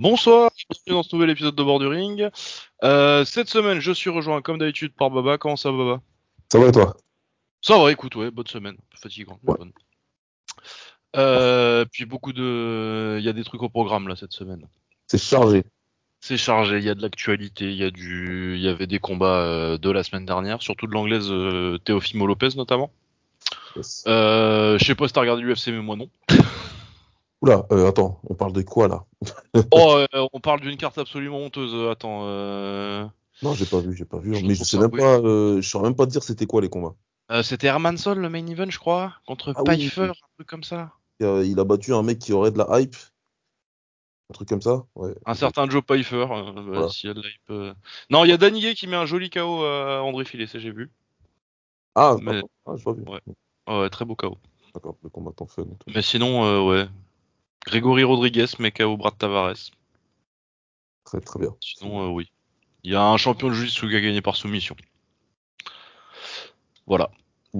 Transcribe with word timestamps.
Bonsoir, 0.00 0.50
bienvenue 0.56 0.96
dans 0.96 1.02
ce 1.02 1.14
nouvel 1.14 1.28
épisode 1.28 1.54
de 1.54 1.62
Borduring. 1.62 2.30
Euh, 2.84 3.22
cette 3.26 3.50
semaine, 3.50 3.80
je 3.80 3.92
suis 3.92 4.08
rejoint 4.08 4.40
comme 4.40 4.56
d'habitude 4.56 4.94
par 4.94 5.10
Baba. 5.10 5.36
Comment 5.36 5.56
ça, 5.56 5.70
Baba? 5.70 6.00
Ça 6.50 6.58
va 6.58 6.68
et 6.68 6.72
toi? 6.72 6.96
Ça 7.60 7.76
va, 7.78 7.92
écoute, 7.92 8.16
ouais, 8.16 8.30
bonne 8.30 8.46
semaine. 8.46 8.78
Fatigant, 8.94 9.38
Ouais. 9.44 9.56
bonne. 9.58 9.72
Euh, 11.16 11.84
puis 11.92 12.06
beaucoup 12.06 12.32
de, 12.32 13.16
il 13.18 13.24
y 13.26 13.28
a 13.28 13.34
des 13.34 13.44
trucs 13.44 13.62
au 13.62 13.68
programme 13.68 14.08
là 14.08 14.16
cette 14.16 14.32
semaine. 14.32 14.66
C'est 15.06 15.20
chargé. 15.20 15.64
C'est 16.20 16.38
chargé, 16.38 16.78
il 16.78 16.84
y 16.84 16.88
a 16.88 16.94
de 16.94 17.02
l'actualité, 17.02 17.66
il 17.66 17.76
y 17.76 17.84
a 17.84 17.90
du, 17.90 18.54
il 18.56 18.62
y 18.62 18.68
avait 18.68 18.86
des 18.86 19.00
combats 19.00 19.42
euh, 19.42 19.76
de 19.76 19.90
la 19.90 20.02
semaine 20.02 20.24
dernière, 20.24 20.62
surtout 20.62 20.86
de 20.86 20.92
l'anglaise 20.92 21.28
euh, 21.30 21.76
Teofimo 21.84 22.26
Lopez 22.26 22.56
notamment. 22.56 22.90
Yes. 23.76 24.02
Euh, 24.06 24.78
je 24.78 24.84
sais 24.86 24.94
pas 24.94 25.08
si 25.08 25.12
t'as 25.12 25.20
regardé 25.20 25.42
l'UFC, 25.42 25.66
mais 25.68 25.82
moi 25.82 25.96
non. 25.96 26.08
Oula, 27.42 27.66
euh, 27.72 27.88
attends, 27.88 28.20
on 28.28 28.34
parle 28.34 28.52
de 28.52 28.62
quoi 28.62 28.86
là 28.88 29.04
Oh, 29.72 29.96
euh, 30.14 30.28
on 30.32 30.40
parle 30.40 30.60
d'une 30.60 30.76
carte 30.76 30.98
absolument 30.98 31.38
honteuse. 31.38 31.74
Attends. 31.90 32.22
Euh... 32.24 33.06
Non, 33.42 33.54
j'ai 33.54 33.64
pas 33.66 33.80
vu, 33.80 33.96
j'ai 33.96 34.04
pas 34.04 34.18
vu. 34.18 34.34
Je 34.34 34.44
mais 34.46 34.54
je 34.54 34.62
sais 34.64 34.76
ça, 34.76 34.82
même 34.82 34.90
oui. 34.92 35.00
pas, 35.00 35.18
euh, 35.20 35.60
je 35.62 35.68
saurais 35.68 35.84
même 35.84 35.96
pas 35.96 36.04
te 36.06 36.10
dire 36.10 36.22
c'était 36.22 36.46
quoi 36.46 36.60
les 36.60 36.68
combats. 36.68 36.94
Euh, 37.30 37.42
C'était 37.42 37.68
Hermanson 37.68 38.14
le 38.14 38.28
main 38.28 38.44
event, 38.46 38.68
je 38.68 38.78
crois, 38.78 39.14
contre 39.26 39.54
Ah 39.56 39.62
Pfeiffer, 39.64 40.00
oui. 40.02 40.08
un 40.08 40.34
truc 40.36 40.48
comme 40.48 40.64
ça. 40.64 40.92
Euh, 41.22 41.44
il 41.46 41.58
a 41.60 41.64
battu 41.64 41.94
un 41.94 42.02
mec 42.02 42.18
qui 42.18 42.32
aurait 42.32 42.50
de 42.50 42.58
la 42.58 42.80
hype, 42.80 42.96
un 44.30 44.34
truc 44.34 44.48
comme 44.48 44.60
ça. 44.62 44.84
Ouais. 44.96 45.14
Un 45.26 45.34
certain 45.34 45.68
Joe 45.70 45.82
Pfeiffer. 45.82 46.26
euh, 46.30 46.52
Voilà. 46.66 46.88
s'il 46.88 47.08
y 47.08 47.10
a 47.10 47.14
de 47.14 47.22
l'hype, 47.22 47.50
euh. 47.50 47.72
Non, 48.10 48.24
il 48.24 48.28
y 48.30 48.32
a 48.32 48.36
Daniguet 48.36 48.74
qui 48.74 48.86
met 48.88 48.96
un 48.96 49.06
joli 49.06 49.30
KO 49.30 49.64
à 49.64 50.02
André 50.02 50.24
Fillet, 50.24 50.46
ça 50.46 50.58
j'ai 50.58 50.72
vu. 50.72 50.90
Ah, 51.94 52.16
Mais- 52.20 52.42
ah, 52.66 52.72
j'ai 52.76 52.84
pas 52.84 52.92
vu. 52.92 53.02
Ouais. 53.06 53.20
Oh, 53.66 53.80
ouais, 53.82 53.90
très 53.90 54.04
beau 54.04 54.16
KO. 54.16 54.36
D'accord, 54.74 54.96
le 55.02 55.08
combattant 55.08 55.46
fun. 55.46 55.62
et 55.62 55.66
tout. 55.66 55.92
Mais 55.94 56.02
sinon, 56.02 56.44
euh, 56.44 56.60
ouais. 56.62 56.88
Grégory 57.66 58.04
Rodriguez 58.04 58.46
met 58.58 58.72
KO 58.72 58.96
Brad 58.96 59.16
Tavares. 59.18 59.70
Très 61.04 61.20
très 61.20 61.40
bien. 61.40 61.54
Sinon, 61.60 62.04
euh, 62.04 62.08
oui. 62.08 62.30
Il 62.82 62.92
y 62.92 62.96
a 62.96 63.02
un 63.02 63.16
champion 63.16 63.48
de 63.48 63.54
jiu-jitsu 63.54 63.88
qui 63.88 63.96
a 63.96 64.00
gagné 64.00 64.22
par 64.22 64.36
soumission. 64.36 64.76
Voilà. 66.86 67.10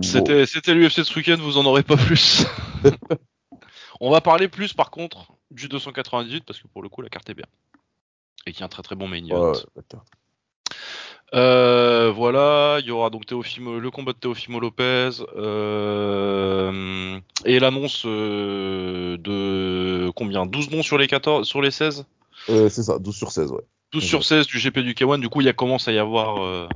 C'était 0.03 0.47
c'était 0.47 0.75
l'UFC 0.75 0.99
de 0.99 1.03
ce 1.03 1.15
week-end, 1.17 1.37
vous 1.41 1.59
en 1.59 1.67
aurez 1.67 1.83
pas 1.83 1.97
plus. 1.97 2.45
On 4.01 4.11
va 4.11 4.21
parler 4.21 4.49
plus 4.49 4.73
par 4.73 4.91
contre 4.91 5.33
du 5.51 5.69
298 5.69 6.45
parce 6.45 6.61
que 6.61 6.69
pour 6.69 6.83
le 6.83 6.89
coup 6.89 7.03
la 7.03 7.09
carte 7.09 7.29
est 7.29 7.35
bien. 7.35 7.47
Et 8.47 8.53
qu'il 8.53 8.61
y 8.61 8.63
a 8.63 8.67
un 8.67 8.69
très 8.69 8.83
très 8.83 8.95
bon 8.95 9.09
main 9.09 9.25
event. 9.25 9.53
Ouais. 9.53 9.83
Euh, 11.33 12.11
voilà, 12.11 12.79
il 12.81 12.87
y 12.87 12.91
aura 12.91 13.09
donc 13.11 13.25
Teofimo, 13.27 13.79
le 13.79 13.91
combat 13.93 14.13
de 14.13 14.19
Teofimo 14.19 14.59
Lopez 14.59 15.11
euh, 15.37 17.19
et 17.45 17.61
l'annonce 17.61 18.03
euh, 18.05 19.17
de 19.19 20.11
combien? 20.17 20.45
12 20.47 20.71
noms 20.71 20.83
sur 20.83 20.99
les 20.99 21.07
14 21.07 21.47
sur 21.47 21.63
les 21.63 21.71
16 21.71 22.05
Euh, 22.49 22.69
c'est 22.69 22.83
ça, 22.83 22.99
12 22.99 23.15
sur 23.17 23.31
16, 23.31 23.53
ouais. 23.53 23.63
12 23.93 24.03
Mhm. 24.03 24.09
sur 24.09 24.25
16 24.25 24.47
du 24.49 24.59
GP 24.59 24.81
du 24.81 24.95
K1 24.95 25.21
du 25.21 25.29
coup 25.29 25.41
il 25.41 25.45
y 25.45 25.49
a 25.49 25.53
commence 25.53 25.87
à 25.87 25.93
y 25.93 25.99
avoir 25.99 26.43
euh, 26.45 26.67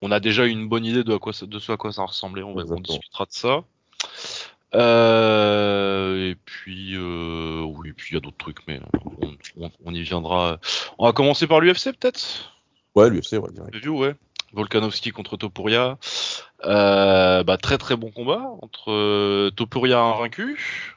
on 0.00 0.12
a 0.12 0.20
déjà 0.20 0.44
une 0.46 0.68
bonne 0.68 0.84
idée 0.84 1.02
de, 1.02 1.12
à 1.14 1.18
quoi 1.18 1.32
de 1.42 1.58
ce 1.58 1.72
à 1.72 1.76
quoi 1.76 1.90
ça 1.92 2.04
ressemblait 2.04 2.44
on, 2.44 2.54
va, 2.54 2.62
on 2.70 2.78
discutera 2.80 3.24
de 3.24 3.32
ça. 3.32 3.64
Euh, 4.74 6.30
et 6.30 6.34
puis 6.44 6.94
euh, 6.94 7.62
oui 7.62 7.92
puis 7.92 8.10
il 8.12 8.14
y 8.14 8.16
a 8.18 8.20
d'autres 8.20 8.36
trucs 8.36 8.58
mais 8.68 8.80
on, 9.22 9.64
on- 9.64 9.70
on 9.84 9.94
y 9.94 10.02
viendra. 10.02 10.58
On 10.98 11.06
va 11.06 11.12
commencer 11.12 11.46
par 11.48 11.60
l'UFC 11.60 11.92
peut-être? 11.98 12.52
Ouais, 12.94 13.10
l'UFC, 13.10 13.34
ouais, 13.38 13.50
direct. 13.52 13.86
Ouais. 13.86 14.14
Volkanovski 14.52 15.10
contre 15.10 15.36
Topuria. 15.36 15.98
Euh, 16.64 17.44
bah, 17.44 17.56
très 17.58 17.78
très 17.78 17.96
bon 17.96 18.10
combat 18.10 18.50
entre 18.62 18.90
euh, 18.90 19.50
Topuria 19.50 20.00
invaincu 20.00 20.96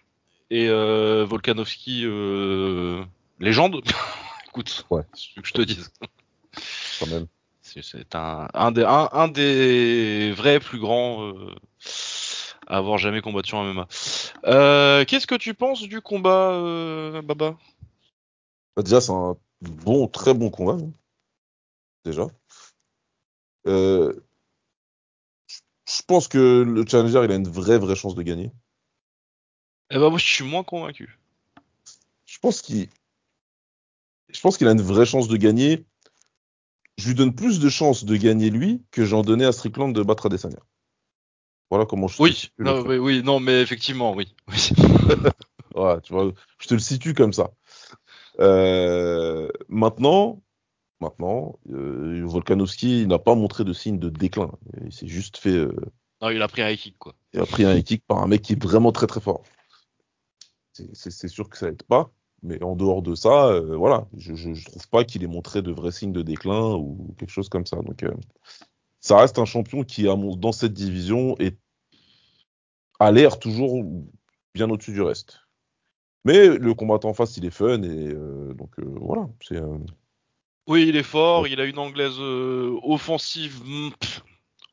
et 0.50 0.67
euh, 0.70 1.25
Volkanovski 1.28 2.06
légende. 3.39 3.81
Écoute, 4.48 4.86
Ouais. 4.89 5.03
c'est 5.14 5.30
ce 5.36 5.39
que 5.42 5.48
je 5.48 5.53
te 5.53 5.61
dise. 5.61 5.92
Quand 7.00 7.08
même. 7.08 7.28
C'est- 7.61 8.16
un, 8.16 8.48
un, 8.53 8.72
des, 8.72 8.83
un, 8.83 9.09
un 9.14 9.28
des 9.28 10.33
vrais 10.36 10.60
plus 10.60 10.80
grands 10.80 11.32
à 12.67 12.77
avoir 12.77 12.98
jamais 12.98 13.21
combattu 13.21 13.55
en 13.55 13.64
MMA. 13.64 13.88
Qu'est-ce 15.05 15.27
que 15.27 15.36
tu 15.36 15.54
penses 15.54 15.82
du 15.83 16.02
combat, 16.02 17.21
Baba? 17.23 17.55
Bah, 18.76 18.83
déjà, 18.83 18.99
c'est 18.99 19.11
un 19.11 19.36
bon, 19.61 20.08
très 20.08 20.33
bon 20.33 20.49
combat. 20.49 20.73
hein. 20.83 20.92
Déjà. 22.04 22.28
Euh, 23.67 24.14
je- 25.48 26.02
pense 26.08 26.28
que 26.28 26.64
le 26.64 26.86
challenger, 26.88 27.22
il 27.23 27.32
a 27.32 27.36
une 27.36 27.48
vraie, 27.48 27.78
vraie 27.78 27.95
chance 27.95 28.16
de 28.16 28.23
gagner. 28.23 28.52
Eh 29.92 29.98
ben 29.98 30.10
moi 30.10 30.17
je 30.17 30.26
suis 30.26 30.44
moins 30.44 30.64
convaincu. 30.64 31.20
Je 32.26 32.39
pense 32.39 32.62
qu'il, 32.62 32.88
je 34.30 34.39
pense 34.39 34.58
qu'il 34.58 34.67
a 34.67 34.72
une 34.72 34.82
vraie 34.82 35.06
chance 35.06 35.28
de 35.28 35.38
gagner. 35.38 35.86
Je 36.98 37.08
lui 37.10 37.16
donne 37.16 37.36
plus 37.36 37.60
de 37.60 37.70
chances 37.70 38.04
de 38.06 38.16
gagner 38.16 38.50
lui 38.50 38.83
que 38.92 39.06
j'en 39.06 39.22
donnais 39.22 39.45
à 39.45 39.52
Strickland 39.52 39.94
de 39.94 40.02
battre 40.02 40.28
Adesanya. 40.28 40.60
Voilà 41.70 41.86
comment 41.86 42.08
je 42.08 42.22
Oui, 42.22 42.52
non, 42.60 42.83
mais, 42.83 42.98
oui, 42.98 43.23
non, 43.23 43.39
mais 43.39 43.62
effectivement, 43.62 44.14
oui. 44.14 44.33
oui. 44.48 44.72
Ouais, 45.76 46.02
tu 46.02 46.14
vois, 46.14 46.32
je 46.60 46.68
te 46.68 46.73
le 46.73 46.80
situe 46.80 47.14
comme 47.14 47.32
ça. 47.32 47.52
Euh, 48.39 49.50
maintenant, 49.70 50.42
maintenant, 51.02 51.60
euh, 51.72 52.23
Volkanovski 52.26 53.06
n'a 53.08 53.20
pas 53.20 53.36
montré 53.36 53.64
de 53.64 53.73
signe 53.73 54.00
de 54.00 54.10
déclin. 54.10 54.52
Il 54.84 54.94
s'est 54.94 55.08
juste 55.08 55.38
fait, 55.38 55.50
euh, 55.56 55.76
Non, 56.22 56.30
il 56.30 56.42
a 56.42 56.48
pris 56.48 56.62
un 56.62 56.70
high 56.70 56.78
kick, 56.78 56.98
quoi. 56.98 57.16
il 57.34 57.39
a 57.39 57.45
pris 57.45 57.66
un 57.66 57.82
kick 57.82 58.06
par 58.06 58.20
un 58.23 58.28
mec 58.28 58.42
qui 58.42 58.54
est 58.54 58.64
vraiment 58.64 58.92
très 58.92 59.08
très 59.08 59.20
fort. 59.20 59.44
C'est- 60.73 61.28
sûr 61.28 61.50
que 61.50 61.58
ça 61.58 61.67
aide 61.67 61.84
pas, 61.84 62.12
mais 62.44 62.64
en 62.64 62.76
dehors 62.76 63.02
de 63.02 63.14
ça, 63.14 63.48
euh, 63.48 63.76
voilà, 63.76 64.08
je, 64.17 64.34
je, 64.36 64.54
je 64.54 64.66
trouve 64.66 64.88
pas 64.89 65.04
qu'il 65.04 65.23
ait 65.23 65.28
montré 65.28 65.62
de 65.62 65.72
vrais 65.72 65.92
signes 65.92 66.14
de 66.14 66.22
déclin 66.22 66.76
ou 66.76 67.14
quelque 67.18 67.30
chose 67.30 67.50
comme 67.50 67.66
ça. 67.66 67.78
Donc, 67.78 68.04
euh, 68.04 68.14
ça 69.00 69.18
reste 69.18 69.38
un 69.39 69.45
champion 69.45 69.83
qui, 69.83 70.04
dans 70.04 70.52
cette 70.52 70.73
division, 70.73 71.36
est, 71.39 71.58
a 73.00 73.12
l'air 73.12 73.39
toujours 73.39 73.83
bien 74.54 74.70
au-dessus 74.70 74.94
du 74.94 75.02
reste. 75.02 75.39
Mais 76.23 76.48
le 76.48 76.73
combattant 76.73 77.10
en 77.10 77.14
face, 77.14 77.38
il 77.38 77.45
est 77.45 77.50
fun 77.52 77.82
et 77.82 78.10
euh, 78.14 78.54
donc 78.54 78.78
euh, 78.80 78.86
voilà, 78.86 79.28
c'est 79.42 79.56
euh, 79.56 79.78
Oui, 80.67 80.86
il 80.88 80.95
est 80.95 81.04
fort, 81.04 81.48
il 81.48 81.60
a 81.60 81.66
une 81.66 81.80
anglaise 81.80 82.20
euh, 82.20 82.77
offensive. 82.83 83.61
mm, 83.66 83.89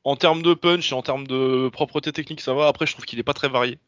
en 0.04 0.16
termes 0.16 0.42
de 0.42 0.54
punch 0.54 0.92
et 0.92 0.94
en 0.94 1.02
termes 1.02 1.26
de 1.26 1.68
propreté 1.70 2.12
technique, 2.12 2.40
ça 2.40 2.54
va. 2.54 2.68
Après, 2.68 2.86
je 2.86 2.92
trouve 2.92 3.04
qu'il 3.04 3.18
est 3.18 3.22
pas 3.22 3.34
très 3.34 3.48
varié. 3.48 3.78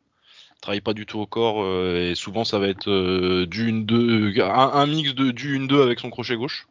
Il 0.57 0.61
travaille 0.61 0.81
pas 0.83 0.95
du 0.95 1.07
tout 1.07 1.19
au 1.21 1.27
corps 1.27 1.63
euh, 1.63 2.11
et 2.11 2.15
souvent 2.15 2.45
ça 2.45 2.59
va 2.59 2.69
être 2.69 2.91
euh, 2.91 3.47
du 3.47 3.73
1-2, 3.73 4.41
un, 4.43 4.87
mix 4.87 5.15
de 5.15 5.31
du 5.31 5.59
1-2 5.59 5.83
avec 5.83 6.01
son 6.01 6.11
crochet 6.11 6.37
gauche. 6.37 6.67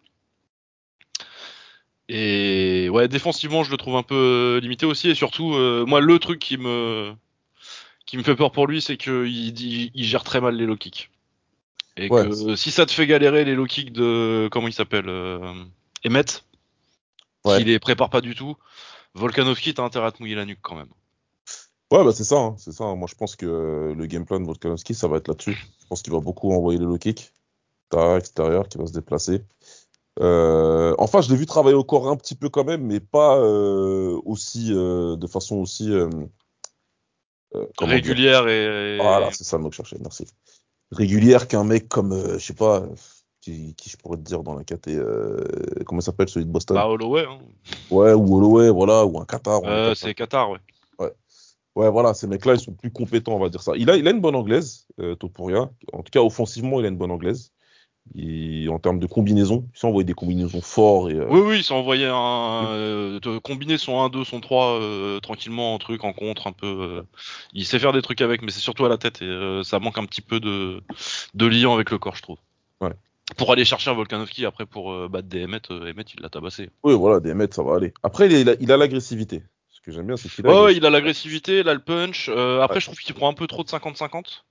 Et 2.09 2.89
ouais, 2.89 3.07
défensivement, 3.07 3.63
je 3.63 3.72
le 3.72 3.78
trouve 3.78 3.95
un 3.95 4.03
peu 4.03 4.59
limité 4.62 4.85
aussi. 4.85 5.09
Et 5.09 5.16
surtout, 5.16 5.53
moi, 5.85 6.01
le 6.01 6.19
truc 6.19 6.39
qui 6.39 6.57
me 6.57 7.16
fait 8.23 8.35
peur 8.35 8.51
pour 8.51 8.68
lui, 8.68 8.81
c'est 8.81 8.97
qu'il 8.97 9.28
il, 9.28 9.91
il 9.94 10.03
gère 10.03 10.23
très 10.23 10.41
mal 10.41 10.56
les 10.56 10.66
low 10.66 10.75
kicks. 10.75 11.09
Et 12.05 12.09
Ouais. 12.09 12.27
que 12.29 12.55
si 12.55 12.71
ça 12.71 12.85
te 12.85 12.91
fait 12.91 13.07
galérer 13.07 13.43
les 13.45 13.55
low 13.55 13.65
kicks 13.65 13.91
de 13.91 14.47
comment 14.51 14.67
il 14.67 14.73
s'appelle 14.73 15.09
euh, 15.09 15.53
Emmett, 16.05 16.43
Ouais. 17.45 17.57
qui 17.59 17.63
les 17.65 17.79
prépare 17.79 18.09
pas 18.09 18.21
du 18.21 18.35
tout, 18.35 18.55
Volkanovski, 19.15 19.73
t'as 19.73 19.83
intérêt 19.83 20.07
à 20.07 20.11
te 20.11 20.21
mouiller 20.21 20.35
la 20.35 20.45
nuque 20.45 20.59
quand 20.61 20.75
même. 20.75 20.89
Ouais, 21.91 22.03
bah 22.03 22.11
c'est 22.13 22.23
ça, 22.23 22.35
hein, 22.38 22.55
c'est 22.57 22.71
ça. 22.71 22.83
Moi, 22.95 23.07
je 23.09 23.15
pense 23.15 23.35
que 23.35 23.93
le 23.97 24.05
game 24.05 24.25
plan 24.25 24.39
de 24.39 24.45
Volkanovski, 24.45 24.93
ça 24.93 25.07
va 25.07 25.17
être 25.17 25.27
là-dessus. 25.27 25.55
Je 25.81 25.88
pense 25.88 26.01
qu'il 26.03 26.13
va 26.13 26.19
beaucoup 26.19 26.51
envoyer 26.53 26.77
les 26.79 26.85
low 26.85 26.97
kicks, 26.97 27.31
Tara 27.89 28.17
extérieur, 28.17 28.67
qui 28.69 28.77
va 28.77 28.85
se 28.85 28.93
déplacer. 28.93 29.43
Euh, 30.19 30.93
enfin, 30.99 31.21
je 31.21 31.29
l'ai 31.31 31.38
vu 31.38 31.45
travailler 31.45 31.75
au 31.75 31.83
corps 31.83 32.07
un 32.09 32.15
petit 32.17 32.35
peu 32.35 32.49
quand 32.49 32.63
même, 32.65 32.83
mais 32.85 32.99
pas 32.99 33.38
euh, 33.39 34.19
aussi, 34.25 34.71
euh, 34.73 35.15
de 35.15 35.25
façon 35.27 35.55
aussi 35.57 35.89
Régulière 37.79 38.47
et, 38.47 38.95
et- 38.95 38.97
Voilà, 38.97 39.31
c'est 39.31 39.43
ça 39.43 39.57
le 39.57 39.63
mot 39.63 39.69
que 39.69 39.75
je 39.75 39.77
cherchais. 39.77 39.97
Merci. 39.99 40.27
Régulière 40.91 41.47
qu'un 41.47 41.63
mec 41.63 41.88
comme, 41.88 42.13
euh, 42.13 42.39
je 42.39 42.45
sais 42.45 42.53
pas, 42.53 42.83
qui, 43.41 43.75
qui 43.75 43.89
je 43.89 43.97
pourrais 43.97 44.18
te 44.18 44.24
dire 44.24 44.44
dans 44.44 44.56
la 44.56 44.63
KT, 44.63 44.89
euh, 44.89 45.44
comment 45.86 46.01
s'appelle 46.01 46.30
celui 46.30 46.45
de 46.45 46.51
Boston? 46.51 46.75
Bah, 46.75 46.88
Holloway. 46.88 47.25
Hein. 47.25 47.39
Ouais, 47.91 48.13
ou 48.13 48.38
Holloway, 48.38 48.69
voilà, 48.69 49.06
ou 49.06 49.19
un 49.19 49.25
Qatar. 49.25 49.62
Euh, 49.65 49.94
c'est 49.94 50.13
Qatar, 50.13 50.50
ouais. 50.50 50.59
Ouais, 51.75 51.89
voilà, 51.89 52.13
ces 52.13 52.27
mecs-là, 52.27 52.56
ils 52.56 52.59
sont 52.59 52.74
plus 52.74 52.91
compétents, 52.91 53.36
on 53.36 53.39
va 53.39 53.47
dire 53.47 53.62
ça. 53.62 53.71
Il 53.77 53.89
a, 53.89 53.95
il 53.95 54.06
a 54.06 54.12
une 54.12 54.19
bonne 54.19 54.36
anglaise, 54.36 54.86
euh, 55.00 55.15
Topuria. 55.15 55.69
En 55.94 56.01
tout 56.01 56.12
cas, 56.12 56.19
offensivement, 56.19 56.80
il 56.80 56.86
a 56.86 56.89
une 56.89 56.97
bonne 56.97 57.12
anglaise. 57.12 57.51
Il- 58.16 58.69
en 58.72 58.80
termes 58.80 59.00
de 59.00 59.06
combinaison, 59.06 59.68
il 59.74 59.80
sait 59.80 59.86
envoyer 59.88 60.04
des 60.06 60.13
combinaisons 60.13 60.62
forts. 60.62 61.10
Et, 61.12 61.13
euh, 61.13 61.28
Oui, 61.30 61.42
oui, 61.42 61.57
il 61.60 61.63
s'est 61.63 61.74
envoyé 61.75 62.06
un. 62.07 62.66
Euh, 62.68 63.19
de 63.19 63.38
combiner 63.38 63.78
son 63.78 64.01
1, 64.01 64.10
2, 64.10 64.24
son 64.24 64.40
3 64.42 64.80
euh, 64.81 65.19
tranquillement 65.19 65.75
en 65.75 65.78
truc, 65.78 66.04
en 66.04 66.12
contre, 66.13 66.48
un 66.48 66.51
peu. 66.51 67.04
il 67.54 67.66
sait 67.66 67.78
faire 67.80 67.94
des 67.94 68.01
trucs 68.01 68.22
avec, 68.22 68.42
mais 68.42 68.51
c'est 68.51 68.60
surtout 68.62 68.86
à 68.86 68.90
la 68.90 68.98
tête 68.98 69.22
et 69.22 69.62
ça 69.63 69.80
manque 69.80 69.98
un 70.00 70.06
petit 70.06 70.22
peu 70.22 70.40
de, 70.40 70.81
de 71.36 71.46
liant 71.46 71.74
avec 71.75 71.92
le 71.92 72.00
corps, 72.00 72.16
je 72.16 72.24
trouve. 72.24 72.38
Ouais. 72.81 72.94
Pour 73.38 73.51
aller 73.51 73.63
chercher 73.63 73.92
un 73.92 73.94
Volkanovski 73.94 74.44
après 74.46 74.66
pour 74.66 75.07
battre 75.07 75.28
des 75.28 75.44
Emmett, 75.46 75.69
euh, 75.69 75.92
Emmett 75.92 76.12
il 76.16 76.22
l'a 76.22 76.30
tabassé. 76.30 76.72
Oui, 76.84 76.96
voilà, 76.96 77.19
des 77.19 77.36
mètres, 77.36 77.56
ça 77.56 77.62
va 77.62 77.75
aller. 77.75 77.94
Après, 78.01 78.28
il, 78.28 78.72
a- 78.72 78.78
l'agressivité. 78.78 79.44
Ce 79.69 79.81
que 79.81 79.92
j'aime 79.92 80.07
bien, 80.07 80.18
c'est 80.18 80.30
qu'il 80.30 80.48
a. 80.48 80.63
Ouais, 80.63 80.75
il 80.75 80.84
a 80.86 80.90
l'agressivité, 80.90 81.60
il 81.60 81.69
a 81.69 81.74
le 81.75 81.80
punch. 81.80 82.28
après, 82.30 82.75
Ouais. 82.75 82.80
je 82.81 82.86
trouve 82.88 82.98
qu'il 83.00 83.13
prend 83.13 83.30
un 83.30 83.34
peu 83.34 83.46
trop 83.46 83.63
de 83.63 83.69
50-50. 83.69 84.46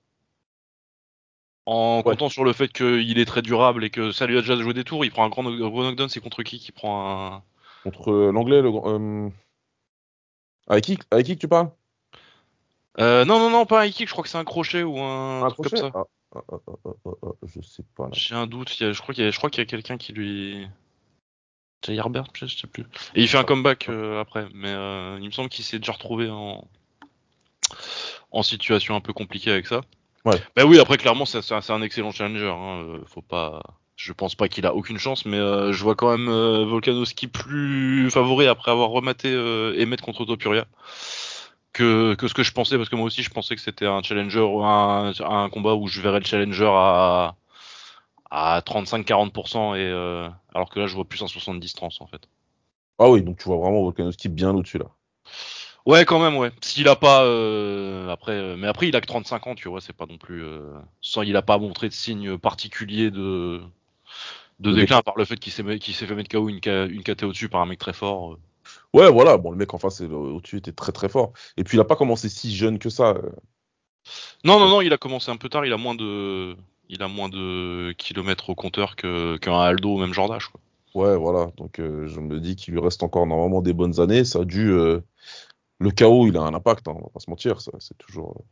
En 1.65 1.97
Ouais. 1.97 2.03
comptant 2.03 2.29
sur 2.29 2.43
le 2.43 2.53
fait 2.53 2.71
qu'il 2.71 3.19
est 3.19 3.25
très 3.25 3.41
durable 3.41 3.83
et 3.83 3.89
que 3.89 4.11
ça 4.11 4.25
lui 4.25 4.37
a 4.37 4.41
déjà 4.41 4.55
joué 4.55 4.73
des 4.73 4.83
tours, 4.83 5.05
il 5.05 5.11
prend 5.11 5.25
un 5.25 5.29
grand, 5.29 5.43
gros 5.43 5.83
knockdown, 5.83 6.09
c'est 6.09 6.19
contre 6.19 6.41
qui 6.43 6.59
qui 6.59 6.71
prend 6.71 7.35
un... 7.35 7.43
Contre 7.83 8.11
euh, 8.11 8.31
l'anglais, 8.31 8.61
le. 8.61 8.69
euh, 8.69 9.29
Avec 10.67 10.83
qui, 10.83 10.99
avec 11.11 11.25
qui 11.25 11.35
que 11.35 11.41
tu 11.41 11.47
parles? 11.47 11.69
Euh, 12.99 13.23
non, 13.23 13.39
non, 13.39 13.49
non, 13.49 13.65
pas 13.65 13.83
un 13.83 13.89
kick, 13.89 14.07
je 14.07 14.11
crois 14.13 14.23
que 14.23 14.29
c'est 14.29 14.37
un 14.37 14.43
crochet 14.43 14.83
ou 14.83 14.99
un, 14.99 15.43
Un 15.43 15.49
truc 15.51 15.69
comme 15.69 15.79
ça. 15.79 15.91
Ah, 15.93 16.03
ah, 16.35 16.41
ah, 16.51 17.29
Je 17.43 17.61
sais 17.61 17.83
pas. 17.95 18.09
J'ai 18.11 18.35
un 18.35 18.47
doute, 18.47 18.79
il 18.79 18.83
y 18.83 18.85
a- 18.87 18.91
je 18.91 19.01
crois 19.01 19.13
qu'il 19.13 19.23
y 19.23 19.61
a, 19.61 19.65
quelqu'un 19.65 19.97
qui 19.97 20.11
lui... 20.13 20.67
C'est 21.85 21.95
Herbert, 21.95 22.25
je 22.33 22.45
sais 22.47 22.67
plus. 22.67 22.83
Et 23.15 23.21
il 23.21 23.27
fait 23.27 23.37
un 23.37 23.45
comeback 23.45 23.87
euh, 23.87 24.19
après, 24.19 24.47
mais 24.53 24.69
euh, 24.69 25.17
il 25.21 25.27
me 25.27 25.31
semble 25.31 25.49
qu'il 25.49 25.63
s'est 25.63 25.79
déjà 25.79 25.93
retrouvé 25.93 26.29
en... 26.29 26.67
en 28.31 28.43
situation 28.43 28.95
un 28.95 29.01
peu 29.01 29.13
compliquée 29.13 29.51
avec 29.51 29.65
ça. 29.67 29.81
Ouais. 30.29 30.41
Bah 30.55 30.65
oui, 30.65 30.79
après 30.79 30.97
clairement 30.97 31.25
c'est 31.25 31.39
un, 31.51 31.81
excellent 31.81 32.11
challenger. 32.11 32.49
Hein. 32.49 32.83
euh, 32.83 32.99
Faut 33.05 33.21
pas, 33.21 33.61
je 33.95 34.13
pense 34.13 34.35
pas 34.35 34.47
qu'il 34.47 34.65
a 34.65 34.75
aucune 34.75 34.97
chance, 34.97 35.25
mais 35.25 35.37
euh, 35.37 35.71
je 35.71 35.83
vois 35.83 35.95
quand 35.95 36.11
même 36.15 36.29
euh, 36.29 36.65
Volkanovski 36.65 37.27
plus 37.27 38.09
favori 38.11 38.47
après 38.47 38.71
avoir 38.71 38.89
rematé 38.89 39.29
euh, 39.31 39.75
Emmett 39.81 40.01
contre 40.01 40.25
Topuria 40.25 40.65
que, 41.73 42.15
que 42.15 42.27
ce 42.27 42.33
que 42.33 42.43
je 42.43 42.51
pensais, 42.51 42.77
parce 42.77 42.89
que 42.89 42.95
moi 42.95 43.05
aussi 43.05 43.23
je 43.23 43.29
pensais 43.29 43.55
que 43.55 43.61
c'était 43.61 43.85
un 43.85 44.01
challenger, 44.01 44.45
un, 44.61 45.13
un 45.19 45.49
combat 45.49 45.75
où 45.75 45.87
je 45.87 46.01
verrais 46.01 46.19
le 46.19 46.25
challenger 46.25 46.69
à 46.71 47.35
à 48.31 48.61
35-40% 48.61 49.75
et 49.75 49.79
euh, 49.79 50.29
alors 50.53 50.69
que 50.69 50.79
là 50.79 50.87
je 50.87 50.95
vois 50.95 51.05
plus 51.05 51.21
un 51.23 51.25
70-30 51.25 51.97
en 51.99 52.07
fait. 52.07 52.29
Ah 52.99 53.09
oui, 53.09 53.23
donc 53.23 53.37
tu 53.37 53.45
vois 53.45 53.57
vraiment 53.57 53.81
Volkanovski 53.81 54.29
bien 54.29 54.51
au-dessus 54.51 54.77
là. 54.77 54.85
Ouais, 55.89 56.05
quand 56.05 56.19
même, 56.19 56.37
ouais. 56.37 56.51
S'il 56.61 56.87
a 56.87 56.95
pas 56.95 57.23
euh, 57.23 58.09
après, 58.09 58.33
euh, 58.33 58.55
mais 58.55 58.67
après 58.67 58.87
il 58.87 58.95
a 58.95 59.01
que 59.01 59.07
35 59.07 59.47
ans, 59.47 59.55
tu 59.55 59.69
vois, 59.69 59.81
c'est 59.81 59.91
pas 59.91 60.05
non 60.05 60.19
plus. 60.19 60.43
Euh, 60.43 60.77
sans, 61.01 61.23
il 61.23 61.35
a 61.35 61.41
pas 61.41 61.57
montré 61.57 61.89
de 61.89 61.93
signe 61.93 62.37
particulier 62.37 63.09
de 63.09 63.59
de 64.59 64.71
déclin, 64.71 64.97
à 64.97 65.01
part 65.01 65.17
le 65.17 65.25
fait 65.25 65.37
qu'il 65.37 65.51
s'est 65.51 65.79
qu'il 65.79 65.95
s'est 65.95 66.05
fait 66.05 66.13
mettre 66.13 66.29
KO 66.29 66.47
une, 66.47 66.59
une 66.63 67.01
KT 67.01 67.23
au-dessus 67.23 67.49
par 67.49 67.61
un 67.61 67.65
mec 67.65 67.79
très 67.79 67.93
fort. 67.93 68.37
Ouais, 68.93 69.09
voilà, 69.09 69.37
bon, 69.37 69.49
le 69.49 69.57
mec 69.57 69.73
en 69.73 69.79
face 69.79 70.01
au-dessus 70.01 70.57
était 70.57 70.73
très 70.73 70.91
très 70.91 71.09
fort. 71.09 71.33
Et 71.57 71.63
puis 71.63 71.75
il 71.75 71.81
a 71.81 71.85
pas 71.85 71.95
commencé 71.95 72.29
si 72.29 72.55
jeune 72.55 72.77
que 72.77 72.91
ça. 72.91 73.15
Non, 74.43 74.59
non, 74.59 74.69
non, 74.69 74.81
il 74.81 74.93
a 74.93 74.97
commencé 74.97 75.31
un 75.31 75.37
peu 75.37 75.49
tard. 75.49 75.65
Il 75.65 75.73
a 75.73 75.77
moins 75.77 75.95
de, 75.95 76.55
il 76.89 77.01
a 77.01 77.07
moins 77.07 77.29
de 77.29 77.95
kilomètres 77.97 78.51
au 78.51 78.53
compteur 78.53 78.95
que 78.95 79.37
qu'un 79.37 79.59
Aldo 79.59 79.95
ou 79.95 79.97
même 79.97 80.13
Jordache. 80.13 80.49
Quoi. 80.49 80.61
Ouais, 80.93 81.17
voilà. 81.17 81.49
Donc 81.57 81.77
je 81.79 82.19
me 82.19 82.39
dis 82.39 82.55
qu'il 82.55 82.75
lui 82.75 82.79
reste 82.79 83.01
encore 83.01 83.25
normalement 83.25 83.63
des 83.63 83.73
bonnes 83.73 83.99
années. 83.99 84.23
Ça 84.23 84.41
a 84.41 84.45
dû. 84.45 84.71
Le 85.79 85.91
chaos, 85.91 86.27
il 86.27 86.35
a 86.37 86.41
un 86.41 86.53
impact, 86.53 86.87
hein, 86.87 86.93
on 86.95 87.01
va 87.03 87.09
pas 87.13 87.19
se 87.19 87.29
mentir. 87.29 87.59
C'est 87.61 87.97
toujours, 87.97 88.43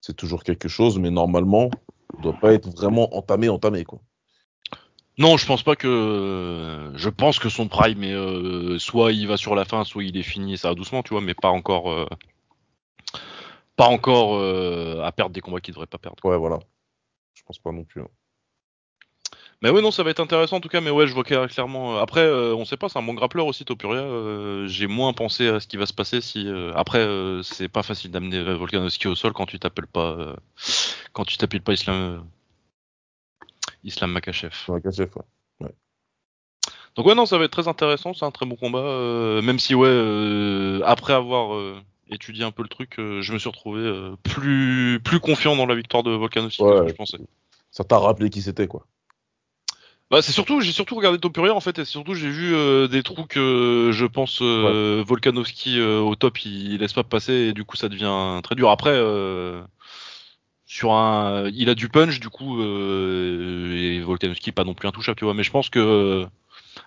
c'est 0.00 0.16
toujours 0.16 0.44
quelque 0.44 0.68
chose, 0.68 0.98
mais 0.98 1.10
normalement, 1.10 1.70
il 2.16 2.22
doit 2.22 2.38
pas 2.38 2.52
être 2.54 2.68
vraiment 2.70 3.14
entamé, 3.16 3.48
entamé 3.48 3.84
quoi. 3.84 4.00
Non, 5.18 5.36
je 5.36 5.46
pense 5.46 5.62
pas 5.62 5.76
que. 5.76 6.90
Je 6.96 7.08
pense 7.10 7.38
que 7.38 7.50
son 7.50 7.68
prime, 7.68 7.98
mais 7.98 8.12
euh, 8.12 8.78
soit 8.78 9.12
il 9.12 9.28
va 9.28 9.36
sur 9.36 9.54
la 9.54 9.66
fin, 9.66 9.84
soit 9.84 10.04
il 10.04 10.16
est 10.16 10.22
fini, 10.22 10.54
et 10.54 10.56
ça 10.56 10.68
va 10.70 10.74
doucement, 10.74 11.02
tu 11.02 11.10
vois, 11.10 11.20
mais 11.20 11.34
pas 11.34 11.50
encore. 11.50 11.90
euh, 11.92 12.06
Pas 13.76 13.86
encore 13.88 14.36
euh, 14.36 15.02
à 15.02 15.12
perdre 15.12 15.32
des 15.34 15.40
combats 15.40 15.60
qu'il 15.60 15.72
devrait 15.74 15.86
pas 15.86 15.98
perdre. 15.98 16.24
Ouais, 16.24 16.36
voilà. 16.38 16.58
Je 17.34 17.42
pense 17.44 17.58
pas 17.58 17.72
non 17.72 17.84
plus. 17.84 18.02
hein. 18.02 18.08
Mais 19.62 19.70
ouais, 19.70 19.80
non, 19.80 19.92
ça 19.92 20.02
va 20.02 20.10
être 20.10 20.18
intéressant 20.20 20.56
en 20.56 20.60
tout 20.60 20.68
cas. 20.68 20.80
Mais 20.80 20.90
ouais, 20.90 21.06
je 21.06 21.14
vois 21.14 21.22
clair- 21.22 21.48
clairement. 21.48 21.96
euh, 21.96 22.00
Après, 22.02 22.20
euh, 22.22 22.52
on 22.54 22.64
sait 22.64 22.76
pas, 22.76 22.88
c'est 22.88 22.98
un 22.98 23.02
bon 23.02 23.14
grappleur 23.14 23.46
aussi, 23.46 23.64
Topuria. 23.64 24.00
euh, 24.00 24.66
J'ai 24.66 24.88
moins 24.88 25.12
pensé 25.12 25.46
à 25.48 25.60
ce 25.60 25.66
qui 25.68 25.76
va 25.76 25.86
se 25.86 25.92
passer 25.92 26.20
si. 26.20 26.46
euh, 26.48 26.72
Après, 26.74 27.06
c'est 27.44 27.68
pas 27.68 27.82
facile 27.84 28.10
d'amener 28.10 28.42
Volkanovski 28.42 29.06
au 29.08 29.14
sol 29.14 29.32
quand 29.32 29.46
tu 29.46 29.58
t'appelles 29.60 29.86
pas. 29.86 30.34
Quand 31.12 31.24
tu 31.24 31.36
t'appelles 31.36 31.62
pas 31.62 31.72
Islam. 31.74 32.24
Islam 33.84 34.10
Makachev. 34.12 34.50
KCF, 34.82 35.16
ouais. 35.60 35.68
Donc 36.94 37.06
ouais, 37.06 37.14
non, 37.14 37.24
ça 37.24 37.38
va 37.38 37.44
être 37.44 37.52
très 37.52 37.68
intéressant. 37.68 38.12
C'est 38.14 38.24
un 38.26 38.30
très 38.30 38.44
bon 38.46 38.56
combat. 38.56 39.40
même 39.42 39.58
si 39.58 39.74
ouais, 39.74 40.80
après 40.84 41.12
avoir 41.14 41.56
étudié 42.10 42.44
un 42.44 42.50
peu 42.50 42.62
le 42.62 42.68
truc, 42.68 42.94
je 42.98 43.32
me 43.32 43.38
suis 43.38 43.48
retrouvé 43.48 44.12
plus 44.24 45.00
plus 45.02 45.18
confiant 45.20 45.56
dans 45.56 45.66
la 45.66 45.74
victoire 45.74 46.02
de 46.02 46.10
Volkanovski 46.10 46.62
Ouais. 46.62 46.82
que 46.82 46.88
je 46.88 46.94
pensais. 46.94 47.18
Ça 47.70 47.84
t'a 47.84 47.96
rappelé 47.98 48.28
qui 48.28 48.42
c'était, 48.42 48.66
quoi. 48.66 48.84
Bah 50.12 50.22
c'est 50.22 50.32
surtout 50.32 50.60
j'ai 50.60 50.72
surtout 50.72 50.94
regardé 50.94 51.18
Topuria 51.18 51.54
en 51.54 51.60
fait 51.60 51.78
et 51.78 51.84
surtout 51.86 52.14
j'ai 52.14 52.28
vu 52.30 52.54
euh, 52.54 52.86
des 52.86 53.02
trous 53.02 53.24
que 53.26 53.90
je 53.92 54.04
pense 54.06 54.40
euh, 54.42 55.02
Volkanovski 55.06 55.80
euh, 55.80 56.00
au 56.00 56.14
top 56.16 56.44
il, 56.44 56.74
il 56.74 56.80
laisse 56.80 56.92
pas 56.92 57.02
passer 57.02 57.32
et 57.32 57.52
du 57.54 57.64
coup 57.64 57.76
ça 57.76 57.88
devient 57.88 58.40
très 58.42 58.54
dur 58.54 58.70
après 58.70 58.90
euh, 58.92 59.62
sur 60.66 60.92
un 60.92 61.48
il 61.54 61.70
a 61.70 61.74
du 61.74 61.88
punch 61.88 62.20
du 62.20 62.28
coup 62.28 62.60
euh, 62.60 63.74
et 63.74 64.00
Volkanovski 64.00 64.52
pas 64.52 64.64
non 64.64 64.74
plus 64.74 64.86
intouchable 64.88 65.18
tu 65.18 65.24
vois 65.24 65.34
mais 65.34 65.44
je 65.44 65.50
pense 65.50 65.70
que 65.70 65.78
euh, 65.78 66.26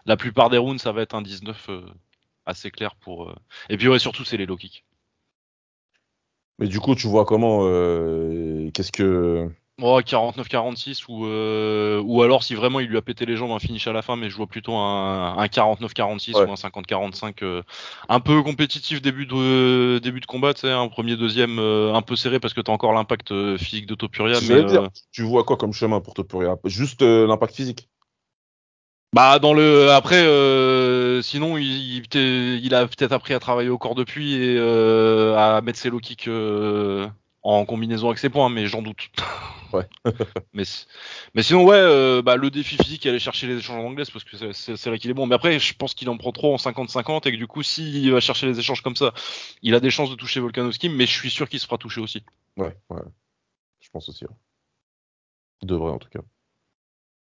la 0.05 0.17
plupart 0.17 0.51
des 0.51 0.59
rounds 0.59 0.81
ça 0.81 0.91
va 0.91 1.01
être 1.01 1.15
un 1.15 1.23
19 1.23 1.69
euh, 1.69 1.81
assez 2.45 2.71
clair 2.71 2.95
pour 2.95 3.29
euh, 3.29 3.35
et 3.69 3.77
puis 3.77 3.87
ouais 3.87 3.99
surtout 3.99 4.23
c'est 4.23 4.37
les 4.37 4.45
low 4.45 4.57
kicks. 4.57 4.85
Mais 6.59 6.67
du 6.67 6.79
coup, 6.79 6.95
tu 6.95 7.07
vois 7.07 7.25
comment. 7.25 7.61
euh, 7.63 8.69
Qu'est-ce 8.71 8.91
que. 8.91 9.49
Oh, 9.81 9.99
49-46 10.01 11.05
ou 11.09 11.25
euh, 11.25 12.01
ou 12.05 12.21
alors 12.23 12.43
si 12.43 12.55
vraiment 12.55 12.79
il 12.79 12.87
lui 12.87 12.95
a 12.97 13.01
pété 13.01 13.25
les 13.25 13.35
jambes 13.35 13.51
un 13.51 13.59
finish 13.59 13.85
à 13.87 13.91
la 13.91 14.01
fin 14.01 14.15
mais 14.15 14.29
je 14.29 14.37
vois 14.37 14.47
plutôt 14.47 14.73
un, 14.73 15.37
un 15.37 15.47
49-46 15.47 16.33
Ouais. 16.33 16.45
ou 16.45 16.51
un 16.51 16.55
50-45 16.55 17.43
euh, 17.43 17.61
un 18.07 18.21
peu 18.21 18.41
compétitif 18.41 19.01
début 19.01 19.25
de 19.25 19.99
début 20.01 20.21
de 20.21 20.25
combat 20.25 20.53
tu 20.53 20.61
sais 20.61 20.71
un 20.71 20.87
premier 20.87 21.17
deuxième 21.17 21.59
euh, 21.59 21.93
un 21.93 22.01
peu 22.01 22.15
serré 22.15 22.39
parce 22.39 22.53
que 22.53 22.61
t'as 22.61 22.71
encore 22.71 22.93
l'impact 22.93 23.31
euh, 23.33 23.57
physique 23.57 23.85
de 23.85 23.95
Topuria 23.95 24.39
mais 24.39 24.63
dire, 24.63 24.89
tu 25.11 25.23
vois 25.23 25.43
quoi 25.43 25.57
comme 25.57 25.73
chemin 25.73 25.99
pour 25.99 26.13
Topuria? 26.13 26.55
Juste 26.63 27.01
euh, 27.01 27.27
l'impact 27.27 27.53
physique? 27.53 27.89
bah 29.13 29.39
dans 29.39 29.53
le 29.53 29.91
après 29.91 30.21
euh, 30.25 31.21
sinon 31.21 31.57
il, 31.57 31.65
il, 31.97 32.07
t'est- 32.09 32.57
il 32.59 32.75
a 32.75 32.85
peut-être 32.87 33.13
appris 33.13 33.33
à 33.33 33.39
travailler 33.39 33.69
au 33.69 33.77
corps 33.77 33.95
depuis 33.95 34.33
et 34.35 34.57
euh, 34.57 35.35
à 35.37 35.61
mettre 35.61 35.79
ses 35.79 35.89
low 35.89 35.99
kicks 35.99 36.27
euh, 36.27 37.07
en 37.45 37.65
combinaison 37.65 38.07
avec 38.07 38.19
ses 38.19 38.29
points 38.29 38.49
mais 38.49 38.67
j'en 38.67 38.81
doute 38.81 39.09
Ouais. 39.73 39.87
mais, 40.53 40.63
si- 40.63 40.85
mais 41.33 41.43
sinon, 41.43 41.65
ouais, 41.65 41.75
euh, 41.75 42.21
bah, 42.21 42.37
le 42.37 42.49
défi 42.49 42.77
physique, 42.77 43.05
aller 43.07 43.19
chercher 43.19 43.45
les 43.47 43.57
échanges 43.57 43.77
en 43.83 43.87
anglaise 43.87 44.09
parce 44.09 44.23
que 44.23 44.53
c'est- 44.53 44.85
là 44.89 44.97
qu'il 44.97 45.09
est 45.11 45.13
bon. 45.13 45.25
Mais 45.27 45.35
après, 45.35 45.59
je 45.59 45.73
pense 45.73 45.93
qu'il 45.93 46.07
en 46.07 46.15
prend 46.17 46.31
trop 46.31 46.53
en 46.53 46.57
50-50 46.57 47.25
et 47.25 47.31
que 47.33 47.37
du 47.37 47.45
coup, 47.47 47.61
s'il 47.61 48.09
va 48.11 48.21
chercher 48.21 48.45
les 48.47 48.57
échanges 48.59 48.81
comme 48.81 48.95
ça, 48.95 49.13
il 49.63 49.75
a 49.75 49.81
des 49.81 49.89
chances 49.89 50.09
de 50.09 50.15
toucher 50.15 50.39
Volkanovski, 50.39 50.87
mais 50.87 51.05
je 51.05 51.11
suis 51.11 51.29
sûr 51.29 51.49
qu'il 51.49 51.59
se 51.59 51.65
fera 51.65 51.77
toucher 51.77 51.99
aussi. 51.99 52.23
Ouais, 52.55 52.77
ouais. 52.89 53.01
Je 53.81 53.89
pense 53.91 54.07
aussi. 54.07 54.23
ouais. 54.25 54.35
Il 55.61 55.67
devrait, 55.67 55.91
en 55.91 55.99
tout 55.99 56.09
cas. 56.09 56.21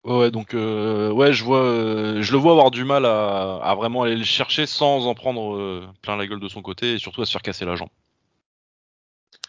Ouais, 0.06 0.32
donc, 0.32 0.54
euh, 0.54 1.12
ouais, 1.12 1.34
je 1.34 1.44
vois, 1.44 1.60
euh, 1.62 2.22
je 2.22 2.32
le 2.32 2.38
vois 2.38 2.54
avoir 2.54 2.72
du 2.72 2.86
mal 2.86 3.06
à, 3.06 3.58
à 3.58 3.76
vraiment 3.76 4.04
aller 4.04 4.16
le 4.16 4.24
chercher 4.24 4.66
sans 4.66 5.08
en 5.08 5.14
prendre 5.14 5.92
plein 6.02 6.16
la 6.16 6.26
gueule 6.26 6.40
de 6.40 6.48
son 6.48 6.62
côté 6.62 6.94
et 6.94 7.00
surtout 7.00 7.22
à 7.22 7.26
se 7.26 7.32
faire 7.32 7.42
casser 7.42 7.66
la 7.66 7.76
jambe. 7.76 7.90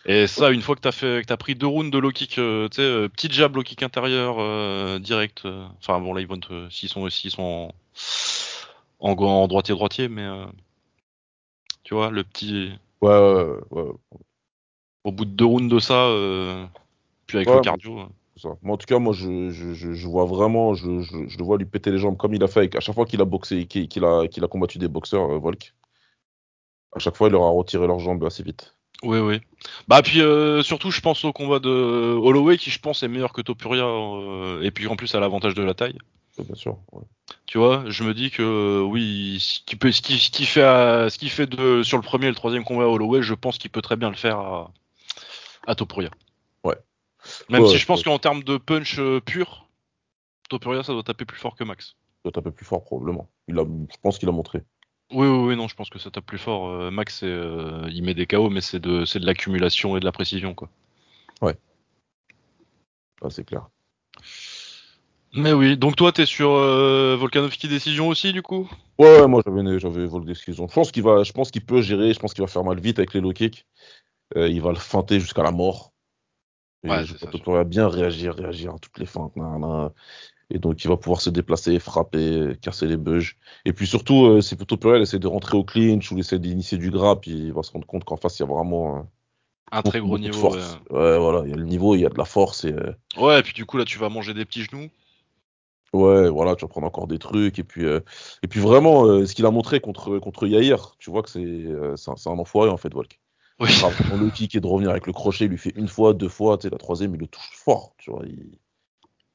Et 0.07 0.27
ça, 0.27 0.51
une 0.51 0.63
fois 0.63 0.77
que 0.77 0.81
t'as 0.81 0.93
fait, 0.93 1.23
que 1.23 1.27
t'as 1.27 1.37
pris 1.37 1.55
deux 1.55 1.67
rounds 1.67 1.91
de 1.93 1.99
low 1.99 2.11
kick, 2.11 2.39
euh, 2.39 2.69
tu 2.69 2.77
sais, 2.77 2.83
euh, 2.83 3.09
petit 3.09 3.31
jab 3.31 3.55
low 3.55 3.63
kick 3.63 3.83
intérieur 3.83 4.37
euh, 4.39 4.99
direct. 4.99 5.47
Enfin 5.79 6.01
bon, 6.01 6.15
là 6.15 6.21
ils 6.23 6.27
vont 6.27 6.41
s'ils 6.71 6.89
sont 6.89 7.09
s'ils 7.11 7.31
sont 7.31 7.71
en, 8.99 9.13
en, 9.13 9.23
en 9.23 9.49
droitier 9.49 9.75
droitier, 9.75 10.09
mais 10.09 10.27
tu 11.85 11.95
vois 11.95 12.11
le 12.11 12.25
petit 12.25 12.73
Ouais, 13.03 13.11
ouais, 13.11 13.57
ouais. 13.71 13.93
au 15.05 15.13
bout 15.13 15.25
de 15.25 15.31
deux 15.31 15.45
rounds 15.47 15.69
de 15.75 15.79
ça, 15.81 16.09
puis 17.27 17.39
avec 17.39 17.49
Ouais, 17.49 17.57
le 17.57 17.61
cardio. 17.61 18.09
ça. 18.37 18.51
Mais 18.63 18.73
en 18.73 18.77
tout 18.77 18.87
cas, 18.87 18.99
moi, 18.99 19.13
je, 19.13 19.51
je, 19.51 20.07
vois 20.09 20.25
vraiment, 20.25 20.75
je, 20.75 20.87
le 20.89 21.45
vois 21.45 21.59
lui 21.59 21.67
péter 21.67 21.91
les 21.91 21.99
jambes 21.99 22.17
comme 22.17 22.35
il 22.35 22.43
a 22.43 22.49
fait 22.49 22.61
avec, 22.61 22.75
à 22.75 22.81
chaque 22.81 22.95
fois 22.95 23.05
qu'il 23.07 23.21
a 23.21 23.25
boxé, 23.27 23.67
qu'il 23.67 24.05
a, 24.05 24.29
qu'il 24.29 24.45
a 24.45 24.49
combattu 24.49 24.79
des 24.79 24.89
boxeurs, 24.89 25.39
Volk. 25.41 25.75
À 26.95 26.99
chaque 26.99 27.17
fois, 27.17 27.29
il 27.29 27.33
leur 27.33 27.43
a 27.43 27.51
retiré 27.51 27.87
leurs 27.87 27.99
jambes 28.01 28.25
assez 28.25 28.43
vite. 28.43 28.75
Oui, 29.03 29.19
oui. 29.19 29.41
Bah 29.89 30.03
puis 30.03 30.21
euh, 30.21 30.63
surtout, 30.63 30.91
je 30.91 31.01
pense 31.01 31.25
au 31.25 31.33
combat 31.33 31.59
de 31.59 31.69
Holloway 31.71 32.59
qui, 32.59 32.71
je 32.71 32.79
pense, 32.79 33.03
est 33.03 33.09
meilleur 33.09 33.33
que 33.33 33.41
Topuria 33.41 33.85
euh, 33.87 34.63
et 34.63 34.71
puis 34.71 34.87
en 34.89 34.97
plus, 34.97 35.15
a 35.15 35.21
l'avantage 35.21 35.55
de 35.55 35.63
la 35.63 35.75
taille. 35.75 35.99
Bien 36.39 36.55
sûr. 36.55 36.79
ouais. 36.93 37.03
Tu 37.47 37.59
vois, 37.59 37.85
je 37.89 38.05
me 38.05 38.15
dis 38.15 38.31
que 38.31 38.81
oui, 38.83 39.39
ce 39.41 39.61
qui 39.67 39.77
peut, 39.77 39.91
ce 39.93 40.01
qui, 40.01 40.19
ce 40.19 40.31
qui 40.31 40.47
fait, 40.47 40.63
à- 40.63 41.09
ce 41.11 41.19
qui 41.19 41.29
fait 41.29 41.47
de 41.47 41.83
sur 41.83 41.97
le 41.99 42.03
premier 42.03 42.27
et 42.27 42.31
le 42.31 42.35
troisième 42.35 42.65
combat 42.65 42.85
à 42.85 42.87
Holloway, 42.89 43.23
je 43.23 43.35
pense 43.35 43.59
qu'il 43.59 43.71
peut 43.71 43.83
très 43.83 43.97
bien 43.97 44.09
le 44.11 44.17
faire 44.17 44.39
à, 44.39 44.73
à 45.67 45.75
Topuria. 45.75 46.11
Ouais. 46.65 46.77
Même 47.51 47.63
Ouais, 47.63 47.69
si 47.69 47.79
je 47.79 47.87
pense 47.87 48.03
qu'en 48.03 48.19
termes 48.19 48.43
de 48.43 48.57
punch 48.57 48.99
euh, 48.99 49.21
pur, 49.21 49.67
Topuria 50.49 50.83
ça 50.83 50.93
doit 50.93 51.03
taper 51.03 51.25
plus 51.25 51.39
fort 51.39 51.57
que 51.57 51.65
Max. 51.65 51.97
Il 52.25 52.31
doit 52.31 52.33
taper 52.43 52.51
plus 52.55 52.65
fort, 52.67 52.85
probablement. 52.85 53.29
Il 53.49 53.59
a, 53.59 53.65
je 53.65 53.97
pense 54.03 54.19
qu'il 54.19 54.29
a 54.29 54.33
montré. 54.33 54.63
Oui, 55.13 55.27
oui, 55.27 55.49
oui, 55.49 55.57
non, 55.57 55.69
je 55.69 55.75
pense 55.75 55.91
que 55.91 55.99
ça 55.99 56.11
tape 56.11 56.27
plus 56.27 56.39
fort. 56.39 56.69
Euh, 56.69 56.91
Max, 56.91 57.23
euh, 57.23 57.89
il 57.93 58.03
met 58.03 58.15
des 58.15 58.27
KO, 58.27 58.49
mais 58.51 58.61
c'est 58.61 58.79
de, 58.79 59.05
l'accumulation 59.19 59.97
et 59.97 60.01
de 60.01 60.05
la 60.05 60.13
précision, 60.13 60.55
quoi. 60.55 60.69
Ah, 63.23 63.31
c'est 63.31 63.45
clair. 63.45 63.69
Mais 65.33 65.53
oui, 65.53 65.77
donc 65.77 65.97
toi, 65.97 66.11
t'es 66.11 66.27
sur 66.27 66.53
euh, 66.53 67.17
Volkanovski 67.17 67.69
décision 67.69 68.09
aussi, 68.09 68.33
du 68.33 68.43
coup? 68.43 68.69
Ouais, 68.99 69.21
ouais, 69.21 69.29
moi, 69.29 69.43
j'avais, 69.47 69.79
j'avais 69.79 70.09
d'exclusion. 70.25 70.67
Je 70.69 70.75
pense 70.75 70.91
qu'il 70.91 71.03
va, 71.03 71.23
je 71.23 71.33
pense 71.33 71.51
qu'il 71.51 71.65
peut 71.65 71.83
gérer, 71.83 72.13
je 72.13 72.19
pense 72.19 72.35
qu'il 72.35 72.43
va 72.43 72.49
faire 72.49 72.65
mal 72.65 72.81
vite 72.81 72.99
avec 72.99 73.15
les 73.15 73.21
low 73.21 73.33
kicks. 73.33 73.67
Euh, 74.37 74.49
il 74.49 74.61
va 74.61 74.71
le 74.71 74.77
feinter 74.77 75.21
jusqu'à 75.21 75.43
la 75.43 75.53
mort. 75.53 75.93
Et 76.83 76.89
Ouais, 76.89 77.05
je 77.05 77.17
ça, 77.17 77.65
bien 77.65 77.89
réagir, 77.89 78.35
réagir 78.35 78.75
à 78.75 78.79
toutes 78.79 78.99
les 78.99 79.07
feintes. 79.07 79.37
nan, 79.37 79.61
nan. 79.61 79.91
Et 80.51 80.59
donc, 80.59 80.83
il 80.85 80.89
va 80.89 80.97
pouvoir 80.97 81.21
se 81.21 81.31
déplacer, 81.31 81.79
frapper, 81.79 82.57
casser 82.61 82.87
les 82.87 82.97
bugs. 82.97 83.21
Et 83.65 83.73
puis 83.73 83.87
surtout, 83.87 84.27
euh, 84.27 84.41
si 84.41 84.57
Potopurel 84.57 85.01
essaie 85.03 85.19
de 85.21 85.27
rentrer 85.29 85.57
au 85.57 85.65
clinch 85.65 86.11
ou 86.11 86.19
essaie 86.19 86.39
d'initier 86.39 86.77
du 86.79 86.91
grab, 86.91 87.21
il 87.27 87.53
va 87.53 87.63
se 87.63 87.71
rendre 87.73 87.87
compte 87.87 88.05
qu'en 88.05 88.17
face, 88.17 88.39
il 88.39 88.43
y 88.43 88.47
a 88.47 88.49
vraiment 88.49 88.97
euh, 88.99 89.01
Un 89.73 89.83
très 89.83 90.01
gros 90.01 90.19
niveau. 90.19 90.51
force. 90.51 90.79
Ouais. 90.91 91.19
voilà, 91.19 91.43
il 91.45 91.51
y 91.51 91.55
a 91.55 91.57
le 91.57 91.65
niveau, 91.65 91.95
il 91.95 92.01
y 92.01 92.07
a 92.07 92.09
de 92.09 92.19
la 92.19 92.25
force. 92.25 92.65
Et, 92.65 92.73
euh, 92.73 92.93
Ouais. 93.17 93.39
et 93.39 93.43
puis 93.43 93.53
du 93.55 93.65
coup, 93.65 93.77
là, 93.79 93.85
tu 93.85 93.99
vas 93.99 94.09
manger 94.09 94.35
des 94.35 94.45
petits 94.45 94.65
genoux. 94.65 94.89
ouais, 95.93 96.29
voilà, 96.29 96.55
tu 96.57 96.65
vas 96.65 96.69
prendre 96.69 96.87
encore 96.87 97.07
des 97.07 97.19
trucs. 97.19 97.59
Et 97.59 97.65
puis, 97.65 97.85
euh, 97.85 98.01
et 98.43 98.49
puis 98.49 98.61
vraiment, 98.61 99.05
euh, 99.07 99.27
ce 99.27 99.35
qu'il 99.35 99.47
a 99.47 99.51
montré 99.51 99.81
contre, 99.81 100.19
contre 100.19 100.47
Yair, 100.47 100.97
tu 100.99 101.11
vois 101.11 101.23
que 101.23 101.31
c'est 101.31 101.65
c'est 101.97 102.11
un, 102.11 102.17
c'est 102.17 102.29
un 102.29 102.39
enfoiré, 102.39 102.71
en 102.71 102.77
fait, 102.77 102.93
Volk. 102.93 103.19
Oui. 103.61 103.69
Low 104.19 104.31
kick 104.31 104.55
et 104.55 104.61
de 104.61 104.67
revenir 104.67 104.91
avec 104.91 105.07
le 105.07 105.13
crochet, 105.13 105.45
il 105.45 105.51
lui 105.51 105.59
fait 105.59 105.75
une 105.77 105.87
fois, 105.89 106.15
deux 106.15 106.29
fois, 106.31 106.57
tu 106.57 106.63
sais, 106.63 106.71
la 106.71 106.79
troisième, 106.79 107.15
il 107.15 107.21
le 107.21 107.27
touche 107.27 107.51
fort, 107.55 107.95
tu 107.99 108.11
vois. 108.11 108.23
il- 108.27 108.59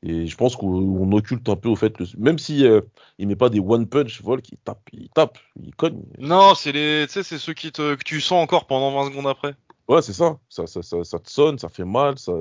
Et 0.06 0.28
je 0.28 0.38
pense 0.38 0.56
qu'on 0.56 0.68
on 0.70 1.12
occulte 1.14 1.50
un 1.50 1.56
peu 1.58 1.70
au 1.70 1.76
fait, 1.76 2.00
le... 2.00 2.06
même 2.18 2.38
si 2.40 2.66
euh, 2.66 2.82
il 3.18 3.28
met 3.28 3.36
pas 3.36 3.50
des 3.50 3.60
one 3.60 3.88
punch, 3.88 4.22
Volk, 4.22 4.48
il 4.52 4.58
tape, 4.60 4.88
il 4.94 5.10
tape, 5.10 5.38
il 5.62 5.76
cogne. 5.76 6.04
Non, 6.18 6.56
c'est 6.56 6.72
les, 6.74 7.06
tu 7.08 7.14
sais, 7.14 7.24
c'est 7.24 7.38
ceux 7.40 7.54
qui 7.54 7.72
te, 7.72 7.96
que 7.96 8.04
tu 8.04 8.20
sens 8.22 8.44
encore 8.44 8.68
pendant 8.68 8.92
20 8.92 9.10
secondes 9.12 9.28
après. 9.28 9.56
Ouais, 9.88 10.02
c'est 10.02 10.14
ça. 10.14 10.40
Ça, 10.50 10.68
ça, 10.68 10.82
ça, 10.84 11.04
ça 11.04 11.20
te 11.20 11.30
sonne, 11.30 11.58
ça 11.60 11.70
fait 11.70 11.86
mal, 11.86 12.18
ça. 12.20 12.34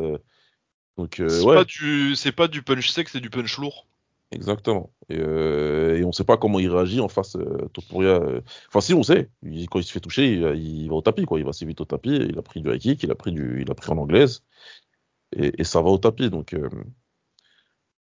Donc 0.97 1.21
euh, 1.21 1.29
c'est 1.29 1.45
ouais, 1.45 1.55
pas 1.55 1.65
du, 1.65 2.17
c'est 2.17 2.33
pas 2.33 2.49
du 2.49 2.63
punch 2.63 2.91
sec, 2.91 3.09
c'est 3.09 3.21
du 3.21 3.31
punch 3.31 3.59
lourd. 3.59 3.87
exactement. 4.31 4.93
Et, 5.09 5.17
euh, 5.19 5.97
et 5.99 6.05
on 6.05 6.13
sait 6.13 6.25
pas 6.25 6.37
comment 6.37 6.59
il 6.59 6.71
réagit 6.71 7.01
en 7.01 7.09
face. 7.09 7.37
Euh, 7.37 7.69
Topuria. 7.73 8.17
euh. 8.21 8.41
Enfin, 8.69 8.81
si 8.81 8.95
on 8.95 9.03
sait. 9.03 9.31
Il- 9.43 9.69
quand 9.69 9.79
il 9.79 9.85
se 9.85 9.93
fait 9.93 10.01
toucher, 10.01 10.33
il, 10.33 10.43
il 10.57 10.89
va 10.89 10.95
au 10.97 11.03
tapis, 11.03 11.25
quoi. 11.25 11.39
Il 11.39 11.45
va 11.45 11.51
assez 11.51 11.67
vite 11.67 11.81
au 11.81 11.85
tapis. 11.85 12.15
Il 12.17 12.39
a 12.39 12.43
pris 12.43 12.61
du 12.63 12.71
high 12.73 12.79
kick, 12.81 13.03
il 13.03 13.11
a 13.11 13.15
pris 13.15 13.33
du, 13.33 13.63
il 13.63 13.71
a 13.71 13.75
pris 13.75 13.91
en 13.93 13.99
anglaise, 13.99 14.43
et, 15.37 15.61
et 15.61 15.65
ça 15.65 15.83
va 15.83 15.91
au 15.91 15.99
tapis. 15.99 16.31
Donc 16.31 16.55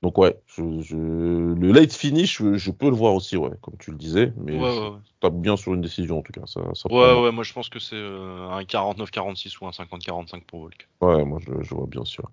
donc 0.02 0.16
ouais, 0.16 0.34
je, 0.46 0.80
je... 0.80 0.96
le 0.96 1.72
late 1.72 1.92
finish, 1.92 2.38
je, 2.38 2.56
je 2.56 2.70
peux 2.70 2.88
le 2.88 2.96
voir 2.96 3.14
aussi, 3.14 3.36
ouais, 3.36 3.50
comme 3.60 3.76
tu 3.78 3.90
le 3.90 3.98
disais, 3.98 4.32
mais 4.38 4.58
Ouais, 4.58 4.70
je 4.70 4.80
ouais, 4.80 4.88
ouais. 4.88 4.98
tape 5.20 5.34
bien 5.34 5.56
sur 5.58 5.74
une 5.74 5.82
décision 5.82 6.18
en 6.18 6.22
tout 6.22 6.32
cas. 6.32 6.46
Ça, 6.46 6.62
ça 6.74 6.88
prend 6.88 6.98
Ouais, 6.98 7.20
ouais, 7.22 7.32
moi 7.32 7.44
je 7.44 7.52
pense 7.52 7.68
que 7.68 7.78
c'est 7.78 7.96
euh, 7.96 8.48
un 8.48 8.62
49-46 8.62 9.58
ou 9.60 9.66
un 9.66 9.70
50-45 9.70 10.44
pour 10.46 10.60
Volk. 10.60 10.88
Ouais, 11.02 11.22
moi 11.24 11.38
je, 11.40 11.74
vois 11.74 11.86
bien 11.86 12.04
sûr. 12.06 12.24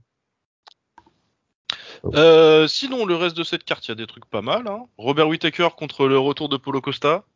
Euh, 2.13 2.67
sinon, 2.67 3.05
le 3.05 3.15
reste 3.15 3.35
de 3.35 3.43
cette 3.43 3.65
carte, 3.65 3.85
il 3.87 3.89
y 3.89 3.91
a 3.91 3.95
des 3.95 4.07
trucs 4.07 4.25
pas 4.25 4.41
mal. 4.41 4.67
Hein. 4.67 4.85
Robert 4.97 5.27
Whittaker 5.27 5.69
contre 5.75 6.07
le 6.07 6.17
retour 6.17 6.47
de 6.47 6.57
Polo 6.57 6.81
Costa. 6.81 7.23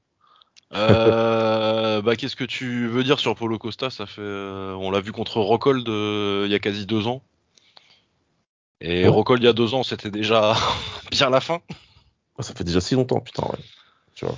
Euh, 0.73 2.01
bah, 2.01 2.15
qu'est-ce 2.15 2.37
que 2.37 2.45
tu 2.45 2.87
veux 2.87 3.03
dire 3.03 3.19
sur 3.19 3.35
Polo 3.35 3.57
Costa? 3.57 3.89
Ça 3.89 4.05
fait, 4.05 4.21
euh, 4.21 4.73
on 4.75 4.89
l'a 4.89 5.01
vu 5.01 5.11
contre 5.11 5.41
Rockhold 5.41 5.85
il 5.85 6.49
y 6.49 6.55
a 6.55 6.59
quasi 6.59 6.85
deux 6.85 7.07
ans. 7.07 7.21
Et. 8.81 9.07
Rockhold 9.07 9.41
il 9.41 9.45
y 9.45 9.49
a 9.49 9.53
deux 9.53 9.73
ans, 9.73 9.83
c'était 9.83 10.11
déjà 10.11 10.55
bien 11.11 11.29
la 11.29 11.39
fin. 11.39 11.61
Ah, 12.37 12.43
ça 12.43 12.53
fait 12.53 12.63
déjà 12.63 12.81
si 12.81 12.95
longtemps, 12.95 13.21
putain, 13.21 13.43
ouais. 13.43 13.59
Tu 14.15 14.25
vois. 14.25 14.37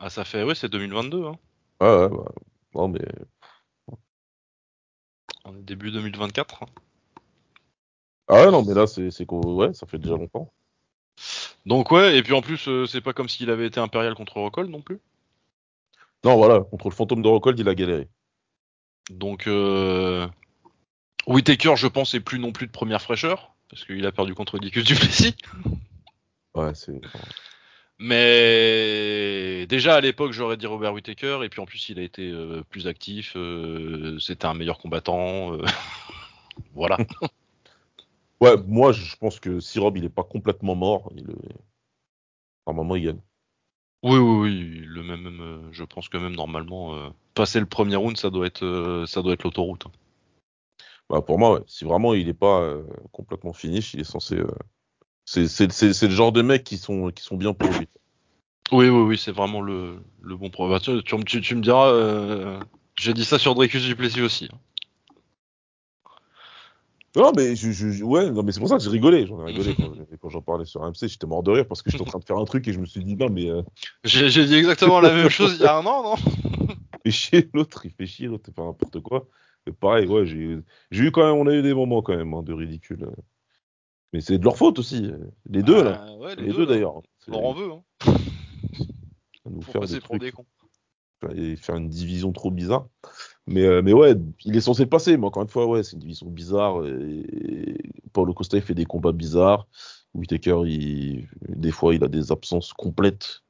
Ah, 0.00 0.10
ça 0.10 0.24
fait, 0.24 0.42
ouais, 0.42 0.56
c'est 0.56 0.68
2022. 0.68 1.24
Hein. 1.24 1.38
Ouais, 1.80 1.96
ouais, 1.96 2.08
bah, 2.08 2.32
non 2.74 2.88
mais 2.88 3.00
On 5.44 5.56
est 5.56 5.62
début 5.62 5.92
2024. 5.92 6.62
hein. 6.62 6.66
Ah 8.26 8.44
ouais, 8.44 8.50
non, 8.50 8.64
mais 8.64 8.74
là, 8.74 8.86
c'est, 8.86 9.08
ouais, 9.30 9.74
ça 9.74 9.86
fait 9.86 9.98
déjà 9.98 10.16
longtemps. 10.16 10.52
Donc 11.66 11.90
ouais, 11.92 12.16
et 12.16 12.22
puis 12.22 12.32
en 12.32 12.42
plus, 12.42 12.68
euh, 12.68 12.86
c'est 12.86 13.00
pas 13.00 13.12
comme 13.12 13.28
s'il 13.28 13.50
avait 13.50 13.66
été 13.66 13.78
impérial 13.80 14.14
contre 14.14 14.34
Rockhold 14.34 14.70
non 14.70 14.82
plus. 14.82 15.00
Non, 16.24 16.36
voilà, 16.36 16.60
contre 16.60 16.88
le 16.88 16.94
fantôme 16.94 17.22
de 17.22 17.28
Rockhold, 17.28 17.58
il 17.58 17.68
a 17.68 17.74
galéré. 17.74 18.08
Donc 19.10 19.46
euh... 19.46 20.26
Whittaker, 21.26 21.76
je 21.76 21.86
pense, 21.86 22.14
est 22.14 22.20
plus 22.20 22.38
non 22.38 22.52
plus 22.52 22.66
de 22.66 22.72
première 22.72 23.00
fraîcheur 23.00 23.53
parce 23.74 23.86
qu'il 23.86 24.06
a 24.06 24.12
perdu 24.12 24.34
contre 24.34 24.60
Dicus 24.60 24.84
Duplessis. 24.84 25.34
Ouais, 26.54 26.72
c'est. 26.74 27.00
Mais 27.98 29.66
déjà 29.66 29.96
à 29.96 30.00
l'époque, 30.00 30.30
j'aurais 30.30 30.56
dit 30.56 30.66
Robert 30.66 30.92
Whittaker, 30.94 31.40
et 31.42 31.48
puis 31.48 31.60
en 31.60 31.66
plus, 31.66 31.88
il 31.88 31.98
a 31.98 32.02
été 32.02 32.30
euh, 32.30 32.62
plus 32.70 32.86
actif. 32.86 33.32
euh, 33.34 34.16
C'était 34.20 34.46
un 34.46 34.54
meilleur 34.54 34.78
combattant. 34.78 35.54
euh, 35.54 35.64
voilà. 36.74 36.96
Ouais, 38.40 38.56
moi, 38.66 38.92
je 38.92 39.16
pense 39.16 39.40
que 39.40 39.58
si 39.58 39.78
Rob, 39.78 39.96
il 39.96 40.04
est 40.04 40.10
pas 40.10 40.24
complètement 40.24 40.74
mort, 40.74 41.10
il 41.16 41.24
normalement, 42.66 42.94
il 42.96 43.04
gagne. 43.04 43.20
Oui, 44.02 44.18
oui, 44.18 44.38
oui. 44.40 44.82
Le 44.84 45.02
même, 45.02 45.22
même, 45.22 45.68
je 45.72 45.82
pense 45.82 46.10
que 46.10 46.18
même 46.18 46.34
normalement, 46.34 47.10
passer 47.32 47.58
le 47.58 47.64
premier 47.64 47.96
round, 47.96 48.18
ça 48.18 48.28
doit 48.28 48.46
être, 48.46 49.04
ça 49.06 49.22
doit 49.22 49.32
être 49.32 49.44
l'autoroute. 49.44 49.86
Bah, 51.10 51.20
pour 51.22 51.38
moi, 51.38 51.54
ouais, 51.54 51.60
si 51.66 51.84
vraiment 51.84 52.14
il 52.14 52.28
est 52.28 52.34
pas 52.34 52.60
euh, 52.62 52.82
complètement 53.12 53.52
finish, 53.52 53.94
il 53.94 54.00
est 54.00 54.04
censé. 54.04 54.36
euh, 54.36 54.46
C'est, 55.26 55.42
le 56.06 56.10
genre 56.14 56.32
de 56.32 56.42
mecs 56.42 56.64
qui 56.64 56.78
sont, 56.78 57.10
qui 57.10 57.22
sont 57.22 57.36
bien 57.36 57.52
pour 57.54 57.70
lui. 57.70 57.88
Oui, 58.72 58.88
oui, 58.88 59.00
oui, 59.02 59.18
c'est 59.18 59.32
vraiment 59.32 59.60
le, 59.60 59.98
le 60.22 60.36
bon 60.36 60.50
pro. 60.50 60.68
Bah, 60.68 60.80
tu, 60.80 61.02
tu, 61.02 61.40
tu- 61.40 61.54
me 61.54 61.60
diras, 61.60 61.88
euh, 61.88 62.58
j'ai 62.98 63.12
dit 63.12 63.24
ça 63.24 63.38
sur 63.38 63.54
Dracus 63.54 63.84
Duplessis 63.84 64.22
aussi. 64.22 64.48
hein. 64.52 64.58
Non, 67.16 67.30
mais 67.36 67.54
je, 67.54 67.70
je- 67.70 68.02
ouais, 68.02 68.28
non, 68.30 68.42
mais 68.42 68.50
c'est 68.50 68.58
pour 68.58 68.68
ça 68.68 68.76
que 68.76 68.82
j'ai 68.82 68.90
rigolé. 68.90 69.24
J'en 69.26 69.40
ai 69.42 69.46
rigolé 69.46 69.74
quand, 69.76 69.92
quand 70.20 70.28
j'en 70.30 70.42
parlais 70.42 70.64
sur 70.64 70.82
AMC. 70.82 71.06
J'étais 71.06 71.26
mort 71.28 71.42
de 71.44 71.52
rire 71.52 71.66
parce 71.68 71.80
que 71.82 71.90
j'étais 71.90 72.02
en 72.02 72.06
train 72.06 72.18
de 72.18 72.24
faire 72.24 72.38
un 72.38 72.44
truc 72.44 72.66
et 72.66 72.72
je 72.72 72.80
me 72.80 72.86
suis 72.86 73.04
dit, 73.04 73.14
non, 73.14 73.30
mais 73.30 73.48
euh, 73.50 73.62
J'ai 74.02 74.46
dit 74.46 74.54
exactement 74.54 75.00
la 75.00 75.14
même 75.14 75.28
chose 75.28 75.54
il 75.58 75.62
y 75.62 75.66
a 75.66 75.76
un 75.76 75.86
an, 75.86 76.02
non? 76.02 76.14
Il 77.04 77.12
fait 77.12 77.16
chier 77.18 77.50
l'autre, 77.52 77.84
il 77.86 77.92
fait 77.92 78.06
chier 78.06 78.26
l'autre, 78.28 78.44
c'est 78.46 78.54
pas 78.54 78.64
n'importe 78.64 79.00
quoi. 79.00 79.28
Pareil, 79.72 80.06
ouais, 80.06 80.26
j'ai, 80.26 80.60
eu 80.90 81.10
quand 81.10 81.24
même, 81.24 81.36
on 81.36 81.46
a 81.50 81.54
eu 81.54 81.62
des 81.62 81.74
moments 81.74 82.02
quand 82.02 82.16
même 82.16 82.34
hein, 82.34 82.42
de 82.42 82.52
ridicule. 82.52 83.08
Mais 84.12 84.20
c'est 84.20 84.38
de 84.38 84.44
leur 84.44 84.56
faute 84.56 84.78
aussi. 84.78 85.06
euh, 85.06 85.18
Les 85.48 85.62
deux, 85.62 85.82
là. 85.82 86.04
Ah, 86.06 86.14
ouais, 86.16 86.36
Les, 86.36 86.52
deux, 86.52 86.60
là. 86.60 86.66
d'ailleurs. 86.66 87.00
C'est- 87.18 87.32
On 87.32 87.46
en 87.46 87.52
veut, 87.52 87.72
hein. 87.72 87.82
à 89.46 89.50
nous 89.50 89.62
Faut 89.62 89.72
faire 89.72 89.80
passer 89.80 89.94
des 89.94 90.00
pour 90.00 90.10
trucs, 90.10 90.20
des 90.20 90.32
cons. 90.32 90.46
et 91.34 91.56
faire 91.56 91.76
une 91.76 91.88
division 91.88 92.30
trop 92.32 92.50
bizarre. 92.50 92.86
Mais, 93.46 93.64
euh, 93.64 93.82
mais 93.82 93.92
ouais, 93.92 94.14
il 94.44 94.54
est 94.56 94.60
censé 94.60 94.86
passer. 94.86 95.16
Mais 95.16 95.26
encore 95.26 95.42
une 95.42 95.48
fois, 95.48 95.66
ouais, 95.66 95.82
c'est 95.82 95.94
une 95.94 96.00
division 96.00 96.28
bizarre. 96.28 96.84
Et... 96.86 97.76
Paulo 98.12 98.34
Costa, 98.34 98.56
il 98.58 98.62
fait 98.62 98.74
des 98.74 98.84
combats 98.84 99.12
bizarres. 99.12 99.66
Whitaker, 100.12 100.62
il... 100.66 101.28
des 101.48 101.72
fois, 101.72 101.94
il 101.94 102.04
a 102.04 102.08
des 102.08 102.30
absences 102.30 102.72
complètes 102.74 103.42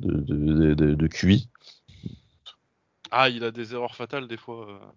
de, 0.00 0.14
de, 0.14 0.74
de, 0.74 0.94
de 0.94 1.06
QI. 1.06 1.48
Ah, 3.12 3.28
il 3.28 3.44
a 3.44 3.50
des 3.50 3.74
erreurs 3.74 3.94
fatales 3.94 4.26
des 4.26 4.38
fois. 4.38 4.94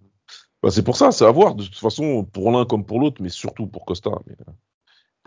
Bah, 0.65 0.72
c'est 0.72 0.81
pour 0.84 0.98
ça, 0.98 1.12
c'est 1.12 1.25
à 1.25 1.29
voir. 1.29 1.53
De 1.53 1.63
toute 1.63 1.77
façon, 1.77 2.25
pour 2.25 2.51
l'un 2.51 2.65
comme 2.65 2.88
pour 2.88 3.00
l'autre, 3.00 3.22
mais 3.22 3.29
surtout 3.29 3.67
pour 3.67 3.86
Costa. 3.86 4.10
Mais 4.25 4.34
euh, 4.50 4.51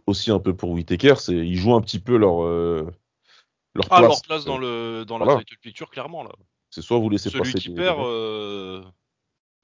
aussi 0.08 0.32
un 0.32 0.40
peu 0.40 0.52
pour 0.56 0.70
Whitaker, 0.70 1.14
c'est 1.16 1.32
ils 1.36 1.54
jouent 1.54 1.76
un 1.76 1.80
petit 1.80 2.00
peu 2.00 2.16
leur, 2.16 2.42
euh, 2.42 2.90
leur 3.76 3.88
Ah, 3.88 4.00
place. 4.00 4.10
leur 4.10 4.22
place 4.22 4.44
dans 4.44 4.58
le 4.58 5.04
dans 5.06 5.18
la 5.18 5.38
title 5.38 5.56
picture, 5.58 5.90
clairement 5.90 6.24
là. 6.24 6.32
C'est 6.70 6.82
soit 6.82 6.98
vous 6.98 7.08
laissez 7.08 7.30
Celui 7.30 7.52
passer 7.52 7.60
qui 7.60 7.68
les- 7.68 7.76
perd, 7.76 8.00
euh, 8.00 8.82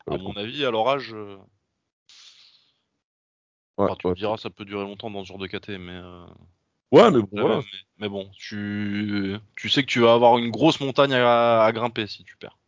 à 0.06 0.16
mon 0.16 0.36
avis, 0.36 0.64
à 0.64 0.70
leur 0.70 0.88
âge, 0.88 1.12
euh, 1.12 1.36
Ouais, 3.76 3.86
enfin, 3.86 3.96
tu 3.98 4.06
ouais, 4.06 4.12
me 4.12 4.16
diras, 4.16 4.36
ça 4.36 4.50
peut 4.50 4.64
durer 4.64 4.84
longtemps 4.84 5.10
dans 5.10 5.24
ce 5.24 5.28
genre 5.28 5.38
de 5.38 5.48
KT, 5.48 5.70
mais. 5.78 5.90
euh, 5.92 6.24
ouais, 6.92 7.10
mais 7.10 7.20
bon, 7.22 7.28
jamais, 7.34 7.48
voilà. 7.48 7.58
mais, 7.58 7.78
mais 7.98 8.08
bon, 8.08 8.30
tu 8.38 9.36
tu 9.56 9.68
sais 9.68 9.82
que 9.82 9.88
tu 9.88 10.00
vas 10.00 10.14
avoir 10.14 10.38
une 10.38 10.50
grosse 10.50 10.80
montagne 10.80 11.14
à, 11.14 11.64
à 11.64 11.72
grimper 11.72 12.06
si 12.06 12.22
tu 12.24 12.36
perds. 12.36 12.58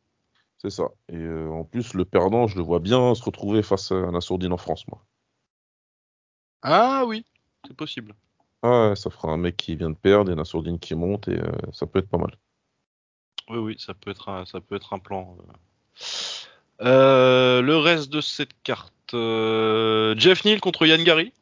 C'est 0.66 0.78
ça. 0.78 0.88
Et 1.08 1.16
euh, 1.16 1.49
en 1.50 1.62
plus, 1.62 1.94
le 1.94 2.04
perdant, 2.04 2.49
je 2.49 2.56
le 2.56 2.62
vois 2.64 2.80
bien 2.80 3.14
se 3.14 3.23
retrouver 3.23 3.62
face 3.62 3.92
à 3.92 4.11
Nassourdine 4.11 4.52
en 4.52 4.56
France, 4.56 4.85
moi. 4.88 5.00
Ah 6.61 7.04
oui, 7.06 7.25
c'est 7.64 7.76
possible. 7.76 8.16
Ah 8.64 8.88
ouais, 8.88 8.96
ça 8.96 9.11
fera 9.11 9.28
un 9.28 9.37
mec 9.37 9.56
qui 9.56 9.76
vient 9.76 9.90
de 9.90 9.94
perdre 9.94 10.32
et 10.32 10.35
Nassourdine 10.35 10.80
qui 10.80 10.96
monte 10.96 11.28
et 11.28 11.38
euh, 11.38 11.52
ça 11.73 11.87
peut 11.87 12.00
être 12.00 12.08
pas 12.08 12.18
mal. 12.18 12.37
Oui, 13.49 13.58
oui, 13.58 13.76
ça 13.78 13.94
peut 13.94 14.11
être 14.11 14.28
un, 14.28 14.44
ça 14.44 14.61
peut 14.61 14.75
être 14.75 14.92
un 14.92 14.99
plan. 14.99 15.37
euh. 16.80 17.62
Le 17.62 17.76
reste 17.76 18.11
de 18.11 18.20
cette 18.20 18.61
carte, 18.64 18.92
Jeff 19.12 20.44
Neal 20.44 20.61
contre 20.61 20.85
Yann 20.85 21.04
Gary, 21.04 21.32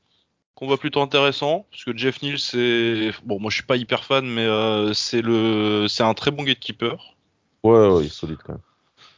qu'on 0.54 0.66
voit 0.66 0.76
plutôt 0.76 1.00
intéressant, 1.00 1.64
parce 1.70 1.84
que 1.84 1.96
Jeff 1.96 2.20
Neal, 2.20 2.38
c'est 2.38 3.12
bon, 3.24 3.40
moi 3.40 3.50
je 3.50 3.54
suis 3.54 3.64
pas 3.64 3.78
hyper 3.78 4.04
fan, 4.04 4.26
mais 4.26 4.92
c'est 4.92 5.22
le, 5.22 5.86
c'est 5.88 6.02
un 6.02 6.12
très 6.12 6.30
bon 6.30 6.42
gatekeeper. 6.42 7.16
Ouais, 7.62 7.88
ouais, 7.88 8.02
il 8.02 8.06
est 8.08 8.10
solide 8.10 8.42
quand 8.44 8.52
même. 8.52 8.60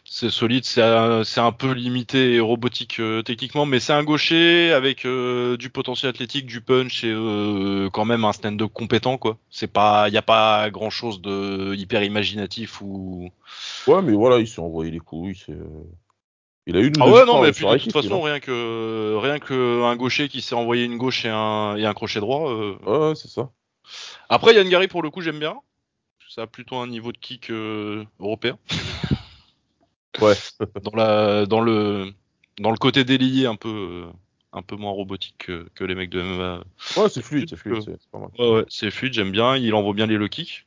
C'est 0.08 0.30
solide, 0.30 0.64
c'est 0.64 0.80
un, 0.82 1.52
peu 1.52 1.72
limité 1.72 2.34
et 2.34 2.40
robotique 2.40 3.00
euh, 3.00 3.22
techniquement, 3.22 3.66
mais 3.66 3.80
c'est 3.80 3.92
un 3.92 4.04
gaucher 4.04 4.72
avec 4.72 5.04
euh, 5.04 5.56
du 5.56 5.68
potentiel 5.68 6.10
athlétique, 6.10 6.46
du 6.46 6.60
punch 6.60 7.02
et 7.04 7.12
euh, 7.12 7.90
quand 7.90 8.04
même 8.04 8.24
un 8.24 8.32
stand-up 8.32 8.70
compétent 8.72 9.18
quoi. 9.18 9.36
C'est 9.50 9.70
pas, 9.70 10.08
y 10.08 10.16
a 10.16 10.22
pas 10.22 10.70
grand 10.70 10.90
chose 10.90 11.20
de 11.20 11.74
hyper 11.74 12.04
imaginatif 12.04 12.80
ou. 12.80 13.30
Ouais, 13.86 14.00
mais 14.00 14.12
voilà, 14.12 14.38
il 14.38 14.46
s'est 14.46 14.60
envoyé 14.60 14.90
les 14.90 15.00
couilles. 15.00 15.44
Il 16.66 16.76
a 16.76 16.80
eu 16.80 16.88
une 16.88 16.94
Ah 17.00 17.08
ouais 17.08 17.24
non 17.24 17.42
mais 17.42 17.52
puis 17.52 17.64
de 17.64 17.76
toute 17.76 17.92
façon 17.92 18.20
rien 18.20 18.40
que 18.40 19.16
rien 19.16 19.38
que 19.38 19.84
un 19.84 19.94
gaucher 19.94 20.28
qui 20.28 20.42
s'est 20.42 20.56
envoyé 20.56 20.84
une 20.84 20.98
gauche 20.98 21.24
et 21.24 21.28
un 21.28 21.76
et 21.76 21.86
un 21.86 21.94
crochet 21.94 22.18
droit. 22.18 22.50
euh. 22.50 22.76
Ouais, 22.84 23.08
ouais, 23.08 23.14
c'est 23.14 23.28
ça. 23.28 23.50
Après 24.28 24.54
Yann 24.54 24.68
Gary 24.68 24.88
pour 24.88 25.02
le 25.02 25.10
coup 25.10 25.20
j'aime 25.20 25.38
bien. 25.38 25.56
Ça 26.28 26.42
a 26.42 26.46
plutôt 26.48 26.76
un 26.76 26.88
niveau 26.88 27.12
de 27.12 27.18
kick 27.18 27.50
euh, 27.50 28.04
européen. 28.18 28.58
Ouais. 30.20 30.34
dans 30.82 30.96
la 30.96 31.46
dans 31.46 31.60
le 31.60 32.12
dans 32.58 32.70
le 32.70 32.76
côté 32.76 33.04
délié 33.04 33.46
un 33.46 33.56
peu 33.56 33.68
euh, 33.68 34.12
un 34.52 34.62
peu 34.62 34.76
moins 34.76 34.92
robotique 34.92 35.36
que, 35.38 35.68
que 35.74 35.84
les 35.84 35.94
mecs 35.94 36.10
de 36.10 36.22
MMA. 36.22 36.64
Ouais, 36.96 37.08
c'est 37.08 37.22
fluide, 37.22 37.48
c'est 37.48 37.56
fluide, 37.56 37.82
c'est 37.84 38.10
pas 38.10 38.18
mal. 38.18 38.30
Ouais, 38.38 38.50
ouais, 38.50 38.64
c'est 38.68 38.90
fluide, 38.90 39.12
j'aime 39.12 39.30
bien. 39.30 39.56
Il 39.56 39.74
envoie 39.74 39.92
bien 39.92 40.06
les 40.06 40.16
low 40.16 40.28
kicks. 40.28 40.66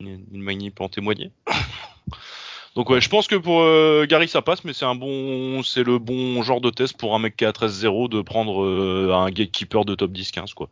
Il, 0.00 0.72
peut 0.72 0.84
en 0.84 0.88
témoigner. 0.88 1.30
Donc 2.76 2.88
ouais, 2.88 3.00
je 3.00 3.08
pense 3.10 3.26
que 3.26 3.34
pour 3.34 3.60
euh, 3.60 4.06
Gary 4.08 4.28
ça 4.28 4.42
passe, 4.42 4.64
mais 4.64 4.72
c'est 4.72 4.84
un 4.84 4.94
bon, 4.94 5.62
c'est 5.62 5.82
le 5.82 5.98
bon 5.98 6.42
genre 6.42 6.60
de 6.60 6.70
test 6.70 6.96
pour 6.96 7.14
un 7.14 7.18
mec 7.18 7.36
qui 7.36 7.44
est 7.44 7.48
à 7.48 7.50
13-0 7.50 8.08
de 8.08 8.22
prendre 8.22 8.64
euh, 8.64 9.12
un 9.12 9.28
gatekeeper 9.30 9.84
de 9.84 9.94
top 9.94 10.12
10-15 10.12 10.54
quoi. 10.54 10.70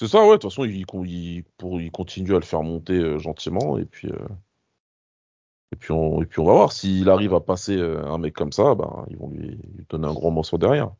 C'est 0.00 0.08
ça, 0.08 0.22
ouais, 0.22 0.28
de 0.28 0.32
toute 0.36 0.50
façon, 0.50 0.64
il, 0.64 0.86
pour, 0.86 1.78
il 1.78 1.90
continue 1.90 2.34
à 2.34 2.38
le 2.38 2.44
faire 2.44 2.62
monter 2.62 2.94
euh, 2.94 3.18
gentiment, 3.18 3.76
et 3.76 3.84
puis, 3.84 4.08
euh, 4.08 4.16
et, 5.72 5.76
puis 5.76 5.92
on, 5.92 6.22
et 6.22 6.26
puis 6.26 6.40
on 6.40 6.44
va 6.44 6.52
voir. 6.52 6.72
S'il 6.72 7.08
arrive 7.08 7.34
à 7.34 7.40
passer 7.40 7.76
euh, 7.76 8.04
un 8.04 8.18
mec 8.18 8.34
comme 8.34 8.52
ça, 8.52 8.74
ben, 8.74 9.04
ils 9.10 9.16
vont 9.16 9.28
lui, 9.30 9.48
lui 9.48 9.86
donner 9.88 10.08
un 10.08 10.12
gros 10.12 10.30
morceau 10.30 10.58
derrière. 10.58 10.90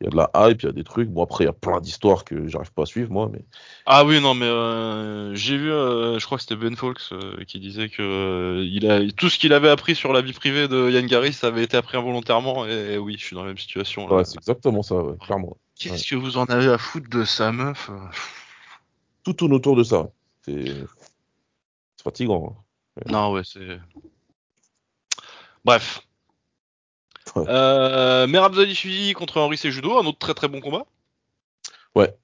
Il 0.00 0.06
y 0.06 0.08
a 0.08 0.10
de 0.10 0.16
la 0.16 0.30
hype, 0.34 0.62
il 0.62 0.66
y 0.66 0.68
a 0.68 0.72
des 0.72 0.82
trucs. 0.82 1.08
Bon, 1.08 1.22
après, 1.22 1.44
il 1.44 1.46
y 1.46 1.50
a 1.50 1.52
plein 1.52 1.80
d'histoires 1.80 2.24
que 2.24 2.48
j'arrive 2.48 2.72
pas 2.72 2.82
à 2.82 2.86
suivre, 2.86 3.12
moi, 3.12 3.30
mais 3.32 3.44
Ah 3.86 4.04
oui 4.04 4.20
non 4.20 4.34
mais 4.34 4.46
euh, 4.46 5.32
j'ai 5.36 5.56
vu, 5.56 5.70
euh, 5.70 6.18
je 6.18 6.26
crois 6.26 6.38
que 6.38 6.42
c'était 6.42 6.56
Ben 6.56 6.74
Folks 6.74 7.00
euh, 7.12 7.44
qui 7.44 7.60
disait 7.60 7.88
que 7.88 8.02
euh, 8.02 8.64
il 8.68 8.90
a 8.90 9.08
tout 9.12 9.28
ce 9.28 9.38
qu'il 9.38 9.52
avait 9.52 9.68
appris 9.68 9.94
sur 9.94 10.12
la 10.12 10.20
vie 10.20 10.32
privée 10.32 10.66
de 10.66 10.90
Yann 10.90 11.06
Gary, 11.06 11.32
ça 11.32 11.46
avait 11.46 11.62
été 11.62 11.76
appris 11.76 11.98
involontairement 11.98 12.66
et, 12.66 12.98
oui, 12.98 13.14
je 13.16 13.24
suis 13.24 13.36
dans 13.36 13.42
la 13.42 13.48
même 13.48 13.58
situation. 13.58 14.08
Là. 14.08 14.16
ouais, 14.16 14.24
c'est 14.24 14.38
exactement 14.38 14.82
ça, 14.82 14.96
ouais, 14.96 15.16
clairement. 15.20 15.56
Qu'est-ce 15.78 16.10
que 16.10 16.16
vous 16.16 16.36
en 16.36 16.46
avez 16.46 16.66
à 16.66 16.78
foutre 16.78 17.08
de 17.08 17.24
sa 17.24 17.52
meuf 17.52 17.88
Tout 19.22 19.34
tourne 19.34 19.52
autour 19.52 19.76
de 19.76 19.84
ça. 19.84 20.08
C'est 20.44 20.64
c'est 20.64 22.02
fatigant. 22.02 22.56
hein. 22.96 23.02
Non 23.06 23.30
ouais 23.30 23.42
c'est. 23.44 23.78
Bref. 25.64 26.02
Ouais. 27.36 27.44
Euh, 27.48 28.26
Merab 28.26 28.54
contre 29.14 29.40
Henri 29.40 29.56
Sejudo, 29.56 29.98
un 29.98 30.06
autre 30.06 30.18
très 30.18 30.34
très 30.34 30.48
bon 30.48 30.60
combat. 30.60 30.84
Ouais. 31.94 32.14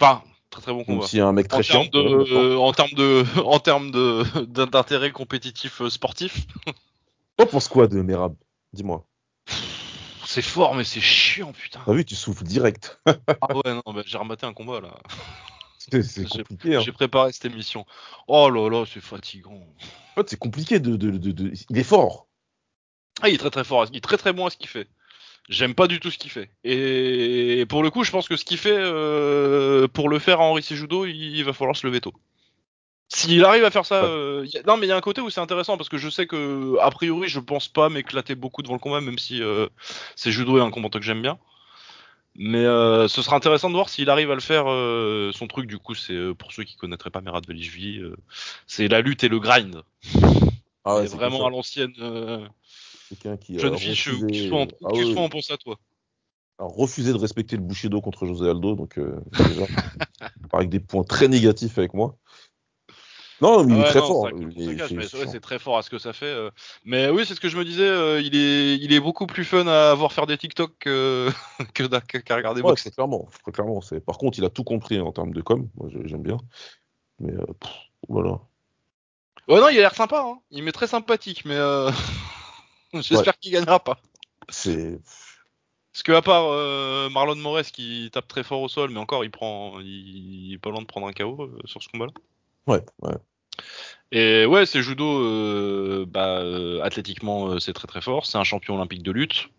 Enfin, 0.00 0.22
très 0.50 0.62
très 0.62 0.72
bon 0.72 0.84
combat. 0.84 1.04
a 1.12 1.26
un 1.26 1.32
mec 1.32 1.46
En 1.52 1.56
très 1.56 1.62
chiant, 1.62 1.86
termes 1.86 2.04
de, 2.04 2.32
euh, 2.34 2.56
en 2.58 2.72
termes 2.72 2.92
de, 2.92 3.24
en 3.44 3.58
termes 3.58 3.90
de, 3.90 4.44
d'intérêt 4.44 5.10
compétitif 5.12 5.82
euh, 5.82 5.90
sportif, 5.90 6.46
T'en 7.36 7.46
penses 7.46 7.68
quoi 7.68 7.86
de 7.86 8.00
Merab 8.02 8.34
Dis-moi. 8.72 9.06
c'est 10.26 10.42
fort 10.42 10.74
mais 10.74 10.84
c'est 10.84 11.00
chiant 11.00 11.52
putain. 11.52 11.80
T'as 11.84 11.92
vu, 11.92 12.04
tu 12.04 12.14
souffles 12.14 12.44
direct. 12.44 13.00
Ah 13.40 13.54
ouais 13.54 13.74
non, 13.74 13.82
bah, 13.94 14.02
j'ai 14.04 14.18
rematé 14.18 14.46
un 14.46 14.52
combat 14.54 14.80
là. 14.80 14.94
C'est 15.90 16.02
J'ai- 16.02 16.24
compliqué. 16.42 16.76
Hein. 16.76 16.80
J'ai 16.80 16.92
préparé 16.92 17.32
cette 17.32 17.46
émission. 17.46 17.86
Oh 18.26 18.50
là 18.50 18.68
là, 18.68 18.84
c'est 18.84 19.00
fatigant. 19.00 19.54
En 19.54 20.14
fait, 20.20 20.28
c'est 20.28 20.38
compliqué 20.38 20.80
de, 20.80 20.96
de, 20.96 21.12
de, 21.12 21.32
de- 21.32 21.52
Il 21.70 21.78
est 21.78 21.82
fort. 21.84 22.27
Ah, 23.22 23.28
il 23.28 23.34
est 23.34 23.38
très 23.38 23.50
très 23.50 23.64
fort, 23.64 23.86
il 23.90 23.96
est 23.96 24.00
très 24.00 24.16
très 24.16 24.32
bon 24.32 24.46
à 24.46 24.50
ce 24.50 24.56
qu'il 24.56 24.68
fait. 24.68 24.86
J'aime 25.48 25.74
pas 25.74 25.86
du 25.86 25.98
tout 25.98 26.10
ce 26.10 26.18
qu'il 26.18 26.30
fait. 26.30 26.50
Et 26.62 27.64
pour 27.68 27.82
le 27.82 27.90
coup, 27.90 28.04
je 28.04 28.10
pense 28.10 28.28
que 28.28 28.36
ce 28.36 28.44
qu'il 28.44 28.58
fait, 28.58 28.76
euh, 28.76 29.88
pour 29.88 30.08
le 30.10 30.18
faire 30.18 30.40
à 30.40 30.44
Henri 30.44 30.62
Sejudo, 30.62 31.06
il, 31.06 31.42
va 31.42 31.54
falloir 31.54 31.74
se 31.76 31.86
lever 31.86 32.00
tôt. 32.02 32.12
S'il 33.08 33.42
arrive 33.44 33.64
à 33.64 33.70
faire 33.70 33.86
ça, 33.86 34.04
euh, 34.04 34.46
y 34.52 34.58
a- 34.58 34.62
non 34.64 34.76
mais 34.76 34.84
il 34.86 34.90
y 34.90 34.92
a 34.92 34.96
un 34.96 35.00
côté 35.00 35.22
où 35.22 35.30
c'est 35.30 35.40
intéressant 35.40 35.78
parce 35.78 35.88
que 35.88 35.96
je 35.96 36.10
sais 36.10 36.26
que 36.26 36.76
a 36.80 36.90
priori 36.90 37.28
je 37.28 37.40
pense 37.40 37.66
pas 37.66 37.88
m'éclater 37.88 38.34
beaucoup 38.34 38.62
devant 38.62 38.74
le 38.74 38.78
combat, 38.80 39.00
même 39.00 39.18
si 39.18 39.42
euh, 39.42 39.66
Sejudo 40.14 40.58
est 40.58 40.60
un 40.60 40.70
combattant 40.70 40.98
que 40.98 41.04
j'aime 41.06 41.22
bien. 41.22 41.38
Mais 42.34 42.64
euh, 42.64 43.08
ce 43.08 43.22
sera 43.22 43.36
intéressant 43.36 43.68
de 43.70 43.74
voir 43.74 43.88
s'il 43.88 44.10
arrive 44.10 44.30
à 44.30 44.34
le 44.34 44.40
faire. 44.40 44.64
euh, 44.68 45.32
son 45.32 45.46
truc 45.48 45.66
du 45.66 45.78
coup, 45.78 45.94
c'est 45.94 46.12
euh, 46.12 46.34
pour 46.34 46.52
ceux 46.52 46.64
qui 46.64 46.76
connaîtraient 46.76 47.10
pas 47.10 47.22
Merad 47.22 47.46
Velishvili, 47.48 47.98
euh, 47.98 48.14
c'est 48.66 48.86
la 48.86 49.00
lutte 49.00 49.24
et 49.24 49.28
le 49.28 49.40
grind. 49.40 49.82
Ah 50.84 50.96
ouais, 50.96 51.02
C'est 51.02 51.08
c'est 51.08 51.16
vraiment 51.16 51.46
à 51.46 51.50
l'ancienne. 51.50 51.94
Euh, 53.12 53.16
quelqu'un 53.16 53.36
qui 53.36 53.58
jeune 53.58 53.74
refusé- 53.74 54.26
qui 54.30 54.48
soit 54.48 54.60
en, 54.60 54.66
Ah 54.84 54.92
ouais, 54.92 55.12
soit 55.12 55.22
en 55.22 55.28
pense 55.28 55.50
à 55.50 55.56
toi. 55.56 55.78
a 56.58 56.64
refusé 56.64 57.12
de 57.12 57.18
respecter 57.18 57.56
le 57.56 57.62
Bushido 57.62 58.00
contre 58.00 58.26
José 58.26 58.48
Aldo, 58.50 58.74
donc 58.74 58.98
euh, 58.98 59.20
déjà, 59.32 59.66
avec 60.52 60.68
des 60.70 60.80
points 60.80 61.04
très 61.04 61.28
négatifs 61.28 61.78
avec 61.78 61.94
moi. 61.94 62.16
Non, 63.40 63.62
mais 63.62 63.74
il 63.74 63.78
Ah 63.78 63.86
est 63.86 63.90
très 63.90 64.00
non, 64.00 64.06
fort. 64.06 64.28
c'est 64.32 65.16
ouais, 65.16 65.40
très 65.40 65.58
fort 65.60 65.78
à 65.78 65.82
ce 65.82 65.90
que 65.90 65.98
ça 65.98 66.12
fait. 66.12 66.26
euh. 66.26 66.50
Mais 66.84 67.08
oui, 67.08 67.24
c'est 67.24 67.36
ce 67.36 67.40
que 67.40 67.48
je 67.48 67.56
me 67.56 67.64
disais. 67.64 67.86
euh, 67.86 68.20
il 68.20 68.34
est, 68.34 68.76
il 68.76 68.92
est 68.92 68.98
beaucoup 68.98 69.28
plus 69.28 69.44
fun 69.44 69.68
à 69.68 69.94
voir 69.94 70.12
faire 70.12 70.26
des 70.26 70.36
TikTok 70.36 70.72
que 70.80 71.28
qu'à 72.24 72.34
regarder 72.34 72.62
Ouais, 72.62 72.74
clairement, 72.74 73.28
clairement. 73.52 73.80
C'est... 73.80 74.00
Par 74.00 74.18
contre, 74.18 74.38
il 74.40 74.44
a 74.44 74.50
tout 74.50 74.64
compris 74.64 74.98
en 74.98 75.12
termes 75.12 75.32
de 75.32 75.40
com. 75.40 75.68
Moi, 75.76 75.88
j'ai- 75.92 76.08
j'aime 76.08 76.22
bien. 76.22 76.38
Mais 77.20 77.32
euh, 77.32 77.44
pff, 77.60 77.70
voilà. 78.08 78.40
Ouais, 79.46 79.60
non, 79.60 79.68
il 79.68 79.78
a 79.78 79.82
l'air 79.82 79.94
sympa. 79.94 80.20
Hein. 80.26 80.40
Il 80.50 80.64
m'est 80.64 80.72
très 80.72 80.88
sympathique, 80.88 81.44
mais 81.44 81.54
j'espère 83.00 83.38
qu'il 83.38 83.52
gagnera 83.52 83.78
pas. 83.82 84.00
C'est 84.48 84.98
Parce 85.92 86.02
que 86.02 86.12
à 86.12 86.22
part 86.22 86.46
euh, 86.50 87.08
Marlon 87.10 87.36
Moraes 87.36 87.64
qui 87.72 88.08
tape 88.12 88.28
très 88.28 88.42
fort 88.44 88.62
au 88.62 88.68
sol, 88.68 88.90
mais 88.90 88.98
encore, 89.00 89.24
il 89.24 89.30
prend, 89.30 89.80
il, 89.80 90.46
il 90.48 90.54
est 90.54 90.58
pas 90.58 90.70
loin 90.70 90.80
de 90.80 90.86
prendre 90.86 91.06
un 91.06 91.12
KO 91.12 91.42
euh, 91.42 91.58
sur 91.64 91.82
ce 91.82 91.88
combat-là. 91.88 92.12
ouais, 92.66 92.84
ouais. 93.02 93.16
Et 94.12 94.46
ouais, 94.46 94.64
c'est 94.66 94.82
judo, 94.82 95.04
euh, 95.04 96.06
bah, 96.08 96.40
athlétiquement, 96.82 97.58
c'est 97.60 97.72
très 97.74 97.88
très 97.88 98.00
fort. 98.00 98.24
C'est 98.26 98.38
un 98.38 98.44
champion 98.44 98.76
olympique 98.76 99.02
de 99.02 99.10
lutte. 99.12 99.50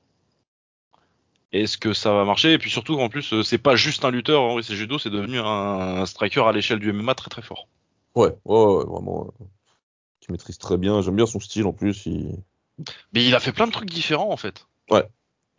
Est-ce 1.52 1.78
que 1.78 1.94
ça 1.94 2.14
va 2.14 2.26
marcher? 2.26 2.54
Et 2.54 2.58
puis 2.58 2.70
surtout, 2.72 3.00
en 3.00 3.10
plus, 3.10 3.42
c'est 3.44 3.58
pas 3.58 3.76
juste 3.76 4.06
un 4.06 4.12
lutteur, 4.12 4.42
Henri 4.42 4.64
c'est 4.64 4.76
judo, 4.76 4.98
c'est 5.00 5.10
devenu 5.10 5.40
un, 5.40 5.44
un 5.46 6.06
striker 6.06 6.42
à 6.48 6.52
l'échelle 6.52 6.80
du 6.80 6.92
MMA 6.94 7.16
très 7.16 7.30
très 7.30 7.42
fort. 7.42 7.68
Ouais, 8.16 8.36
ouais, 8.46 8.66
ouais, 8.66 8.86
vraiment. 8.86 9.28
euh, 9.42 9.46
qui 10.20 10.32
maîtrise 10.32 10.58
très 10.58 10.78
bien. 10.78 11.02
J'aime 11.02 11.16
bien 11.16 11.26
son 11.26 11.40
style 11.40 11.66
en 11.66 11.74
plus. 11.74 12.06
Il... 12.06 12.44
Mais 13.14 13.26
il 13.26 13.36
a 13.36 13.40
fait 13.40 13.52
plein 13.52 13.68
de 13.68 13.72
trucs 13.72 13.90
différents 13.90 14.32
en 14.32 14.38
fait. 14.38 14.68
Ouais. 14.90 15.06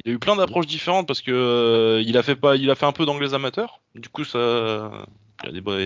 Il 0.04 0.12
a 0.12 0.14
eu 0.14 0.18
plein 0.18 0.36
d'approches 0.36 0.66
différentes 0.66 1.06
parce 1.06 1.20
que 1.20 1.30
euh, 1.30 2.02
il 2.06 2.16
a 2.16 2.22
fait 2.22 2.36
pas, 2.36 2.56
il 2.56 2.70
a 2.70 2.74
fait 2.74 2.86
un 2.86 2.92
peu 2.92 3.04
d'anglais 3.04 3.34
amateur. 3.34 3.80
Du 3.94 4.08
coup, 4.08 4.24
ça, 4.24 5.06
il 5.42 5.48
a 5.50 5.52
des, 5.52 5.60
bo- 5.60 5.76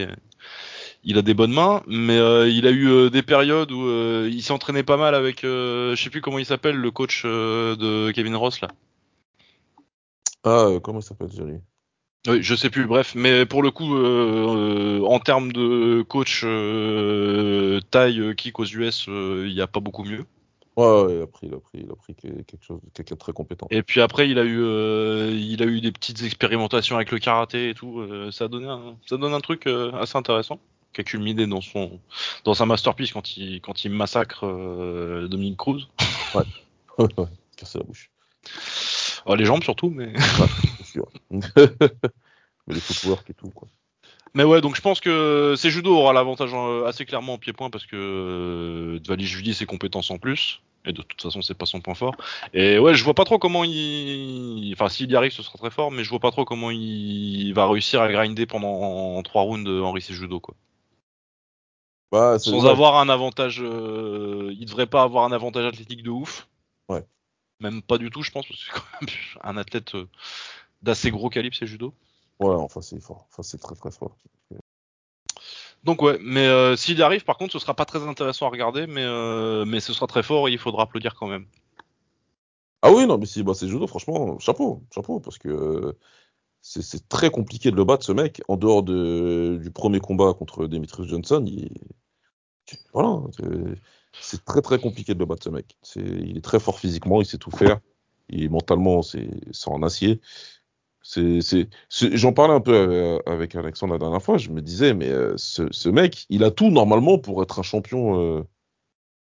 il 1.03 1.19
a 1.19 1.23
des 1.23 1.35
bonnes 1.35 1.53
mains, 1.53 1.83
mais 1.89 2.17
euh, 2.17 2.49
il 2.49 2.67
a 2.67 2.71
eu 2.71 2.89
euh, 2.89 3.11
des 3.11 3.23
périodes 3.23 3.73
où 3.73 3.89
il 4.27 4.43
s'entraînait 4.43 4.85
pas 4.85 4.97
mal 4.97 5.15
avec, 5.17 5.43
euh, 5.43 5.97
je 5.97 6.03
sais 6.03 6.11
plus 6.11 6.21
comment 6.21 6.39
il 6.39 6.47
s'appelle, 6.47 6.77
le 6.77 6.91
coach 6.93 7.25
de 7.25 8.13
Kevin 8.13 8.37
Ross 8.37 8.61
là. 8.61 8.69
Ah, 10.45 10.69
comment 10.83 11.01
il 11.01 11.03
s'appelle, 11.03 11.33
Jerry? 11.33 11.59
Oui, 12.27 12.43
je 12.43 12.55
sais 12.55 12.71
plus, 12.71 12.87
bref, 12.87 13.15
mais 13.15 13.45
pour 13.45 13.63
le 13.63 13.71
coup, 13.71 13.97
euh, 13.97 15.01
euh, 15.01 15.05
en 15.05 15.19
termes 15.19 15.53
de 15.53 16.03
coach 16.03 16.43
euh, 16.45 17.81
taille 17.91 18.35
kick 18.37 18.59
aux 18.61 18.65
US, 18.65 19.07
il 19.09 19.53
n'y 19.53 19.61
a 19.61 19.67
pas 19.67 19.81
beaucoup 19.81 20.05
mieux. 20.05 20.25
Ouais, 20.77 20.87
ouais, 20.87 21.17
il 21.17 21.23
a 21.23 21.27
pris, 21.27 21.47
il 21.47 21.55
a 21.55 21.59
pris, 21.61 21.79
il 21.81 21.91
a 21.91 21.95
pris 21.95 22.15
que- 22.15 22.43
quelque 22.43 22.65
chose, 22.65 22.81
quelqu'un 22.95 23.15
de 23.15 23.21
très 23.21 23.33
compétent. 23.33 23.67
Et 23.71 23.83
puis 23.83 24.01
après, 24.01 24.29
il 24.29 24.39
a 24.39 24.45
eu, 24.45 24.61
euh, 24.61 25.31
il 25.33 25.63
a 25.63 25.67
eu 25.67 25.81
des 25.81 25.93
petites 25.93 26.23
expérimentations 26.23 26.97
avec 26.97 27.13
le 27.13 27.19
karaté 27.19 27.71
et 27.71 27.75
tout. 27.75 28.01
euh, 28.01 28.31
ça 28.33 28.45
a 28.47 28.49
donné, 28.49 28.67
un, 28.67 28.97
ça 29.07 29.17
donne 29.17 29.35
un 29.35 29.41
truc 29.41 29.67
euh, 29.67 29.93
assez 29.93 30.19
intéressant, 30.19 30.59
qui 30.93 31.01
a 31.01 31.05
culminé 31.05 31.47
dans 31.47 31.61
son, 31.61 32.01
dans 32.45 32.55
sa 32.55 32.67
masterpiece 32.67 33.13
quand 33.13 33.37
il, 33.37 33.61
quand 33.61 33.85
il 33.85 33.93
massacre 33.93 34.47
Dominique 35.29 35.59
Cruz. 35.59 35.87
Ouais, 36.35 36.43
ouais, 36.99 37.27
casser 37.57 37.79
la 37.79 37.85
bouche. 37.85 38.11
Oh, 39.27 39.35
les 39.37 39.45
jambes 39.45 39.63
surtout, 39.63 39.91
mais. 39.91 40.13
C'est 40.79 40.87
sûr. 40.87 41.09
Mais 42.67 42.75
les 42.75 42.81
footwork 42.81 43.29
et 43.29 43.35
tout, 43.35 43.51
quoi. 43.51 43.69
Mais 44.35 44.43
ouais, 44.45 44.61
donc 44.61 44.75
je 44.75 44.81
pense 44.81 45.01
que 45.01 45.55
c'est 45.57 45.71
judo 45.71 45.97
aura 45.97 46.13
l'avantage 46.13 46.51
euh, 46.53 46.87
assez 46.87 47.05
clairement 47.05 47.35
en 47.35 47.39
pied-point 47.39 47.71
parce 47.71 47.87
que 47.87 47.97
euh, 47.97 48.99
Dvalishvili 48.99 49.55
ses 49.55 49.67
compétences 49.67 50.11
en 50.11 50.19
plus. 50.19 50.61
Et 50.87 50.93
de 50.93 51.01
toute 51.01 51.23
façon, 51.23 51.41
c'est 51.41 51.55
pas 51.55 51.65
son 51.65 51.81
point 51.81 51.95
fort. 51.95 52.15
Et 52.53 52.79
ouais, 52.79 52.95
je 52.95 53.03
vois 53.05 53.15
pas 53.15 53.25
trop 53.25 53.39
comment 53.39 53.65
il. 53.65 54.71
Enfin, 54.75 54.91
s'il 54.91 55.11
y 55.11 55.17
arrive, 55.17 55.33
ce 55.33 55.43
sera 55.43 55.57
très 55.57 55.71
fort, 55.71 55.91
mais 55.91 56.05
je 56.05 56.11
vois 56.11 56.19
pas 56.19 56.31
trop 56.31 56.45
comment 56.45 56.71
il 56.71 57.53
va 57.55 57.67
réussir 57.67 58.03
à 58.03 58.13
grinder 58.13 58.45
pendant 58.45 59.23
trois 59.23 59.43
rounds 59.43 59.65
de 59.65 59.81
Henri 59.81 60.03
Sejudo, 60.03 60.41
quoi. 60.41 60.55
Bah, 62.13 62.39
Sans 62.39 62.67
avoir 62.67 62.99
un 62.99 63.09
avantage. 63.09 63.61
euh, 63.63 64.55
il 64.59 64.67
devrait 64.67 64.87
pas 64.87 65.03
avoir 65.03 65.25
un 65.25 65.33
avantage 65.33 65.65
athlétique 65.65 66.03
de 66.03 66.11
ouf. 66.11 66.49
Ouais. 66.89 67.05
Même 67.61 67.81
pas 67.81 67.97
du 67.97 68.11
tout, 68.11 68.23
je 68.23 68.31
pense, 68.31 68.47
parce 68.47 68.61
que 68.61 68.67
c'est 68.67 68.73
quand 68.73 69.01
même 69.01 69.11
un 69.43 69.57
athlète 69.57 69.95
euh, 69.95 70.07
d'assez 70.83 71.11
gros 71.11 71.31
calibre, 71.31 71.57
c'est 71.59 71.67
judo. 71.67 71.95
Ouais, 72.41 72.55
enfin, 72.55 72.81
c'est 72.81 73.01
fort. 73.01 73.27
Enfin, 73.31 73.43
c'est 73.43 73.59
très, 73.59 73.75
très 73.75 73.91
fort. 73.91 74.17
Donc 75.85 76.01
ouais, 76.01 76.19
mais 76.23 76.47
euh, 76.47 76.77
s'il 76.77 77.03
arrive, 77.03 77.25
par 77.25 77.37
contre, 77.37 77.53
ce 77.53 77.59
sera 77.59 77.75
pas 77.75 77.85
très 77.85 78.03
intéressant 78.09 78.47
à 78.47 78.51
regarder, 78.51 78.87
mais 78.87 79.05
euh, 79.05 79.67
mais 79.67 79.81
ce 79.81 79.93
sera 79.93 80.07
très 80.07 80.23
fort 80.23 80.49
et 80.49 80.53
il 80.53 80.59
faudra 80.59 80.85
applaudir 80.85 81.15
quand 81.15 81.27
même. 81.27 81.47
Ah 82.81 82.91
oui, 82.93 83.07
non, 83.07 83.19
mais 83.19 83.27
si, 83.27 83.43
bah, 83.43 83.53
c'est 83.55 83.69
judo, 83.69 83.87
franchement, 83.87 84.39
chapeau, 84.39 84.83
chapeau, 84.95 85.21
parce 85.21 85.39
que 85.39 85.49
euh, 85.49 85.93
c'est 86.61 87.09
très 87.09 87.31
compliqué 87.31 87.71
de 87.71 87.77
le 87.77 87.85
battre, 87.85 88.05
ce 88.05 88.13
mec. 88.13 88.43
En 88.49 88.57
dehors 88.57 88.83
de, 88.83 89.59
du 89.63 89.71
premier 89.71 90.01
combat 90.01 90.33
contre 90.33 90.67
Demetrius 90.67 91.09
Johnson, 91.09 91.45
il, 91.47 91.71
voilà, 92.93 93.21
c'est- 94.21 94.45
très, 94.45 94.63
très 94.63 94.79
compliqué 94.79 95.13
de 95.15 95.19
le 95.19 95.27
battre, 95.27 95.45
ce 95.45 95.51
mec. 95.51 95.77
Il 95.97 96.37
est 96.39 96.45
très 96.45 96.61
fort 96.61 96.79
physiquement, 96.79 97.21
il 97.21 97.27
sait 97.27 97.39
tout 97.39 97.51
faire. 97.51 97.81
Et 98.31 98.49
mentalement, 98.49 99.03
c'est 99.03 99.29
c'est 99.53 99.69
en 99.69 99.83
acier. 99.83 100.21
C'est, 101.07 101.69
J'en 101.91 102.33
parlais 102.33 102.55
un 102.55 102.63
peu 102.63 102.73
euh, 102.73 103.19
avec 103.27 103.55
Alexandre 103.55 103.93
la 103.93 103.99
dernière 103.99 104.23
fois. 104.23 104.39
Je 104.39 104.49
me 104.49 104.63
disais, 104.63 104.95
mais 104.95 105.11
euh, 105.11 105.35
ce, 105.37 105.71
ce 105.71 105.91
mec, 105.91 106.25
il 106.31 106.43
a 106.45 106.51
tout 106.51 106.71
normalement 106.71 107.19
pour 107.19 107.43
être 107.43 107.59
un 107.59 107.63
champion, 107.63 108.19
euh, 108.19 108.43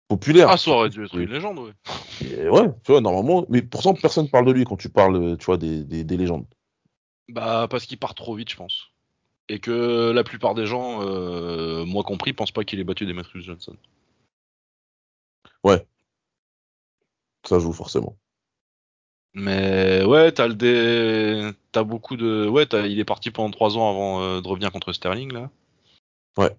populaire. 0.09 0.51
Ah, 0.51 0.57
ça 0.57 0.73
aurait 0.73 0.89
dû 0.89 1.05
être 1.05 1.17
une 1.17 1.31
légende, 1.31 1.61
ouais. 1.61 1.73
Et 2.27 2.49
ouais, 2.49 2.69
tu 2.83 2.91
vois, 2.91 3.01
normalement. 3.01 3.47
Mais 3.49 3.63
pourtant, 3.63 3.95
personne 3.95 4.29
parle 4.29 4.47
de 4.47 4.51
lui 4.53 4.65
quand 4.65 4.77
tu 4.77 4.89
parles, 4.89 5.37
tu 5.39 5.45
vois, 5.47 5.59
des, 5.59 5.85
des, 5.85 6.03
des 6.03 6.17
légendes. 6.17 6.45
Bah, 7.29 7.69
parce 7.71 7.87
qu'il 7.87 7.99
part 7.99 8.17
trop 8.17 8.35
vite, 8.35 8.51
je 8.51 8.57
pense. 8.57 8.89
Et 9.49 9.61
que 9.61 10.11
la 10.11 10.25
plupart 10.25 10.55
des 10.55 10.67
gens, 10.67 11.03
euh, 11.03 11.85
moi 11.85 12.03
compris, 12.03 12.33
pensent 12.33 12.51
pas 12.51 12.65
qu'il 12.65 12.81
ait 12.81 12.85
battu 12.85 13.07
Demetrius 13.07 13.45
Johnson. 13.45 13.77
Ouais. 15.63 15.87
Ça 17.47 17.61
joue 17.61 17.73
forcément. 17.73 18.17
Mais 19.35 20.05
ouais, 20.05 20.33
t'as 20.33 20.49
le 20.49 20.55
dé... 20.55 21.51
t'as 21.73 21.85
beaucoup 21.85 22.17
de, 22.17 22.49
ouais, 22.49 22.67
t'as... 22.67 22.87
il 22.87 22.99
est 22.99 23.05
parti 23.05 23.31
pendant 23.31 23.51
trois 23.51 23.77
ans 23.79 23.89
avant 23.91 24.23
euh, 24.23 24.41
de 24.41 24.49
revenir 24.49 24.73
contre 24.73 24.93
Sterling 24.93 25.33
là. 25.33 25.51
Ouais. 26.37 26.57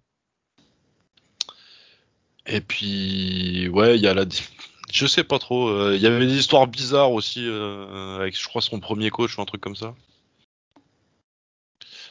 Et 2.46 2.62
puis 2.62 3.68
ouais, 3.70 3.96
il 3.98 4.02
y 4.02 4.08
a 4.08 4.14
la, 4.14 4.26
je 4.92 5.06
sais 5.08 5.24
pas 5.24 5.40
trop. 5.40 5.70
euh, 5.70 5.96
Il 5.96 6.02
y 6.02 6.08
avait 6.08 6.26
des 6.26 6.38
histoires 6.38 6.68
bizarres 6.68 7.12
aussi 7.12 7.46
euh, 7.48 8.18
avec, 8.18 8.38
je 8.40 8.48
crois, 8.48 8.62
son 8.62 8.80
premier 8.80 9.10
coach 9.10 9.38
ou 9.38 9.42
un 9.42 9.46
truc 9.46 9.62
comme 9.62 9.76
ça. 9.76 9.96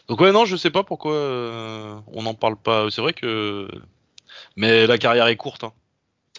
Donc 0.09 0.21
ouais, 0.21 0.33
non, 0.33 0.45
je 0.45 0.57
sais 0.57 0.71
pas 0.71 0.83
pourquoi 0.83 1.13
euh, 1.15 2.01
on 2.09 2.23
n'en 2.23 2.35
parle 2.35 2.57
pas. 2.57 2.91
C'est 2.91 3.01
vrai 3.01 3.13
que, 3.13 3.69
mais 4.57 4.87
la 4.87 4.99
carrière 4.99 5.27
est 5.29 5.37
courte. 5.37 5.65
Hein. 5.65 5.73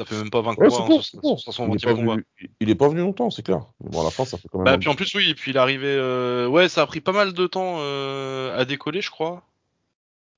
Ça 0.01 0.05
fait 0.05 0.15
même 0.17 0.29
pas 0.31 0.41
20 0.41 0.57
Ouais, 0.57 0.69
combats. 0.69 0.93
hein, 0.95 1.01
Il 1.21 1.29
est 1.29 1.77
20e 1.77 1.83
pas 1.85 1.93
combat. 1.93 2.13
venu, 2.13 2.25
il 2.59 2.69
est 2.69 2.75
pas 2.75 2.89
venu 2.89 3.01
longtemps, 3.01 3.29
c'est 3.29 3.43
clair. 3.43 3.67
Bon, 3.79 4.01
à 4.01 4.03
la 4.03 4.09
fin, 4.09 4.25
ça 4.25 4.37
fait 4.37 4.47
quand 4.49 4.57
même. 4.59 4.65
Bah 4.65 4.77
puis 4.77 4.89
en 4.89 4.95
plus 4.95 5.13
oui, 5.15 5.29
et 5.29 5.35
puis 5.35 5.51
il 5.51 5.57
est 5.57 5.59
arrivé, 5.59 5.87
euh, 5.87 6.47
ouais, 6.47 6.69
ça 6.69 6.81
a 6.81 6.87
pris 6.87 7.01
pas 7.01 7.11
mal 7.11 7.33
de 7.33 7.47
temps 7.47 7.75
euh, 7.79 8.57
à 8.59 8.65
décoller, 8.65 9.01
je 9.01 9.11
crois, 9.11 9.43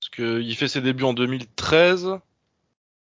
parce 0.01 0.09
que 0.09 0.41
il 0.41 0.55
fait 0.55 0.67
ses 0.67 0.81
débuts 0.81 1.03
en 1.05 1.13
2013. 1.13 2.17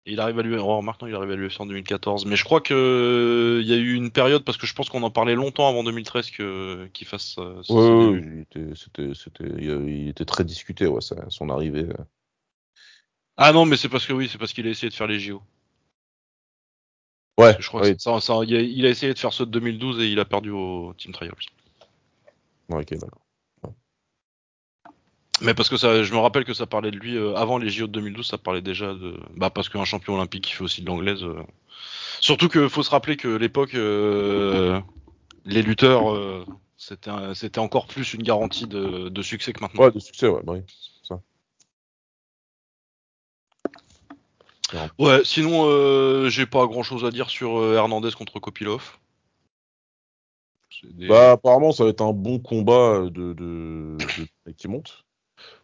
Et 0.07 0.11
il 0.13 0.19
arrive 0.19 0.37
à 0.37 0.43
l'UFC. 0.43 0.61
Oh, 0.63 0.83
maintenant, 0.83 1.07
il 1.07 1.15
arrive 1.15 1.31
à 1.31 1.35
l'UFC 1.35 1.59
en 1.61 1.65
2014. 1.65 2.27
Mais 2.27 2.35
je 2.35 2.43
crois 2.43 2.61
que 2.61 3.59
il 3.63 3.67
y 3.67 3.73
a 3.73 3.75
eu 3.75 3.95
une 3.95 4.11
période 4.11 4.43
parce 4.43 4.55
que 4.55 4.67
je 4.67 4.75
pense 4.75 4.87
qu'on 4.87 5.01
en 5.01 5.09
parlait 5.09 5.33
longtemps 5.33 5.67
avant 5.67 5.83
2013 5.83 6.29
que 6.29 6.87
qu'il 6.93 7.07
fasse. 7.07 7.37
euh, 7.39 7.63
ses 7.63 7.73
Ouais, 7.73 7.79
ouais, 7.89 8.11
débuts. 8.13 8.27
ouais, 8.29 8.33
il 8.35 8.41
était, 8.61 8.75
c'était, 8.75 9.13
c'était, 9.15 9.45
il, 9.57 10.07
était 10.09 10.25
très 10.25 10.43
discuté, 10.43 10.85
ouais, 10.85 11.01
son 11.29 11.49
arrivée. 11.49 11.85
euh. 11.89 12.03
Ah 13.37 13.51
non, 13.51 13.65
mais 13.65 13.77
c'est 13.77 13.89
parce 13.89 14.05
que 14.05 14.13
oui, 14.13 14.29
c'est 14.31 14.37
parce 14.37 14.53
qu'il 14.53 14.67
a 14.67 14.69
essayé 14.69 14.89
de 14.89 14.93
faire 14.93 15.07
les 15.07 15.19
JO. 15.19 15.41
Ouais, 17.37 17.55
je 17.59 17.67
crois 17.67 17.81
que 17.81 17.99
ça, 17.99 18.19
ça- 18.21 18.39
il, 18.45 18.55
a, 18.55 18.61
il 18.61 18.85
a 18.85 18.89
essayé 18.89 19.13
de 19.13 19.19
faire 19.19 19.33
ceux 19.33 19.45
de 19.45 19.51
2012 19.51 19.99
et 20.01 20.07
il 20.09 20.19
a 20.19 20.25
perdu 20.25 20.51
au 20.51 20.93
Team 20.97 21.11
Trials. 21.13 21.33
ouais, 22.69 22.81
ok, 22.81 22.91
d'accord. 22.99 23.21
Mais 25.41 25.53
parce 25.53 25.67
que 25.67 25.75
ça, 25.75 26.01
je 26.03 26.13
me 26.13 26.19
rappelle 26.19 26.45
que 26.45 26.53
ça 26.53 26.65
parlait 26.65 26.91
de 26.91 26.97
lui 26.97 27.17
euh, 27.17 27.35
avant 27.35 27.57
les 27.57 27.69
JO 27.69 27.87
de 27.87 27.91
2012, 27.91 28.25
ça 28.27 28.37
parlait 28.37 28.61
déjà 28.61 28.93
de, 28.93 29.17
bah 29.35 29.49
parce 29.49 29.67
qu'un 29.67 29.83
champion 29.83 30.13
olympique 30.15 30.45
qui 30.45 30.53
fait 30.53 30.63
aussi 30.63 30.81
de 30.81 30.87
l'anglaise. 30.87 31.23
euh. 31.23 31.43
Surtout 32.21 32.47
que 32.47 32.69
faut 32.69 32.83
se 32.83 32.89
rappeler 32.89 33.17
que 33.17 33.27
l'époque, 33.27 33.75
euh, 33.75 34.79
les 35.45 35.61
lutteurs, 35.61 36.45
c'était 36.77 37.59
encore 37.59 37.87
plus 37.87 38.13
une 38.13 38.23
garantie 38.23 38.67
de, 38.67 39.09
de 39.09 39.21
succès 39.21 39.51
que 39.51 39.61
maintenant. 39.61 39.83
Ouais, 39.83 39.91
de 39.91 39.99
succès, 39.99 40.27
ouais, 40.29 40.41
bah 40.43 40.53
oui, 40.53 40.61
Ouais. 44.99 45.21
Sinon, 45.23 45.65
euh, 45.67 46.29
j'ai 46.29 46.45
pas 46.45 46.65
grand 46.67 46.83
chose 46.83 47.05
à 47.05 47.11
dire 47.11 47.29
sur 47.29 47.57
euh, 47.59 47.75
Hernandez 47.75 48.11
contre 48.11 48.39
Kopilov. 48.39 48.97
Des- 50.83 51.07
Bah, 51.07 51.31
apparemment, 51.31 51.71
ça 51.71 51.83
va 51.83 51.89
être 51.89 52.01
un 52.01 52.11
bon 52.13 52.39
combat 52.39 53.01
de, 53.05 53.09
de, 53.09 53.33
de 53.97 53.97
mec 54.45 54.57
qui 54.57 54.67
monte. 54.67 55.05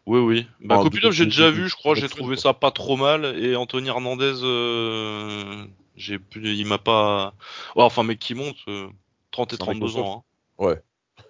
Oui, 0.05 0.19
oui. 0.19 0.47
Bah, 0.61 0.77
Ah, 0.79 0.83
Kopilov, 0.83 1.11
j'ai 1.11 1.25
déjà 1.25 1.51
vu, 1.51 1.67
je 1.69 1.75
crois, 1.75 1.95
j'ai 1.95 2.09
trouvé 2.09 2.35
ça 2.37 2.53
pas 2.53 2.71
trop 2.71 2.95
mal. 2.97 3.25
Et 3.37 3.55
Anthony 3.55 3.87
Hernandez, 3.89 4.35
euh, 4.43 5.65
j'ai 5.95 6.17
pu, 6.17 6.41
il 6.53 6.65
m'a 6.65 6.77
pas. 6.77 7.33
Ouais, 7.75 7.83
enfin, 7.83 8.03
mec 8.03 8.19
qui 8.19 8.33
monte, 8.35 8.57
euh, 8.67 8.87
30 9.31 9.53
et 9.53 9.55
C'est 9.57 9.63
un 9.63 9.65
mec 9.67 9.79
32 9.79 9.99
au 9.99 10.03
ans. 10.03 10.25
Ouais. 10.57 10.81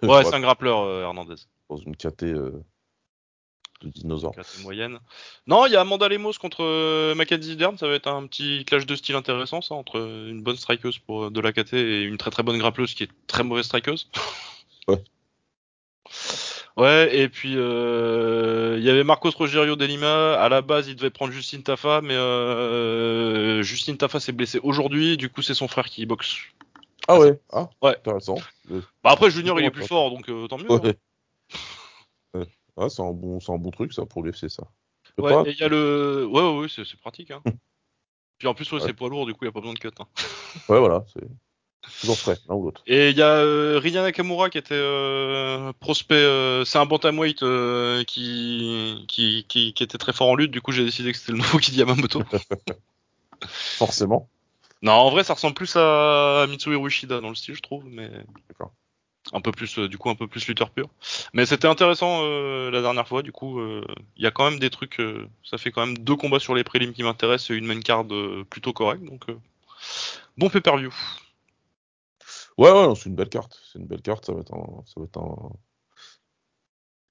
Hein. 0.02 0.08
Ouais, 0.08 0.24
c'est 0.24 0.34
un 0.34 0.40
grappleur, 0.40 0.80
euh, 0.80 1.02
Hernandez. 1.02 1.34
Dans 1.68 1.76
une 1.76 1.96
KT 1.96 2.24
euh, 2.24 2.62
de 3.84 4.62
moyenne. 4.62 4.98
Non, 5.46 5.66
il 5.66 5.72
y 5.72 5.76
a 5.76 5.80
Amanda 5.80 6.08
Lemos 6.08 6.32
contre 6.40 6.62
euh, 6.62 7.14
Mackenzie 7.14 7.56
Dern, 7.56 7.76
ça 7.78 7.86
va 7.88 7.94
être 7.94 8.06
un 8.08 8.26
petit 8.26 8.64
clash 8.64 8.86
de 8.86 8.94
style 8.96 9.14
intéressant, 9.16 9.60
ça, 9.60 9.74
entre 9.74 9.96
une 9.98 10.42
bonne 10.42 10.56
strikeuse 10.56 10.98
pour, 10.98 11.30
de 11.30 11.40
la 11.40 11.52
KT 11.52 11.74
et 11.74 12.02
une 12.02 12.16
très 12.18 12.30
très 12.30 12.42
bonne 12.42 12.58
grappleuse 12.58 12.94
qui 12.94 13.04
est 13.04 13.10
très 13.26 13.44
mauvaise 13.44 13.66
strikeuse. 13.66 14.08
Ouais. 14.88 14.98
Ouais, 16.76 17.16
et 17.16 17.28
puis 17.28 17.54
euh, 17.56 18.76
il 18.78 18.84
y 18.84 18.90
avait 18.90 19.04
Marcos 19.04 19.30
Rogerio 19.30 19.76
de 19.76 19.84
Lima. 19.84 20.34
À 20.34 20.48
la 20.48 20.62
base, 20.62 20.88
il 20.88 20.96
devait 20.96 21.10
prendre 21.10 21.32
Justine 21.32 21.62
Tafa, 21.62 22.00
mais 22.02 22.14
euh, 22.14 23.62
Justine 23.62 23.96
Tafa 23.96 24.18
s'est 24.20 24.32
blessé 24.32 24.58
aujourd'hui. 24.62 25.16
Du 25.16 25.28
coup, 25.28 25.42
c'est 25.42 25.54
son 25.54 25.68
frère 25.68 25.84
qui 25.86 26.04
boxe. 26.06 26.36
Ah 27.08 27.18
ouais, 27.18 27.38
ah, 27.52 27.68
Ouais. 27.82 27.90
intéressant. 27.96 28.36
Euh, 28.70 28.80
Bah 29.04 29.10
après, 29.12 29.30
Junior, 29.30 29.60
il 29.60 29.66
est 29.66 29.70
plus 29.70 29.86
fort, 29.86 30.10
donc 30.10 30.28
euh, 30.28 30.46
tant 30.48 30.58
mieux. 30.58 30.70
hein. 30.70 30.80
Ouais. 30.82 30.96
Ah, 32.76 32.88
c'est 32.88 33.02
un 33.02 33.12
bon, 33.12 33.38
c'est 33.40 33.52
un 33.52 33.58
bon 33.58 33.70
truc 33.70 33.92
ça 33.92 34.06
pour 34.06 34.22
l'UFC 34.22 34.48
ça. 34.48 34.64
Je 35.18 35.22
Ouais, 35.22 35.50
il 35.52 35.58
y 35.58 35.62
a 35.62 35.68
le. 35.68 36.26
Ouais, 36.30 36.40
ouais, 36.42 36.58
ouais, 36.60 36.66
c'est 36.68 36.98
pratique. 37.00 37.30
Hein. 37.30 37.42
Puis 38.38 38.48
en 38.48 38.54
plus, 38.54 38.70
ouais, 38.72 38.80
Ouais. 38.80 38.86
c'est 38.86 38.92
poids 38.94 39.08
lourd, 39.08 39.26
du 39.26 39.32
coup, 39.34 39.40
il 39.44 39.48
n'y 39.48 39.50
a 39.50 39.52
pas 39.52 39.60
besoin 39.60 39.74
de 39.74 39.78
cut. 39.78 39.90
Hein. 39.98 40.06
Ouais, 40.68 40.78
voilà, 40.78 41.04
c'est 41.12 41.22
toujours 42.00 42.16
frais, 42.18 42.36
l'un 42.48 42.54
ou 42.54 42.64
l'autre. 42.64 42.82
Et 42.86 43.10
il 43.10 43.16
y 43.16 43.22
a 43.22 43.28
euh, 43.36 43.78
Ryan 43.82 44.02
Nakamura 44.02 44.50
qui 44.50 44.58
était 44.58 44.74
euh, 44.74 45.72
prospect. 45.80 46.14
euh, 46.14 46.64
c'est 46.64 46.78
un 46.78 46.86
bantamweight 46.86 47.42
euh, 47.42 48.04
qui, 48.04 49.04
qui, 49.08 49.44
qui, 49.48 49.72
qui 49.74 49.82
était 49.82 49.98
très 49.98 50.12
fort 50.12 50.28
en 50.28 50.34
lutte. 50.34 50.50
Du 50.50 50.60
coup, 50.60 50.72
j'ai 50.72 50.84
décidé 50.84 51.12
que 51.12 51.18
c'était 51.18 51.32
le 51.32 51.38
nouveau 51.38 51.58
Kid 51.58 51.74
Yamamoto. 51.74 52.22
Forcément. 53.78 54.28
non, 54.82 54.92
en 54.92 55.10
vrai, 55.10 55.24
ça 55.24 55.34
ressemble 55.34 55.54
plus 55.54 55.74
à 55.76 56.46
Mitsuhiro 56.48 56.86
Ishida 56.86 57.20
dans 57.20 57.28
le 57.30 57.34
style, 57.34 57.54
je 57.54 57.62
trouve, 57.62 57.84
mais 57.86 58.10
D'accord. 58.48 58.72
Un 59.32 59.40
peu 59.40 59.52
plus, 59.52 59.78
euh, 59.78 59.88
du 59.88 59.98
coup, 59.98 60.10
un 60.10 60.14
peu 60.14 60.26
plus 60.26 60.46
lutteur 60.48 60.70
pur. 60.70 60.88
Mais 61.32 61.46
c'était 61.46 61.68
intéressant 61.68 62.22
euh, 62.24 62.70
la 62.70 62.82
dernière 62.82 63.06
fois. 63.06 63.22
Du 63.22 63.30
coup, 63.30 63.60
euh, 63.60 63.84
il 64.16 64.24
y 64.24 64.26
a 64.26 64.30
quand 64.30 64.50
même 64.50 64.58
des 64.58 64.70
trucs. 64.70 64.98
euh, 65.00 65.28
ça 65.44 65.58
fait 65.58 65.70
quand 65.70 65.86
même 65.86 65.98
deux 65.98 66.16
combats 66.16 66.40
sur 66.40 66.54
les 66.54 66.64
prélims 66.64 66.92
qui 66.92 67.02
m'intéressent 67.02 67.50
et 67.50 67.54
une 67.54 67.66
main 67.66 67.80
card 67.80 68.06
plutôt 68.50 68.72
correcte. 68.72 69.04
Donc, 69.04 69.26
bon 70.36 70.48
pay-per-view. 70.50 70.92
Ouais, 72.58 72.70
ouais, 72.70 72.82
non, 72.86 72.94
c'est 72.94 73.08
une 73.08 73.16
belle 73.16 73.28
carte. 73.28 73.60
C'est 73.72 73.78
une 73.78 73.86
belle 73.86 74.02
carte, 74.02 74.26
ça 74.26 74.32
va 74.32 74.40
être 74.40 74.54
un, 74.54 74.82
ça 74.86 74.94
va 74.96 75.04
être 75.04 75.18
un, 75.18 75.52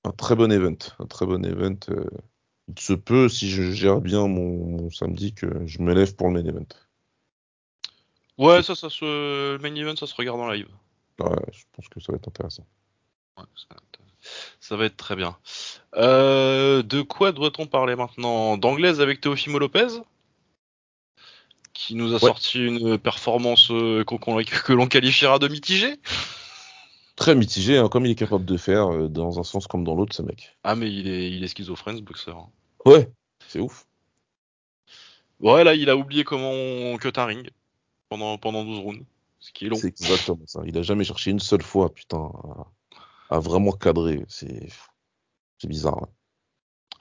un 0.04 0.12
très 0.12 0.36
bon 0.36 0.52
event. 0.52 0.78
Un 1.00 1.08
très 1.08 1.26
bon 1.26 1.46
event. 1.46 1.80
il 2.68 2.80
se 2.80 2.94
peut, 2.94 3.30
si 3.30 3.50
je 3.50 3.72
gère 3.72 4.02
bien 4.02 4.28
mon, 4.28 4.66
mon 4.66 4.90
samedi, 4.92 5.34
que 5.34 5.66
je 5.66 5.82
me 5.82 5.94
lève 5.94 6.16
pour 6.16 6.28
le 6.28 6.34
main 6.34 6.48
event. 6.48 6.68
Ouais, 8.38 8.64
ça, 8.64 8.76
ça 8.76 8.90
se, 8.90 9.54
le 9.56 9.60
main 9.60 9.76
event, 9.76 9.96
ça 9.96 10.08
se 10.08 10.16
regarde 10.16 10.40
en 10.40 10.50
live. 10.50 10.70
Ouais, 11.24 11.46
je 11.52 11.64
pense 11.74 11.88
que 11.90 12.00
ça 12.00 12.12
va 12.12 12.18
être 12.18 12.28
intéressant. 12.28 12.66
Ouais, 13.38 13.44
ça, 13.56 13.66
va 13.70 13.76
être- 13.78 14.00
ça 14.60 14.76
va 14.78 14.86
être 14.86 14.98
très 14.98 15.16
bien. 15.16 15.38
Euh, 15.96 16.84
de 16.84 17.02
quoi 17.02 17.32
doit-on 17.32 17.68
parler 17.68 17.96
maintenant? 17.96 18.58
D'anglaise 18.58 19.02
avec 19.02 19.22
Teofimo 19.22 19.60
Lopez? 19.60 19.88
Qui 21.74 21.96
nous 21.96 22.14
a 22.14 22.20
sorti 22.28 22.60
une 22.66 22.98
performance 22.98 23.72
euh, 23.72 24.04
que 24.66 24.74
l'on 24.74 24.88
qualifiera 24.88 25.40
de 25.40 25.48
mitigée? 25.48 25.96
Très 27.16 27.36
mitigé, 27.36 27.78
hein, 27.78 27.88
comme 27.88 28.06
il 28.06 28.12
est 28.12 28.16
capable 28.16 28.46
de 28.46 28.58
faire, 28.58 28.92
euh, 28.92 29.08
dans 29.08 29.40
un 29.40 29.44
sens 29.44 29.68
comme 29.68 29.84
dans 29.84 29.96
l'autre, 29.96 30.16
ce 30.16 30.22
mec. 30.22 30.58
Ah 30.64 30.76
mais 30.76 30.92
il 30.92 31.08
est, 31.08 31.30
il 31.32 31.44
est 31.44 31.48
schizophrène 31.48 31.98
ce 31.98 32.02
boxeur. 32.02 32.38
hein. 32.38 32.50
Ouais, 32.86 33.10
c'est 33.48 33.60
ouf. 33.60 33.86
Ouais 35.40 35.64
là 35.64 35.74
il 35.76 35.90
a 35.90 35.96
oublié 35.98 36.24
comment 36.24 36.52
on 36.52 36.98
cut 36.98 37.14
un 37.16 37.26
ring 37.26 37.50
pendant, 38.10 38.38
pendant 38.38 38.64
12 38.64 38.80
rounds. 38.80 39.06
Ce 39.42 39.52
qui 39.52 39.66
est 39.66 39.70
long. 39.70 39.76
C'est 39.76 39.88
exactement 39.88 40.46
ça. 40.46 40.62
Il 40.66 40.78
a 40.78 40.84
jamais 40.84 41.04
cherché 41.04 41.32
une 41.32 41.40
seule 41.40 41.64
fois, 41.64 41.94
putain, 41.94 42.32
à, 43.30 43.36
à 43.36 43.40
vraiment 43.40 43.72
cadrer. 43.72 44.24
C'est, 44.30 44.70
bizarre. 45.64 46.02
ouais. 46.02 46.08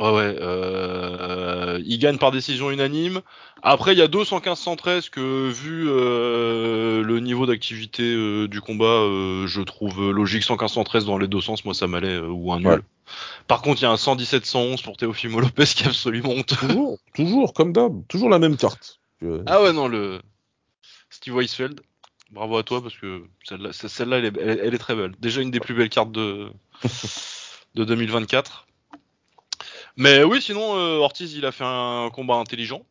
Ouais, 0.01 0.13
ouais. 0.13 0.37
Euh, 0.41 1.79
il 1.85 1.99
gagne 1.99 2.17
par 2.17 2.31
décision 2.31 2.71
unanime. 2.71 3.21
Après, 3.63 3.93
il 3.93 3.99
y 3.99 4.03
a 4.03 4.07
215-113 4.09 5.11
que, 5.11 5.51
vu 5.51 5.85
euh, 5.91 7.03
le 7.03 7.21
niveau 7.21 7.45
d'activité 7.45 8.03
euh, 8.03 8.49
du 8.49 8.63
combat, 8.63 9.05
je 9.47 9.61
trouve 9.61 10.11
logique 10.11 10.43
115-113 10.43 11.05
dans 11.05 11.19
les 11.19 11.29
deux 11.29 11.43
sens. 11.43 11.67
Moi, 11.67 11.75
ça 11.75 11.87
m'allait 11.87 12.19
ou 12.19 12.51
un 12.51 12.61
nul. 12.61 12.69
Ouais. 12.69 12.79
Par 13.47 13.61
contre, 13.61 13.83
il 13.83 13.85
y 13.85 13.87
a 13.87 13.91
un 13.91 13.97
117-111 13.97 14.83
pour 14.83 14.97
Teofimo 14.97 15.41
Lopez 15.41 15.67
qui 15.67 15.85
est 15.85 15.89
absolument 15.89 16.31
honteux. 16.31 16.57
Toujours, 16.57 16.99
toujours, 17.15 17.53
comme 17.53 17.75
d'hab, 17.75 18.07
toujours 18.09 18.31
la 18.31 18.39
même 18.39 18.57
carte. 18.57 19.01
Ah 19.45 19.63
ouais, 19.63 19.75
non, 19.75 19.87
le 19.87 20.23
Steve 21.11 21.35
Weisfeld. 21.35 21.83
Bravo 22.31 22.59
à 22.59 22.63
toi 22.63 22.81
parce 22.81 22.97
que 22.97 23.25
celle-là, 23.45 23.73
celle-là 23.73 24.19
elle, 24.19 24.25
est, 24.27 24.39
elle, 24.39 24.61
elle 24.63 24.75
est 24.75 24.79
très 24.79 24.95
belle. 24.95 25.15
Déjà 25.19 25.41
une 25.41 25.51
des 25.51 25.61
plus 25.61 25.75
belles 25.75 25.89
cartes 25.89 26.13
de 26.13 26.51
de 27.75 27.85
2024. 27.85 28.67
Mais 29.97 30.23
oui, 30.25 30.41
sinon 30.41 30.77
euh, 30.77 30.99
Ortiz 30.99 31.35
il 31.35 31.45
a 31.47 31.53
fait 31.53 31.65
un 31.65 32.11
combat 32.13 32.37
intelligent, 32.37 32.87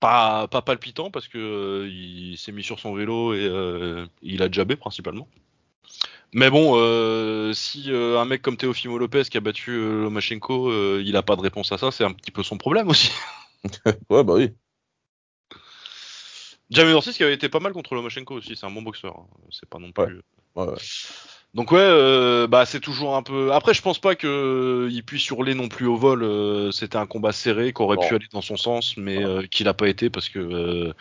pas 0.00 0.46
pas 0.48 0.62
palpitant 0.62 1.10
parce 1.10 1.28
que 1.28 1.38
euh, 1.38 1.88
il 1.88 2.36
s'est 2.36 2.52
mis 2.52 2.62
sur 2.62 2.78
son 2.78 2.94
vélo 2.94 3.34
et 3.34 3.46
euh, 3.46 4.06
il 4.22 4.42
a 4.42 4.50
jabé 4.50 4.76
principalement. 4.76 5.28
Mais 6.34 6.50
bon, 6.50 6.74
si 7.52 7.90
un 7.90 8.24
mec 8.24 8.40
comme 8.40 8.56
Teofimo 8.56 8.96
Lopez 8.96 9.24
qui 9.24 9.36
a 9.36 9.40
battu 9.40 9.72
Lomachenko, 9.78 10.98
il 10.98 11.14
a 11.16 11.22
pas 11.22 11.36
de 11.36 11.42
réponse 11.42 11.72
à 11.72 11.78
ça, 11.78 11.90
c'est 11.90 12.04
un 12.04 12.12
petit 12.12 12.30
peu 12.30 12.42
son 12.42 12.56
problème 12.58 12.88
aussi. 12.88 13.10
Ouais, 14.10 14.24
bah 14.24 14.34
oui. 14.34 14.50
Jamie 16.72 16.92
Dorsis 16.92 17.16
qui 17.16 17.22
avait 17.22 17.34
été 17.34 17.48
pas 17.48 17.60
mal 17.60 17.72
contre 17.72 17.94
Lomachenko 17.94 18.34
aussi, 18.34 18.56
c'est 18.56 18.66
un 18.66 18.70
bon 18.70 18.82
boxeur. 18.82 19.16
hein. 19.18 19.26
C'est 19.50 19.68
pas 19.68 19.78
non 19.78 19.92
plus. 19.92 20.22
Ouais, 20.56 20.66
ouais. 20.66 20.74
Donc 21.54 21.70
ouais, 21.70 21.80
euh, 21.80 22.46
bah 22.46 22.64
c'est 22.64 22.80
toujours 22.80 23.14
un 23.14 23.22
peu. 23.22 23.52
Après, 23.52 23.74
je 23.74 23.82
pense 23.82 23.98
pas 23.98 24.14
que 24.14 24.26
euh, 24.26 24.88
il 24.90 25.04
puisse 25.04 25.26
hurler 25.28 25.54
non 25.54 25.68
plus 25.68 25.86
au 25.86 25.96
vol. 25.96 26.22
euh, 26.22 26.70
C'était 26.72 26.96
un 26.96 27.04
combat 27.06 27.32
serré 27.32 27.74
qui 27.74 27.82
aurait 27.82 27.98
pu 28.08 28.14
aller 28.14 28.26
dans 28.32 28.40
son 28.40 28.56
sens, 28.56 28.96
mais 28.96 29.22
euh, 29.22 29.42
qu'il 29.46 29.68
a 29.68 29.74
pas 29.74 29.88
été 29.88 30.08
parce 30.08 30.30
que. 30.30 30.38
euh, 30.38 30.94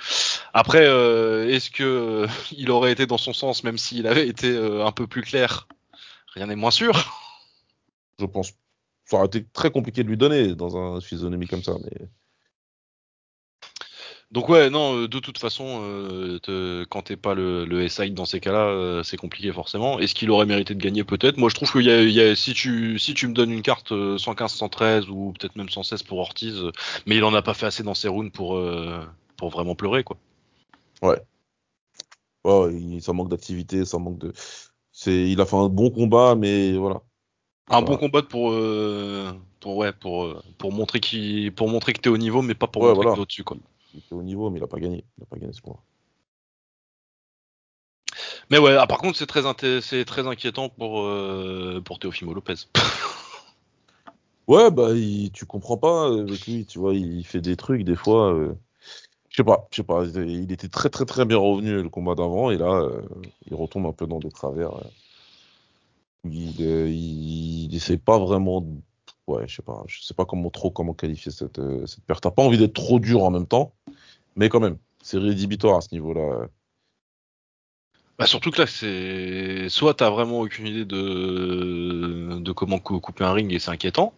Après, 0.54 0.86
euh, 0.86 1.48
est-ce 1.48 1.72
que 1.72 1.84
euh, 1.84 2.28
il 2.52 2.70
aurait 2.70 2.92
été 2.92 3.06
dans 3.06 3.18
son 3.18 3.32
sens 3.32 3.64
même 3.64 3.78
s'il 3.78 4.08
avait 4.08 4.28
été 4.28 4.50
euh, 4.50 4.86
un 4.86 4.92
peu 4.92 5.08
plus 5.08 5.22
clair? 5.22 5.70
Rien 6.34 6.48
n'est 6.48 6.56
moins 6.58 6.72
sûr. 6.72 6.94
Je 8.20 8.26
pense. 8.26 8.52
Ça 9.06 9.18
aurait 9.18 9.28
été 9.28 9.46
très 9.54 9.72
compliqué 9.72 10.04
de 10.04 10.10
lui 10.10 10.18
donner 10.18 10.54
dans 10.56 10.76
un 10.78 11.00
physionomie 11.02 11.48
comme 11.48 11.64
ça, 11.64 11.74
mais. 11.84 12.08
Donc 14.32 14.48
ouais, 14.48 14.70
non, 14.70 14.96
euh, 14.96 15.08
de 15.10 15.20
toute 15.20 15.38
façon, 15.38 15.82
euh, 15.84 16.40
te- 16.40 16.86
quand 16.86 17.02
t'es 17.04 17.18
pas 17.18 17.34
le, 17.34 17.66
le 17.66 17.90
SI 17.90 18.12
dans 18.12 18.24
ces 18.26 18.40
cas-là, 18.40 18.68
euh, 18.68 19.04
c'est 19.04 19.18
compliqué 19.18 19.52
forcément. 19.52 20.00
Est-ce 20.00 20.16
qu'il 20.16 20.32
aurait 20.32 20.46
mérité 20.46 20.74
de 20.74 20.80
gagner 20.82 21.04
peut-être? 21.04 21.38
Moi, 21.38 21.50
je 21.50 21.56
trouve 21.56 21.70
qu'il 21.72 21.82
y 21.84 21.92
a, 21.92 22.02
il 22.02 22.12
y 22.12 22.22
a- 22.22 22.34
si 22.36 22.54
tu 22.54 22.98
si 22.98 23.14
tu 23.14 23.28
me 23.28 23.34
donnes 23.34 23.52
une 23.52 23.62
carte 23.62 23.92
euh, 23.92 24.18
115, 24.18 24.54
113 24.54 25.10
ou 25.10 25.34
peut-être 25.38 25.58
même 25.58 25.68
116 25.70 26.04
pour 26.04 26.20
Ortiz, 26.20 26.56
euh, 26.60 26.72
mais 27.06 27.18
il 27.18 27.24
en 27.26 27.34
a 27.34 27.42
pas 27.42 27.54
fait 27.54 27.66
assez 27.66 27.84
dans 27.84 27.94
ses 27.94 28.08
rounds 28.08 28.32
pour 28.32 28.56
euh, 28.56 29.02
pour 29.36 29.50
vraiment 29.50 29.76
pleurer 29.76 30.04
quoi. 30.06 30.18
Ouais, 31.02 31.22
il- 32.72 33.02
ça 33.02 33.14
manque 33.14 33.30
d'activité, 33.30 33.86
ça 33.86 33.98
manque 33.98 34.18
de. 34.20 34.34
C'est, 34.92 35.30
il 35.30 35.40
a 35.42 35.46
fait 35.46 35.56
un 35.56 35.70
bon 35.70 35.90
combat, 35.90 36.36
mais 36.36 36.74
voilà. 36.78 37.02
Un 37.70 37.82
bon 37.82 37.98
combat 37.98 38.22
pour 38.22 38.52
euh, 38.52 39.32
pour 39.60 39.78
ouais 39.78 39.94
pour 39.94 40.26
euh, 40.26 40.42
pour 40.58 40.72
montrer 40.72 41.00
qu'il 41.00 41.54
pour 41.54 41.70
montrer 41.70 41.94
que 41.94 42.02
t'es 42.02 42.10
au 42.10 42.18
niveau, 42.18 42.42
mais 42.42 42.54
pas 42.56 42.68
pour 42.68 42.82
Ouais, 42.82 42.90
montrer 42.90 43.06
voilà. 43.06 43.12
que 43.12 43.16
t'es 43.16 43.22
au-dessus 43.22 43.44
quoi. 43.44 43.58
Il 43.94 44.00
était 44.00 44.14
au 44.14 44.24
niveau, 44.24 44.50
mais 44.50 44.60
il 44.60 44.64
a 44.64 44.68
pas 44.68 44.80
gagné. 44.80 45.06
Il 45.18 45.26
pas 45.26 45.38
gagné 45.38 45.54
ce 45.54 45.62
combat. 45.62 45.80
Mais 48.50 48.58
ouais, 48.58 48.76
ah, 48.78 48.88
par 48.88 48.98
contre, 49.00 49.18
c'est 49.18 49.26
très 49.28 49.42
c'est 49.82 50.06
très 50.06 50.28
inquiétant 50.28 50.70
pour 50.70 51.02
euh, 51.02 51.82
pour 51.84 52.00
Teofimo 52.00 52.34
Lopez. 52.34 52.56
Ouais, 54.48 54.70
bah, 54.72 54.92
il- 54.94 55.32
tu 55.32 55.46
comprends 55.46 55.78
pas 55.78 56.10
euh, 56.10 56.24
avec 56.24 56.46
lui, 56.48 56.66
tu 56.66 56.80
vois, 56.80 56.94
il 56.94 57.26
fait 57.26 57.42
des 57.42 57.56
trucs 57.56 57.84
des 57.84 57.96
fois. 57.96 58.34
euh, 58.34 58.54
Je 59.30 59.38
sais 59.38 59.44
pas, 59.46 59.68
je 59.72 59.78
sais 59.78 59.84
pas. 59.84 60.06
Il 60.06 60.52
était 60.52 60.70
très 60.70 60.90
très 60.90 61.06
très 61.06 61.26
bien 61.26 61.38
revenu 61.38 61.82
le 61.84 61.90
combat 61.90 62.16
d'avant 62.16 62.52
et 62.52 62.58
là, 62.58 62.82
euh, 62.84 63.02
il 63.48 63.56
retombe 63.56 63.88
un 63.88 63.94
peu 63.94 64.08
dans 64.08 64.20
des 64.20 64.32
travers. 64.32 64.72
Il, 66.24 66.60
il, 66.62 67.66
il 67.66 67.76
essaie 67.76 67.98
pas 67.98 68.18
vraiment. 68.20 68.66
Ouais, 69.28 69.48
je 69.48 69.56
sais 69.56 69.62
pas, 69.62 69.84
je 69.88 70.02
sais 70.02 70.14
pas 70.14 70.26
comment 70.26 70.50
trop 70.50 70.72
comment 70.72 70.94
qualifier 70.94 71.32
cette 71.32 71.60
euh, 71.60 71.86
cette 71.86 72.04
perte. 72.04 72.24
T'as 72.24 72.32
pas 72.32 72.44
envie 72.44 72.58
d'être 72.58 72.74
trop 72.74 73.00
dur 73.00 73.24
en 73.24 73.32
même 73.32 73.48
temps, 73.48 73.74
mais 74.36 74.50
quand 74.50 74.60
même, 74.60 74.78
c'est 75.02 75.18
rédhibitoire 75.18 75.78
à 75.78 75.82
ce 75.82 75.90
niveau-là. 75.94 76.48
Bah 78.20 78.26
surtout 78.26 78.52
que 78.52 78.62
là, 78.62 78.68
c'est 78.68 79.70
soit 79.70 79.94
t'as 79.96 80.10
vraiment 80.10 80.40
aucune 80.42 80.68
idée 80.68 80.86
de 80.86 82.40
de 82.40 82.52
comment 82.52 82.80
cou- 82.80 83.00
couper 83.00 83.24
un 83.24 83.34
ring 83.34 83.52
et 83.54 83.60
c'est 83.60 83.72
inquiétant. 83.72 84.14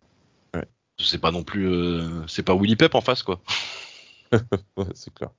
Ouais. 0.55 0.67
C'est 0.99 1.19
pas 1.21 1.31
non 1.31 1.43
plus, 1.43 1.67
euh, 1.67 2.25
c'est 2.27 2.43
pas 2.43 2.55
Willy 2.55 2.75
Pep 2.75 2.95
en 2.95 3.01
face 3.01 3.23
quoi. 3.23 3.39
Ouais, 4.77 4.85
c'est 4.95 5.13
clair. 5.13 5.29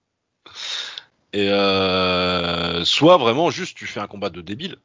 Et 1.32 1.48
euh, 1.50 2.84
soit 2.84 3.16
vraiment 3.16 3.50
juste 3.50 3.76
tu 3.76 3.86
fais 3.86 4.00
un 4.00 4.06
combat 4.06 4.30
de 4.30 4.40
débile. 4.40 4.76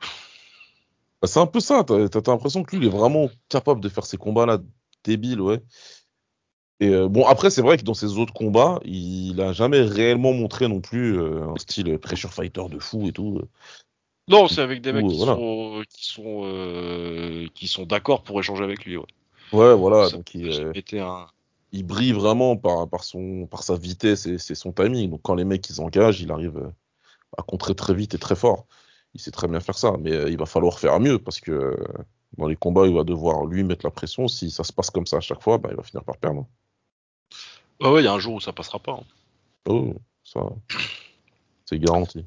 Bah, 1.21 1.27
c'est 1.27 1.39
un 1.39 1.47
peu 1.47 1.59
ça, 1.59 1.83
t'as 1.83 1.97
l'impression 2.31 2.63
que 2.63 2.75
lui, 2.75 2.85
il 2.85 2.87
est 2.87 2.97
vraiment 2.97 3.29
capable 3.49 3.81
de 3.81 3.89
faire 3.89 4.05
ces 4.05 4.17
combats-là 4.17 4.59
débiles, 5.03 5.41
ouais. 5.41 5.61
Et 6.81 6.89
euh, 6.89 7.09
bon, 7.09 7.25
après, 7.25 7.49
c'est 7.49 7.61
vrai 7.61 7.77
que 7.77 7.83
dans 7.83 7.93
ses 7.93 8.17
autres 8.17 8.33
combats, 8.33 8.79
il 8.85 9.41
a 9.41 9.51
jamais 9.51 9.81
réellement 9.81 10.31
montré 10.31 10.67
non 10.67 10.79
plus 10.79 11.19
euh, 11.19 11.43
un 11.49 11.57
style 11.57 11.97
pressure 11.97 12.33
fighter 12.33 12.63
de 12.69 12.79
fou 12.79 13.07
et 13.07 13.11
tout. 13.11 13.41
Non, 14.29 14.47
c'est 14.47 14.61
avec 14.61 14.81
des 14.81 14.93
mecs 14.93 15.07
qui 15.07 15.17
voilà. 15.17 15.33
sont 15.33 15.83
qui 15.89 16.05
sont 16.05 16.41
euh, 16.45 17.47
qui 17.55 17.67
sont 17.67 17.85
d'accord 17.85 18.23
pour 18.23 18.39
échanger 18.39 18.63
avec 18.63 18.85
lui. 18.85 18.95
Ouais. 18.95 19.05
Ouais, 19.51 19.75
voilà, 19.75 20.07
Ça 20.07 20.15
donc 20.15 20.35
il, 20.35 20.47
euh, 20.47 20.71
un- 20.93 21.27
il 21.71 21.83
brille 21.83 22.11
vraiment 22.11 22.55
par, 22.55 22.87
par, 22.87 23.03
son, 23.03 23.47
par 23.47 23.63
sa 23.63 23.75
vitesse 23.75 24.27
et 24.27 24.37
c'est 24.37 24.55
son 24.55 24.71
timing. 24.71 25.09
Donc 25.09 25.21
quand 25.23 25.35
les 25.35 25.45
mecs 25.45 25.67
ils 25.69 25.75
s'engagent, 25.75 26.21
il 26.21 26.31
arrive 26.31 26.57
euh, 26.57 26.69
à 27.37 27.41
contrer 27.41 27.75
très 27.75 27.93
vite 27.93 28.13
et 28.13 28.19
très 28.19 28.35
fort. 28.35 28.67
Il 29.13 29.19
sait 29.21 29.31
très 29.31 29.47
bien 29.47 29.59
faire 29.59 29.77
ça, 29.77 29.93
mais 29.99 30.11
euh, 30.11 30.29
il 30.29 30.37
va 30.37 30.45
falloir 30.45 30.79
faire 30.79 30.99
mieux 30.99 31.17
parce 31.19 31.39
que 31.39 31.51
euh, 31.51 31.75
dans 32.37 32.47
les 32.47 32.55
combats, 32.55 32.85
il 32.85 32.93
va 32.93 33.03
devoir 33.03 33.45
lui 33.45 33.63
mettre 33.63 33.85
la 33.85 33.91
pression. 33.91 34.27
Si 34.27 34.51
ça 34.51 34.63
se 34.63 34.71
passe 34.71 34.89
comme 34.91 35.07
ça 35.07 35.17
à 35.17 35.21
chaque 35.21 35.41
fois, 35.41 35.57
bah, 35.57 35.69
il 35.71 35.77
va 35.77 35.83
finir 35.83 36.03
par 36.03 36.17
perdre. 36.17 36.45
Ouais, 37.81 37.89
ouais, 37.89 38.01
il 38.01 38.05
y 38.05 38.07
a 38.07 38.13
un 38.13 38.19
jour 38.19 38.35
où 38.35 38.39
ça 38.39 38.53
passera 38.53 38.77
pas. 38.79 38.93
hein. 38.93 39.03
Oh, 39.65 39.95
ça, 40.23 40.41
c'est 41.65 41.79
garanti. 41.79 42.25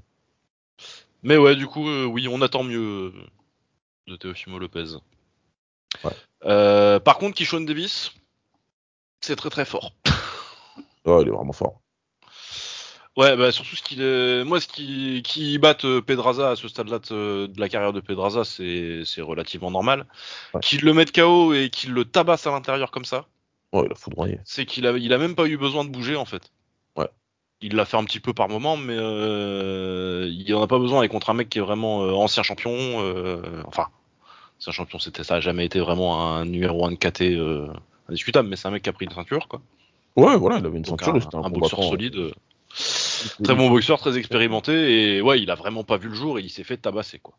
Mais 1.23 1.37
ouais, 1.37 1.55
du 1.55 1.67
coup, 1.67 1.89
euh, 1.89 2.05
oui, 2.05 2.27
on 2.27 2.43
attend 2.43 2.65
mieux 2.65 3.13
de 4.09 4.17
Teofimo 4.17 4.59
Lopez. 4.59 4.97
Ouais. 6.03 6.13
Euh, 6.45 6.99
par 6.99 7.19
contre, 7.19 7.37
Kishon 7.37 7.61
Davis, 7.61 8.13
c'est 9.21 9.37
très 9.37 9.51
très 9.51 9.65
fort. 9.65 9.93
Oh, 11.05 11.21
il 11.23 11.29
est 11.29 11.31
vraiment 11.31 11.53
fort. 11.53 11.82
Ouais, 13.17 13.37
bah 13.37 13.53
surtout 13.53 13.77
ce 13.77 13.83
qu'il 13.83 14.01
est... 14.01 14.43
moi 14.45 14.59
ce 14.59 14.67
qui 14.67 15.23
qui 15.23 15.59
batte 15.59 15.85
euh, 15.85 16.01
Pedraza 16.01 16.51
à 16.53 16.57
ce 16.57 16.67
stade-là 16.67 16.99
de, 16.99 17.47
de 17.47 17.61
la 17.61 17.69
carrière 17.69 17.93
de 17.93 18.01
Pedraza, 18.01 18.45
c'est 18.45 19.03
c'est 19.05 19.21
relativement 19.21 19.71
normal. 19.71 20.07
Ouais. 20.55 20.61
Qu'il 20.63 20.81
le 20.83 20.95
mette 20.95 21.13
KO 21.13 21.53
et 21.53 21.69
qu'il 21.69 21.93
le 21.93 22.07
tabasse 22.07 22.47
à 22.47 22.51
l'intérieur 22.53 22.91
comme 22.91 23.05
ça, 23.05 23.27
Oh, 23.73 23.85
il 23.87 23.93
a 23.93 23.95
foudroyé. 23.95 24.39
c'est 24.45 24.65
qu'il 24.65 24.87
a 24.87 24.93
il 24.97 25.13
a 25.13 25.19
même 25.19 25.35
pas 25.35 25.47
eu 25.47 25.59
besoin 25.59 25.85
de 25.85 25.91
bouger 25.91 26.17
en 26.17 26.25
fait. 26.25 26.53
Ouais. 26.97 27.09
Il 27.61 27.75
l'a 27.77 27.85
fait 27.85 27.99
un 27.99 28.05
petit 28.05 28.21
peu 28.21 28.33
par 28.33 28.49
moment, 28.49 28.79
mais 28.79 28.97
euh, 28.99 30.31
il 30.33 30.55
en 30.55 30.63
a 30.63 30.67
pas 30.67 30.79
besoin. 30.79 31.03
Et 31.03 31.09
contre 31.09 31.29
un 31.31 31.35
mec 31.35 31.51
qui 31.51 31.59
est 31.59 31.63
vraiment 31.63 32.03
euh, 32.05 32.13
ancien 32.13 32.43
champion, 32.43 32.73
euh, 32.73 33.43
enfin, 33.67 33.89
ancien 34.59 34.73
champion, 34.73 34.99
c'était 34.99 35.23
ça 35.25 35.35
a 35.37 35.41
jamais 35.41 35.67
été 35.67 35.81
vraiment 35.81 36.35
un 36.35 36.47
numéro 36.47 36.87
1 36.87 36.93
de 36.93 36.97
KT 36.97 37.23
euh, 37.23 37.67
indiscutable, 38.09 38.49
mais 38.49 38.57
c'est 38.57 38.69
un 38.69 38.73
mec 38.73 38.83
qui 38.83 38.89
a 38.89 38.93
pris 38.95 39.05
une 39.05 39.13
ceinture 39.13 39.49
quoi. 39.49 39.61
Ouais, 40.17 40.37
voilà, 40.37 40.59
il 40.59 40.67
avait 40.67 40.77
une 40.79 40.83
Donc 40.83 41.01
ceinture, 41.03 41.29
un, 41.35 41.39
un, 41.39 41.45
un 41.45 41.51
boxeur 41.51 41.83
solide. 41.85 42.33
Très 43.45 43.55
bon 43.55 43.71
boxeur, 43.71 43.99
très 43.99 44.17
expérimenté, 44.19 45.17
et 45.17 45.21
ouais, 45.23 45.41
il 45.41 45.51
a 45.51 45.55
vraiment 45.55 45.85
pas 45.85 45.97
vu 45.97 46.09
le 46.09 46.15
jour 46.15 46.39
et 46.39 46.43
il 46.43 46.51
s'est 46.51 46.65
fait 46.65 46.77
tabasser, 46.77 47.19
quoi. 47.19 47.35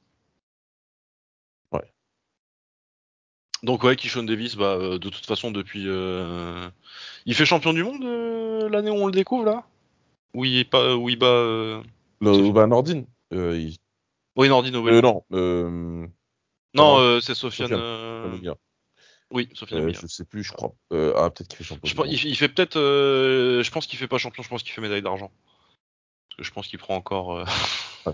Ouais. 1.71 1.91
Donc 3.63 3.83
ouais, 3.83 3.95
Kishon 3.95 4.23
Davis, 4.23 4.55
bah, 4.55 4.75
euh, 4.75 4.97
de 4.99 5.09
toute 5.09 5.25
façon, 5.25 5.51
depuis... 5.51 5.83
euh, 5.87 6.69
Il 7.25 7.35
fait 7.35 7.45
champion 7.45 7.73
du 7.73 7.83
monde 7.83 8.03
euh, 8.03 8.69
l'année 8.69 8.91
où 8.91 8.95
on 8.95 9.05
le 9.07 9.11
découvre, 9.11 9.45
là? 9.45 9.65
Où 10.33 10.45
il, 10.45 10.57
est 10.57 10.65
pas, 10.65 10.95
où 10.95 11.09
il 11.09 11.17
bat... 11.17 11.27
euh, 11.27 11.81
Le, 12.21 12.51
bah, 12.51 12.67
Nordine. 12.67 13.05
Il- 13.31 13.77
Oui, 14.35 14.49
Nordino, 14.49 14.87
euh, 14.87 15.01
non, 15.01 15.23
euh, 15.33 16.07
Non, 16.73 17.21
c'est 17.21 17.35
Sofiane... 17.35 17.73
Oui, 19.31 19.49
Sofiane 19.53 19.89
Euh, 19.89 19.93
je 19.93 20.05
sais 20.05 20.25
plus, 20.25 20.43
je 20.43 20.51
crois. 20.51 20.75
Euh, 20.91 21.13
ah, 21.17 21.31
peut-être 21.31 21.47
qu'il 21.47 21.57
fait 21.57 21.63
champion. 21.63 21.89
Je 21.89 21.95
pense- 21.95 22.05
il, 22.07 22.23
il 22.29 22.35
fait 22.35 22.49
peut-être... 22.49 22.77
euh, 22.77 23.63
Je 23.63 23.71
pense 23.71 23.87
qu'il 23.87 23.97
fait 23.97 24.07
pas 24.07 24.19
champion, 24.19 24.43
je 24.43 24.49
pense 24.49 24.61
qu'il 24.61 24.71
fait 24.73 24.81
médaille 24.81 25.01
d'argent. 25.01 25.31
Parce 26.33 26.37
que 26.37 26.43
je 26.43 26.51
pense 26.51 26.67
qu'il 26.67 26.79
prend 26.79 26.95
encore... 26.95 27.37
euh, 27.37 27.45
Ouais. 28.05 28.13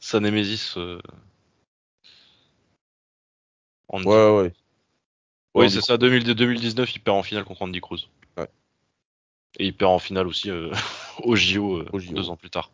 sa 0.00 0.20
Némésis... 0.20 0.76
euh, 0.76 1.00
Andy. 3.88 4.06
Ouais, 4.06 4.30
ouais. 4.30 4.52
Oui, 5.54 5.70
c'est 5.70 5.82
ça, 5.82 5.98
2000 5.98 6.24
2019, 6.34 6.94
il 6.94 7.00
perd 7.00 7.16
en 7.18 7.22
finale 7.22 7.44
contre 7.44 7.62
Andy 7.62 7.80
Cruz. 7.80 8.08
Ouais. 8.38 8.48
Et 9.58 9.66
il 9.66 9.76
perd 9.76 9.90
en 9.92 9.98
finale 9.98 10.26
aussi 10.26 10.50
euh, 10.50 10.72
au 11.24 11.36
JO, 11.36 11.78
euh, 11.78 11.88
Au 11.92 11.98
JO. 11.98 12.14
deux 12.14 12.30
ans 12.30 12.36
plus 12.36 12.48
tard. 12.50 12.70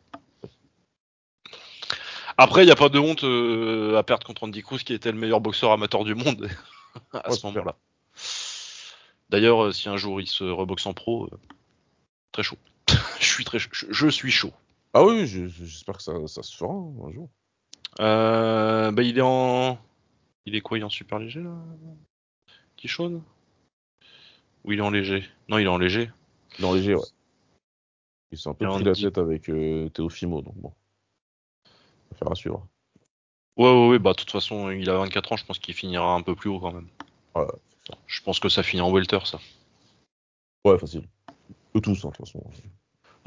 Après, 2.37 2.62
il 2.62 2.66
n'y 2.66 2.72
a 2.72 2.77
pas 2.77 2.88
de 2.88 3.01
honte 3.01 3.24
à 3.96 4.03
perdre 4.05 4.24
contre 4.24 4.44
Andy 4.44 4.62
Cruz, 4.62 4.79
qui 4.85 4.92
était 4.92 5.11
le 5.11 5.18
meilleur 5.18 5.40
boxeur 5.40 5.72
amateur 5.72 6.05
du 6.05 6.14
monde 6.14 6.48
à 7.12 7.31
Ouais, 7.31 7.37
ce 7.37 7.44
moment-là. 7.46 7.74
D'ailleurs, 9.31 9.74
si 9.74 9.88
un 9.88 9.96
jour 9.96 10.20
il 10.20 10.29
se 10.29 10.44
reboxe 10.44 10.87
en 10.87 10.94
pro, 10.94 11.29
très 12.31 12.44
chaud. 12.44 12.57
Je 13.21 13.27
suis 13.27 13.45
très 13.45 13.59
chaud. 13.59 13.71
Je, 13.73 13.87
je 13.91 14.09
suis 14.09 14.31
chaud. 14.31 14.53
Ah 14.95 15.05
oui, 15.05 15.27
je- 15.27 15.49
je- 15.49 15.65
j'espère 15.65 15.97
que 15.97 16.03
ça, 16.03 16.27
ça 16.27 16.43
se 16.43 16.57
fera 16.57 16.73
hein, 16.73 16.93
un 17.07 17.11
jour. 17.13 17.29
Euh, 18.01 18.91
bah, 18.93 19.03
il 19.03 19.19
est 19.19 19.23
en. 19.25 19.79
Il 20.47 20.55
est 20.55 20.61
quoi 20.61 20.79
Il 20.79 20.81
est 20.83 20.85
en 20.85 20.91
super 20.91 21.19
léger 21.19 21.41
là? 21.43 21.55
Kishon 22.77 23.23
Ou 24.65 24.73
il 24.73 24.79
est 24.79 24.83
en 24.83 24.91
léger? 24.91 25.25
Non, 25.49 25.59
il 25.59 25.65
est 25.65 25.69
en 25.69 25.79
léger. 25.79 26.11
Il 26.59 26.65
est 26.65 26.69
en 26.69 26.75
léger, 26.75 26.95
ouais. 26.95 27.03
Il 28.31 28.39
s'est 28.39 28.49
un 28.49 28.55
peu 28.55 28.67
pris 28.69 28.85
la 28.85 28.93
tête 28.95 29.19
avec 29.19 29.49
euh, 29.49 29.89
Teofimo, 29.91 30.43
donc 30.43 30.55
bon. 30.57 30.73
Affaire 32.13 32.31
à 32.31 32.35
suivre. 32.35 32.67
Ouais, 33.57 33.71
ouais, 33.73 33.89
ouais, 33.89 33.99
bah, 33.99 34.13
de 34.13 34.17
toute 34.19 34.31
façon, 34.31 34.71
il 34.71 34.89
a 34.89 34.97
24 34.99 35.33
ans, 35.33 35.37
je 35.37 35.45
pense 35.45 35.59
qu'il 35.59 35.75
finira 35.75 36.15
un 36.15 36.23
peu 36.23 36.35
plus 36.35 36.49
haut 36.51 36.61
quand 36.61 36.73
même. 36.73 36.89
Ouais, 37.35 37.47
Je 38.07 38.23
pense 38.23 38.39
que 38.39 38.49
ça 38.49 38.63
finit 38.63 38.83
en 38.83 38.91
welter, 38.93 39.19
ça. 39.25 39.41
ouais 40.65 40.79
facile. 40.79 41.09
Eux 41.75 41.81
tous, 41.81 42.05
hein, 42.05 42.11
de 42.11 42.17
toute 42.17 42.27
façon. 42.27 42.43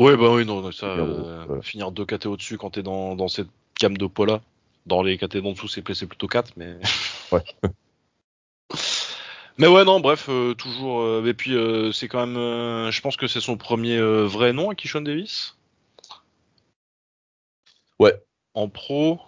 Ouais, 0.02 0.18
bah 0.18 0.34
oui, 0.34 0.46
non, 0.46 0.72
ça, 0.72 0.88
euh, 0.88 1.46
ouais. 1.46 1.62
finir 1.62 1.92
2 1.92 2.06
KT 2.06 2.26
au-dessus 2.26 2.58
quand 2.58 2.72
t'es 2.72 2.82
dans, 2.82 3.16
dans 3.16 3.28
cette 3.28 3.50
gamme 3.80 3.98
de 3.98 4.08
poids 4.08 4.26
là. 4.26 4.42
Dans 4.88 5.04
les 5.04 5.16
KT 5.16 5.38
d'en 5.38 5.52
dessous, 5.52 5.68
c'est 5.68 5.84
plutôt 5.84 6.28
4, 6.28 6.54
mais. 6.58 6.78
Ouais. 7.32 7.44
mais 9.58 9.68
ouais, 9.68 9.86
non, 9.86 10.00
bref, 10.00 10.26
euh, 10.28 10.56
toujours. 10.56 11.02
euh, 11.02 11.26
et 11.26 11.34
puis, 11.36 11.56
euh, 11.56 11.92
c'est 11.92 12.08
quand 12.10 12.26
même. 12.26 12.92
je 12.92 13.02
pense 13.02 13.16
que 13.16 13.28
c'est 13.28 13.40
son 13.40 13.58
premier 13.58 14.02
vrai 14.02 14.54
nom, 14.54 14.72
Kishon 14.72 15.02
Davis. 15.02 15.56
Ouais. 18.00 18.20
En 18.56 18.70
pro. 18.70 19.20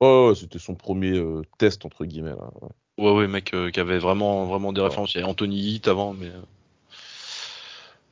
Oh, 0.00 0.32
c'était 0.34 0.58
son 0.58 0.74
premier 0.74 1.22
test 1.58 1.84
entre 1.84 2.06
guillemets. 2.06 2.30
Là. 2.30 2.50
ouais. 2.62 3.10
Ouais, 3.10 3.28
mec, 3.28 3.54
qui 3.72 3.80
avait 3.80 3.98
vraiment, 3.98 4.46
vraiment 4.46 4.72
des 4.72 4.80
références. 4.80 5.14
Il 5.14 5.18
y 5.18 5.20
avait 5.20 5.30
Anthony 5.30 5.58
Heat 5.58 5.86
avant, 5.86 6.14
mais. 6.14 6.32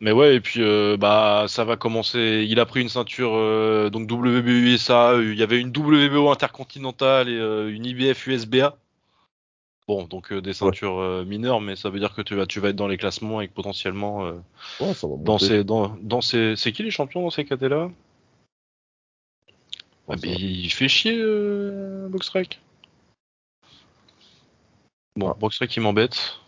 Euh, 0.02 0.04
Mais 0.04 0.12
ouais, 0.12 0.36
et 0.36 0.40
puis 0.40 0.62
euh, 0.62 0.96
bah 0.96 1.46
ça 1.48 1.64
va 1.64 1.76
commencer. 1.76 2.46
Il 2.48 2.60
a 2.60 2.66
pris 2.66 2.80
une 2.82 2.88
ceinture 2.88 3.32
euh, 3.34 3.90
donc 3.90 4.10
WBO 4.10 4.48
USA. 4.50 5.14
Il 5.20 5.34
y 5.38 5.42
avait 5.42 5.60
une 5.60 5.68
WBO 5.70 6.30
intercontinentale 6.30 7.28
et 7.28 7.38
euh, 7.38 7.72
une 7.72 7.86
IBF 7.86 8.26
USBA. 8.26 8.76
Bon, 9.88 10.04
donc 10.04 10.32
euh, 10.32 10.40
des 10.40 10.52
ceintures 10.52 11.00
euh, 11.00 11.24
mineures, 11.24 11.60
mais 11.60 11.74
ça 11.74 11.90
veut 11.90 11.98
dire 11.98 12.14
que 12.14 12.22
tu 12.22 12.36
vas, 12.36 12.46
tu 12.46 12.60
vas 12.60 12.68
être 12.68 12.76
dans 12.76 12.86
les 12.86 12.96
classements 12.96 13.40
et 13.40 13.48
que 13.48 13.52
potentiellement 13.52 14.24
euh, 14.24 14.34
Ouais, 14.80 14.94
ça 14.94 15.08
va 15.08 15.16
dans 15.16 15.38
ces, 15.38 15.64
dans, 15.64 15.96
dans 16.00 16.20
ces, 16.20 16.54
c'est 16.56 16.70
qui 16.70 16.84
les 16.84 16.92
champions 16.92 17.22
dans 17.22 17.30
ces 17.30 17.44
catés-là 17.44 17.90
Ouais, 20.08 20.16
Ah, 20.16 20.20
mais 20.22 20.32
il 20.34 20.70
fait 20.70 20.88
chier 20.88 21.16
euh, 21.18 22.08
Boxrec. 22.08 22.60
Bon, 25.16 25.30
Ah. 25.30 25.36
Boxrec 25.38 25.74
il 25.76 25.80
m'embête. 25.80 26.41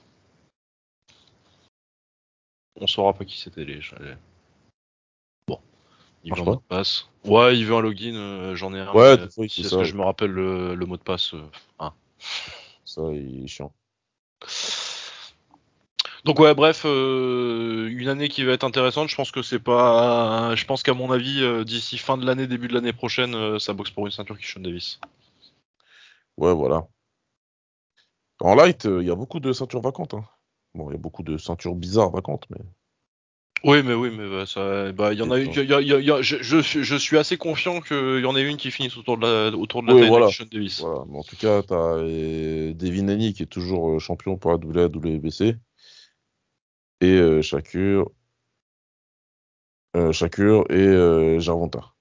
On 2.80 2.86
saura 2.86 3.12
pas 3.12 3.24
qui 3.24 3.38
c'était 3.38 3.64
les. 3.64 3.80
Bon, 5.46 5.60
il 6.24 6.34
veut 6.34 6.40
un 6.40 6.44
mot 6.44 6.56
de 6.56 6.60
passe. 6.60 7.08
Ouais, 7.24 7.56
il 7.56 7.64
veut 7.66 7.74
un 7.76 7.80
login. 7.80 8.14
euh, 8.16 8.54
J'en 8.56 8.74
ai 8.74 8.80
un. 8.80 8.92
Ouais, 8.92 9.16
fait 9.16 9.44
est-ce 9.44 9.68
ça, 9.68 9.76
que 9.78 9.84
je 9.84 9.94
me 9.94 10.02
rappelle 10.02 10.30
le, 10.30 10.74
le 10.74 10.86
mot 10.86 10.96
de 10.96 11.02
passe 11.02 11.34
euh, 11.34 11.42
hein. 11.78 11.92
Ça, 12.84 13.02
il 13.12 13.44
est 13.44 13.46
chiant. 13.46 13.72
Donc 16.24 16.38
ouais, 16.40 16.54
bref, 16.54 16.82
euh, 16.86 17.88
une 17.92 18.08
année 18.08 18.28
qui 18.28 18.44
va 18.44 18.52
être 18.52 18.64
intéressante. 18.64 19.08
Je 19.08 19.14
pense 19.14 19.30
que 19.30 19.42
c'est 19.42 19.58
pas. 19.60 20.54
Je 20.56 20.64
pense 20.64 20.82
qu'à 20.82 20.94
mon 20.94 21.12
avis, 21.12 21.64
d'ici 21.64 21.96
fin 21.98 22.16
de 22.18 22.26
l'année, 22.26 22.46
début 22.46 22.66
de 22.68 22.74
l'année 22.74 22.92
prochaine, 22.92 23.58
ça 23.60 23.72
boxe 23.72 23.90
pour 23.90 24.06
une 24.06 24.12
ceinture 24.12 24.36
Kishon 24.38 24.60
Davis. 24.60 24.98
Ouais, 26.36 26.52
voilà. 26.52 26.88
En 28.40 28.54
light, 28.56 28.84
il 28.84 29.06
y 29.06 29.10
a 29.10 29.14
beaucoup 29.14 29.38
de 29.38 29.52
ceintures 29.52 29.80
vacantes. 29.80 30.14
hein. 30.14 30.24
Bon, 30.74 30.90
il 30.90 30.94
y 30.94 30.96
a 30.96 30.98
beaucoup 30.98 31.22
de 31.22 31.36
ceintures 31.38 31.74
bizarres 31.74 32.10
vacantes, 32.10 32.46
mais. 32.50 32.58
Oui, 33.62 33.82
mais 33.82 33.94
oui, 33.94 34.10
mais 34.14 34.28
bah, 34.28 34.44
ça, 34.44 34.92
bah, 34.92 35.12
il 35.14 35.18
y 35.18 35.22
en 35.22 35.30
a, 35.30 35.38
Et 35.38 35.44
eu- 35.44 35.46
il 35.46 35.54
y 35.70 35.72
a- 35.72 35.80
il 35.80 35.86
y 35.88 35.94
a- 35.94 35.98
il 36.00 36.04
y 36.04 36.10
a- 36.10 36.20
je, 36.20 36.36
je, 36.42 36.58
suis- 36.58 36.84
je 36.84 36.96
suis 36.96 37.16
assez 37.16 37.38
confiant 37.38 37.80
qu'il 37.80 38.20
y 38.20 38.26
en 38.26 38.36
ait 38.36 38.42
une 38.42 38.58
qui 38.58 38.70
finisse 38.70 38.96
autour 38.98 39.16
de 39.16 39.26
la, 39.26 39.56
autour 39.56 39.82
de 39.82 39.88
la 39.88 39.94
Oui, 39.94 40.06
voilà. 40.06 40.28
Davis. 40.52 40.80
Voilà. 40.80 41.04
Mais 41.08 41.18
en 41.18 41.22
tout 41.22 41.36
cas, 41.36 41.62
tu 41.62 41.72
as 41.72 42.74
Devin 42.74 43.08
Haney 43.08 43.32
qui 43.32 43.42
est 43.44 43.46
toujours 43.46 43.90
euh, 43.92 43.98
champion 43.98 44.36
pour 44.36 44.50
la 44.50 44.58
WBC. 44.58 45.56
Et 47.00 47.06
euh, 47.06 47.40
Shakur. 47.40 48.10
euh, 49.96 50.12
Shakur 50.12 50.70
et 50.70 50.74
euh, 50.74 51.40
Jarvonta. 51.40 51.94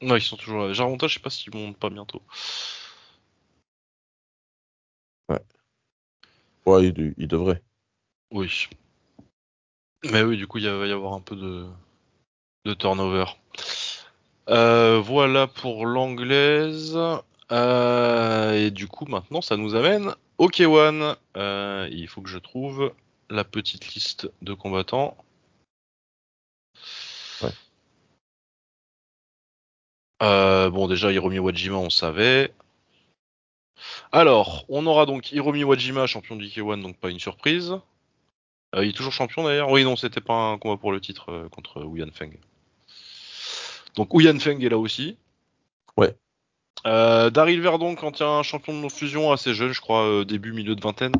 Ouais, 0.00 0.18
ils 0.18 0.22
sont 0.22 0.36
toujours 0.36 0.62
là. 0.66 0.72
Jarvonta, 0.72 1.08
je 1.08 1.14
sais 1.14 1.20
pas 1.20 1.30
s'ils 1.30 1.54
montent 1.54 1.76
pas 1.76 1.90
bientôt. 1.90 2.22
Ouais, 6.66 6.86
il, 6.88 7.14
il 7.16 7.28
devrait. 7.28 7.62
Oui. 8.30 8.68
Mais 10.10 10.22
oui, 10.22 10.36
du 10.36 10.46
coup, 10.46 10.58
il 10.58 10.68
va 10.68 10.86
y 10.86 10.92
avoir 10.92 11.14
un 11.14 11.20
peu 11.20 11.36
de, 11.36 11.66
de 12.64 12.74
turnover. 12.74 13.26
Euh, 14.48 15.00
voilà 15.00 15.46
pour 15.46 15.86
l'anglaise. 15.86 16.98
Euh, 17.50 18.52
et 18.52 18.70
du 18.70 18.88
coup, 18.88 19.06
maintenant, 19.06 19.40
ça 19.42 19.56
nous 19.56 19.74
amène 19.74 20.14
au 20.38 20.48
K1. 20.48 21.16
Euh, 21.36 21.88
il 21.90 22.08
faut 22.08 22.22
que 22.22 22.28
je 22.28 22.38
trouve 22.38 22.92
la 23.30 23.44
petite 23.44 23.94
liste 23.94 24.30
de 24.42 24.54
combattants. 24.54 25.16
Ouais. 27.42 27.50
Bon, 30.70 30.88
déjà, 30.88 31.12
Hiromi 31.12 31.38
Wajima, 31.38 31.76
on 31.76 31.90
savait. 31.90 32.52
Alors, 34.12 34.64
on 34.68 34.86
aura 34.86 35.06
donc 35.06 35.32
Hiromi 35.32 35.64
Wajima, 35.64 36.06
champion 36.06 36.36
du 36.36 36.46
K1, 36.46 36.82
donc 36.82 36.96
pas 36.98 37.10
une 37.10 37.18
surprise. 37.18 37.76
Euh, 38.74 38.84
il 38.84 38.90
est 38.90 38.92
toujours 38.92 39.12
champion 39.12 39.44
d'ailleurs 39.44 39.70
Oui, 39.70 39.84
non, 39.84 39.96
c'était 39.96 40.20
pas 40.20 40.34
un 40.34 40.58
combat 40.58 40.76
pour 40.76 40.92
le 40.92 41.00
titre 41.00 41.30
euh, 41.30 41.48
contre 41.48 41.82
Wu 41.82 42.00
Yanfeng. 42.00 42.38
Donc 43.96 44.14
Wu 44.14 44.24
Yanfeng 44.24 44.62
est 44.62 44.68
là 44.68 44.78
aussi. 44.78 45.16
Ouais. 45.96 46.16
Euh, 46.86 47.30
Daryl 47.30 47.60
Verdon, 47.60 47.94
quand 47.94 48.18
il 48.18 48.22
y 48.22 48.26
a 48.26 48.30
un 48.30 48.42
champion 48.42 48.72
de 48.72 48.78
non-fusion 48.78 49.30
assez 49.30 49.54
jeune, 49.54 49.72
je 49.72 49.80
crois, 49.80 50.24
début, 50.24 50.52
milieu 50.52 50.74
de 50.74 50.80
vingtaine. 50.80 51.12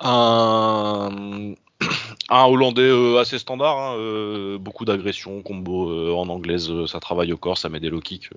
Un, 0.00 1.54
un 2.30 2.44
Hollandais 2.44 3.18
assez 3.18 3.38
standard, 3.38 3.78
hein, 3.78 4.56
beaucoup 4.58 4.84
d'agression, 4.84 5.42
combo 5.42 6.14
en 6.16 6.28
anglaise, 6.28 6.86
ça 6.86 7.00
travaille 7.00 7.32
au 7.32 7.36
corps, 7.36 7.58
ça 7.58 7.68
met 7.68 7.80
des 7.80 7.90
low 7.90 8.00
kicks. 8.00 8.30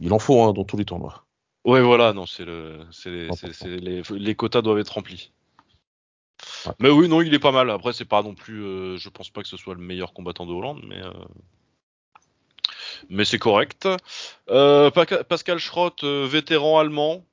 Il 0.00 0.12
en 0.12 0.18
faut 0.18 0.42
hein, 0.42 0.52
dans 0.52 0.64
tous 0.64 0.76
les 0.76 0.84
tournois. 0.84 1.25
Ouais, 1.66 1.82
voilà, 1.82 2.12
non, 2.12 2.24
c'est 2.26 2.44
le, 2.44 2.78
c'est 2.92 3.10
les, 3.10 3.24
Important. 3.24 3.48
c'est- 3.48 3.52
c'est 3.52 3.76
les, 3.76 4.02
les 4.10 4.34
quotas 4.34 4.62
doivent 4.62 4.78
être 4.78 4.90
remplis. 4.94 5.32
Ouais. 6.64 6.72
Mais 6.78 6.90
oui, 6.90 7.08
non, 7.08 7.20
il 7.22 7.34
est 7.34 7.38
pas 7.40 7.50
mal. 7.52 7.70
Après, 7.70 7.92
c'est 7.92 8.04
pas 8.04 8.22
non 8.22 8.34
plus, 8.34 8.62
euh, 8.62 8.96
je 8.98 9.08
pense 9.08 9.30
pas 9.30 9.42
que 9.42 9.48
ce 9.48 9.56
soit 9.56 9.74
le 9.74 9.80
meilleur 9.80 10.12
combattant 10.12 10.46
de 10.46 10.52
Hollande, 10.52 10.80
mais 10.86 11.02
euh, 11.02 11.10
mais 13.10 13.24
c'est 13.24 13.38
correct. 13.38 13.88
Euh, 14.48 14.90
Pascal 14.90 15.58
Schrott, 15.58 16.04
vétéran 16.04 16.78
allemand, 16.78 17.24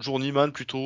journeyman 0.00 0.50
plutôt. 0.52 0.78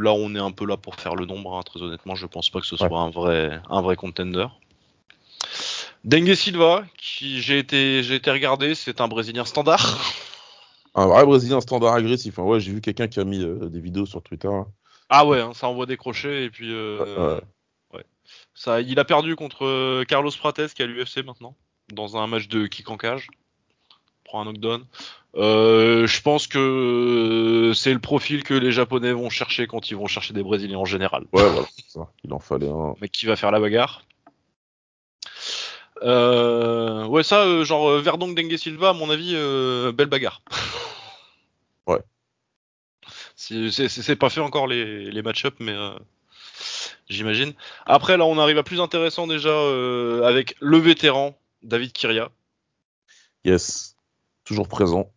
là, 0.00 0.12
on 0.12 0.34
est 0.34 0.38
un 0.40 0.50
peu 0.50 0.66
là 0.66 0.76
pour 0.76 0.96
faire 0.96 1.14
le 1.14 1.24
nombre. 1.26 1.56
hein, 1.56 1.62
très 1.62 1.82
honnêtement, 1.82 2.14
je 2.16 2.26
pense 2.26 2.50
pas 2.50 2.60
que 2.60 2.66
ce 2.66 2.76
soit 2.76 2.88
Ouais. 2.88 2.96
un 2.98 3.10
vrai 3.10 3.60
un 3.70 3.80
vrai 3.80 3.94
contender. 3.96 4.46
Dengue 6.04 6.34
Silva, 6.34 6.84
qui 6.98 7.40
j'ai 7.40 7.58
été 7.58 8.02
j'ai 8.02 8.16
été 8.16 8.30
regardé, 8.32 8.74
c'est 8.74 9.00
un 9.00 9.06
Brésilien 9.08 9.44
standard. 9.44 9.98
Un 10.94 11.06
vrai 11.06 11.24
Brésilien 11.24 11.60
standard 11.60 11.94
agressif. 11.94 12.38
hein. 12.38 12.42
Ouais, 12.42 12.60
j'ai 12.60 12.72
vu 12.72 12.80
quelqu'un 12.80 13.08
qui 13.08 13.18
a 13.20 13.24
mis 13.24 13.42
euh, 13.42 13.68
des 13.68 13.80
vidéos 13.80 14.06
sur 14.06 14.22
Twitter. 14.22 14.48
hein. 14.48 14.66
Ah 15.08 15.26
ouais, 15.26 15.40
hein, 15.40 15.52
ça 15.54 15.68
envoie 15.68 15.86
des 15.86 15.96
crochets 15.96 16.44
et 16.44 16.50
puis 16.50 16.72
euh, 16.72 17.38
Ouais. 17.92 18.04
ça, 18.54 18.80
il 18.80 18.98
a 18.98 19.04
perdu 19.04 19.36
contre 19.36 19.64
euh, 19.66 20.04
Carlos 20.04 20.30
Prates 20.38 20.72
qui 20.74 20.82
est 20.82 20.84
à 20.84 20.88
l'UFC 20.88 21.24
maintenant 21.24 21.54
dans 21.92 22.16
un 22.16 22.26
match 22.26 22.48
de 22.48 22.66
kick 22.66 22.88
en 22.90 22.96
cage. 22.96 23.28
Prend 24.24 24.40
un 24.40 24.44
knockdown. 24.44 24.84
Euh, 25.34 26.06
je 26.06 26.22
pense 26.22 26.46
que 26.46 27.72
c'est 27.74 27.92
le 27.92 27.98
profil 27.98 28.44
que 28.44 28.54
les 28.54 28.72
Japonais 28.72 29.12
vont 29.12 29.28
chercher 29.30 29.66
quand 29.66 29.90
ils 29.90 29.96
vont 29.96 30.06
chercher 30.06 30.32
des 30.32 30.42
Brésiliens 30.42 30.78
en 30.78 30.84
général. 30.86 31.24
Ouais, 31.32 31.46
voilà, 31.50 31.66
c'est 31.76 31.88
ça. 31.88 32.08
Il 32.24 32.32
en 32.32 32.38
fallait 32.38 32.68
un. 32.70 32.94
mec 33.00 33.12
qui 33.12 33.26
va 33.26 33.36
faire 33.36 33.50
la 33.50 33.60
bagarre. 33.60 34.04
Euh, 36.02 37.06
ouais, 37.06 37.22
ça, 37.22 37.44
euh, 37.44 37.64
genre 37.64 37.88
euh, 37.88 38.00
Verdong 38.00 38.34
Dengue 38.34 38.56
Silva, 38.56 38.90
à 38.90 38.92
mon 38.92 39.10
avis, 39.10 39.32
euh, 39.34 39.92
belle 39.92 40.08
bagarre. 40.08 40.42
Ouais. 41.88 41.98
C'est 43.34 44.14
pas 44.14 44.30
fait 44.30 44.40
encore 44.40 44.68
les, 44.68 45.10
les 45.10 45.22
match-up, 45.22 45.56
mais 45.58 45.74
j'imagine. 47.08 47.54
Après, 47.86 48.16
là, 48.16 48.24
on 48.24 48.38
arrive 48.38 48.56
à 48.58 48.62
plus 48.62 48.80
intéressant 48.80 49.26
déjà 49.26 49.50
avec 50.24 50.54
le 50.60 50.78
vétéran 50.78 51.36
David 51.64 51.92
Kiria. 51.92 52.30
Yes. 53.44 53.96
Toujours 54.44 54.68
présent. 54.68 55.10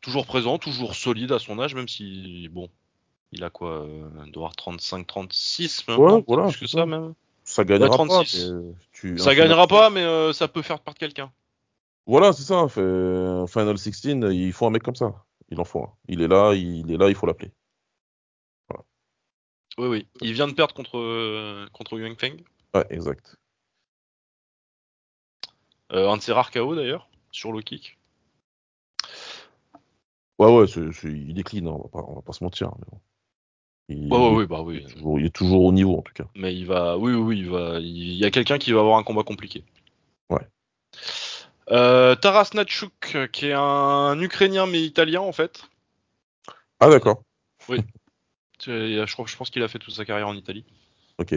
Toujours 0.00 0.26
présent, 0.26 0.58
toujours 0.58 0.96
solide 0.96 1.30
à 1.30 1.38
son 1.38 1.60
âge, 1.60 1.76
même 1.76 1.86
si, 1.86 2.48
bon, 2.50 2.68
il 3.30 3.44
a 3.44 3.50
quoi 3.50 3.86
Il 4.26 4.32
doit 4.32 4.42
avoir 4.46 4.56
35, 4.56 5.06
36 5.06 5.86
maintenant, 5.86 6.16
Ouais, 6.16 6.24
voilà, 6.26 6.48
plus 6.48 6.58
que 6.58 6.66
ça 6.66 6.78
ça. 6.78 6.86
même. 6.86 7.14
Ça 7.48 7.64
gagnera 7.64 7.88
pas. 7.88 7.94
36. 7.94 8.50
mais 8.50 8.74
tu- 8.92 9.18
Ça 9.18 9.34
gagnera 9.34 9.66
final- 9.66 9.80
pas, 9.80 9.90
mais 9.90 10.02
euh, 10.02 10.32
ça 10.34 10.48
peut 10.48 10.60
faire 10.60 10.80
perdre 10.80 10.98
quelqu'un. 10.98 11.32
Voilà, 12.06 12.32
c'est 12.34 12.42
ça. 12.42 12.68
Fait... 12.68 12.80
un 12.82 13.46
Final 13.46 13.78
16, 13.78 14.04
il 14.32 14.52
faut 14.52 14.66
un 14.66 14.70
mec 14.70 14.82
comme 14.82 14.94
ça. 14.96 15.24
Il 15.48 15.58
en 15.58 15.64
faut 15.64 15.80
un. 15.82 15.92
Il 16.08 16.20
est 16.20 16.28
là, 16.28 16.52
il 16.54 16.90
est 16.92 16.96
là, 16.98 17.08
il 17.08 17.14
faut 17.14 17.26
l'appeler. 17.26 17.50
Oui, 19.78 19.86
oui. 19.86 20.08
Il 20.20 20.32
vient 20.32 20.48
de 20.48 20.52
perdre 20.52 20.74
contre, 20.74 20.98
euh, 20.98 21.66
contre 21.72 21.98
Yang 21.98 22.18
Feng. 22.18 22.36
Ouais, 22.74 22.84
exact. 22.90 23.36
Euh, 25.92 26.08
un 26.10 26.16
de 26.16 26.22
ses 26.22 26.32
rares 26.32 26.50
KO 26.50 26.74
d'ailleurs, 26.74 27.08
sur 27.30 27.52
le 27.52 27.62
kick. 27.62 27.96
Ouais, 30.38 30.52
ouais, 30.54 30.66
c'est- 30.66 31.08
il 31.08 31.32
décline, 31.32 31.68
hein, 31.68 31.76
on, 31.78 31.82
va 31.82 31.88
pas, 31.88 32.04
on 32.08 32.14
va 32.16 32.22
pas 32.22 32.32
se 32.32 32.42
mentir. 32.44 32.72
mais 32.78 32.84
bon. 32.90 33.00
Il, 33.88 34.12
oui, 34.12 34.46
bah 34.46 34.60
oui. 34.60 34.80
il 34.82 34.90
est 34.90 34.94
toujours, 34.94 35.18
il 35.20 35.26
est 35.26 35.34
toujours 35.34 35.64
au 35.64 35.72
niveau, 35.72 35.98
en 35.98 36.02
tout 36.02 36.12
cas. 36.12 36.26
Mais 36.34 36.54
il 36.54 36.66
va, 36.66 36.98
oui, 36.98 37.12
oui, 37.12 37.20
oui, 37.20 37.38
il 37.38 37.48
va, 37.50 37.78
il 37.80 38.14
y 38.14 38.24
a 38.24 38.30
quelqu'un 38.30 38.58
qui 38.58 38.72
va 38.72 38.80
avoir 38.80 38.98
un 38.98 39.02
combat 39.02 39.22
compliqué. 39.22 39.64
Ouais. 40.28 40.46
Euh, 41.70 42.14
Taras 42.14 42.50
Natchuk, 42.54 43.30
qui 43.32 43.46
est 43.46 43.54
un 43.54 44.20
Ukrainien 44.20 44.66
mais 44.66 44.82
italien 44.82 45.20
en 45.20 45.32
fait. 45.32 45.64
Ah, 46.80 46.90
d'accord. 46.90 47.22
C'est- 47.66 47.82
Je 48.66 49.04
je 49.06 49.36
pense 49.36 49.50
qu'il 49.50 49.62
a 49.62 49.68
fait 49.68 49.78
toute 49.78 49.94
sa 49.94 50.04
carrière 50.04 50.28
en 50.28 50.34
Italie. 50.34 50.64
Ok. 51.18 51.34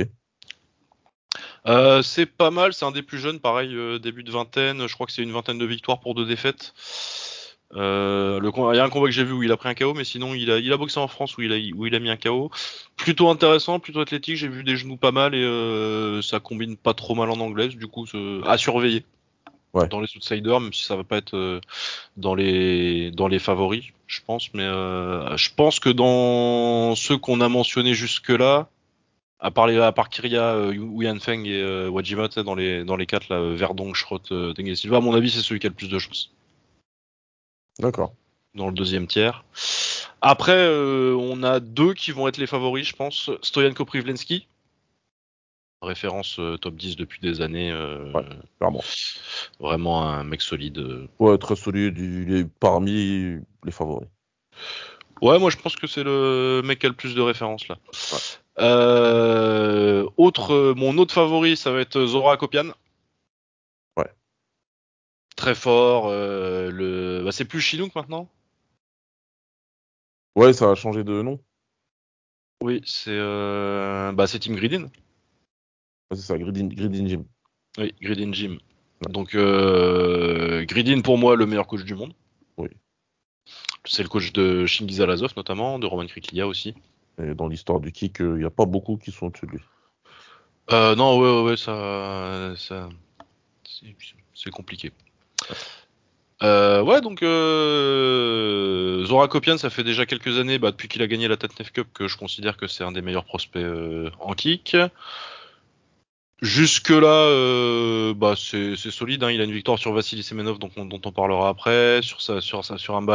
Euh, 1.67 2.01
c'est 2.01 2.25
pas 2.25 2.49
mal, 2.49 2.73
c'est 2.73 2.85
un 2.85 2.91
des 2.91 3.03
plus 3.03 3.19
jeunes, 3.19 3.39
pareil, 3.39 3.75
euh, 3.75 3.99
début 3.99 4.23
de 4.23 4.31
vingtaine. 4.31 4.87
Je 4.87 4.93
crois 4.93 5.05
que 5.05 5.13
c'est 5.13 5.21
une 5.21 5.31
vingtaine 5.31 5.59
de 5.59 5.65
victoires 5.65 5.99
pour 5.99 6.15
deux 6.15 6.25
défaites. 6.25 6.73
Euh, 7.75 8.39
le 8.39 8.51
il 8.73 8.75
y 8.75 8.79
a 8.79 8.83
un 8.83 8.89
combat 8.89 9.05
que 9.05 9.11
j'ai 9.11 9.23
vu 9.23 9.33
où 9.33 9.43
il 9.43 9.51
a 9.51 9.57
pris 9.57 9.69
un 9.69 9.73
KO, 9.73 9.93
mais 9.93 10.03
sinon 10.03 10.33
il 10.33 10.51
a, 10.51 10.57
il 10.57 10.71
a 10.73 10.77
boxé 10.77 10.99
en 10.99 11.07
France 11.07 11.37
où 11.37 11.41
il 11.41 11.53
a, 11.53 11.75
où 11.75 11.85
il 11.85 11.95
a 11.95 11.99
mis 11.99 12.09
un 12.09 12.17
KO. 12.17 12.51
Plutôt 12.97 13.29
intéressant, 13.29 13.79
plutôt 13.79 14.01
athlétique. 14.01 14.35
J'ai 14.35 14.47
vu 14.47 14.63
des 14.63 14.75
genoux 14.75 14.97
pas 14.97 15.11
mal 15.11 15.35
et 15.35 15.43
euh, 15.43 16.21
ça 16.21 16.39
combine 16.39 16.75
pas 16.75 16.93
trop 16.93 17.15
mal 17.15 17.29
en 17.29 17.39
anglaise, 17.39 17.75
du 17.75 17.87
coup 17.87 18.05
à 18.45 18.57
surveiller. 18.57 19.05
Ouais. 19.73 19.87
dans 19.87 20.01
les 20.01 20.17
outsiders, 20.17 20.59
même 20.59 20.73
si 20.73 20.83
ça 20.83 20.97
va 20.97 21.05
pas 21.05 21.15
être 21.15 21.33
euh, 21.33 21.61
dans 22.17 22.35
les 22.35 23.09
dans 23.11 23.29
les 23.29 23.39
favoris, 23.39 23.85
je 24.05 24.19
pense. 24.25 24.53
Mais 24.53 24.63
euh, 24.63 25.37
je 25.37 25.49
pense 25.55 25.79
que 25.79 25.87
dans 25.89 26.93
ceux 26.95 27.17
qu'on 27.17 27.39
a 27.39 27.47
mentionnés 27.47 27.93
jusque 27.93 28.31
là, 28.31 28.67
à 29.39 29.49
part 29.49 29.67
les, 29.67 29.77
à 29.77 29.91
part 29.93 30.09
Kiria, 30.09 30.55
euh, 30.55 30.75
Wu 30.75 31.07
Feng 31.19 31.45
et 31.45 31.61
euh, 31.61 31.89
Wajima, 31.89 32.27
dans 32.27 32.53
les 32.53 32.83
dans 32.83 32.97
les 32.97 33.05
quatre 33.05 33.29
là, 33.29 33.41
Verdong, 33.53 33.95
Schrott, 33.95 34.31
euh, 34.33 34.53
Silva, 34.75 34.97
à 34.97 34.99
mon 34.99 35.13
avis, 35.13 35.31
c'est 35.31 35.39
celui 35.39 35.59
qui 35.61 35.67
a 35.67 35.69
le 35.69 35.75
plus 35.75 35.89
de 35.89 35.99
chances 35.99 36.31
D'accord. 37.79 38.13
dans 38.55 38.67
le 38.67 38.73
deuxième 38.73 39.07
tiers. 39.07 39.43
Après, 40.21 40.55
euh, 40.55 41.15
on 41.19 41.41
a 41.43 41.59
deux 41.59 41.93
qui 41.93 42.11
vont 42.11 42.27
être 42.27 42.37
les 42.37 42.47
favoris, 42.47 42.87
je 42.87 42.95
pense. 42.95 43.31
Stoyanko 43.41 43.85
Privlensky, 43.85 44.47
référence 45.81 46.37
euh, 46.39 46.57
top 46.57 46.75
10 46.75 46.95
depuis 46.95 47.19
des 47.21 47.41
années. 47.41 47.71
euh, 47.71 48.11
Ouais. 48.11 48.25
Clairement. 48.59 48.83
Vraiment 49.59 50.03
un 50.07 50.23
mec 50.23 50.41
solide. 50.41 51.07
Ouais, 51.19 51.37
très 51.39 51.55
solide. 51.55 51.97
Il 51.97 52.35
est 52.35 52.47
parmi 52.59 53.39
les 53.63 53.71
favoris. 53.71 54.07
Ouais, 55.21 55.39
moi 55.39 55.49
je 55.49 55.57
pense 55.57 55.75
que 55.75 55.87
c'est 55.87 56.03
le 56.03 56.61
mec 56.63 56.79
qui 56.79 56.85
a 56.87 56.89
le 56.89 56.95
plus 56.95 57.15
de 57.15 57.21
références 57.21 57.67
là. 57.67 57.77
Autre, 60.17 60.73
mon 60.75 60.97
autre 60.97 61.13
favori, 61.13 61.55
ça 61.57 61.71
va 61.71 61.79
être 61.81 62.05
Zora 62.05 62.37
Kopian. 62.37 62.71
Ouais. 65.31 65.35
Très 65.35 65.55
fort. 65.55 66.07
euh, 66.07 66.69
le, 66.71 67.23
bah, 67.23 67.31
c'est 67.31 67.45
plus 67.45 67.61
Chinook 67.61 67.95
maintenant. 67.95 68.29
Ouais, 70.35 70.53
ça 70.53 70.71
a 70.71 70.75
changé 70.75 71.03
de 71.03 71.21
nom. 71.21 71.39
Oui, 72.63 72.81
c'est 72.85 73.09
euh, 73.11 74.11
bah 74.11 74.27
c'est 74.27 74.39
Team 74.39 74.55
Gridin. 74.55 74.83
Ouais, 74.83 74.89
c'est 76.15 76.21
ça, 76.21 76.37
Gridin, 76.37 76.67
Gridin 76.67 77.07
Gym. 77.07 77.25
Oui, 77.77 77.93
Gridin 78.01 78.31
Gym. 78.31 78.59
Donc 79.09 79.33
euh, 79.33 80.63
Gridin 80.65 81.01
pour 81.01 81.17
moi 81.17 81.35
le 81.35 81.47
meilleur 81.47 81.67
coach 81.67 81.83
du 81.83 81.95
monde. 81.95 82.13
Oui. 82.57 82.69
C'est 83.85 84.03
le 84.03 84.09
coach 84.09 84.31
de 84.31 84.67
Shingiz 84.67 85.01
Alazov 85.01 85.33
notamment, 85.35 85.79
de 85.79 85.87
Roman 85.87 86.05
Kriklia 86.05 86.47
aussi. 86.47 86.75
Et 87.21 87.33
dans 87.33 87.47
l'histoire 87.47 87.79
du 87.79 87.91
kick, 87.91 88.17
il 88.19 88.35
n'y 88.35 88.45
a 88.45 88.51
pas 88.51 88.65
beaucoup 88.65 88.97
qui 88.97 89.11
sont 89.11 89.25
au-dessus 89.27 89.47
de 89.47 89.51
lui. 89.51 89.61
Euh, 90.71 90.95
non, 90.95 91.19
ouais, 91.19 91.41
ouais, 91.41 91.49
ouais, 91.49 91.57
ça, 91.57 92.53
c'est 94.33 94.51
compliqué. 94.51 94.91
Euh, 96.43 96.81
ouais, 96.81 97.01
donc 97.01 97.21
euh, 97.21 99.05
Zora 99.05 99.29
ça 99.57 99.69
fait 99.69 99.83
déjà 99.83 100.05
quelques 100.07 100.39
années, 100.39 100.57
bah, 100.57 100.71
depuis 100.71 100.87
qu'il 100.87 101.01
a 101.03 101.07
gagné 101.07 101.27
la 101.27 101.37
Tatnef 101.37 101.71
Cup, 101.71 101.87
que 101.93 102.07
je 102.07 102.17
considère 102.17 102.57
que 102.57 102.67
c'est 102.67 102.83
un 102.83 102.91
des 102.91 103.01
meilleurs 103.01 103.25
prospects 103.25 103.61
euh, 103.61 104.09
en 104.19 104.33
kick. 104.33 104.75
Jusque 106.41 106.89
là, 106.89 107.27
euh, 107.27 108.15
bah, 108.15 108.33
c'est 108.35 108.75
solide. 108.75 109.23
Hein. 109.23 109.29
Il 109.29 109.41
a 109.41 109.43
une 109.43 109.51
victoire 109.51 109.77
sur 109.77 109.93
Vassili 109.93 110.23
Semenov, 110.23 110.57
donc 110.57 110.71
on- 110.75 110.85
dont 110.85 111.01
on 111.05 111.11
parlera 111.11 111.49
après, 111.49 112.01
sur 112.01 112.19
sa, 112.21 112.41
sur 112.41 112.65
sa, 112.65 112.79
sur 112.79 112.95
un. 112.95 113.05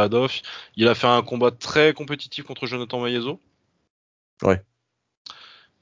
Il 0.77 0.87
a 0.87 0.95
fait 0.95 1.07
un 1.07 1.21
combat 1.21 1.51
très 1.51 1.93
compétitif 1.93 2.45
contre 2.45 2.65
Jonathan 2.67 3.01
Maezo. 3.01 3.41
Ouais. 4.43 4.61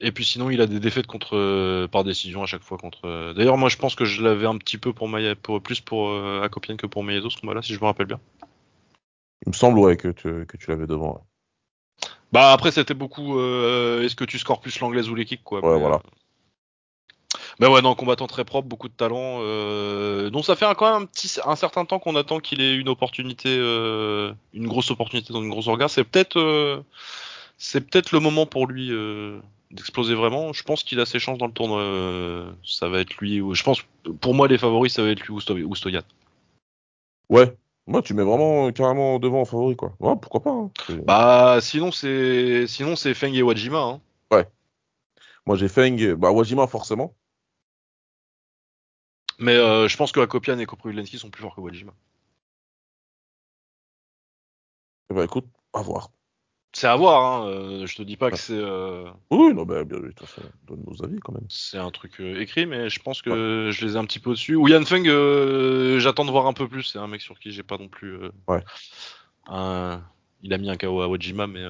Et 0.00 0.12
puis 0.12 0.24
sinon, 0.24 0.50
il 0.50 0.60
a 0.60 0.66
des 0.66 0.78
défaites 0.78 1.06
contre 1.06 1.36
euh, 1.36 1.88
par 1.88 2.04
décision 2.04 2.42
à 2.42 2.46
chaque 2.46 2.62
fois 2.62 2.76
contre. 2.76 3.06
euh, 3.06 3.32
D'ailleurs, 3.32 3.56
moi, 3.56 3.70
je 3.70 3.78
pense 3.78 3.94
que 3.94 4.04
je 4.04 4.22
l'avais 4.22 4.46
un 4.46 4.58
petit 4.58 4.76
peu 4.76 4.92
pour 4.92 5.08
Maya, 5.08 5.34
pour 5.34 5.62
plus 5.62 5.80
pour 5.80 6.10
euh, 6.10 6.46
que 6.48 6.86
pour 6.86 7.02
Maezo 7.02 7.30
ce 7.30 7.40
combat-là, 7.40 7.62
si 7.62 7.72
je 7.72 7.80
me 7.80 7.86
rappelle 7.86 8.06
bien. 8.06 8.20
Il 9.46 9.50
me 9.50 9.54
semble, 9.54 9.78
ouais, 9.78 9.96
que 9.96 10.08
tu, 10.08 10.44
que 10.46 10.56
tu 10.58 10.70
l'avais 10.70 10.86
devant. 10.86 11.14
ouais. 11.14 12.08
Bah 12.30 12.52
après, 12.52 12.72
c'était 12.72 12.94
beaucoup. 12.94 13.38
euh, 13.38 14.02
Est-ce 14.02 14.16
que 14.16 14.24
tu 14.24 14.38
scores 14.38 14.60
plus 14.60 14.78
l'anglaise 14.80 15.08
ou 15.08 15.14
les 15.14 15.24
kicks, 15.24 15.42
quoi. 15.44 15.64
Ouais, 15.64 15.74
mais, 15.74 15.80
voilà. 15.80 16.02
Mais 17.58 17.66
ouais, 17.66 17.80
non, 17.80 17.94
combattant 17.94 18.26
très 18.26 18.44
propre, 18.44 18.68
beaucoup 18.68 18.88
de 18.88 18.94
talent. 18.94 19.40
Donc 20.30 20.44
ça 20.44 20.56
fait 20.56 20.66
quand 20.76 20.92
même 20.92 21.02
un 21.04 21.06
petit, 21.06 21.38
un 21.46 21.56
certain 21.56 21.86
temps 21.86 21.98
qu'on 21.98 22.16
attend 22.16 22.38
qu'il 22.40 22.60
ait 22.60 22.74
une 22.74 22.90
opportunité, 22.90 23.56
une 23.56 24.66
grosse 24.66 24.90
opportunité 24.90 25.32
dans 25.32 25.42
une 25.42 25.48
grosse 25.48 25.68
orga. 25.68 25.88
C'est 25.88 26.04
peut-être, 26.04 26.84
c'est 27.58 27.80
peut-être 27.80 28.12
le 28.12 28.20
moment 28.20 28.46
pour 28.46 28.66
lui 28.66 28.92
euh, 28.92 29.40
d'exploser 29.70 30.14
vraiment. 30.14 30.52
Je 30.52 30.62
pense 30.62 30.82
qu'il 30.82 31.00
a 31.00 31.06
ses 31.06 31.18
chances 31.18 31.38
dans 31.38 31.46
le 31.46 31.52
tournoi. 31.52 31.80
euh, 31.80 32.52
Ça 32.64 32.88
va 32.88 33.00
être 33.00 33.14
lui. 33.16 33.38
Je 33.54 33.62
pense, 33.62 33.82
pour 34.20 34.34
moi, 34.34 34.48
les 34.48 34.58
favoris, 34.58 34.92
ça 34.92 35.02
va 35.02 35.10
être 35.10 35.20
lui 35.20 35.30
ou, 35.32 35.40
Sto... 35.40 35.54
ou 35.54 35.74
Stoyan. 35.74 36.02
Ouais. 37.28 37.56
Moi, 37.88 38.02
tu 38.02 38.14
mets 38.14 38.24
vraiment 38.24 38.66
euh, 38.66 38.72
carrément 38.72 39.18
devant 39.18 39.40
en 39.40 39.44
favori, 39.44 39.76
quoi. 39.76 39.94
Ouais, 40.00 40.14
pourquoi 40.20 40.42
pas. 40.42 40.50
hein. 40.50 40.70
Bah, 41.04 41.58
sinon 41.60 41.92
c'est, 41.92 42.66
sinon 42.66 42.96
c'est 42.96 43.14
Feng 43.14 43.32
et 43.32 43.42
Wajima. 43.42 43.78
Hein. 43.78 44.00
Moi, 45.46 45.56
j'ai 45.56 45.68
Feng, 45.68 46.14
bah, 46.16 46.32
Wajima, 46.32 46.66
forcément. 46.66 47.14
Mais 49.38 49.54
euh, 49.54 49.86
je 49.86 49.96
pense 49.96 50.10
que 50.10 50.18
Akopian 50.18 50.58
et 50.58 50.66
Koprivlensky 50.66 51.18
sont 51.18 51.30
plus 51.30 51.42
forts 51.42 51.54
que 51.54 51.60
Wajima. 51.60 51.92
Eh 55.10 55.14
ben, 55.14 55.22
écoute, 55.22 55.46
à 55.72 55.82
voir. 55.82 56.10
C'est 56.78 56.88
à 56.88 56.94
voir. 56.94 57.22
Hein. 57.42 57.48
euh, 57.48 57.86
je 57.86 57.96
te 57.96 58.02
dis 58.02 58.18
pas 58.18 58.30
que 58.30 58.36
c'est. 58.36 58.52
euh, 58.52 59.08
Oui, 59.30 59.54
non, 59.54 59.62
bah, 59.64 59.82
bien, 59.84 59.98
de 59.98 60.08
toute 60.08 60.20
façon, 60.28 60.42
on 60.68 60.74
donne 60.74 60.84
nos 60.86 61.02
avis 61.02 61.18
quand 61.20 61.32
même. 61.32 61.46
C'est 61.48 61.78
un 61.78 61.90
truc 61.90 62.20
euh, 62.20 62.38
écrit, 62.38 62.66
mais 62.66 62.90
je 62.90 63.00
pense 63.00 63.22
que 63.22 63.70
je 63.72 63.86
les 63.86 63.94
ai 63.94 63.96
un 63.96 64.04
petit 64.04 64.18
peu 64.18 64.28
au-dessus. 64.28 64.56
Ou 64.56 64.68
Yan 64.68 64.84
Feng, 64.84 65.06
euh, 65.08 65.98
j'attends 66.00 66.26
de 66.26 66.30
voir 66.30 66.44
un 66.46 66.52
peu 66.52 66.68
plus. 66.68 66.82
C'est 66.82 66.98
un 66.98 67.06
mec 67.06 67.22
sur 67.22 67.38
qui 67.38 67.50
j'ai 67.50 67.62
pas 67.62 67.78
non 67.78 67.88
plus. 67.88 68.18
Ouais. 68.46 68.62
un- 69.48 70.02
Il 70.42 70.52
a 70.52 70.58
mis 70.58 70.68
un 70.68 70.76
KO 70.76 71.00
à 71.00 71.08
Wajima, 71.08 71.46
mais 71.46 71.64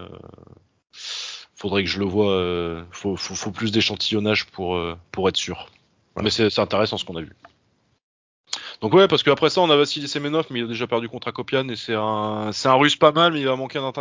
faudrait 1.54 1.84
que 1.84 1.88
je 1.88 2.00
le 2.00 2.04
vois. 2.04 2.84
Faut, 2.90 3.14
faut, 3.14 3.36
faut 3.36 3.52
plus 3.52 3.70
d'échantillonnage 3.70 4.46
pour, 4.46 4.76
pour 5.12 5.28
être 5.28 5.36
sûr. 5.36 5.68
Ouais. 6.16 6.24
Mais 6.24 6.30
c'est 6.30 6.58
intéressant 6.58 6.98
ce 6.98 7.04
qu'on 7.04 7.14
a 7.16 7.22
vu. 7.22 7.36
Donc 8.80 8.92
ouais, 8.92 9.06
parce 9.06 9.22
qu'après 9.22 9.50
ça, 9.50 9.60
on 9.60 9.70
a 9.70 9.76
Vassili 9.76 10.08
Semenov, 10.08 10.46
mais 10.50 10.58
il 10.58 10.64
a 10.64 10.68
déjà 10.68 10.88
perdu 10.88 11.08
contre 11.08 11.28
Akopian, 11.28 11.68
et 11.68 11.76
c'est 11.76 11.94
un, 11.94 12.50
c'est 12.50 12.68
un 12.68 12.74
russe 12.74 12.96
pas 12.96 13.12
mal, 13.12 13.32
mais 13.34 13.40
il 13.40 13.46
va 13.46 13.54
manquer 13.54 13.78
d'un 13.78 13.92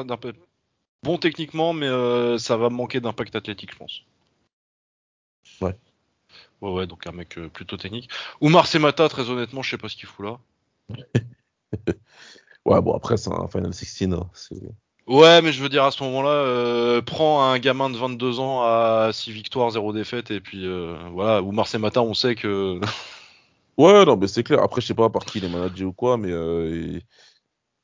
bon 1.03 1.17
techniquement, 1.17 1.73
mais 1.73 1.87
euh, 1.87 2.37
ça 2.37 2.57
va 2.57 2.69
manquer 2.69 2.99
d'impact 2.99 3.35
athlétique, 3.35 3.71
je 3.73 3.77
pense. 3.77 4.01
Ouais. 5.61 5.75
Ouais, 6.61 6.71
ouais, 6.71 6.87
donc 6.87 7.05
un 7.07 7.11
mec 7.11 7.37
euh, 7.37 7.49
plutôt 7.49 7.77
technique. 7.77 8.09
Oumar 8.41 8.67
Semata, 8.67 9.07
très 9.09 9.29
honnêtement, 9.29 9.61
je 9.61 9.71
sais 9.71 9.77
pas 9.77 9.89
ce 9.89 9.95
qu'il 9.95 10.07
fout 10.07 10.25
là. 10.25 10.39
Ouais, 12.65 12.81
bon, 12.81 12.95
après, 12.95 13.15
c'est 13.15 13.31
un 13.31 13.47
Final 13.47 13.73
16. 13.75 14.11
hein, 14.13 14.27
Ouais, 15.05 15.39
mais 15.43 15.51
je 15.51 15.61
veux 15.61 15.69
dire, 15.69 15.83
à 15.83 15.91
ce 15.91 16.01
moment-là, 16.03 16.29
euh, 16.31 17.01
prends 17.03 17.43
un 17.43 17.59
gamin 17.59 17.91
de 17.91 17.97
22 17.97 18.39
ans 18.39 18.63
à 18.63 19.11
6 19.13 19.31
victoires, 19.31 19.69
0 19.69 19.93
défaites, 19.93 20.31
et 20.31 20.39
puis 20.41 20.65
euh, 20.65 20.97
voilà, 21.11 21.43
Oumar 21.43 21.67
Semata, 21.67 22.01
on 22.01 22.13
sait 22.15 22.35
que. 22.35 22.79
Ouais, 23.77 24.05
non, 24.05 24.15
mais 24.15 24.27
c'est 24.27 24.41
clair. 24.43 24.63
Après, 24.63 24.79
je 24.79 24.87
sais 24.87 24.93
pas 24.93 25.09
par 25.09 25.25
qui 25.25 25.37
il 25.39 25.43
est 25.43 25.49
managé 25.49 25.83
ou 25.83 25.91
quoi, 25.91 26.15
mais 26.17 26.31
euh, 26.31 27.01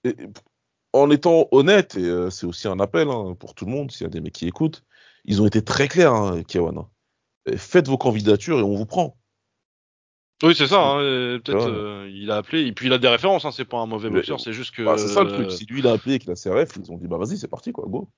et- 0.05 0.09
et- 0.09 0.15
en 0.93 1.09
étant 1.09 1.47
honnête, 1.51 1.95
et 1.95 2.03
euh, 2.03 2.29
c'est 2.29 2.45
aussi 2.45 2.67
un 2.67 2.79
appel 2.79 3.09
hein, 3.09 3.35
pour 3.39 3.53
tout 3.55 3.65
le 3.65 3.71
monde, 3.71 3.91
s'il 3.91 4.03
y 4.03 4.07
a 4.07 4.09
des 4.09 4.21
mecs 4.21 4.33
qui 4.33 4.47
écoutent, 4.47 4.83
ils 5.25 5.41
ont 5.41 5.47
été 5.47 5.63
très 5.63 5.87
clairs, 5.87 6.13
hein, 6.13 6.43
Kiwan. 6.43 6.77
hein. 6.77 6.87
Faites 7.57 7.87
vos 7.87 7.97
candidatures 7.97 8.59
et 8.59 8.63
on 8.63 8.75
vous 8.75 8.85
prend. 8.85 9.17
oui, 10.43 10.53
c'est 10.55 10.67
ça, 10.67 10.81
hein, 10.81 10.97
peut-être 11.43 11.65
Ouais. 11.65 11.71
euh, 11.71 12.09
il 12.13 12.29
a 12.31 12.37
appelé, 12.37 12.65
et 12.65 12.71
puis 12.71 12.87
il 12.87 12.93
a 12.93 12.97
des 12.97 13.07
références, 13.07 13.45
hein, 13.45 13.51
c'est 13.51 13.65
pas 13.65 13.77
un 13.77 13.85
mauvais 13.85 14.09
boxeur, 14.09 14.39
c'est 14.39 14.53
juste 14.53 14.75
que. 14.75 14.83
Bah, 14.83 14.97
c'est 14.97 15.07
ça 15.07 15.23
le 15.23 15.31
truc. 15.31 15.51
Si 15.51 15.65
lui, 15.65 15.79
il 15.79 15.87
a 15.87 15.93
appelé 15.93 16.13
avec 16.15 16.25
la 16.25 16.35
CRF, 16.35 16.77
ils 16.83 16.91
ont 16.91 16.97
dit, 16.97 17.07
bah 17.07 17.17
vas-y, 17.17 17.37
c'est 17.37 17.47
parti, 17.47 17.71
quoi, 17.71 17.85
go. 17.87 18.09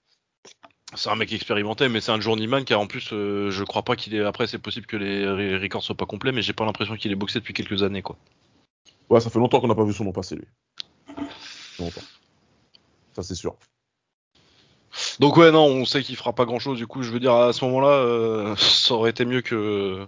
C'est 0.95 1.09
un 1.09 1.15
mec 1.15 1.33
expérimenté, 1.33 1.89
mais 1.89 2.01
c'est 2.01 2.11
un 2.11 2.19
journeyman 2.19 2.63
car 2.65 2.79
en 2.79 2.85
plus, 2.85 3.09
euh, 3.13 3.49
je 3.49 3.63
crois 3.63 3.81
pas 3.81 3.95
qu'il 3.95 4.13
est. 4.13 4.23
Après, 4.23 4.45
c'est 4.45 4.59
possible 4.59 4.85
que 4.85 4.95
les 4.95 5.25
re- 5.25 5.59
records 5.61 5.81
soient 5.83 5.95
pas 5.95 6.05
complets, 6.05 6.31
mais 6.31 6.43
j'ai 6.43 6.53
pas 6.53 6.65
l'impression 6.65 6.95
qu'il 6.95 7.11
ait 7.11 7.15
boxé 7.15 7.39
depuis 7.39 7.53
quelques 7.53 7.81
années, 7.81 8.03
quoi. 8.03 8.15
Ouais, 9.09 9.19
ça 9.19 9.29
fait 9.31 9.39
longtemps 9.39 9.59
qu'on 9.59 9.67
n'a 9.67 9.75
pas 9.75 9.85
vu 9.85 9.93
son 9.93 10.03
nom 10.03 10.11
passer, 10.11 10.35
lui. 10.35 10.45
Longtemps. 11.79 12.01
Ça, 13.15 13.23
c'est 13.23 13.35
sûr. 13.35 13.55
Donc 15.19 15.37
ouais, 15.37 15.51
non, 15.51 15.65
on 15.65 15.85
sait 15.85 16.03
qu'il 16.03 16.15
fera 16.15 16.33
pas 16.33 16.45
grand-chose. 16.45 16.77
Du 16.77 16.87
coup, 16.87 17.01
je 17.03 17.11
veux 17.11 17.19
dire, 17.19 17.33
à 17.33 17.53
ce 17.53 17.65
moment-là, 17.65 17.87
euh, 17.89 18.55
ça 18.57 18.93
aurait 18.93 19.09
été 19.11 19.25
mieux 19.25 19.41
que. 19.41 20.05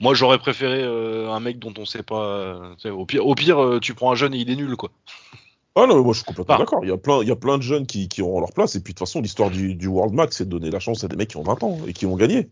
Moi, 0.00 0.14
j'aurais 0.14 0.38
préféré 0.38 0.82
euh, 0.82 1.30
un 1.30 1.38
mec 1.40 1.58
dont 1.60 1.72
on 1.78 1.84
sait 1.84 2.02
pas. 2.02 2.24
euh, 2.24 2.90
au 2.90 3.06
pire, 3.06 3.24
au 3.26 3.34
pire 3.36 3.78
tu 3.80 3.94
prends 3.94 4.10
un 4.10 4.16
jeune 4.16 4.34
et 4.34 4.38
il 4.38 4.50
est 4.50 4.56
nul, 4.56 4.76
quoi. 4.76 4.90
Ah 5.76 5.86
non, 5.88 5.96
mais 5.96 6.02
moi 6.02 6.12
je 6.12 6.18
suis 6.18 6.24
complètement 6.24 6.54
Ah. 6.54 6.58
d'accord. 6.58 6.80
Il 6.84 6.88
y 6.88 6.92
a 6.92 6.96
plein, 6.96 7.20
il 7.22 7.28
y 7.28 7.32
a 7.32 7.36
plein 7.36 7.58
de 7.58 7.62
jeunes 7.62 7.86
qui, 7.86 8.08
qui 8.08 8.22
auront 8.22 8.38
leur 8.40 8.52
place. 8.52 8.74
Et 8.76 8.80
puis 8.80 8.92
de 8.92 8.98
toute 8.98 9.06
façon, 9.08 9.20
l'histoire 9.20 9.50
du, 9.50 9.74
du 9.74 9.86
World 9.88 10.14
Max, 10.14 10.36
c'est 10.36 10.44
de 10.44 10.50
donner 10.50 10.70
la 10.70 10.78
chance 10.80 11.02
à 11.04 11.08
des 11.08 11.16
mecs 11.16 11.30
qui 11.30 11.36
ont 11.36 11.42
20 11.42 11.62
ans 11.64 11.78
et 11.86 11.92
qui 11.92 12.06
ont 12.06 12.16
gagné. 12.16 12.50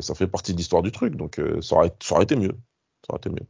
Ça 0.00 0.14
fait 0.14 0.26
partie 0.28 0.52
de 0.52 0.58
l'histoire 0.58 0.82
du 0.82 0.92
truc, 0.92 1.16
donc 1.16 1.38
euh, 1.40 1.60
ça, 1.62 1.76
aurait, 1.76 1.92
ça 2.02 2.14
aurait 2.14 2.24
été 2.24 2.36
mieux. 2.36 2.52
Ça 3.06 3.14
aurait 3.14 3.18
été 3.18 3.30
mieux. 3.30 3.46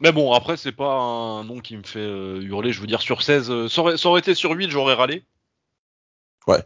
Mais 0.00 0.10
bon, 0.12 0.32
après, 0.32 0.56
c'est 0.56 0.72
pas 0.72 0.94
un 0.98 1.44
nom 1.44 1.60
qui 1.60 1.76
me 1.76 1.82
fait 1.84 2.00
euh, 2.00 2.40
hurler. 2.42 2.72
Je 2.72 2.80
veux 2.80 2.86
dire, 2.86 3.00
sur 3.02 3.22
16, 3.22 3.50
euh, 3.50 3.68
ça, 3.68 3.80
aurait, 3.82 3.96
ça 3.96 4.08
aurait 4.08 4.20
été 4.20 4.34
sur 4.34 4.50
8, 4.50 4.70
j'aurais 4.70 4.94
râlé. 4.94 5.24
Ouais. 6.48 6.62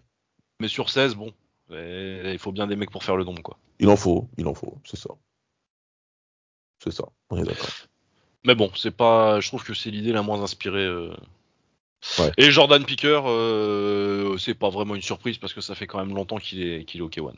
Mais 0.59 0.69
sur 0.69 0.89
16, 0.89 1.15
bon, 1.17 1.33
eh, 1.71 2.31
il 2.33 2.39
faut 2.39 2.53
bien 2.53 2.67
des 2.67 2.77
mecs 2.77 2.91
pour 2.91 3.05
faire 3.05 3.17
le 3.17 3.25
nombre, 3.25 3.43
quoi. 3.43 3.59
Il 3.79 3.89
en 3.89 3.97
faut, 3.97 4.27
il 4.39 4.47
en 4.47 4.55
faut, 4.55 4.79
c'est 4.85 4.97
ça. 4.97 5.11
C'est 6.83 6.93
ça, 6.93 7.05
on 7.31 7.37
est 7.37 7.45
d'accord. 7.45 7.69
Mais 8.45 8.55
bon, 8.55 8.71
c'est 8.75 8.91
pas. 8.91 9.41
Je 9.41 9.49
trouve 9.49 9.65
que 9.65 9.75
c'est 9.75 9.91
l'idée 9.91 10.13
la 10.13 10.23
moins 10.23 10.43
inspirée. 10.43 10.85
euh. 10.85 11.15
Ouais. 12.19 12.33
Et 12.39 12.51
Jordan 12.51 12.85
Picker, 12.85 13.21
c'est 14.39 14.55
pas 14.55 14.71
vraiment 14.71 14.95
une 14.95 15.03
surprise 15.03 15.37
parce 15.39 15.53
que 15.53 15.61
ça 15.61 15.75
fait 15.75 15.87
quand 15.87 15.99
même 15.99 16.15
longtemps 16.15 16.39
qu'il 16.39 16.63
est, 16.63 16.85
qu'il 16.85 17.01
est 17.01 17.03
au 17.03 17.09
K1. 17.11 17.33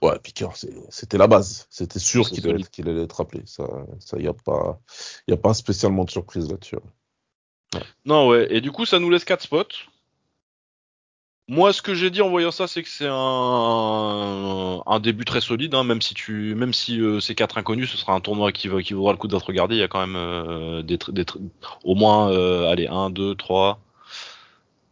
Ouais, 0.00 0.18
piqueur, 0.20 0.54
c'était 0.90 1.18
la 1.18 1.26
base. 1.26 1.66
C'était 1.70 1.98
sûr 1.98 2.30
qu'il 2.30 2.48
allait, 2.48 3.02
être 3.02 3.16
rappelé. 3.16 3.42
Ça, 3.46 3.64
ça 3.98 4.18
y 4.18 4.28
a 4.28 4.32
pas, 4.32 4.80
y 5.26 5.32
a 5.32 5.36
pas 5.36 5.54
spécialement 5.54 6.04
de 6.04 6.10
surprise 6.10 6.48
là-dessus. 6.48 6.76
Non, 8.04 8.28
ouais. 8.28 8.46
Et 8.50 8.60
du 8.60 8.70
coup, 8.70 8.86
ça 8.86 9.00
nous 9.00 9.10
laisse 9.10 9.24
4 9.24 9.42
spots. 9.42 9.64
Moi, 11.50 11.72
ce 11.72 11.80
que 11.80 11.94
j'ai 11.94 12.10
dit 12.10 12.20
en 12.20 12.28
voyant 12.28 12.50
ça, 12.50 12.68
c'est 12.68 12.82
que 12.82 12.90
c'est 12.90 13.08
un, 13.08 14.82
un 14.84 15.00
début 15.00 15.24
très 15.24 15.40
solide, 15.40 15.74
hein, 15.74 15.82
même 15.82 16.02
si 16.02 16.12
tu, 16.12 16.54
même 16.54 16.74
si 16.74 17.00
euh, 17.00 17.20
c'est 17.20 17.34
quatre 17.34 17.56
inconnus, 17.56 17.90
ce 17.90 17.96
sera 17.96 18.12
un 18.12 18.20
tournoi 18.20 18.52
qui, 18.52 18.68
qui 18.82 18.92
vaudra 18.92 19.12
le 19.12 19.18
coup 19.18 19.28
d'être 19.28 19.46
regardé. 19.46 19.76
Il 19.76 19.78
y 19.78 19.82
a 19.82 19.88
quand 19.88 20.06
même 20.06 20.16
euh, 20.16 20.82
des, 20.82 20.98
au 21.84 21.94
moins, 21.94 22.30
euh, 22.30 22.70
allez, 22.70 22.86
1, 22.86 23.08
2, 23.10 23.34
3, 23.34 23.80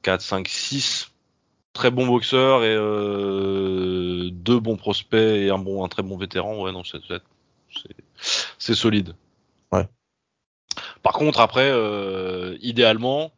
4, 0.01 0.21
5, 0.23 0.49
6 0.49 1.11
très 1.77 1.91
bons 1.93 2.07
boxeurs 2.07 2.65
et 2.65 2.75
euh, 2.77 4.31
deux 4.33 4.59
bons 4.61 4.77
prospects 4.77 5.21
et 5.21 5.51
un 5.51 5.59
bon, 5.59 5.85
un 5.85 5.89
très 5.89 6.03
bon 6.03 6.17
vétéran. 6.19 6.63
Ouais, 6.63 6.73
non, 6.73 6.85
c'est, 6.85 6.99
c'est, 7.09 7.23
c'est- 7.71 7.97
c'est 8.59 8.75
solide. 8.75 9.15
Ouais. 9.73 9.87
Par 11.03 11.15
contre, 11.15 11.41
après, 11.41 11.71
euh, 11.71 12.57
idéalement, 12.61 13.33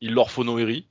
il 0.00 0.12
leur 0.14 0.30
faut 0.30 0.44
Noiri. 0.44 0.86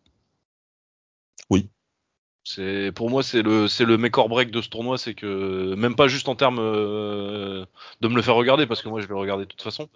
C'est 2.47 2.91
pour 2.93 3.09
moi 3.09 3.23
c'est 3.23 3.41
le 3.41 3.67
c'est 3.67 3.85
le 3.85 3.97
make 3.97 4.15
or 4.17 4.29
break 4.29 4.51
de 4.51 4.61
ce 4.61 4.69
tournoi, 4.69 4.99
c'est 4.99 5.15
que 5.15 5.73
même 5.73 5.95
pas 5.95 6.07
juste 6.07 6.29
en 6.29 6.35
termes 6.35 6.59
euh, 6.59 7.65
de 8.01 8.07
me 8.07 8.15
le 8.15 8.21
faire 8.21 8.35
regarder 8.35 8.67
parce 8.67 8.83
que 8.83 8.87
moi 8.87 9.01
je 9.01 9.07
vais 9.07 9.15
le 9.15 9.19
regarder 9.19 9.45
de 9.45 9.49
toute 9.49 9.63
façon, 9.63 9.89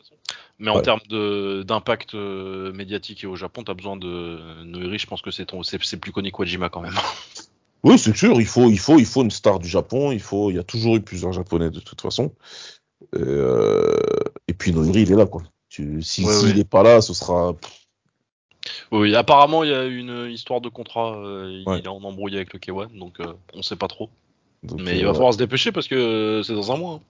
mais 0.58 0.72
en 0.72 0.82
termes 0.82 1.02
de 1.10 1.62
d'impact 1.62 2.16
euh, 2.16 2.74
médiatique 2.74 3.24
et 3.24 3.28
au 3.28 3.36
Japon, 3.36 3.64
t'as 3.64 3.76
besoin 3.76 3.98
de 3.98 4.40
Noiri. 4.66 4.98
Je 4.98 5.06
pense 5.06 5.22
que 5.22 5.30
c'est 5.30 5.46
ton 5.46 5.62
c'est 5.62 5.98
plus 5.98 6.12
connu 6.12 6.32
que 6.32 6.38
Wajima 6.40 6.70
quand 6.70 6.82
même. 6.82 6.96
Oui, 7.84 7.98
c'est 7.98 8.16
sûr. 8.16 8.42
Il 8.42 8.46
faut, 8.48 8.70
il 8.70 8.80
faut, 8.80 9.00
il 9.00 9.06
faut 9.06 9.22
une 9.22 9.32
star 9.32 9.60
du 9.60 9.68
Japon. 9.68 10.12
Il 10.12 10.20
faut, 10.20 10.52
il 10.52 10.56
y 10.56 10.60
a 10.60 10.64
toujours 10.64 10.98
eu 10.98 11.02
plusieurs 11.02 11.32
Japonais 11.32 11.70
de 11.70 11.80
toute 11.80 12.02
façon. 12.02 12.34
Euh, 13.16 13.96
et 14.48 14.54
puis 14.54 14.74
Noiri, 14.74 15.04
il 15.04 15.12
est 15.12 15.16
là, 15.16 15.26
quoi. 15.26 15.44
Tu, 15.70 16.02
si, 16.02 16.26
Ouais, 16.26 16.34
s'il 16.34 16.56
ouais. 16.56 16.60
est 16.60 16.70
pas 16.70 16.84
là, 16.84 17.02
ce 17.02 17.14
sera. 17.14 17.56
Oui, 18.92 19.16
apparemment 19.16 19.64
il 19.64 19.70
y 19.70 19.74
a 19.74 19.86
une 19.86 20.30
histoire 20.32 20.62
de 20.62 20.70
contrat, 20.70 21.16
euh, 21.18 21.64
Ouais. 21.66 21.80
il 21.80 21.86
est 21.86 21.88
en 21.88 22.04
embrouille 22.04 22.36
avec 22.36 22.54
le 22.54 22.60
K1, 22.60 22.98
donc 22.98 23.20
euh, 23.20 23.34
on 23.54 23.62
sait 23.62 23.76
pas 23.76 23.88
trop. 23.88 24.10
donc, 24.64 24.82
Mais 24.82 24.98
il 24.98 25.04
euh, 25.04 25.08
va 25.08 25.14
falloir 25.14 25.34
se 25.34 25.38
dépêcher 25.38 25.72
parce 25.72 25.88
que 25.88 26.42
c'est 26.46 26.54
dans 26.54 26.72
un 26.72 26.78
mois. 26.78 26.94
hein. 26.96 27.02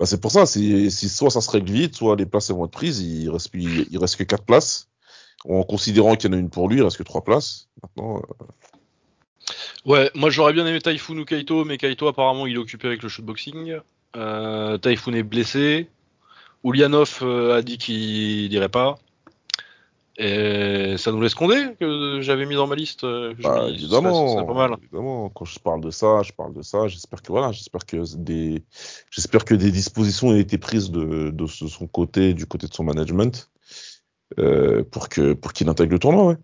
Bah, 0.00 0.06
c'est 0.06 0.20
pour 0.20 0.30
ça, 0.30 0.46
si, 0.46 0.90
si 0.90 1.08
soit 1.08 1.30
ça 1.30 1.40
se 1.40 1.50
règle 1.50 1.70
vite, 1.72 1.94
soit 1.94 2.16
les 2.16 2.26
places 2.26 2.50
vont 2.50 2.64
être 2.64 2.70
prises, 2.72 3.00
il 3.00 3.30
reste, 3.30 3.50
il, 3.54 3.86
il 3.90 3.98
reste 3.98 4.16
que 4.16 4.24
quatre 4.24 4.44
places. 4.44 4.88
En 5.48 5.62
considérant 5.64 6.14
qu'il 6.16 6.30
y 6.30 6.34
en 6.34 6.36
a 6.36 6.40
une 6.40 6.50
pour 6.50 6.68
lui, 6.68 6.76
il 6.78 6.82
reste 6.82 6.96
que 6.98 7.02
trois 7.02 7.22
places. 7.24 7.68
Maintenant, 7.82 8.18
euh, 8.18 8.44
Ouais, 9.84 10.10
moi 10.14 10.30
j'aurais 10.30 10.52
bien 10.52 10.64
aimé 10.66 10.80
Typhoon 10.80 11.18
ou 11.18 11.24
Kaito, 11.24 11.64
mais 11.64 11.76
Kaito 11.76 12.06
apparemment 12.06 12.46
il 12.46 12.54
est 12.54 12.58
occupé 12.58 12.86
avec 12.86 13.02
le 13.02 13.08
shootboxing. 13.08 13.78
Euh, 14.16 14.78
Typhoon 14.78 15.14
est 15.14 15.22
blessé. 15.24 15.88
Ulyanov 16.64 17.22
a 17.52 17.60
dit 17.62 17.76
qu'il 17.78 18.48
dirait 18.48 18.68
pas. 18.68 18.98
Et 20.18 20.96
ça 20.98 21.10
nous 21.10 21.22
laisse 21.22 21.34
Condé, 21.34 21.74
que 21.80 22.20
j'avais 22.20 22.44
mis 22.44 22.54
dans 22.54 22.66
ma 22.66 22.74
liste. 22.74 23.04
euh, 23.04 23.34
bah, 23.38 23.70
dis, 23.70 23.84
évidemment, 23.84 24.44
pas 24.44 24.52
mal. 24.52 24.76
évidemment, 24.82 25.30
quand 25.30 25.46
je 25.46 25.58
parle 25.58 25.80
de 25.80 25.90
ça, 25.90 26.22
je 26.22 26.32
parle 26.32 26.52
de 26.52 26.60
ça. 26.60 26.86
J'espère 26.86 27.22
que 27.22 27.32
voilà, 27.32 27.50
j'espère 27.52 27.86
que 27.86 27.96
des, 28.16 28.62
j'espère 29.10 29.44
que 29.44 29.54
des 29.54 29.70
dispositions 29.70 30.28
ont 30.28 30.36
été 30.36 30.58
prises 30.58 30.90
de, 30.90 31.46
son 31.46 31.86
côté, 31.86 32.34
du 32.34 32.46
côté 32.46 32.66
de 32.66 32.74
son 32.74 32.84
management, 32.84 33.50
euh, 34.38 34.84
pour 34.84 35.08
que, 35.08 35.32
pour 35.32 35.54
qu'il 35.54 35.68
intègre 35.68 35.92
le 35.92 35.98
tournoi, 35.98 36.26
ouais. 36.26 36.36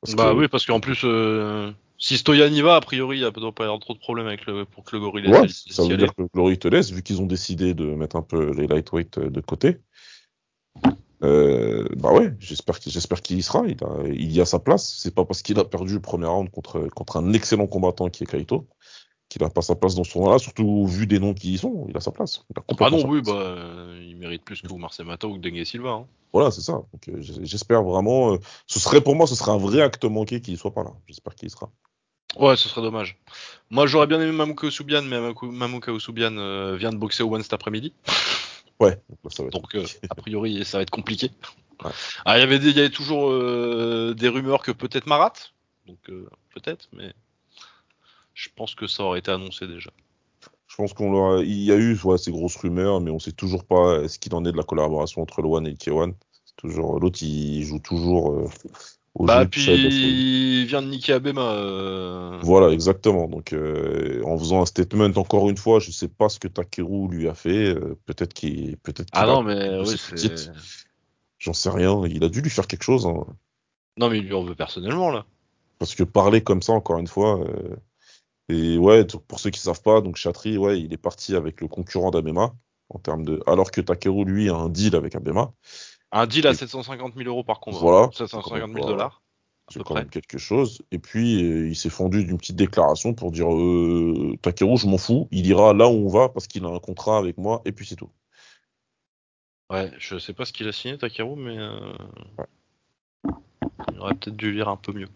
Parce 0.00 0.14
Bah 0.14 0.32
que- 0.32 0.38
oui, 0.38 0.48
parce 0.48 0.64
qu'en 0.64 0.80
plus, 0.80 1.02
euh, 1.04 1.70
si 1.98 2.16
Stoyan 2.16 2.46
y 2.52 2.62
va, 2.62 2.76
a 2.76 2.80
priori, 2.80 3.18
il 3.18 3.24
ne 3.24 3.30
doit 3.30 3.52
pas 3.52 3.64
y 3.64 3.66
avoir 3.66 3.78
trop 3.78 3.92
de 3.94 3.98
problèmes 3.98 4.26
avec 4.26 4.46
le, 4.46 4.64
pour 4.64 4.84
que 4.84 4.96
le 4.96 5.00
gorille 5.00 5.28
Ouais, 5.28 5.42
laisse 5.42 5.64
ça 5.68 5.84
veut 5.84 5.96
dire 5.96 6.14
que 6.14 6.22
Glory 6.34 6.58
te 6.58 6.66
laisse, 6.66 6.90
vu 6.90 7.02
qu'ils 7.02 7.20
ont 7.20 7.26
décidé 7.26 7.74
de 7.74 7.84
mettre 7.84 8.16
un 8.16 8.22
peu 8.22 8.52
les 8.52 8.66
lightweight 8.66 9.18
de 9.20 9.40
côté. 9.40 9.78
Euh, 11.22 11.86
bah 11.96 12.12
ouais, 12.12 12.32
j'espère 12.40 12.78
qu'il 12.80 12.90
j'espère 12.92 13.22
qu'il 13.22 13.38
y 13.38 13.42
sera. 13.42 13.62
Il, 13.66 13.76
a, 13.84 14.08
il 14.08 14.32
y 14.32 14.40
a 14.40 14.44
sa 14.44 14.58
place. 14.58 14.96
C'est 14.98 15.14
pas 15.14 15.24
parce 15.24 15.42
qu'il 15.42 15.58
a 15.58 15.64
perdu 15.64 15.94
le 15.94 16.00
premier 16.00 16.26
round 16.26 16.50
contre, 16.50 16.88
contre 16.88 17.16
un 17.16 17.32
excellent 17.32 17.66
combattant 17.66 18.08
qui 18.10 18.24
est 18.24 18.26
Kaito 18.26 18.66
qu'il 19.28 19.42
a 19.44 19.48
pas 19.48 19.62
sa 19.62 19.74
place 19.74 19.94
dans 19.94 20.04
ce 20.04 20.12
tournoi-là, 20.12 20.38
surtout 20.38 20.86
vu 20.86 21.06
des 21.06 21.18
noms 21.18 21.32
qui 21.32 21.54
y 21.54 21.58
sont. 21.58 21.86
Il 21.88 21.96
a 21.96 22.00
sa 22.00 22.10
place. 22.10 22.44
Il 22.50 22.58
a 22.58 22.62
Ah 22.80 22.90
non, 22.90 23.08
oui, 23.08 23.22
place. 23.22 23.34
bah, 23.34 23.54
il 24.02 24.16
mérite 24.16 24.44
plus 24.44 24.60
que 24.60 24.70
Marcel 24.74 25.06
Mata 25.06 25.26
ou 25.26 25.36
que 25.36 25.40
Dengue 25.40 25.64
Silva. 25.64 25.90
Hein. 25.90 26.06
Voilà, 26.34 26.50
c'est 26.50 26.60
ça. 26.60 26.72
Donc, 26.72 27.08
euh, 27.08 27.16
j'espère 27.20 27.82
vraiment. 27.82 28.34
euh, 28.34 28.38
ce 28.66 28.78
serait 28.78 29.00
pour 29.00 29.16
moi, 29.16 29.26
ce 29.26 29.34
serait 29.34 29.52
un 29.52 29.56
vrai 29.56 29.80
acte 29.80 30.04
manqué 30.04 30.42
qu'il 30.42 30.58
soit 30.58 30.74
pas 30.74 30.82
là. 30.82 30.90
J'espère 31.06 31.34
qu'il 31.34 31.48
y 31.48 31.50
sera. 31.50 31.70
Ouais, 32.38 32.56
ce 32.56 32.68
serait 32.68 32.82
dommage. 32.82 33.18
Moi, 33.70 33.86
j'aurais 33.86 34.06
bien 34.06 34.20
aimé 34.20 34.32
Mamouka 34.32 34.66
Oussoubian, 34.66 35.02
mais 35.02 35.18
Mamouka- 35.18 35.92
Oussoubian 35.92 36.36
euh, 36.36 36.76
vient 36.76 36.90
de 36.90 36.96
boxer 36.96 37.22
au 37.22 37.34
One 37.34 37.42
cet 37.42 37.54
après-midi. 37.54 37.94
Ouais, 38.82 39.00
donc 39.08 39.18
là, 39.22 39.30
ça 39.30 39.42
va 39.44 39.46
être 39.46 39.52
Donc, 39.52 39.74
euh, 39.76 39.86
a 40.10 40.14
priori, 40.16 40.64
ça 40.64 40.78
va 40.78 40.82
être 40.82 40.90
compliqué. 40.90 41.30
Ouais. 41.84 41.92
Ah, 42.24 42.36
il 42.36 42.40
y 42.40 42.42
avait 42.42 42.56
il 42.56 42.76
y 42.76 42.80
avait 42.80 42.90
toujours 42.90 43.30
euh, 43.30 44.12
des 44.16 44.28
rumeurs 44.28 44.62
que 44.62 44.72
peut-être 44.72 45.06
Marat. 45.06 45.34
Donc, 45.86 45.98
euh, 46.08 46.28
peut-être, 46.52 46.88
mais 46.92 47.12
je 48.34 48.48
pense 48.56 48.74
que 48.74 48.88
ça 48.88 49.04
aurait 49.04 49.20
été 49.20 49.30
annoncé 49.30 49.68
déjà. 49.68 49.90
Je 50.66 50.74
pense 50.74 50.94
qu'on. 50.94 51.40
Il 51.42 51.62
y 51.62 51.70
a 51.70 51.76
eu 51.76 51.96
ouais, 52.02 52.18
ces 52.18 52.32
grosses 52.32 52.56
rumeurs, 52.56 53.00
mais 53.00 53.12
on 53.12 53.20
sait 53.20 53.30
toujours 53.30 53.64
pas 53.64 54.08
ce 54.08 54.18
qu'il 54.18 54.34
en 54.34 54.44
est 54.44 54.52
de 54.52 54.56
la 54.56 54.64
collaboration 54.64 55.22
entre 55.22 55.42
le 55.42 55.48
One 55.48 55.66
et 55.66 55.70
le 55.70 55.76
K1. 55.76 56.14
C'est 56.44 56.56
toujours 56.56 56.98
l'autre, 56.98 57.22
il 57.22 57.62
joue 57.62 57.78
toujours 57.78 58.32
euh, 58.32 58.48
Bah, 59.18 59.44
puis 59.44 59.62
il 59.62 60.66
vient 60.66 60.80
de 60.82 60.88
niquer 60.88 61.12
Abema. 61.12 61.52
euh, 61.52 62.38
Voilà, 62.42 62.72
exactement. 62.72 63.28
Donc, 63.28 63.52
euh, 63.52 64.22
en 64.24 64.38
faisant 64.38 64.62
un 64.62 64.66
statement 64.66 65.10
encore 65.16 65.50
une 65.50 65.56
fois, 65.58 65.80
je 65.80 65.90
sais 65.90 66.08
pas 66.08 66.28
ce 66.28 66.38
que 66.38 66.48
Takeru 66.48 67.08
lui 67.08 67.28
a 67.28 67.34
fait. 67.34 67.74
euh, 67.74 67.98
peut-être 68.06 68.32
qu'il, 68.32 68.76
peut-être 68.78 69.10
Ah 69.12 69.26
non, 69.26 69.42
mais 69.42 69.80
oui. 69.80 69.96
J'en 71.38 71.52
sais 71.52 71.70
rien. 71.70 72.02
Il 72.06 72.24
a 72.24 72.28
dû 72.28 72.40
lui 72.40 72.50
faire 72.50 72.66
quelque 72.66 72.84
chose, 72.84 73.06
hein. 73.06 73.26
Non, 73.98 74.08
mais 74.08 74.18
il 74.18 74.24
lui 74.24 74.34
en 74.34 74.44
veut 74.44 74.54
personnellement, 74.54 75.10
là. 75.10 75.26
parce 75.78 75.94
que 75.94 76.04
parler 76.04 76.42
comme 76.42 76.62
ça, 76.62 76.72
encore 76.72 76.98
une 76.98 77.06
fois. 77.08 77.44
Et 78.48 78.78
ouais, 78.78 79.04
pour 79.28 79.40
ceux 79.40 79.50
qui 79.50 79.60
savent 79.60 79.82
pas, 79.82 80.00
donc 80.00 80.16
Chatri, 80.16 80.56
ouais, 80.56 80.80
il 80.80 80.92
est 80.92 80.98
parti 80.98 81.34
avec 81.36 81.60
le 81.60 81.68
concurrent 81.68 82.10
d'Abema 82.10 82.54
en 82.88 82.98
termes 82.98 83.24
de, 83.24 83.42
alors 83.46 83.70
que 83.70 83.80
Takeru 83.80 84.24
lui 84.24 84.48
a 84.50 84.54
un 84.54 84.68
deal 84.68 84.94
avec 84.96 85.14
Abema. 85.14 85.52
Un 86.12 86.26
deal 86.26 86.46
à 86.46 86.50
Et- 86.50 86.54
750 86.54 87.14
000 87.16 87.28
euros 87.28 87.42
par 87.44 87.58
combat. 87.60 87.78
Voilà. 87.78 88.10
750 88.12 88.52
000 88.68 88.72
Voilà. 88.72 88.86
dollars. 88.86 89.22
C'est 89.70 89.78
quand 89.78 89.94
près. 89.94 90.02
même 90.02 90.10
quelque 90.10 90.36
chose. 90.38 90.82
Et 90.90 90.98
puis 90.98 91.42
euh, 91.42 91.68
il 91.68 91.76
s'est 91.76 91.88
fendu 91.88 92.24
d'une 92.24 92.36
petite 92.36 92.56
déclaration 92.56 93.14
pour 93.14 93.30
dire 93.30 93.52
euh, 93.54 94.36
Takeru, 94.42 94.76
je 94.76 94.86
m'en 94.86 94.98
fous, 94.98 95.28
il 95.30 95.46
ira 95.46 95.72
là 95.72 95.88
où 95.88 95.92
on 95.92 96.08
va 96.08 96.28
parce 96.28 96.46
qu'il 96.46 96.64
a 96.64 96.68
un 96.68 96.78
contrat 96.80 97.16
avec 97.16 97.38
moi 97.38 97.62
et 97.64 97.72
puis 97.72 97.86
c'est 97.86 97.96
tout. 97.96 98.10
Ouais, 99.70 99.90
je 99.98 100.18
sais 100.18 100.34
pas 100.34 100.44
ce 100.44 100.52
qu'il 100.52 100.68
a 100.68 100.72
signé, 100.72 100.98
Takeru, 100.98 101.36
mais. 101.36 101.56
euh, 101.58 101.92
Ouais. 102.38 103.32
Il 103.92 103.98
aurait 104.00 104.14
peut-être 104.14 104.36
dû 104.36 104.52
lire 104.52 104.68
un 104.68 104.76
peu 104.76 104.92
mieux. 104.92 105.08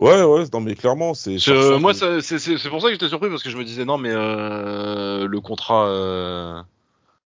Ouais, 0.00 0.22
ouais, 0.22 0.44
non 0.52 0.60
mais 0.60 0.74
clairement 0.74 1.12
c'est. 1.14 1.36
moi, 1.78 1.92
c'est 1.92 2.68
pour 2.70 2.80
ça 2.80 2.86
que 2.88 2.92
j'étais 2.92 3.08
surpris 3.08 3.28
parce 3.28 3.42
que 3.42 3.50
je 3.50 3.56
me 3.58 3.64
disais 3.64 3.84
non, 3.84 3.98
mais 3.98 4.10
euh, 4.12 5.26
le 5.26 5.40
contrat 5.40 5.86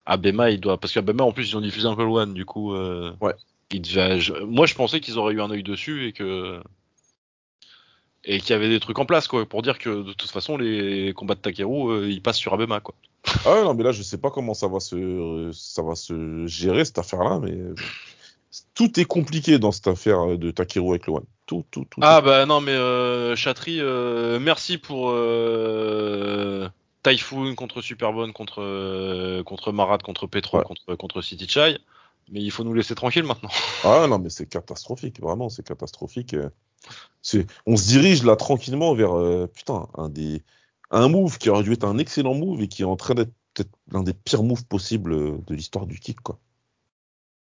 Abema, 0.06 0.52
il 0.52 0.60
doit 0.60 0.78
parce 0.78 0.94
qu'Abema 0.94 1.24
en 1.24 1.32
plus 1.32 1.50
ils 1.50 1.58
ont 1.58 1.62
diffusé 1.62 1.88
un 1.88 1.96
peu 1.96 2.04
le 2.04 2.10
One, 2.12 2.34
du 2.34 2.46
coup. 2.46 2.74
euh, 2.74 3.12
Ouais. 3.22 3.34
il 3.72 3.82
devait- 3.82 4.20
je- 4.20 4.34
Moi, 4.44 4.66
je 4.68 4.76
pensais 4.76 5.00
qu'ils 5.00 5.18
auraient 5.18 5.34
eu 5.34 5.42
un 5.42 5.50
œil 5.52 5.64
dessus 5.64 6.08
et 6.08 6.14
que 6.14 6.62
et 8.28 8.40
qu'il 8.40 8.50
y 8.52 8.54
avait 8.54 8.70
des 8.70 8.80
trucs 8.80 8.98
en 8.98 9.06
place 9.06 9.28
quoi 9.28 9.46
pour 9.46 9.62
dire 9.62 9.78
que 9.78 10.02
de 10.02 10.14
toute 10.14 10.32
façon 10.32 10.58
les 10.58 11.14
combats 11.14 11.36
de 11.36 11.40
Takeru 11.42 11.92
euh, 11.92 12.10
ils 12.10 12.22
passent 12.22 12.38
sur 12.40 12.54
Abema 12.54 12.80
quoi. 12.80 12.96
Ah 13.46 13.54
ouais, 13.54 13.64
non 13.64 13.74
mais 13.76 13.84
là 13.84 13.92
je 13.92 14.02
sais 14.02 14.18
pas 14.18 14.32
comment 14.32 14.54
ça 14.56 14.68
va 14.68 14.80
se, 14.80 15.50
ça 15.54 15.82
va 15.84 15.94
se 15.96 16.46
gérer 16.48 16.86
cette 16.86 16.98
affaire-là, 16.98 17.40
mais 17.44 17.56
tout 18.74 19.00
est 19.00 19.06
compliqué 19.06 19.60
dans 19.60 19.72
cette 19.72 19.88
affaire 19.88 20.38
de 20.38 20.50
Takeru 20.52 20.90
avec 20.92 21.06
le 21.08 21.14
One. 21.14 21.26
Tout, 21.46 21.66
tout, 21.70 21.86
tout. 21.90 22.00
Ah 22.04 22.22
bah 22.22 22.46
non 22.48 22.62
mais 22.62 22.72
euh, 22.74 23.36
Chatri, 23.36 23.80
euh, 23.80 24.40
merci 24.40 24.80
pour 24.80 25.12
Typhoon 27.10 27.56
contre 27.56 27.82
Superbone, 27.82 28.34
contre 28.34 28.62
euh, 28.62 29.44
contre 29.44 29.72
Marat, 29.72 30.00
contre 30.00 30.28
Petro, 30.28 30.58
Ouais. 30.58 30.64
contre 30.64 30.96
contre 30.96 31.22
City 31.22 31.48
Chai. 31.48 31.78
Mais 32.32 32.42
il 32.42 32.50
faut 32.50 32.64
nous 32.64 32.74
laisser 32.74 32.96
tranquille 32.96 33.24
maintenant. 33.24 33.50
Ah 33.84 34.08
non, 34.10 34.18
mais 34.20 34.30
c'est 34.30 34.48
catastrophique, 34.48 35.20
vraiment, 35.20 35.50
c'est 35.50 35.64
catastrophique. 35.66 36.34
euh. 36.34 36.50
On 37.66 37.78
se 37.78 37.88
dirige 37.88 38.24
là 38.24 38.36
tranquillement 38.36 38.94
vers, 38.96 39.16
euh, 39.16 39.48
putain, 39.48 39.88
un 39.96 40.10
des, 40.10 40.42
un 40.92 41.08
move 41.08 41.38
qui 41.38 41.50
aurait 41.50 41.64
dû 41.64 41.74
être 41.74 41.84
un 41.86 41.98
excellent 41.98 42.34
move 42.36 42.62
et 42.62 42.68
qui 42.68 42.82
est 42.84 42.86
en 42.86 42.96
train 42.96 43.14
d'être 43.16 43.32
peut-être 43.54 43.72
l'un 43.92 44.04
des 44.04 44.14
pires 44.14 44.44
moves 44.44 44.66
possibles 44.66 45.44
de 45.46 45.56
l'histoire 45.56 45.86
du 45.86 46.00
kick, 46.00 46.20
quoi. 46.22 46.40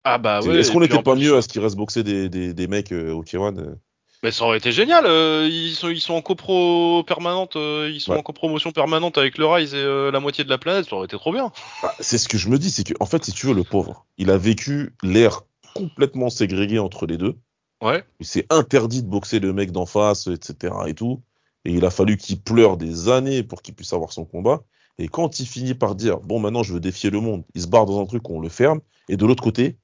Ah 0.04 0.18
bah 0.18 0.40
C'est- 0.42 0.50
ouais. 0.50 0.60
Est-ce 0.60 0.72
qu'on 0.72 0.82
n'était 0.82 1.02
pas 1.02 1.14
plus, 1.14 1.24
mieux 1.24 1.38
à 1.38 1.42
ce 1.42 1.48
qu'il 1.48 1.62
reste 1.62 1.76
boxer 1.76 2.04
des, 2.04 2.30
des, 2.30 2.54
des 2.54 2.68
mecs 2.68 2.92
euh, 2.92 3.14
au 3.14 3.24
K1 3.24 3.58
euh? 3.60 3.76
Mais 4.24 4.32
ça 4.32 4.46
aurait 4.46 4.58
été 4.58 4.72
génial. 4.72 5.06
euh, 5.06 5.48
ils 5.52 5.76
sont 5.76 5.90
ils 5.90 6.00
sont 6.02 6.14
en 6.14 6.22
copro 6.22 7.04
permanente, 7.04 7.56
euh, 7.58 7.92
ils 7.94 8.00
sont 8.02 8.14
Ouais. 8.14 8.18
en 8.20 8.24
copromotion 8.24 8.72
permanente 8.72 9.18
avec 9.18 9.38
le 9.38 9.46
Rise 9.46 9.74
et 9.74 9.78
euh, 9.78 10.12
la 10.12 10.20
moitié 10.22 10.44
de 10.46 10.50
la 10.50 10.58
planète. 10.58 10.88
Ça 10.90 10.96
aurait 10.96 11.06
été 11.06 11.18
trop 11.18 11.34
bien. 11.34 11.52
Bah, 11.82 11.94
C'est 12.00 12.18
ce 12.18 12.30
que 12.30 12.38
je 12.38 12.48
me 12.50 12.58
dis, 12.58 12.70
c'est 12.72 12.84
que, 12.86 12.94
en 13.00 13.06
fait, 13.06 13.24
si 13.26 13.34
tu 13.34 13.48
veux, 13.48 13.54
le 13.54 13.64
pauvre, 13.66 14.06
il 14.18 14.32
a 14.32 14.38
vécu 14.38 14.96
l'ère 15.04 15.42
complètement 15.76 16.30
ségrégée 16.30 16.80
entre 16.80 17.06
les 17.06 17.18
deux. 17.18 17.36
Ouais. 17.82 18.04
Il 18.22 18.26
s'est 18.26 18.46
interdit 18.50 19.04
de 19.04 19.08
boxer 19.10 19.40
le 19.40 19.52
mec 19.52 19.72
d'en 19.72 19.86
face, 19.86 20.28
etc. 20.28 20.74
et 20.88 20.94
tout. 20.94 21.22
Et 21.66 21.72
il 21.72 21.84
a 21.86 21.90
fallu 21.90 22.16
qu'il 22.18 22.40
pleure 22.42 22.78
des 22.78 23.10
années 23.10 23.44
pour 23.44 23.62
qu'il 23.62 23.74
puisse 23.74 23.92
avoir 23.94 24.14
son 24.14 24.24
combat. 24.26 24.62
Et 25.00 25.08
quand 25.08 25.40
il 25.40 25.48
finit 25.48 25.74
par 25.74 25.96
dire, 25.96 26.20
bon, 26.20 26.40
maintenant 26.40 26.62
je 26.64 26.74
veux 26.74 26.80
défier 26.80 27.10
le 27.10 27.20
monde, 27.20 27.44
il 27.56 27.62
se 27.62 27.68
barre 27.68 27.86
dans 27.86 28.00
un 28.00 28.06
truc, 28.06 28.30
on 28.30 28.40
le 28.40 28.48
ferme. 28.50 28.80
Et 29.10 29.18
de 29.18 29.26
l'autre 29.26 29.44
côté, 29.44 29.78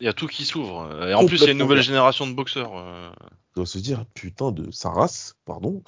Il 0.00 0.06
y 0.06 0.08
a 0.08 0.12
tout 0.12 0.26
qui 0.26 0.44
s'ouvre. 0.44 1.06
Et 1.08 1.14
en 1.14 1.20
plus, 1.26 1.38
il 1.40 1.44
y 1.44 1.48
a 1.48 1.52
une 1.52 1.58
nouvelle 1.58 1.78
génération 1.82 2.26
de 2.26 2.32
boxeurs. 2.34 2.76
euh. 2.76 3.10
il 3.22 3.56
doit 3.56 3.66
se 3.66 3.78
dire, 3.78 4.04
putain 4.14 4.52
de 4.52 4.70
sa 4.70 4.90
race, 4.90 5.36
pardon. 5.44 5.82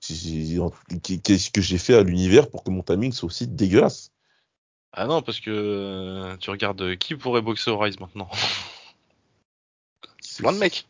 Qu'est-ce 0.00 1.50
que 1.50 1.60
j'ai 1.60 1.78
fait 1.78 1.94
à 1.94 2.02
l'univers 2.02 2.48
pour 2.48 2.62
que 2.62 2.70
mon 2.70 2.82
timing 2.82 3.12
soit 3.12 3.26
aussi 3.26 3.46
dégueulasse? 3.48 4.12
Ah 4.92 5.06
non, 5.06 5.20
parce 5.20 5.40
que 5.40 5.50
euh, 5.50 6.36
tu 6.38 6.50
regardes 6.50 6.80
euh, 6.80 6.96
qui 6.96 7.16
pourrait 7.16 7.42
boxer 7.42 7.70
au 7.70 7.78
Rise 7.78 7.98
maintenant? 8.00 8.30
C'est- 10.20 10.42
Plein 10.42 10.52
de 10.52 10.58
mecs. 10.58 10.86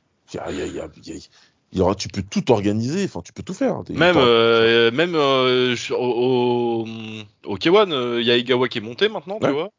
Tu 1.97 2.09
peux 2.09 2.23
tout 2.23 2.51
organiser, 2.53 3.05
enfin, 3.05 3.23
tu 3.23 3.33
peux 3.33 3.43
tout 3.43 3.55
faire. 3.55 3.83
T'es- 3.85 3.95
Même, 3.95 4.17
euh, 4.17 4.91
même 4.91 5.15
euh, 5.15 5.75
au, 5.91 6.85
au, 6.85 6.87
au 7.45 7.57
K1, 7.57 7.91
euh, 7.93 8.21
il 8.21 8.27
y 8.27 8.31
a 8.31 8.37
Egawa 8.37 8.69
qui 8.69 8.79
est 8.79 8.83
monté 8.83 9.09
maintenant, 9.09 9.39
tu 9.41 9.47
vois. 9.51 9.71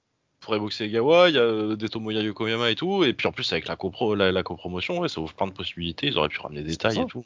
Pourrait 0.47 0.59
boxer 0.59 0.85
Egawa, 0.85 1.27
il 1.29 1.35
y 1.35 1.37
a 1.37 1.41
euh, 1.41 1.75
des 1.75 1.89
Tomoya 1.89 2.21
Yokoyama 2.21 2.71
et 2.71 2.75
tout. 2.75 3.03
Et 3.03 3.11
puis 3.13 3.27
en 3.27 3.33
plus, 3.33 3.51
avec 3.51 3.67
la, 3.67 3.75
copro, 3.75 4.15
la, 4.15 4.31
la 4.31 4.43
copromotion, 4.43 4.99
ouais, 4.99 5.09
ça 5.09 5.19
ouvre 5.19 5.33
plein 5.33 5.47
de 5.47 5.51
possibilités. 5.51 6.07
Ils 6.07 6.17
auraient 6.17 6.29
pu 6.29 6.39
ramener 6.39 6.61
des 6.63 6.77
tailles 6.77 6.99
et 7.01 7.05
tout. 7.07 7.25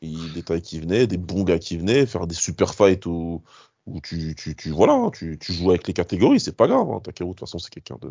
Il- 0.00 0.32
des 0.32 0.42
tailles 0.42 0.62
qui 0.62 0.80
venaient, 0.80 1.06
des 1.06 1.18
bons 1.18 1.44
gars 1.44 1.58
qui 1.58 1.76
venaient, 1.76 2.06
faire 2.06 2.26
des 2.26 2.34
super 2.34 2.72
fights 2.74 3.04
où, 3.04 3.42
où 3.86 4.00
tu, 4.00 4.34
tu, 4.36 4.56
tu, 4.56 4.70
voilà, 4.70 4.94
hein, 4.94 5.10
tu, 5.10 5.38
tu 5.38 5.52
joues 5.52 5.68
avec 5.68 5.86
les 5.86 5.92
catégories, 5.92 6.40
c'est 6.40 6.56
pas 6.56 6.66
grave. 6.66 6.88
Hein. 6.90 7.00
Takeru, 7.04 7.28
de 7.28 7.34
toute 7.34 7.40
façon, 7.40 7.58
c'est 7.58 7.68
quelqu'un 7.70 7.98
de. 8.00 8.10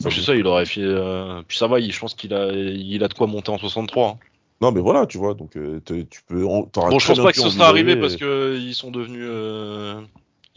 C'est 0.00 0.20
ça, 0.20 0.36
il 0.36 0.46
aurait 0.46 0.64
fait. 0.64 0.80
euh, 0.82 1.42
Puis 1.48 1.58
ça 1.58 1.66
va, 1.66 1.80
il- 1.80 1.90
je 1.92 1.98
pense 1.98 2.14
qu'il 2.14 2.32
a, 2.34 2.52
il 2.52 3.02
a 3.02 3.08
de 3.08 3.14
quoi 3.14 3.26
monter 3.26 3.50
en 3.50 3.58
63. 3.58 4.08
hein. 4.10 4.18
Non, 4.60 4.70
mais 4.70 4.80
voilà, 4.80 5.04
tu 5.06 5.18
vois, 5.18 5.34
donc 5.34 5.56
euh, 5.56 5.80
tu 5.84 6.22
peux. 6.28 6.46
en- 6.46 6.62
Bon, 6.90 6.98
je 7.00 7.06
pense 7.08 7.18
pas 7.18 7.32
que 7.32 7.38
ce 7.40 7.50
sera 7.50 7.68
arrivé 7.68 7.94
envisager- 7.94 8.00
parce 8.00 8.16
que 8.16 8.56
ils 8.60 8.74
sont 8.74 8.90
devenus, 8.92 9.26
euh, 9.28 10.00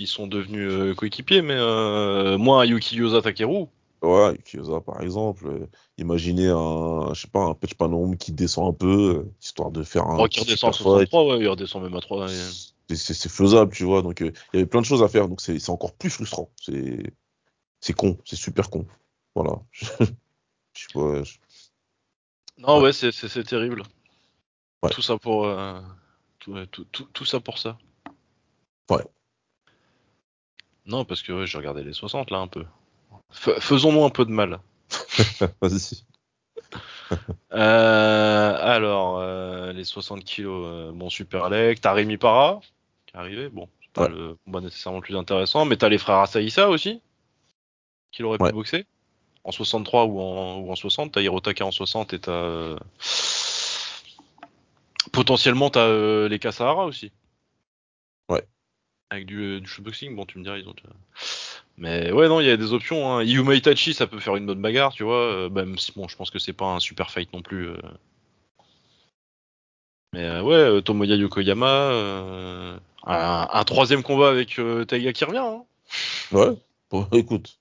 ils 0.01 0.07
sont 0.07 0.27
devenus 0.27 0.69
euh, 0.71 0.93
coéquipiers, 0.95 1.41
mais 1.41 1.55
euh, 1.57 2.37
moi, 2.37 2.65
Yuki 2.65 2.97
Yosa 2.97 3.21
Takeru, 3.21 3.67
Ouais, 4.01 4.35
Kyoza, 4.45 4.81
par 4.81 4.99
exemple. 5.01 5.45
euh, 5.47 5.67
imaginez 5.99 6.47
un, 6.47 7.13
je 7.13 7.21
sais 7.21 7.27
pas, 7.27 7.43
un 7.43 7.53
Patch 7.53 7.75
Panom 7.75 8.15
qui 8.15 8.31
descend 8.31 8.69
un 8.69 8.73
peu, 8.73 9.27
histoire 9.39 9.69
de 9.69 9.83
faire 9.83 10.07
un. 10.07 10.17
oh, 10.19 10.27
qui 10.27 10.39
redescend 10.39 10.73
fight. 10.73 10.81
63, 11.09 11.25
ouais, 11.27 11.39
il 11.41 11.47
redescend 11.47 11.83
même 11.83 11.95
à 11.95 11.99
3. 12.01 12.25
ouais. 12.25 12.33
C'est- 12.95 13.29
faisable, 13.29 13.71
tu 13.73 13.83
vois. 13.83 14.01
Donc, 14.01 14.19
il 14.21 14.33
y 14.53 14.57
avait 14.57 14.65
plein 14.65 14.81
de 14.81 14.85
choses 14.87 15.03
à 15.03 15.07
faire. 15.07 15.29
Donc, 15.29 15.39
c'est 15.39 15.69
encore 15.69 15.93
plus 15.93 16.09
frustrant. 16.09 16.49
C'est 16.61 17.13
c'est 17.79 17.93
con. 17.93 18.17
C'est 18.25 18.35
super 18.35 18.69
con. 18.71 18.85
Voilà. 19.35 19.59
Je 20.73 20.81
sais 20.87 20.93
pas. 20.93 21.23
je- 21.23 21.37
Non, 22.57 22.77
Ouais. 22.77 22.85
ouais, 22.85 22.93
c'est, 22.93 23.43
terrible. 23.43 23.83
Ouais. 24.83 24.89
Tout 24.89 25.01
ça 25.03 25.17
pour, 25.19 25.45
euh, 25.45 25.79
tout, 26.39 26.55
tout, 26.91 27.05
tout 27.13 27.25
ça 27.25 27.39
pour 27.39 27.59
ça. 27.59 27.77
Ouais. 28.89 29.05
Non, 30.86 31.05
parce 31.05 31.21
que 31.21 31.32
ouais, 31.32 31.47
j'ai 31.47 31.57
regardé 31.57 31.84
les 31.84 31.93
60 31.93 32.32
là 32.32 32.38
un 32.39 32.47
peu. 32.47 32.65
F- 33.34 33.59
faisons-nous 33.59 34.03
un 34.03 34.09
peu 34.09 34.25
de 34.25 34.32
mal. 34.32 34.59
Vas-y. 35.61 36.03
Euh, 37.53 38.57
alors, 38.61 39.19
euh, 39.19 39.73
les 39.73 39.84
60 39.84 40.23
kilos, 40.23 40.63
euh, 40.65 40.91
bon, 40.93 41.09
Super 41.09 41.43
Alec, 41.43 41.82
t'as 41.82 41.91
Rémi 41.91 42.15
Para, 42.15 42.61
qui 43.05 43.15
est 43.15 43.19
arrivé, 43.19 43.49
bon, 43.49 43.67
c'est 43.82 43.91
pas 43.91 44.03
Ouais. 44.03 44.09
le 44.09 44.38
combat 44.45 44.61
nécessairement 44.61 44.99
le 44.99 45.03
plus 45.03 45.17
intéressant, 45.17 45.65
mais 45.65 45.75
t'as 45.75 45.89
les 45.89 45.97
frères 45.97 46.19
Asaïsa 46.19 46.69
aussi, 46.69 47.01
qui 48.13 48.21
l'auraient 48.21 48.41
Ouais. 48.41 48.49
pu 48.51 48.55
boxer, 48.55 48.86
en 49.43 49.51
63 49.51 50.05
ou 50.05 50.21
en, 50.21 50.59
ou 50.59 50.71
en 50.71 50.75
60, 50.77 51.11
t'as 51.11 51.19
Hirotaka 51.21 51.65
en 51.65 51.71
60 51.71 52.13
et 52.13 52.19
t'as... 52.19 52.32
euh, 52.32 52.77
Potentiellement, 55.11 55.69
t'as 55.69 56.27
les 56.29 56.39
Kasahara 56.39 56.86
aussi. 56.86 57.11
Ouais. 58.29 58.45
Avec 59.12 59.26
du, 59.26 59.59
du 59.62 59.68
shootboxing, 59.68 60.16
bon, 60.16 60.26
tu 60.26 60.38
me 60.39 60.43
diras, 60.43 60.57
ils 60.57 60.68
ont... 60.68 60.74
déjà- 60.74 60.95
Mais 61.78 62.12
ouais, 62.14 62.30
non, 62.30 62.39
il 62.39 62.47
y 62.47 62.49
a 62.49 62.55
des 62.57 62.72
options. 62.74 63.12
Hein. 63.14 63.24
Yuma 63.24 63.55
Itachi, 63.55 63.93
ça 63.93 64.07
peut 64.07 64.20
faire 64.20 64.38
une 64.38 64.45
bonne 64.45 64.62
bagarre, 64.62 64.93
tu 64.93 65.03
vois. 65.03 65.22
euh, 65.22 65.49
même 65.49 65.78
si, 65.78 65.91
bon, 65.93 66.07
je 66.07 66.16
pense 66.16 66.32
que 66.32 66.39
c'est 66.39 66.53
pas 66.53 66.68
un 66.68 66.80
super 66.80 67.12
fight 67.12 67.32
non 67.34 67.41
plus. 67.41 67.68
euh. 67.70 67.78
Mais 70.14 70.24
euh, 70.26 70.41
ouais, 70.41 70.55
euh, 70.55 70.82
Tomoya 70.82 71.16
Yokoyama, 71.16 71.68
euh, 71.68 72.78
un, 73.05 73.47
un 73.51 73.64
troisième 73.64 74.03
combat 74.03 74.30
avec 74.30 74.59
euh, 74.59 74.86
Taiga 74.86 75.14
qui 75.14 75.26
revient. 75.26 75.38
Hein. 75.39 75.64
Ouais. 76.32 76.51
Bon, 76.89 77.05
écoute. 77.14 77.57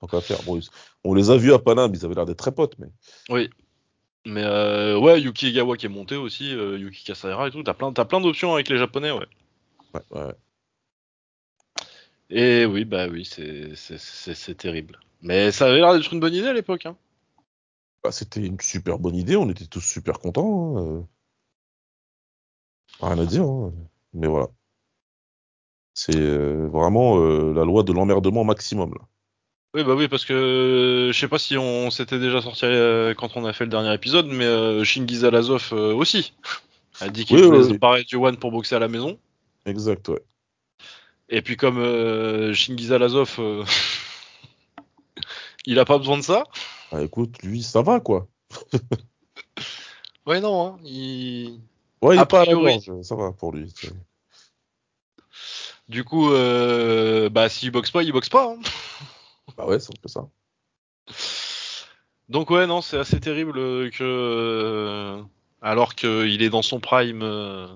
Tant 0.00 0.06
qu'à 0.06 0.20
faire. 0.20 0.42
Bon, 0.44 0.58
on 1.04 1.14
les 1.14 1.30
a 1.30 1.36
vus 1.36 1.52
à 1.52 1.58
Paname. 1.58 1.92
Ils 1.94 2.04
avaient 2.04 2.14
l'air 2.14 2.26
d'être 2.26 2.38
très 2.38 2.52
potes, 2.52 2.78
mais. 2.78 2.88
Oui. 3.28 3.50
Mais 4.26 4.44
euh, 4.44 4.98
ouais, 4.98 5.20
Yuki 5.20 5.48
Egawa 5.48 5.76
qui 5.78 5.86
est 5.86 5.90
monté 5.90 6.16
aussi, 6.16 6.54
euh, 6.54 6.78
Yuki 6.78 7.04
Kasahara 7.04 7.48
et 7.48 7.50
tout. 7.50 7.62
T'as 7.62 7.72
plein, 7.74 7.92
t'as 7.92 8.04
plein 8.04 8.20
d'options 8.20 8.52
avec 8.54 8.68
les 8.68 8.76
Japonais, 8.78 9.10
ouais. 9.10 9.26
Ouais, 9.94 10.00
ouais. 10.10 10.32
Et 12.30 12.64
oui, 12.64 12.84
bah 12.84 13.08
oui, 13.08 13.24
c'est, 13.24 14.54
terrible. 14.56 14.98
Mais 15.22 15.50
ça 15.52 15.66
avait 15.66 15.78
l'air 15.80 15.92
d'être 15.94 16.12
une 16.12 16.20
bonne 16.20 16.34
idée 16.34 16.48
à 16.48 16.52
l'époque. 16.52 16.86
Hein. 16.86 16.96
Bah, 18.02 18.12
c'était 18.12 18.40
une 18.46 18.58
super 18.60 18.98
bonne 18.98 19.16
idée. 19.16 19.36
On 19.36 19.50
était 19.50 19.66
tous 19.66 19.80
super 19.80 20.18
contents. 20.20 20.76
hein, 20.78 20.82
euh. 20.86 21.02
Rien 23.00 23.18
à 23.18 23.26
dire. 23.26 23.44
hein. 23.44 23.72
Mais 24.14 24.26
voilà. 24.28 24.46
C'est 25.94 26.16
euh, 26.16 26.68
vraiment 26.68 27.18
euh, 27.18 27.52
la 27.52 27.64
loi 27.64 27.82
de 27.82 27.92
l'emmerdement 27.92 28.44
maximum. 28.44 28.94
Là. 28.94 29.00
Oui, 29.74 29.84
bah 29.84 29.94
oui, 29.94 30.08
parce 30.08 30.24
que 30.24 31.10
je 31.12 31.18
sais 31.18 31.28
pas 31.28 31.38
si 31.38 31.56
on 31.58 31.90
s'était 31.90 32.18
déjà 32.18 32.40
sorti 32.40 32.64
euh, 32.64 33.12
quand 33.14 33.36
on 33.36 33.44
a 33.44 33.52
fait 33.52 33.64
le 33.64 33.70
dernier 33.70 33.92
épisode, 33.94 34.26
mais 34.26 34.84
Shingiz 34.84 35.24
Alazov 35.24 35.72
aussi 35.72 36.32
a 37.00 37.08
dit 37.08 37.24
qu'il 37.24 37.36
Oui, 37.36 37.42
voulait 37.42 37.58
oui, 37.58 37.64
se 37.64 37.70
oui. 37.70 37.78
barrer 37.78 38.04
du 38.04 38.16
One 38.16 38.36
pour 38.36 38.50
boxer 38.52 38.76
à 38.76 38.78
la 38.78 38.88
maison. 38.88 39.18
Exact, 39.66 40.08
ouais. 40.08 40.22
Et 41.30 41.42
puis 41.42 41.56
comme 41.56 41.78
euh, 41.78 42.52
Shingiz 42.52 42.92
Alazov, 42.92 43.36
euh, 43.38 43.64
il 45.66 45.78
a 45.78 45.84
pas 45.84 45.98
besoin 45.98 46.18
de 46.18 46.22
ça. 46.22 46.44
Ah, 46.92 47.02
écoute, 47.02 47.40
lui, 47.42 47.62
ça 47.62 47.82
va, 47.82 48.00
quoi. 48.00 48.26
Ouais, 50.26 50.40
non, 50.40 50.66
hein, 50.74 50.78
il... 50.84 51.58
Ouais, 52.02 52.14
il 52.14 52.18
A 52.18 52.26
pas 52.26 52.42
à 52.42 52.44
la 52.44 52.52
priori. 52.52 52.78
gorge. 52.86 53.02
Ça 53.02 53.16
va 53.16 53.32
pour 53.32 53.52
lui. 53.52 53.72
Du 55.88 56.04
coup, 56.04 56.30
euh, 56.32 57.28
bah 57.30 57.48
s'il 57.48 57.70
boxe 57.72 57.90
pas, 57.90 58.02
il 58.02 58.12
boxe 58.12 58.28
pas. 58.28 58.52
hein. 58.52 58.58
Bah 59.56 59.66
ouais, 59.66 59.80
c'est 59.80 59.90
un 59.92 60.00
peu 60.00 60.08
ça. 60.08 60.28
Donc 62.28 62.50
ouais, 62.50 62.66
non, 62.66 62.80
c'est 62.82 62.98
assez 62.98 63.18
terrible 63.18 63.58
euh, 63.58 63.90
que 63.90 64.04
euh, 64.04 65.22
alors 65.62 65.94
qu'il 65.96 66.42
est 66.42 66.50
dans 66.50 66.62
son 66.62 66.78
prime, 66.80 67.22
euh, 67.22 67.66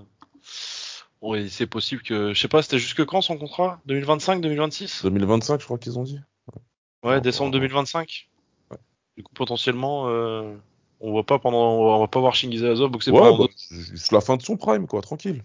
oui, 1.24 1.48
c'est 1.50 1.66
possible 1.66 2.02
que, 2.02 2.32
je 2.34 2.40
sais 2.40 2.48
pas, 2.48 2.62
c'était 2.62 2.78
jusque 2.78 3.04
quand 3.04 3.20
son 3.22 3.36
contrat? 3.38 3.80
2025, 3.86 4.40
2026 4.40 5.02
2025, 5.04 5.60
je 5.60 5.64
crois 5.64 5.78
qu'ils 5.78 5.98
ont 5.98 6.02
dit. 6.04 6.20
Ouais, 7.02 7.10
Ouais, 7.12 7.20
décembre 7.20 7.52
ouais. 7.54 7.60
2025. 7.60 8.28
Ouais. 8.70 8.76
Du 9.16 9.22
coup, 9.22 9.32
potentiellement, 9.34 10.08
euh, 10.08 10.54
on 11.00 11.14
va 11.14 11.22
pas 11.22 11.38
pendant, 11.38 11.72
on 11.78 12.00
va 12.00 12.08
pas 12.08 12.20
voir 12.20 12.34
Shingiz 12.34 12.62
Alazov 12.64 12.90
boxer 12.90 13.10
Ouais, 13.10 13.18
pendant 13.20 13.38
bah, 13.44 13.50
juste 13.70 14.12
la 14.12 14.20
fin 14.20 14.36
de 14.36 14.42
son 14.42 14.56
prime, 14.56 14.86
quoi, 14.86 15.00
tranquille. 15.02 15.42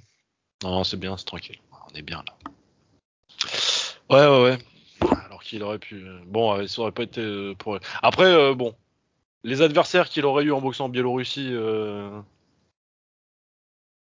Non, 0.64 0.84
c'est 0.84 0.98
bien, 0.98 1.16
c'est 1.18 1.26
tranquille. 1.26 1.60
On 1.92 1.96
est 1.96 2.02
bien 2.02 2.24
là. 2.28 2.36
Ouais, 4.10 4.28
ouais, 4.28 4.44
ouais. 4.44 4.58
Alors 5.26 5.42
qu'il 5.44 5.64
aurait 5.64 5.80
pu. 5.80 5.96
euh, 5.96 6.20
Bon, 6.26 6.54
euh, 6.54 6.68
ça 6.68 6.82
aurait 6.82 6.92
pas 6.92 7.04
été 7.04 7.22
euh, 7.22 7.54
pour. 7.56 7.80
Après, 8.02 8.26
euh, 8.26 8.54
bon, 8.54 8.76
les 9.44 9.62
adversaires 9.62 10.10
qu'il 10.10 10.26
aurait 10.26 10.44
eu 10.44 10.52
en 10.52 10.62
boxant 10.62 10.86
en 10.86 10.90
Biélorussie 10.90 11.50
euh, 11.52 12.20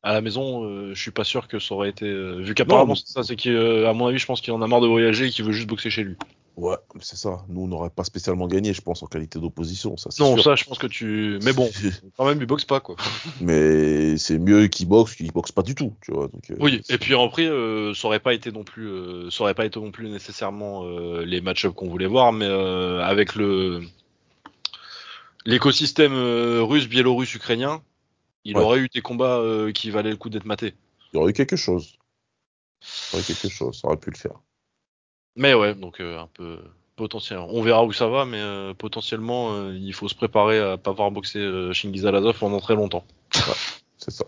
à 0.06 0.14
la 0.14 0.22
maison, 0.22 0.64
euh, 0.64 0.94
je 0.94 1.02
suis 1.02 1.12
pas 1.12 1.24
sûr 1.24 1.48
que 1.48 1.58
ça 1.60 1.74
aurait 1.76 1.90
été. 1.90 2.06
euh, 2.06 2.40
Vu 2.40 2.54
qu'apparemment 2.54 2.94
mais- 2.94 3.00
c'est 3.06 3.12
ça, 3.12 3.24
c'est 3.24 3.36
qu'à 3.36 3.92
mon 3.94 4.06
avis, 4.08 4.20
je 4.20 4.26
pense 4.26 4.40
qu'il 4.40 4.54
en 4.54 4.62
a 4.62 4.68
marre 4.68 4.80
de 4.82 4.88
voyager 4.88 5.26
et 5.26 5.30
qu'il 5.32 5.44
veut 5.44 5.52
juste 5.52 5.68
boxer 5.68 5.90
chez 5.90 6.04
lui. 6.04 6.16
Ouais, 6.58 6.78
c'est 7.02 7.18
ça. 7.18 7.40
Nous, 7.50 7.62
on 7.64 7.68
n'aurait 7.68 7.90
pas 7.90 8.06
spécialement 8.06 8.48
gagné, 8.48 8.72
je 8.74 8.80
pense, 8.82 9.04
en 9.04 9.08
qualité 9.08 9.40
d'opposition, 9.40 9.98
ça, 9.98 10.10
Non, 10.20 10.36
sûr. 10.36 10.44
ça, 10.44 10.56
je 10.56 10.64
pense 10.64 10.78
que 10.78 10.88
tu. 10.88 11.38
Mais 11.44 11.52
bon, 11.52 11.70
quand 12.18 12.26
même, 12.26 12.38
il 12.40 12.46
boxe 12.46 12.64
pas 12.64 12.80
quoi. 12.80 12.96
mais 13.42 14.16
c'est 14.18 14.40
mieux 14.40 14.68
qu'il 14.68 14.88
boxe 14.88 15.16
qu'il 15.16 15.32
boxe 15.34 15.52
pas 15.52 15.64
du 15.64 15.76
tout, 15.76 15.94
tu 16.02 16.14
vois. 16.14 16.28
Donc, 16.30 16.50
euh, 16.52 16.56
Oui, 16.62 16.82
et 16.88 16.98
puis 16.98 17.14
après, 17.16 17.48
euh, 17.48 17.94
ça 17.94 18.08
aurait 18.08 18.22
pas 18.22 18.34
été 18.34 18.52
non 18.54 18.64
plus, 18.64 18.88
euh, 18.88 19.30
ça 19.32 19.44
aurait 19.44 19.54
pas 19.56 19.66
été 19.66 19.80
non 19.82 19.92
plus 19.92 20.08
nécessairement 20.08 20.86
euh, 20.86 21.26
les 21.26 21.42
match-ups 21.42 21.74
qu'on 21.76 21.90
voulait 21.90 22.08
voir, 22.08 22.32
mais 22.32 22.46
euh, 22.48 23.02
avec 23.04 23.36
le 23.36 23.82
l'écosystème 25.46 26.14
euh, 26.14 26.62
russe, 26.64 26.88
biélorusse, 26.88 27.34
ukrainien, 27.36 27.82
il 28.46 28.56
Ouais. 28.58 28.64
aurait 28.64 28.80
eu 28.80 28.88
des 28.88 29.02
combats 29.02 29.38
euh, 29.40 29.72
qui 29.72 29.90
valaient 29.90 30.12
le 30.12 30.18
coup 30.18 30.30
d'être 30.30 30.46
matés. 30.46 30.74
il 31.14 31.18
y 31.18 31.20
aurait 31.20 31.32
eu 31.32 31.34
quelque 31.34 31.56
chose. 31.58 31.98
Il 32.82 32.88
y 32.88 33.16
aurait 33.16 33.24
eu 33.24 33.26
quelque 33.36 33.50
chose, 33.50 33.80
ça 33.80 33.88
aurait 33.88 33.98
pu 33.98 34.12
le 34.12 34.18
faire. 34.18 34.40
Mais 35.36 35.54
ouais, 35.54 35.76
donc 35.76 36.00
euh, 36.00 36.20
un 36.20 36.28
peu 36.28 36.60
potentiel. 36.96 37.40
On 37.40 37.62
verra 37.62 37.84
où 37.84 37.92
ça 37.92 38.08
va, 38.08 38.24
mais 38.26 38.40
euh, 38.40 38.74
potentiellement, 38.74 39.70
il 39.72 39.94
faut 39.94 40.08
se 40.08 40.16
préparer 40.16 40.60
à 40.60 40.78
pas 40.78 40.92
voir 40.94 41.12
boxer 41.12 41.74
Shingiz 41.74 42.06
Alazov 42.06 42.38
pendant 42.40 42.60
très 42.62 42.76
longtemps. 42.76 43.04
C'est 43.98 44.12
ça. 44.12 44.26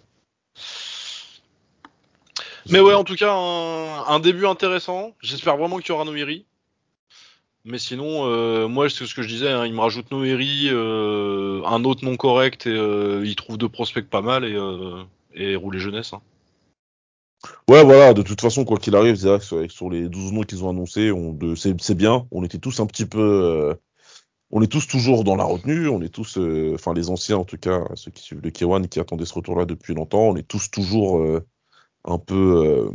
Mais 2.69 2.81
ouais, 2.81 2.93
en 2.93 3.05
tout 3.05 3.15
cas, 3.15 3.31
un, 3.33 4.03
un 4.07 4.19
début 4.19 4.45
intéressant. 4.45 5.13
J'espère 5.21 5.55
vraiment 5.55 5.77
qu'il 5.77 5.89
y 5.89 5.91
aura 5.93 6.03
Noiri. 6.03 6.45
Mais 7.69 7.79
sinon, 7.79 8.25
euh, 8.27 8.69
moi, 8.69 8.89
c'est 8.89 9.05
ce 9.05 9.13
que 9.13 9.21
je 9.21 9.27
disais, 9.27 9.51
hein, 9.51 9.65
il 9.65 9.73
me 9.73 9.81
rajoute 9.81 10.09
Noiri, 10.09 10.69
euh, 10.71 11.61
un 11.65 11.83
autre 11.83 12.05
nom 12.05 12.15
correct, 12.15 12.65
et 12.65 12.69
euh, 12.69 13.25
il 13.25 13.35
trouve 13.35 13.57
deux 13.57 13.67
prospects 13.67 14.09
pas 14.09 14.21
mal, 14.21 14.45
et, 14.45 14.55
euh, 14.55 15.03
et 15.33 15.57
rouler 15.57 15.79
jeunesse. 15.79 16.13
Hein. 16.13 16.21
Ouais, 17.69 17.83
voilà, 17.83 18.13
de 18.13 18.21
toute 18.21 18.39
façon, 18.39 18.63
quoi 18.63 18.77
qu'il 18.77 18.95
arrive, 18.95 19.17
sur, 19.41 19.89
les 19.89 20.07
12 20.07 20.31
noms 20.31 20.43
qu'ils 20.43 20.63
ont 20.63 20.69
annoncés, 20.69 21.11
c'est, 21.57 21.93
bien. 21.93 22.25
On 22.31 22.45
était 22.45 22.57
tous 22.57 22.79
un 22.79 22.85
petit 22.85 23.05
peu. 23.05 23.75
on 24.49 24.61
est 24.61 24.71
tous 24.71 24.87
toujours 24.87 25.25
dans 25.25 25.35
la 25.35 25.43
retenue. 25.43 25.89
On 25.89 26.01
est 26.01 26.09
tous. 26.09 26.39
Enfin, 26.73 26.93
les 26.93 27.09
anciens, 27.09 27.37
en 27.37 27.45
tout 27.45 27.57
cas, 27.57 27.83
ceux 27.95 28.11
qui 28.11 28.23
suivent 28.23 28.41
le 28.41 28.49
K1 28.49 28.85
et 28.85 28.87
qui 28.87 29.01
attendaient 29.01 29.25
ce 29.25 29.33
retour-là 29.33 29.65
depuis 29.65 29.93
longtemps, 29.93 30.23
on 30.23 30.35
est 30.37 30.47
tous 30.47 30.71
toujours 30.71 31.21
un 32.05 32.17
peu. 32.17 32.89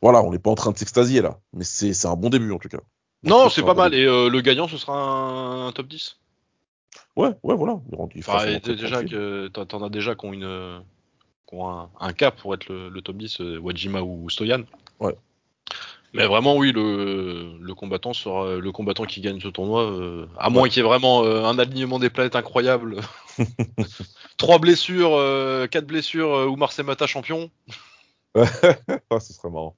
voilà, 0.00 0.22
on 0.22 0.32
n'est 0.32 0.38
pas 0.38 0.50
en 0.50 0.56
train 0.56 0.72
de 0.72 0.78
s'extasier 0.78 1.20
là. 1.20 1.38
Mais 1.52 1.64
c'est 1.64 2.06
un 2.06 2.16
bon 2.16 2.30
début, 2.30 2.52
en 2.52 2.58
tout 2.58 2.70
cas. 2.70 2.80
Non, 3.24 3.48
c'est 3.48 3.62
pas 3.62 3.74
mal. 3.74 3.94
Et 3.94 4.04
euh, 4.04 4.28
le 4.28 4.40
gagnant, 4.40 4.68
ce 4.68 4.76
sera 4.76 4.94
un, 4.98 5.68
un 5.68 5.72
top 5.72 5.86
10. 5.86 6.18
Ouais, 7.16 7.30
ouais, 7.42 7.54
voilà. 7.54 7.78
Il 8.14 8.20
Enfin, 8.20 8.58
déjà 8.58 9.04
que 9.04 9.48
t'en 9.48 9.82
as 9.82 9.88
déjà 9.90 10.14
qui 10.14 10.26
ont, 10.26 10.32
une, 10.32 10.82
ont 11.52 11.68
un, 11.68 11.90
un 12.00 12.12
cap 12.12 12.36
pour 12.40 12.54
être 12.54 12.68
le, 12.68 12.88
le 12.88 13.02
top 13.02 13.16
10, 13.16 13.40
euh, 13.40 13.58
Wajima 13.58 14.02
ou 14.02 14.28
Stoyan. 14.30 14.64
Ouais. 14.98 15.14
Mais 16.14 16.26
vraiment, 16.26 16.56
oui, 16.56 16.72
le, 16.72 17.56
le 17.58 17.74
combattant 17.74 18.12
sera 18.12 18.56
le 18.56 18.72
combattant 18.72 19.04
qui 19.04 19.20
gagne 19.22 19.40
ce 19.40 19.48
tournoi, 19.48 19.82
euh, 19.84 20.26
à 20.38 20.50
moins 20.50 20.62
Ouais. 20.64 20.68
qu'il 20.68 20.78
y 20.78 20.80
ait 20.84 20.88
vraiment 20.88 21.24
euh, 21.24 21.44
un 21.44 21.58
alignement 21.58 21.98
des 21.98 22.10
planètes 22.10 22.36
incroyable. 22.36 23.00
Trois 24.36 24.58
blessures, 24.58 25.14
euh, 25.14 25.66
quatre 25.66 25.86
blessures, 25.86 26.50
ou 26.50 26.56
Marseille 26.56 26.84
Mata 26.84 27.06
champion. 27.06 27.50
ah, 28.34 29.20
ce 29.20 29.32
serait 29.32 29.50
marrant. 29.50 29.76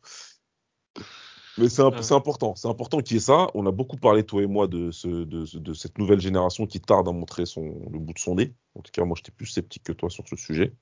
Mais 1.57 1.69
c'est 1.69 1.83
imp- 1.83 1.95
Ouais. 1.97 2.03
c'est 2.03 2.15
important, 2.15 2.55
c'est 2.57 2.69
important 2.69 2.99
qu'il 3.01 3.15
y 3.15 3.19
ait 3.19 3.21
ça. 3.23 3.49
On 3.55 3.65
a 3.67 3.71
beaucoup 3.71 3.97
parlé, 3.97 4.25
toi 4.25 4.43
et 4.43 4.47
moi, 4.47 4.67
de, 4.67 4.91
ce, 4.91 5.07
de, 5.09 5.45
ce- 5.45 5.59
de 5.59 5.73
cette 5.73 5.99
nouvelle 5.99 6.21
génération 6.21 6.67
qui 6.67 6.81
tarde 6.81 7.07
à 7.09 7.13
montrer 7.13 7.47
son, 7.47 7.63
le 7.91 7.99
bout 7.99 8.13
de 8.13 8.19
son 8.19 8.35
nez. 8.35 8.55
En 8.75 8.83
tout 8.83 8.91
cas, 8.93 9.05
moi, 9.05 9.15
j'étais 9.17 9.31
plus 9.31 9.47
sceptique 9.47 9.85
que 9.85 9.93
toi 9.93 10.11
sur 10.11 10.27
ce 10.27 10.35
sujet. 10.37 10.73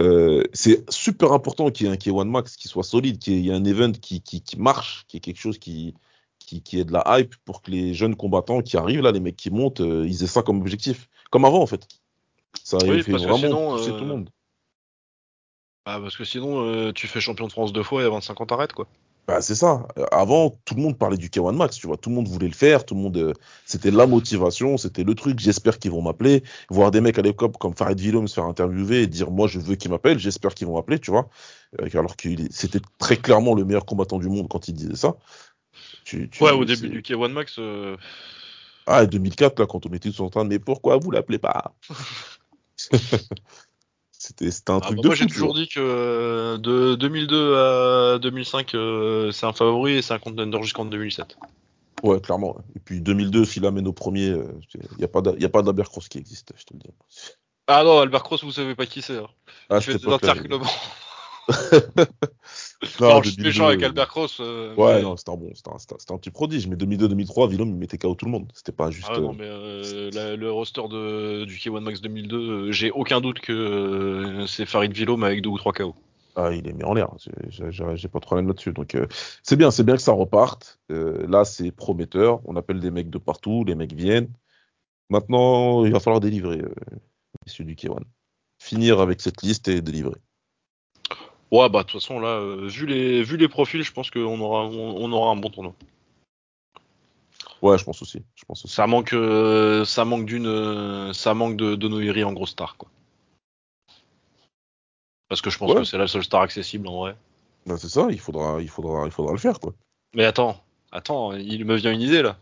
Euh, 0.00 0.44
c'est 0.54 0.88
super 0.90 1.32
important 1.32 1.70
qu'il 1.70 1.86
y 1.86 1.90
ait 1.90 1.92
un 1.92 1.96
K1 1.96 2.28
Max 2.28 2.56
qui 2.56 2.66
soit 2.68 2.82
solide, 2.82 3.18
qu'il 3.18 3.40
y 3.40 3.50
ait 3.50 3.52
un 3.52 3.64
event 3.64 3.92
qui, 3.92 4.22
qui, 4.22 4.42
qui 4.42 4.58
marche, 4.58 5.04
qui 5.06 5.18
est 5.18 5.20
quelque 5.20 5.38
chose 5.38 5.58
qui, 5.58 5.94
qui, 6.38 6.62
qui 6.62 6.80
ait 6.80 6.84
de 6.86 6.92
la 6.92 7.04
hype 7.18 7.34
pour 7.44 7.60
que 7.60 7.70
les 7.70 7.92
jeunes 7.92 8.16
combattants 8.16 8.62
qui 8.62 8.78
arrivent 8.78 9.02
là, 9.02 9.12
les 9.12 9.20
mecs 9.20 9.36
qui 9.36 9.50
montent, 9.50 9.82
euh, 9.82 10.06
ils 10.06 10.22
aient 10.24 10.28
ça 10.28 10.42
comme 10.42 10.60
objectif. 10.62 11.10
Comme 11.30 11.44
avant, 11.44 11.60
en 11.60 11.66
fait. 11.66 11.86
Ça 12.64 12.78
Oui, 12.82 13.02
fait 13.02 13.12
parce 13.12 13.22
que 13.24 13.28
vraiment 13.28 13.48
sinon, 13.48 13.76
pousser 13.76 13.90
euh, 13.90 13.98
tout 13.98 14.04
le 14.04 14.06
monde. 14.10 14.30
Ah, 15.84 15.98
parce 16.00 16.16
que 16.16 16.24
sinon, 16.24 16.64
euh, 16.64 16.92
tu 16.92 17.06
fais 17.06 17.20
champion 17.20 17.46
de 17.46 17.52
France 17.52 17.72
deux 17.72 17.82
fois 17.82 18.02
et 18.02 18.06
à 18.06 18.10
25 18.10 18.40
ans 18.40 18.46
t'arrêtes, 18.46 18.72
quoi. 18.72 18.86
Bah, 19.28 19.40
c'est 19.40 19.54
ça. 19.54 19.86
Avant, 20.10 20.58
tout 20.64 20.74
le 20.74 20.82
monde 20.82 20.98
parlait 20.98 21.16
du 21.16 21.28
K1 21.30 21.52
Max, 21.52 21.76
tu 21.76 21.86
vois. 21.86 21.96
Tout 21.96 22.10
le 22.10 22.16
monde 22.16 22.26
voulait 22.28 22.48
le 22.48 22.54
faire. 22.54 22.84
Tout 22.84 22.94
le 22.96 23.00
monde, 23.00 23.16
euh, 23.16 23.32
c'était 23.64 23.92
la 23.92 24.06
motivation, 24.06 24.76
c'était 24.76 25.04
le 25.04 25.14
truc. 25.14 25.38
J'espère 25.38 25.78
qu'ils 25.78 25.92
vont 25.92 26.02
m'appeler. 26.02 26.42
Voir 26.70 26.90
des 26.90 27.00
mecs 27.00 27.18
à 27.18 27.22
l'époque 27.22 27.56
comme 27.58 27.74
Farid 27.74 28.00
Villom 28.00 28.26
se 28.26 28.34
faire 28.34 28.44
interviewer 28.44 29.02
et 29.02 29.06
dire, 29.06 29.30
moi, 29.30 29.46
je 29.46 29.60
veux 29.60 29.76
qu'ils 29.76 29.90
m'appellent. 29.92 30.18
J'espère 30.18 30.54
qu'ils 30.54 30.66
vont 30.66 30.74
m'appeler, 30.74 30.98
tu 30.98 31.12
vois. 31.12 31.28
Euh, 31.80 31.88
alors 31.94 32.16
que 32.16 32.28
c'était 32.50 32.80
très 32.98 33.16
clairement 33.16 33.54
le 33.54 33.64
meilleur 33.64 33.86
combattant 33.86 34.18
du 34.18 34.28
monde 34.28 34.48
quand 34.48 34.66
il 34.66 34.74
disait 34.74 34.96
ça. 34.96 35.14
Tu, 36.04 36.28
tu- 36.28 36.42
Ouais, 36.42 36.50
au 36.50 36.64
début 36.64 36.88
du 36.88 37.02
K1 37.02 37.28
Max, 37.32 37.56
euh, 37.60 37.96
Ah, 38.86 39.04
et 39.04 39.06
2004, 39.06 39.60
là, 39.60 39.66
quand 39.66 39.86
on 39.86 39.90
était 39.90 40.10
tous 40.10 40.20
en 40.20 40.30
train 40.30 40.44
de, 40.44 40.48
mais 40.50 40.58
pourquoi 40.58 40.96
vous 40.96 41.12
l'appelez 41.12 41.38
pas? 41.38 41.72
C'était, 44.24 44.46
un 44.70 44.76
ah, 44.76 44.80
truc 44.80 44.98
bah, 44.98 45.02
de 45.02 45.06
moi 45.08 45.16
j'ai 45.16 45.26
toujours 45.26 45.52
dit 45.52 45.66
que 45.66 45.80
euh, 45.80 46.56
de 46.56 46.94
2002 46.94 47.56
à 47.56 48.18
2005, 48.20 48.72
euh, 48.76 49.32
c'est 49.32 49.46
un 49.46 49.52
favori 49.52 49.94
et 49.94 50.02
c'est 50.02 50.14
un 50.14 50.20
contender 50.20 50.62
jusqu'en 50.62 50.84
2007. 50.84 51.36
Ouais, 52.04 52.20
clairement. 52.20 52.56
Et 52.76 52.78
puis 52.78 53.00
2002, 53.00 53.44
s'il 53.44 53.66
amène 53.66 53.88
au 53.88 53.92
premier, 53.92 54.28
il 54.74 54.80
n'y 54.98 55.04
a 55.04 55.08
pas 55.08 55.22
d'a- 55.22 55.34
y 55.40 55.44
a 55.44 55.48
pas 55.48 55.62
d'Abercross 55.62 56.08
qui 56.08 56.18
existe, 56.18 56.52
je 56.56 56.62
te 56.62 56.72
le 56.72 56.78
dis. 56.78 56.90
Ah 57.66 57.82
non, 57.82 57.98
Albert 57.98 58.22
Cross, 58.22 58.44
vous 58.44 58.52
savez 58.52 58.76
pas 58.76 58.86
qui 58.86 59.02
c'est. 59.02 59.18
Hein. 59.18 59.26
Des 59.70 59.96
époque-là, 59.96 60.32
interculations. 60.32 60.80
Non, 63.00 63.08
Non, 63.08 63.22
je 63.22 63.28
suis 63.30 63.36
2002, 63.36 63.42
méchant 63.44 63.66
avec 63.66 63.82
Albert 63.82 64.08
Cross. 64.08 64.38
euh, 64.40 64.74
Ouais, 64.74 64.96
mais- 64.96 65.02
non, 65.02 65.16
c'était 65.16 65.30
un 65.30 65.36
bon, 65.36 65.50
c'était 65.54 65.70
un, 65.70 65.78
c'était 65.78 65.94
un- 65.94 65.98
c'était 65.98 66.12
un 66.12 66.18
petit 66.18 66.30
prodige. 66.30 66.66
Mais 66.66 66.76
2002-2003, 66.76 67.48
Villom, 67.48 67.68
il 67.68 67.76
mettait 67.76 67.98
KO 67.98 68.14
tout 68.14 68.24
le 68.26 68.30
monde. 68.32 68.50
C'était 68.54 68.72
pas 68.72 68.90
juste. 68.90 69.08
Ah 69.10 69.20
non, 69.20 69.30
euh, 69.30 69.34
mais 69.38 69.46
euh, 69.46 70.10
la- 70.12 70.36
le 70.36 70.50
roster 70.52 70.82
de, 70.88 71.44
du 71.44 71.56
K1 71.56 71.80
Max 71.80 72.00
2002, 72.00 72.36
euh, 72.36 72.72
j'ai 72.72 72.90
aucun 72.90 73.20
doute 73.20 73.40
que 73.40 73.52
euh, 73.52 74.46
c'est 74.46 74.66
Farid 74.66 74.92
Villom 74.92 75.22
avec 75.22 75.42
deux 75.42 75.50
ou 75.50 75.58
trois 75.58 75.72
KO. 75.72 75.94
Ah, 76.34 76.50
il 76.52 76.66
est 76.66 76.72
mis 76.72 76.82
en 76.84 76.94
l'air. 76.94 77.08
J'ai- 77.48 78.08
pas 78.08 78.18
de 78.18 78.24
problème 78.24 78.48
là-dessus. 78.48 78.72
Donc, 78.72 78.94
euh, 78.94 79.06
c'est 79.42 79.56
bien, 79.56 79.70
c'est 79.70 79.84
bien 79.84 79.96
que 79.96 80.02
ça 80.02 80.12
reparte. 80.12 80.80
Euh, 80.90 81.26
là, 81.28 81.44
c'est 81.44 81.70
prometteur. 81.72 82.40
On 82.46 82.56
appelle 82.56 82.80
des 82.80 82.90
mecs 82.90 83.10
de 83.10 83.18
partout. 83.18 83.64
Les 83.64 83.74
mecs 83.74 83.92
viennent. 83.92 84.30
Maintenant, 85.10 85.84
il 85.84 85.92
va 85.92 86.00
falloir 86.00 86.20
délivrer, 86.20 86.58
euh, 86.58 86.74
messieurs 87.46 87.64
du 87.64 87.74
K1. 87.74 88.00
Finir 88.58 89.00
avec 89.00 89.20
cette 89.20 89.42
liste 89.42 89.68
et 89.68 89.82
délivrer. 89.82 90.16
Ouais, 91.52 91.68
bah 91.68 91.80
de 91.80 91.88
toute 91.88 92.00
façon, 92.00 92.18
là, 92.18 92.28
euh, 92.28 92.66
vu, 92.66 92.86
les, 92.86 93.22
vu 93.22 93.36
les 93.36 93.46
profils, 93.48 93.82
je 93.82 93.92
pense 93.92 94.10
qu'on 94.10 94.40
aura, 94.40 94.64
on, 94.64 94.96
on 95.04 95.12
aura 95.12 95.30
un 95.32 95.36
bon 95.36 95.50
tournoi. 95.50 95.74
Ouais, 97.60 97.76
je 97.78 97.84
pense 97.84 98.00
aussi. 98.02 98.22
Je 98.34 98.44
pense 98.46 98.64
aussi. 98.64 98.74
Ça 98.74 98.86
manque, 98.86 99.12
euh, 99.12 99.84
ça 99.84 100.04
manque 100.04 100.24
d'une, 100.24 100.46
euh, 100.46 101.12
ça 101.12 101.34
manque 101.34 101.56
de, 101.56 101.74
de 101.76 101.88
Noiri 101.88 102.24
en 102.24 102.32
grosse 102.32 102.50
star, 102.50 102.76
quoi. 102.76 102.88
Parce 105.28 105.40
que 105.42 105.50
je 105.50 105.58
pense 105.58 105.70
Ouais. 105.70 105.76
que 105.80 105.84
c'est 105.84 105.98
la 105.98 106.08
seule 106.08 106.24
star 106.24 106.40
accessible 106.40 106.88
en 106.88 106.98
vrai. 107.00 107.16
Ben, 107.66 107.76
c'est 107.76 107.88
ça. 107.88 108.08
Il 108.10 108.18
faudra, 108.18 108.60
il 108.60 108.68
faudra, 108.68 109.04
il 109.06 109.12
faudra 109.12 109.32
le 109.32 109.38
faire, 109.38 109.60
quoi. 109.60 109.74
Mais 110.14 110.24
attends, 110.24 110.62
attends, 110.90 111.32
il 111.34 111.64
me 111.64 111.76
vient 111.76 111.92
une 111.92 112.00
idée 112.02 112.22
là. 112.22 112.38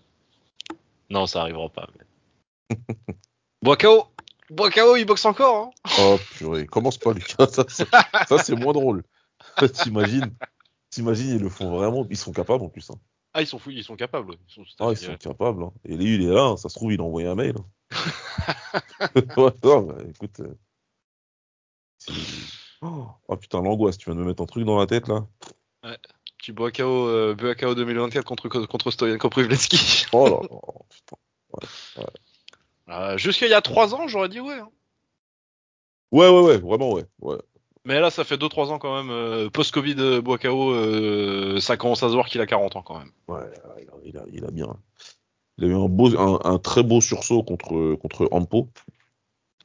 Non, 1.11 1.27
ça 1.27 1.43
arrivera 1.43 1.69
pas. 1.69 1.89
Mais... 1.99 2.77
Boakao, 3.63 4.07
Boakao, 4.51 4.97
il 4.97 5.05
boxe 5.05 5.25
encore. 5.25 5.67
Hein 5.67 5.71
Oh 5.99 6.19
purée, 6.37 6.67
commence 6.67 6.99
pas 6.99 7.13
Lucas, 7.15 7.47
ça, 7.47 7.65
c'est- 7.69 7.89
ça, 8.29 8.39
c'est 8.39 8.55
moins 8.57 8.73
drôle. 8.73 9.03
T'imagines, 9.75 10.35
t'imagines, 10.91 11.37
ils 11.37 11.41
le 11.43 11.49
font 11.49 11.71
vraiment, 11.77 12.07
ils 12.11 12.17
sont 12.17 12.33
capables 12.33 12.65
en 12.65 12.69
plus. 12.69 12.91
hein. 12.91 12.97
ah, 13.35 13.43
ils 13.43 13.47
sont 13.47 13.59
fous, 13.59 13.71
ils 13.71 13.85
sont 13.85 13.97
capables. 13.97 14.35
Ils 14.49 14.53
sont, 14.53 14.63
Ah, 14.81 14.89
ils 14.91 14.97
sont 14.97 15.17
capables. 15.17 15.63
hein. 15.63 15.73
Et 15.85 15.97
lui, 15.97 16.15
il 16.17 16.23
est 16.23 16.33
là, 16.33 16.43
hein. 16.43 16.57
ça 16.57 16.69
se 16.69 16.75
trouve, 16.75 16.93
il 16.93 17.01
a 17.01 17.05
envoyé 17.05 17.29
un 17.29 17.35
mail. 17.35 17.55
hein. 17.59 17.65
Ouais, 19.37 19.51
non, 19.65 19.81
bah, 19.83 19.97
écoute. 20.09 20.41
euh, 20.41 20.55
Oh, 22.83 23.07
oh, 23.29 23.37
putain, 23.37 23.61
l'angoisse, 23.63 23.99
tu 23.99 24.07
viens 24.07 24.15
de 24.15 24.21
me 24.21 24.27
mettre 24.27 24.43
un 24.43 24.47
truc 24.47 24.65
dans 24.65 24.79
la 24.79 24.87
tête 24.87 25.07
là. 25.09 25.27
Tu 26.43 26.53
Boakao, 26.55 27.07
euh, 27.09 27.35
Boakao 27.35 27.75
2024 27.75 28.25
contre 28.25 28.49
contre 28.49 28.91
Stoyan 28.91 29.19
Koprivletsky. 29.19 30.07
Oh 30.13 30.25
là 30.25 30.41
là, 30.41 30.59
putain. 30.89 31.17
Euh, 32.91 33.17
Jusqu'il 33.17 33.49
y 33.49 33.55
a 33.55 33.61
3 33.63 33.95
ans, 33.95 34.09
j'aurais 34.09 34.29
dit 34.29 34.41
ouais. 34.41 34.59
hein. 34.59 34.69
Ouais, 36.13 36.29
ouais, 36.29 36.41
ouais, 36.43 36.59
vraiment, 36.59 36.93
ouais. 36.93 37.07
ouais. 37.21 37.39
Mais 37.85 38.01
là, 38.01 38.11
ça 38.11 38.25
fait 38.25 38.37
2-3 38.37 38.71
ans 38.71 38.79
quand 38.79 38.95
même. 38.97 39.11
euh, 39.11 39.49
Post-Covid, 39.49 39.95
euh, 39.99 40.21
Boakao, 40.21 40.73
euh, 40.73 41.61
ça 41.61 41.77
commence 41.77 42.03
à 42.03 42.09
se 42.09 42.15
voir 42.15 42.27
qu'il 42.29 42.41
a 42.41 42.47
40 42.47 42.77
ans 42.77 42.83
quand 42.83 42.99
même. 42.99 43.13
Ouais, 43.29 43.41
il 43.79 43.89
a, 43.89 43.95
il 44.05 44.19
a, 44.19 44.23
il 44.33 44.45
a 44.45 44.51
bien. 44.51 44.77
Il 45.59 45.65
a 45.65 45.69
eu 45.69 45.75
un, 45.75 45.89
beau, 45.89 46.15
un, 46.19 46.41
un 46.45 46.59
très 46.59 46.83
beau 46.83 47.01
sursaut 47.01 47.43
contre, 47.43 47.95
contre 47.97 48.29
Ampo. 48.33 48.69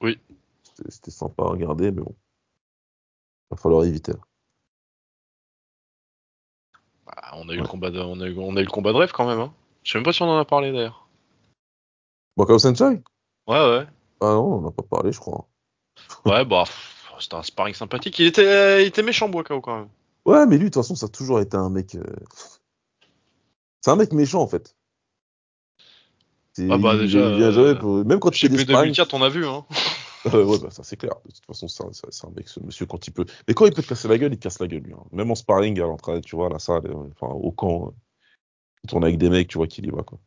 Oui. 0.01 0.19
C'était 0.63 0.91
c'était 0.91 1.11
sympa 1.11 1.43
à 1.43 1.47
regarder, 1.47 1.91
mais 1.91 2.01
bon. 2.01 2.15
Va 3.49 3.57
falloir 3.57 3.86
éviter. 3.86 4.13
Bah, 7.05 7.32
on 7.34 7.49
a 7.49 7.53
eu 7.53 7.57
le 7.57 7.61
Ouais. 7.63 7.67
combat 7.67 7.91
de, 7.91 7.99
on 7.99 8.19
a 8.21 8.28
eu, 8.28 8.38
on 8.38 8.55
a 8.55 8.61
eu 8.61 8.65
le 8.65 8.71
combat 8.71 8.91
de 8.91 8.97
rêve 8.97 9.11
quand 9.11 9.28
même. 9.28 9.39
Hein. 9.39 9.53
Je 9.84 9.91
sais 9.91 9.97
même 9.97 10.05
pas 10.05 10.13
si 10.13 10.21
on 10.21 10.30
en 10.30 10.38
a 10.38 10.45
parlé 10.45 10.71
d'ailleurs. 10.71 11.07
Bakao 12.38 12.59
Senchai 12.59 13.01
Ouais, 13.47 13.55
ouais. 13.59 13.87
Ah 14.21 14.33
non, 14.33 14.55
on 14.55 14.61
n'a 14.61 14.71
pas 14.71 14.83
parlé, 14.83 15.11
je 15.11 15.19
crois. 15.19 15.47
Ouais, 16.25 16.43
bah, 16.45 16.63
c'était 17.19 17.35
un 17.35 17.43
sparring 17.43 17.75
sympathique. 17.75 18.17
Il 18.19 18.25
était, 18.27 18.83
il 18.83 18.87
était 18.87 19.03
méchant, 19.03 19.29
Boakao, 19.29 19.61
quand 19.61 19.75
même. 19.79 19.89
Ouais, 20.25 20.45
mais 20.47 20.57
lui, 20.57 20.65
de 20.65 20.69
toute 20.73 20.81
façon, 20.83 20.95
ça 20.95 21.05
a 21.05 21.09
toujours 21.09 21.39
été 21.39 21.55
un 21.55 21.69
mec. 21.69 21.95
euh, 21.95 22.03
C'est 23.81 23.91
un 23.91 23.95
mec 23.95 24.11
méchant, 24.13 24.41
en 24.41 24.47
fait. 24.47 24.75
Ah 26.69 26.77
bah, 26.77 26.93
il- 26.95 27.01
déjà, 27.01 27.19
il 27.19 27.35
vient 27.35 27.47
euh, 27.47 27.51
jamais 27.51 27.75
pour- 27.75 28.05
Même 28.05 28.19
quand 28.19 28.33
Chez 28.33 28.47
fait 28.47 28.55
des 28.55 28.63
P2004, 28.65 29.05
sparring. 29.05 29.21
on 29.21 29.21
a 29.21 29.29
vu, 29.29 29.45
hein. 29.45 29.65
Euh, 30.25 30.43
ouais, 30.45 30.57
bah, 30.59 30.71
ça 30.71 30.83
c'est 30.83 30.95
clair. 30.97 31.13
De 31.25 31.31
toute 31.31 31.45
façon, 31.45 31.67
c'est 31.67 32.25
un, 32.25 32.29
mec, 32.31 32.47
ce 32.47 32.59
monsieur, 32.61 32.85
quand 32.85 33.05
il 33.07 33.11
peut. 33.11 33.25
Mais 33.47 33.53
quand 33.53 33.65
il 33.65 33.73
peut 33.73 33.83
te 33.83 33.87
casser 33.89 34.07
la 34.07 34.17
gueule, 34.17 34.33
il 34.33 34.39
te 34.39 34.43
casse 34.43 34.59
la 34.59 34.67
gueule, 34.67 34.81
lui. 34.81 34.93
hein. 34.93 35.03
Même 35.11 35.29
en 35.29 35.35
sparring, 35.35 35.79
à 35.79 35.83
l'entraîne, 35.83 36.21
tu 36.21 36.35
vois, 36.35 36.47
à 36.47 36.49
la 36.49 36.59
salle, 36.59 36.87
euh, 36.87 37.09
enfin, 37.19 37.31
au 37.33 37.51
camp, 37.51 37.87
euh, 37.87 37.91
il 38.83 38.89
tourne 38.89 39.03
avec 39.03 39.17
des 39.17 39.29
mecs, 39.29 39.47
tu 39.49 39.57
vois 39.57 39.67
qu'il 39.67 39.85
y 39.85 39.89
va, 39.91 40.01
quoi. 40.03 40.17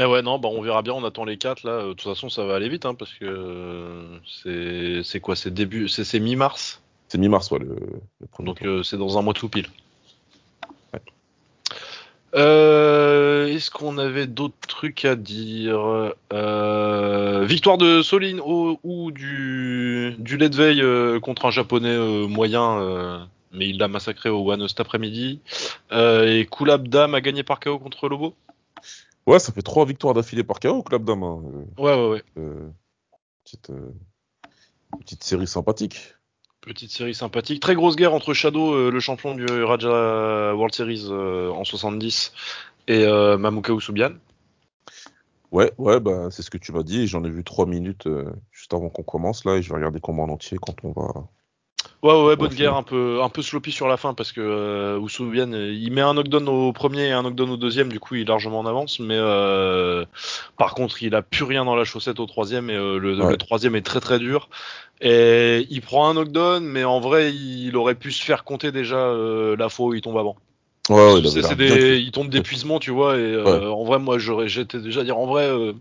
Mais 0.00 0.06
ouais, 0.06 0.22
non, 0.22 0.38
bah, 0.38 0.48
on 0.50 0.62
verra 0.62 0.80
bien. 0.80 0.94
On 0.94 1.04
attend 1.04 1.26
les 1.26 1.36
4 1.36 1.62
là. 1.62 1.82
De 1.82 1.88
toute 1.90 2.00
façon, 2.00 2.30
ça 2.30 2.42
va 2.46 2.54
aller 2.54 2.70
vite, 2.70 2.86
hein, 2.86 2.94
parce 2.94 3.12
que 3.12 4.02
c'est, 4.24 5.02
c'est 5.04 5.20
quoi 5.20 5.36
C'est 5.36 5.52
début, 5.52 5.90
c'est, 5.90 6.04
c'est 6.04 6.20
mi-mars? 6.20 6.80
C'est 7.08 7.18
mi-mars, 7.18 7.50
ouais, 7.50 7.58
le, 7.58 7.76
le 8.18 8.26
premier. 8.26 8.46
Donc 8.46 8.62
euh, 8.62 8.82
c'est 8.82 8.96
dans 8.96 9.18
un 9.18 9.22
mois 9.22 9.34
tout 9.34 9.50
pile. 9.50 9.66
Ouais. 10.94 11.00
Euh, 12.34 13.48
est-ce 13.48 13.70
qu'on 13.70 13.98
avait 13.98 14.26
d'autres 14.26 14.66
trucs 14.66 15.04
à 15.04 15.16
dire? 15.16 16.14
Euh, 16.32 17.44
Victoire 17.44 17.76
de 17.76 18.00
Solin 18.00 18.38
ou, 18.38 18.80
ou 18.82 19.10
du, 19.10 20.14
du 20.18 20.38
Ledveil 20.38 20.82
contre 21.20 21.44
un 21.44 21.50
japonais 21.50 21.98
moyen, 22.26 23.28
mais 23.52 23.68
il 23.68 23.76
l'a 23.76 23.88
massacré 23.88 24.30
au 24.30 24.50
One 24.50 24.66
cet 24.66 24.80
après-midi. 24.80 25.40
Et 25.92 26.48
Kulabdam 26.50 27.14
a 27.14 27.20
gagné 27.20 27.42
par 27.42 27.60
KO 27.60 27.78
contre 27.78 28.08
Lobo 28.08 28.34
Ouais, 29.26 29.38
ça 29.38 29.52
fait 29.52 29.62
trois 29.62 29.84
victoires 29.84 30.14
d'affilée 30.14 30.44
par 30.44 30.60
KO 30.60 30.76
au 30.76 30.82
Club 30.82 31.08
hein. 31.10 31.42
Ouais, 31.78 31.94
ouais, 31.94 32.08
ouais. 32.08 32.22
Euh, 32.38 32.68
petite, 33.44 33.70
euh, 33.70 33.92
petite 35.00 35.22
série 35.22 35.46
sympathique. 35.46 36.14
Petite 36.60 36.90
série 36.90 37.14
sympathique. 37.14 37.60
Très 37.60 37.74
grosse 37.74 37.96
guerre 37.96 38.12
entre 38.12 38.34
Shadow, 38.34 38.74
euh, 38.74 38.90
le 38.90 39.00
champion 39.00 39.34
du 39.34 39.46
Raja 39.46 40.54
World 40.54 40.74
Series 40.74 41.06
euh, 41.08 41.50
en 41.50 41.64
70, 41.64 42.32
et 42.86 43.04
euh, 43.04 43.38
Mamuka 43.38 43.72
Usubian. 43.72 44.12
Ouais, 45.52 45.72
ouais, 45.78 46.00
bah, 46.00 46.28
c'est 46.30 46.42
ce 46.42 46.50
que 46.50 46.58
tu 46.58 46.72
m'as 46.72 46.82
dit. 46.82 47.06
J'en 47.06 47.24
ai 47.24 47.30
vu 47.30 47.44
trois 47.44 47.66
minutes 47.66 48.06
euh, 48.06 48.30
juste 48.52 48.72
avant 48.74 48.88
qu'on 48.88 49.02
commence 49.02 49.44
là, 49.44 49.56
et 49.56 49.62
je 49.62 49.68
vais 49.68 49.76
regarder 49.76 50.00
comment 50.00 50.24
en 50.24 50.28
entier 50.28 50.58
quand 50.60 50.76
on 50.84 50.92
va. 50.92 51.28
Ouais, 52.02 52.14
ouais, 52.24 52.34
bonne 52.36 52.54
guerre, 52.54 52.76
un 52.76 52.82
peu, 52.82 53.20
un 53.22 53.28
peu 53.28 53.42
sloppy 53.42 53.72
sur 53.72 53.86
la 53.86 53.98
fin 53.98 54.14
parce 54.14 54.32
que 54.32 54.40
euh, 54.40 54.98
Usubian, 55.04 55.52
euh, 55.52 55.70
il 55.70 55.92
met 55.92 56.00
un 56.00 56.14
knockdown 56.14 56.48
au 56.48 56.72
premier 56.72 57.08
et 57.08 57.12
un 57.12 57.22
knockdown 57.22 57.50
au 57.50 57.56
deuxième, 57.58 57.90
du 57.90 58.00
coup 58.00 58.14
il 58.14 58.22
est 58.22 58.24
largement 58.24 58.60
en 58.60 58.64
avance, 58.64 59.00
mais 59.00 59.16
euh, 59.18 60.06
par 60.56 60.74
contre 60.74 61.02
il 61.02 61.14
a 61.14 61.20
plus 61.20 61.44
rien 61.44 61.66
dans 61.66 61.76
la 61.76 61.84
chaussette 61.84 62.18
au 62.18 62.24
troisième 62.24 62.70
et 62.70 62.74
euh, 62.74 62.96
le, 62.98 63.18
Ouais. 63.20 63.30
le 63.32 63.36
troisième 63.36 63.76
est 63.76 63.82
très 63.82 64.00
très 64.00 64.18
dur. 64.18 64.48
Et 65.02 65.66
il 65.68 65.82
prend 65.82 66.08
un 66.08 66.14
knockdown, 66.14 66.64
mais 66.64 66.84
en 66.84 67.00
vrai 67.00 67.34
il 67.34 67.76
aurait 67.76 67.94
pu 67.96 68.12
se 68.12 68.24
faire 68.24 68.44
compter 68.44 68.72
déjà 68.72 68.96
euh, 68.96 69.54
la 69.58 69.68
fois 69.68 69.88
où 69.88 69.94
il 69.94 70.00
tombe 70.00 70.16
avant. 70.16 70.36
Ouais, 70.88 70.96
ouais, 70.96 71.22
C'est- 71.28 71.54
des- 71.54 71.98
il 71.98 72.12
tombe 72.12 72.30
d'épuisement, 72.30 72.78
tu 72.78 72.92
vois, 72.92 73.16
et 73.16 73.20
euh, 73.20 73.44
Ouais. 73.44 73.66
en 73.66 73.84
vrai 73.84 73.98
moi 73.98 74.18
j'aurais, 74.18 74.48
j'étais 74.48 74.78
déjà 74.80 75.02
à 75.02 75.04
dire 75.04 75.18
en 75.18 75.26
vrai, 75.26 75.44
euh, 75.44 75.74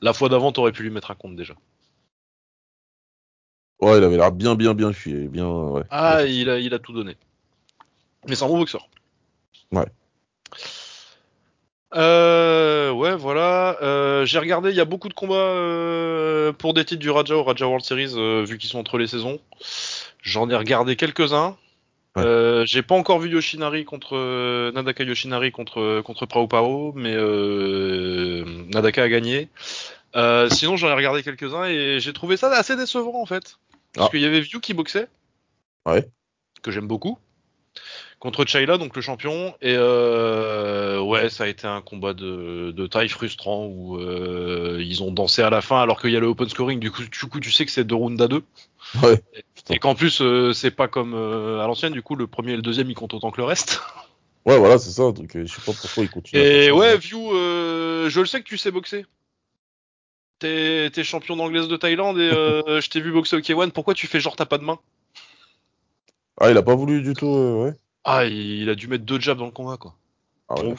la 0.00 0.12
fois 0.12 0.28
d'avant 0.28 0.52
t'aurais 0.52 0.72
pu 0.72 0.84
lui 0.84 0.90
mettre 0.90 1.10
un 1.10 1.16
compte 1.16 1.34
déjà. 1.34 1.54
Ouais, 3.80 3.98
il 3.98 4.04
avait 4.04 4.16
l'air 4.16 4.32
bien, 4.32 4.54
bien, 4.54 4.74
bien 4.74 4.90
et 4.90 5.28
Bien, 5.28 5.48
ouais. 5.48 5.82
Ah, 5.90 6.16
Ouais. 6.18 6.32
il 6.34 6.48
a, 6.50 6.58
il 6.58 6.72
a 6.74 6.78
tout 6.78 6.92
donné. 6.92 7.16
Mais 8.28 8.34
c'est 8.34 8.44
un 8.44 8.48
bon 8.48 8.58
boxeur. 8.58 8.88
Ouais. 9.72 9.84
Euh, 11.94 12.90
ouais, 12.90 13.14
voilà. 13.16 13.76
Euh, 13.82 14.24
J'ai 14.24 14.38
regardé, 14.38 14.70
il 14.70 14.76
y 14.76 14.80
a 14.80 14.84
beaucoup 14.84 15.08
de 15.08 15.14
combats 15.14 15.34
euh, 15.34 16.52
pour 16.52 16.74
des 16.74 16.84
titres 16.84 17.00
du 17.00 17.10
Raja 17.10 17.36
au 17.36 17.44
Raja 17.44 17.66
World 17.66 17.84
Series, 17.84 18.12
euh, 18.16 18.44
vu 18.46 18.58
qu'ils 18.58 18.68
sont 18.70 18.78
entre 18.78 18.98
les 18.98 19.06
saisons. 19.06 19.38
J'en 20.22 20.50
ai 20.50 20.56
regardé 20.56 20.96
quelques-uns. 20.96 21.56
Ouais. 22.16 22.64
J'ai 22.64 22.82
pas 22.82 22.94
encore 22.94 23.18
vu 23.18 23.28
Yoshinari 23.28 23.84
contre 23.84 24.16
euh, 24.16 24.72
Nadaka 24.72 25.04
Yoshinari 25.04 25.52
contre 25.52 26.00
contre 26.00 26.24
Prao 26.24 26.48
Pao, 26.48 26.92
mais 26.96 27.14
Nadaka 28.72 29.02
a 29.02 29.08
gagné. 29.08 29.48
Sinon, 30.50 30.76
j'en 30.76 30.88
ai 30.88 30.94
regardé 30.94 31.22
quelques-uns 31.22 31.64
et 31.64 32.00
j'ai 32.00 32.12
trouvé 32.14 32.36
ça 32.38 32.48
assez 32.50 32.74
décevant 32.74 33.20
en 33.20 33.26
fait, 33.26 33.58
parce 33.96 34.08
Ah. 34.08 34.10
qu'il 34.10 34.20
y 34.20 34.26
avait 34.26 34.40
View 34.40 34.60
qui 34.60 34.74
boxait, 34.74 35.08
Ouais. 35.86 36.06
que 36.62 36.70
j'aime 36.70 36.86
beaucoup 36.86 37.18
contre 38.18 38.46
Chayla, 38.46 38.78
donc 38.78 38.96
le 38.96 39.02
champion. 39.02 39.54
Et 39.60 39.74
euh, 39.76 40.98
ouais, 41.00 41.28
ça 41.28 41.44
a 41.44 41.46
été 41.46 41.66
un 41.66 41.82
combat 41.82 42.14
de, 42.14 42.72
de 42.74 42.86
taille 42.86 43.10
frustrant 43.10 43.66
où 43.66 43.98
euh, 44.00 44.82
ils 44.82 45.02
ont 45.02 45.12
dansé 45.12 45.42
à 45.42 45.50
la 45.50 45.60
fin 45.60 45.80
alors 45.82 46.00
qu'il 46.00 46.10
y 46.10 46.16
a 46.16 46.20
le 46.20 46.26
open 46.26 46.48
scoring. 46.48 46.80
Du 46.80 46.90
coup, 46.90 47.02
du 47.02 47.26
coup 47.28 47.38
tu 47.40 47.50
sais 47.52 47.66
que 47.66 47.70
c'est 47.70 47.84
deux 47.84 47.94
rounds 47.94 48.20
à 48.22 48.28
deux. 48.28 48.42
Ouais. 49.02 49.20
Et 49.68 49.78
qu'en 49.78 49.94
plus, 49.94 50.22
euh, 50.22 50.52
c'est 50.54 50.70
pas 50.70 50.88
comme 50.88 51.12
euh, 51.14 51.60
à 51.60 51.66
l'ancienne. 51.66 51.92
Du 51.92 52.02
coup, 52.02 52.16
le 52.16 52.26
premier 52.26 52.52
et 52.52 52.56
le 52.56 52.62
deuxième, 52.62 52.90
ils 52.90 52.94
comptent 52.94 53.12
autant 53.14 53.30
que 53.30 53.40
le 53.40 53.44
reste. 53.44 53.82
Ouais, 54.46 54.56
voilà, 54.58 54.78
c'est 54.78 54.90
ça. 54.92 55.12
Donc, 55.12 55.32
je 55.34 55.44
sais 55.46 55.60
pas 55.66 55.72
pourquoi 55.78 56.04
il 56.04 56.08
continue. 56.10 56.40
à 56.40 56.44
Et 56.44 56.70
ouais, 56.70 56.96
View, 56.96 57.30
je 57.32 58.18
le 58.20 58.26
sais 58.26 58.38
que 58.40 58.44
tu 58.48 58.56
sais 58.56 58.70
boxer. 58.70 59.04
T'es 60.38 61.04
champion 61.04 61.36
d'anglaise 61.36 61.68
de 61.68 61.76
Thaïlande 61.76 62.18
et 62.18 62.30
euh, 62.30 62.80
je 62.80 62.90
t'ai 62.90 63.00
vu 63.00 63.12
boxer 63.12 63.36
au 63.36 63.40
K1. 63.40 63.70
Pourquoi 63.70 63.94
tu 63.94 64.06
fais 64.06 64.20
genre 64.20 64.36
t'as 64.36 64.44
pas 64.44 64.58
de 64.58 64.64
main? 64.64 64.78
Ah, 66.38 66.50
il 66.50 66.56
a 66.58 66.62
pas 66.62 66.74
voulu 66.74 67.02
du 67.02 67.14
tout, 67.14 67.26
euh, 67.34 67.64
ouais. 67.64 67.72
Ah, 68.04 68.26
il 68.26 68.68
a 68.68 68.74
dû 68.74 68.88
mettre 68.88 69.04
deux 69.04 69.18
jabs 69.18 69.38
dans 69.38 69.46
le 69.46 69.50
combat, 69.50 69.78
quoi. 69.78 69.94
Ah, 70.48 70.62
ouais. 70.62 70.74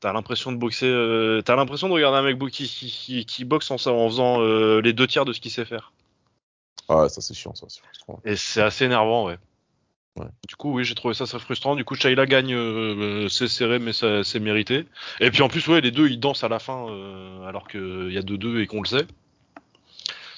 T'as 0.00 0.12
l'impression 0.12 0.52
de 0.52 0.58
boxer, 0.58 0.86
euh, 0.86 1.40
t'as 1.40 1.56
l'impression 1.56 1.88
de 1.88 1.94
regarder 1.94 2.18
un 2.18 2.22
mec 2.22 2.38
qui, 2.50 2.68
qui, 2.68 2.90
qui, 2.90 3.24
qui 3.24 3.44
boxe 3.46 3.70
en, 3.70 3.76
en 3.76 4.08
faisant 4.08 4.42
euh, 4.42 4.82
les 4.82 4.92
deux 4.92 5.06
tiers 5.06 5.24
de 5.24 5.32
ce 5.32 5.40
qu'il 5.40 5.50
sait 5.50 5.64
faire. 5.64 5.92
Ah, 6.88 7.02
ouais, 7.02 7.08
ça 7.08 7.22
c'est 7.22 7.32
chiant, 7.32 7.54
ça. 7.54 7.66
Et 8.26 8.36
c'est 8.36 8.60
assez 8.60 8.84
énervant, 8.84 9.26
ouais. 9.26 9.38
Ouais. 10.16 10.26
Du 10.48 10.54
coup, 10.56 10.72
oui, 10.72 10.84
j'ai 10.84 10.94
trouvé 10.94 11.14
ça 11.14 11.26
très 11.26 11.40
frustrant. 11.40 11.74
Du 11.74 11.84
coup, 11.84 11.96
Shayla 11.96 12.26
gagne, 12.26 12.54
euh, 12.54 13.28
c'est 13.28 13.48
serré, 13.48 13.78
mais 13.80 13.92
c'est 13.92 14.40
mérité. 14.40 14.86
Et 15.20 15.30
puis 15.30 15.42
en 15.42 15.48
plus, 15.48 15.66
ouais, 15.66 15.80
les 15.80 15.90
deux, 15.90 16.08
ils 16.08 16.20
dansent 16.20 16.44
à 16.44 16.48
la 16.48 16.60
fin, 16.60 16.86
euh, 16.88 17.44
alors 17.46 17.66
qu'il 17.66 18.12
y 18.12 18.18
a 18.18 18.22
2-2 18.22 18.60
et 18.60 18.66
qu'on 18.68 18.80
le 18.82 18.86
sait. 18.88 19.06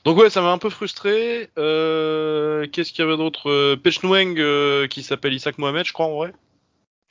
Donc 0.05 0.17
ouais, 0.19 0.31
ça 0.31 0.41
m'a 0.41 0.53
un 0.53 0.59
peu 0.59 0.71
frustré. 0.71 1.51
Euh, 1.59 2.67
Qu'est-ce 2.73 2.93
qu'il 2.93 3.05
y 3.05 3.09
avait 3.09 3.17
d'autre? 3.17 3.51
Euh, 3.51 3.77
Pechnueng, 3.77 4.39
euh, 4.39 4.87
qui 4.87 5.03
s'appelle 5.03 5.35
Isaac 5.35 5.59
Mohamed, 5.59 5.85
je 5.85 5.93
crois, 5.93 6.07
en 6.07 6.15
vrai. 6.17 6.33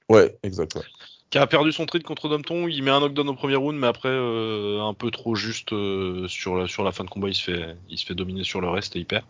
Ouais, 0.10 0.36
exact. 0.44 0.76
ouais. 0.76 0.82
qui 1.30 1.38
a 1.38 1.46
perdu 1.48 1.72
son 1.72 1.86
trade 1.86 2.04
contre 2.04 2.30
Domton. 2.30 2.68
Il 2.70 2.82
met 2.84 2.92
un 2.92 3.00
knockdown 3.02 3.28
au 3.30 3.34
premier 3.36 3.56
round, 3.56 3.78
mais 3.78 3.88
après 3.88 4.10
euh, 4.10 4.82
un 4.82 4.94
peu 4.94 5.12
trop 5.12 5.36
juste 5.36 5.74
euh, 5.74 6.28
sur 6.28 6.56
la 6.56 6.68
sur 6.68 6.84
la 6.84 6.92
fin 6.92 7.04
de 7.04 7.10
combat, 7.10 7.28
il 7.28 7.36
se 7.36 7.44
fait 7.44 7.76
il 7.90 7.98
se 7.98 8.06
fait 8.06 8.16
dominer 8.16 8.44
sur 8.44 8.62
le 8.62 8.70
reste 8.70 8.96
et 8.96 9.00
il 9.00 9.06
perd. 9.06 9.26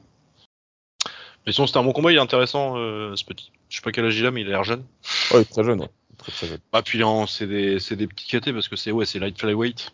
Mais 1.46 1.52
sinon 1.52 1.68
c'était 1.68 1.80
un 1.80 1.84
bon 1.84 1.94
combat, 1.94 2.12
il 2.12 2.16
est 2.18 2.20
intéressant 2.22 2.76
euh, 2.78 3.16
ce 3.16 3.24
petit. 3.24 3.52
Je 3.70 3.76
sais 3.78 3.82
pas 3.82 3.92
quel 3.92 4.06
âge 4.06 4.18
il 4.18 4.26
a, 4.26 4.32
mais 4.32 4.42
il 4.42 4.48
a 4.48 4.52
l'air 4.52 4.64
jeune. 4.64 4.84
Ouais, 5.32 5.38
il 5.38 5.42
est 5.42 5.46
très 5.52 5.64
jeune, 5.64 5.80
ouais. 5.82 5.90
Très, 6.18 6.32
très 6.32 6.48
jeune. 6.48 6.60
Ah 6.72 6.82
puis 6.82 7.02
c'est 7.28 7.46
des 7.48 7.78
des 7.78 8.08
petits 8.08 8.28
KT 8.40 8.52
parce 8.54 8.68
que 8.68 8.76
c'est 8.76 8.92
ouais 8.92 9.06
light 9.16 9.40
flyweight. 9.40 9.92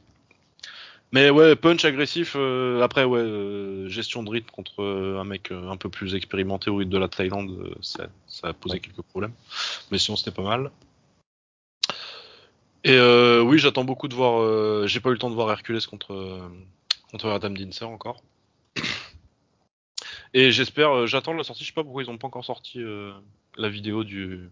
Mais 1.13 1.29
ouais 1.29 1.57
punch 1.57 1.83
agressif. 1.83 2.35
euh, 2.37 2.81
après 2.81 3.03
ouais 3.03 3.19
euh, 3.19 3.89
gestion 3.89 4.23
de 4.23 4.29
rythme 4.29 4.49
contre 4.51 4.81
un 4.83 5.23
mec 5.25 5.51
un 5.51 5.75
peu 5.75 5.89
plus 5.89 6.15
expérimenté 6.15 6.69
au 6.69 6.77
rythme 6.77 6.91
de 6.91 6.97
la 6.97 7.09
Thaïlande, 7.09 7.75
ça 7.81 8.07
ça 8.27 8.47
a 8.49 8.53
posé 8.53 8.75
Ouais. 8.75 8.79
quelques 8.79 9.01
problèmes. 9.01 9.33
Mais 9.91 9.97
sinon 9.97 10.15
c'était 10.15 10.31
pas 10.31 10.43
mal. 10.43 10.71
Et 12.83 12.93
euh, 12.97 13.41
oui, 13.41 13.59
j'attends 13.59 13.83
beaucoup 13.83 14.07
de 14.07 14.15
voir. 14.15 14.41
euh, 14.41 14.87
J'ai 14.87 14.99
pas 15.01 15.09
eu 15.09 15.13
le 15.13 15.19
temps 15.19 15.29
de 15.29 15.35
voir 15.35 15.51
Hercules 15.51 15.85
contre 15.85 16.49
contre 17.11 17.27
Adam 17.29 17.49
Dinser 17.49 17.85
encore. 17.85 18.23
Et 20.34 20.51
j'espère, 20.51 20.91
euh, 20.95 21.07
j'attends 21.07 21.34
la 21.34 21.43
sortie. 21.43 21.63
Je 21.63 21.69
sais 21.69 21.73
pas 21.73 21.84
pourquoi 21.84 22.03
ils 22.03 22.09
ont 22.09 22.17
pas 22.17 22.27
encore 22.27 22.45
sorti 22.45 22.79
euh, 22.82 23.11
la 23.57 23.69
vidéo 23.69 24.03
du 24.03 24.49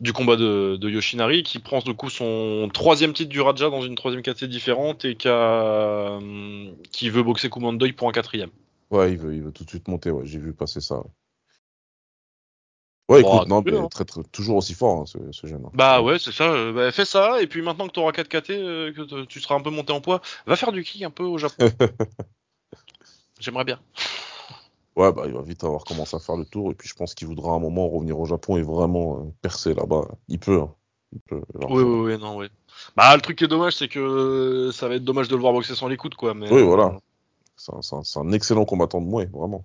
du 0.00 0.12
combat 0.12 0.36
de, 0.36 0.76
de 0.76 0.90
Yoshinari, 0.90 1.42
qui 1.44 1.58
prend 1.60 1.78
du 1.78 1.94
coup 1.94 2.10
son 2.10 2.68
troisième 2.72 3.12
titre 3.12 3.30
du 3.30 3.40
Raja 3.40 3.70
dans 3.70 3.82
une 3.82 3.94
troisième 3.94 4.22
catégorie 4.22 4.52
différente 4.52 5.04
et 5.04 5.14
qui, 5.14 5.28
a, 5.28 6.16
hum, 6.16 6.74
qui 6.90 7.10
veut 7.10 7.22
boxer 7.22 7.48
Kumandoy 7.48 7.92
pour 7.92 8.08
un 8.08 8.12
quatrième. 8.12 8.50
Ouais, 8.90 9.12
il 9.12 9.18
veut, 9.18 9.34
il 9.34 9.42
veut 9.42 9.52
tout 9.52 9.64
de 9.64 9.70
suite 9.70 9.88
monter, 9.88 10.10
ouais. 10.10 10.26
J'ai 10.26 10.38
vu 10.38 10.52
passer 10.52 10.80
ça. 10.80 11.02
Ouais, 13.08 13.20
écoute, 13.20 13.48
non, 13.48 13.60
bien, 13.60 13.82
hein. 13.84 13.88
très, 13.88 14.04
très- 14.04 14.22
toujours 14.32 14.56
aussi 14.56 14.74
fort, 14.74 15.02
hein, 15.02 15.06
ce, 15.06 15.18
ce 15.30 15.46
jeune. 15.46 15.62
hein. 15.64 15.70
Bah 15.74 16.00
ouais, 16.00 16.18
c'est 16.18 16.32
ça. 16.32 16.50
euh, 16.50 16.72
bah, 16.72 16.90
fais 16.90 17.04
ça, 17.04 17.40
et 17.42 17.46
puis 17.46 17.60
maintenant 17.62 17.86
que 17.86 17.92
tu 17.92 18.00
auras 18.00 18.12
4 18.12 18.28
KT, 18.28 18.50
euh, 18.50 18.92
que 18.92 19.24
tu 19.24 19.40
seras 19.40 19.56
un 19.56 19.60
peu 19.60 19.70
monté 19.70 19.92
en 19.92 20.00
poids, 20.00 20.22
va 20.46 20.56
faire 20.56 20.72
du 20.72 20.82
kick 20.82 21.02
un 21.02 21.10
peu 21.10 21.22
au 21.24 21.36
Japon. 21.38 21.68
J'aimerais 23.40 23.64
bien. 23.64 23.78
Ouais, 24.96 25.12
bah, 25.12 25.24
il 25.26 25.32
va 25.32 25.42
vite 25.42 25.64
avoir 25.64 25.84
commencé 25.84 26.14
à 26.16 26.20
faire 26.20 26.36
le 26.36 26.44
tour, 26.44 26.70
et 26.70 26.74
puis 26.74 26.88
je 26.88 26.94
pense 26.94 27.14
qu'il 27.14 27.26
voudra 27.26 27.52
à 27.52 27.56
un 27.56 27.58
moment 27.58 27.88
revenir 27.88 28.18
au 28.18 28.26
Japon 28.26 28.56
et 28.56 28.62
vraiment 28.62 29.18
euh, 29.18 29.32
percer 29.42 29.74
là-bas. 29.74 30.06
Il 30.28 30.38
peut, 30.38 30.60
hein. 30.60 30.72
Il 31.12 31.20
peut. 31.20 31.42
Oui, 31.54 31.82
oui, 31.82 32.12
oui, 32.12 32.18
non, 32.18 32.36
oui. 32.36 32.46
Bah, 32.96 33.14
le 33.14 33.22
truc 33.22 33.38
qui 33.38 33.44
est 33.44 33.48
dommage, 33.48 33.76
c'est 33.76 33.88
que 33.88 33.98
euh, 33.98 34.72
ça 34.72 34.88
va 34.88 34.96
être 34.96 35.04
dommage 35.04 35.28
de 35.28 35.34
le 35.34 35.40
voir 35.40 35.52
boxer 35.52 35.74
sans 35.74 35.88
les 35.88 35.96
coudes, 35.96 36.14
quoi. 36.14 36.34
Mais, 36.34 36.50
Oui, 36.52 36.60
euh, 36.60 36.64
voilà. 36.64 36.98
C'est 37.56 38.18
un, 38.18 38.32
excellent 38.32 38.64
combattant 38.64 39.00
de 39.00 39.06
Mouais, 39.06 39.26
vraiment. 39.32 39.64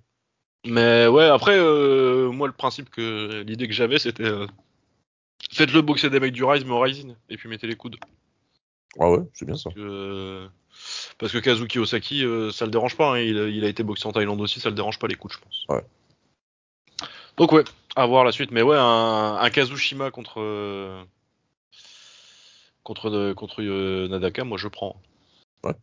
Mais 0.65 1.07
ouais, 1.07 1.25
après, 1.25 1.57
euh, 1.57 2.31
moi, 2.31 2.47
le 2.47 2.53
principe 2.53 2.89
que 2.89 3.41
l'idée 3.41 3.67
que 3.67 3.73
j'avais, 3.73 3.97
c'était 3.97 4.23
euh, 4.23 4.47
faites-le 5.51 5.81
boxer 5.81 6.09
des 6.09 6.19
mecs 6.19 6.33
du 6.33 6.43
Rise, 6.43 6.65
mais 6.65 6.71
au 6.71 6.79
Rising, 6.79 7.15
et 7.29 7.37
puis 7.37 7.49
mettez 7.49 7.67
les 7.67 7.75
coudes. 7.75 7.97
Ah 8.99 9.09
ouais, 9.09 9.19
c'est 9.33 9.45
bien 9.45 9.55
ça. 9.55 9.69
Que, 9.71 10.47
parce 11.17 11.31
que 11.31 11.37
Kazuki 11.37 11.79
Osaki, 11.79 12.23
euh, 12.23 12.51
ça 12.51 12.65
le 12.65 12.71
dérange 12.71 12.95
pas. 12.95 13.11
hein, 13.13 13.19
il, 13.19 13.37
a- 13.37 13.47
il 13.47 13.63
a 13.63 13.67
été 13.67 13.83
boxé 13.83 14.07
en 14.07 14.11
Thaïlande 14.11 14.41
aussi, 14.41 14.59
ça 14.59 14.69
le 14.69 14.75
dérange 14.75 14.99
pas 14.99 15.07
les 15.07 15.15
coudes, 15.15 15.33
je 15.33 15.39
pense. 15.39 15.65
Ouais. 15.69 15.83
Donc 17.37 17.51
ouais, 17.53 17.63
à 17.95 18.05
voir 18.05 18.23
la 18.23 18.31
suite. 18.31 18.51
Mais 18.51 18.61
ouais, 18.61 18.77
un, 18.77 19.37
un 19.39 19.49
Kazushima 19.49 20.11
contre 20.11 20.41
euh, 20.41 21.01
contre 22.83 23.09
de- 23.09 23.33
contre 23.33 23.61
euh, 23.61 24.07
Nadaka, 24.09 24.43
moi 24.43 24.57
je 24.57 24.67
prends. 24.67 25.01
Ouais. 25.63 25.73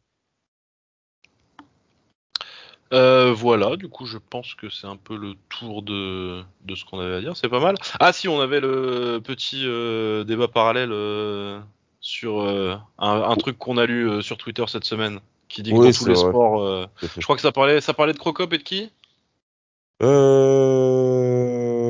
Euh, 2.92 3.32
voilà, 3.32 3.76
du 3.76 3.88
coup 3.88 4.06
je 4.06 4.18
pense 4.18 4.54
que 4.54 4.68
c'est 4.70 4.86
un 4.86 4.96
peu 4.96 5.16
le 5.16 5.34
tour 5.48 5.82
de, 5.82 6.42
de 6.64 6.74
ce 6.76 6.84
qu'on 6.84 7.00
avait 7.00 7.16
à 7.16 7.20
dire, 7.20 7.36
c'est 7.36 7.48
pas 7.48 7.58
mal. 7.58 7.74
Ah 7.98 8.12
si, 8.12 8.28
on 8.28 8.40
avait 8.40 8.60
le 8.60 9.20
petit 9.24 9.62
euh, 9.66 10.22
débat 10.24 10.46
parallèle 10.46 10.90
euh, 10.92 11.58
sur 12.06 12.40
euh, 12.40 12.76
un, 12.98 13.22
un 13.22 13.34
truc 13.34 13.58
qu'on 13.58 13.78
a 13.78 13.84
lu 13.84 14.08
euh, 14.08 14.22
sur 14.22 14.38
Twitter 14.38 14.64
cette 14.68 14.84
semaine, 14.84 15.18
qui 15.48 15.64
dit 15.64 15.72
que 15.72 15.76
Oui, 15.76 15.86
dans 15.88 15.92
tous 15.92 16.06
les 16.06 16.14
vrai. 16.14 16.28
sports, 16.28 16.62
euh, 16.62 16.86
je 17.02 17.20
crois 17.22 17.34
que 17.34 17.42
ça 17.42 17.50
parlait, 17.50 17.80
ça 17.80 17.94
parlait 17.94 18.12
de 18.12 18.18
Crocop 18.18 18.52
et 18.52 18.58
de 18.58 18.62
qui? 18.62 18.92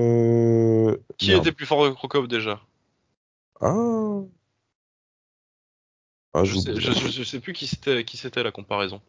Euh... 0.07 0.97
Qui 1.19 1.29
merde. 1.29 1.43
était 1.43 1.53
plus 1.53 1.67
fort 1.67 1.87
que 1.87 1.93
Crocop 1.95 2.29
déjà? 2.29 2.63
Ah. 3.61 4.21
Ah, 6.33 6.45
je 6.45 6.59
sais, 6.61 6.75
je, 6.75 6.93
je- 6.93 7.09
je 7.11 7.23
sais 7.23 7.41
plus 7.41 7.53
qui 7.53 7.67
c'était, 7.67 8.03
qui 8.05 8.17
c'était 8.17 8.43
la 8.43 8.53
comparaison. 8.53 9.03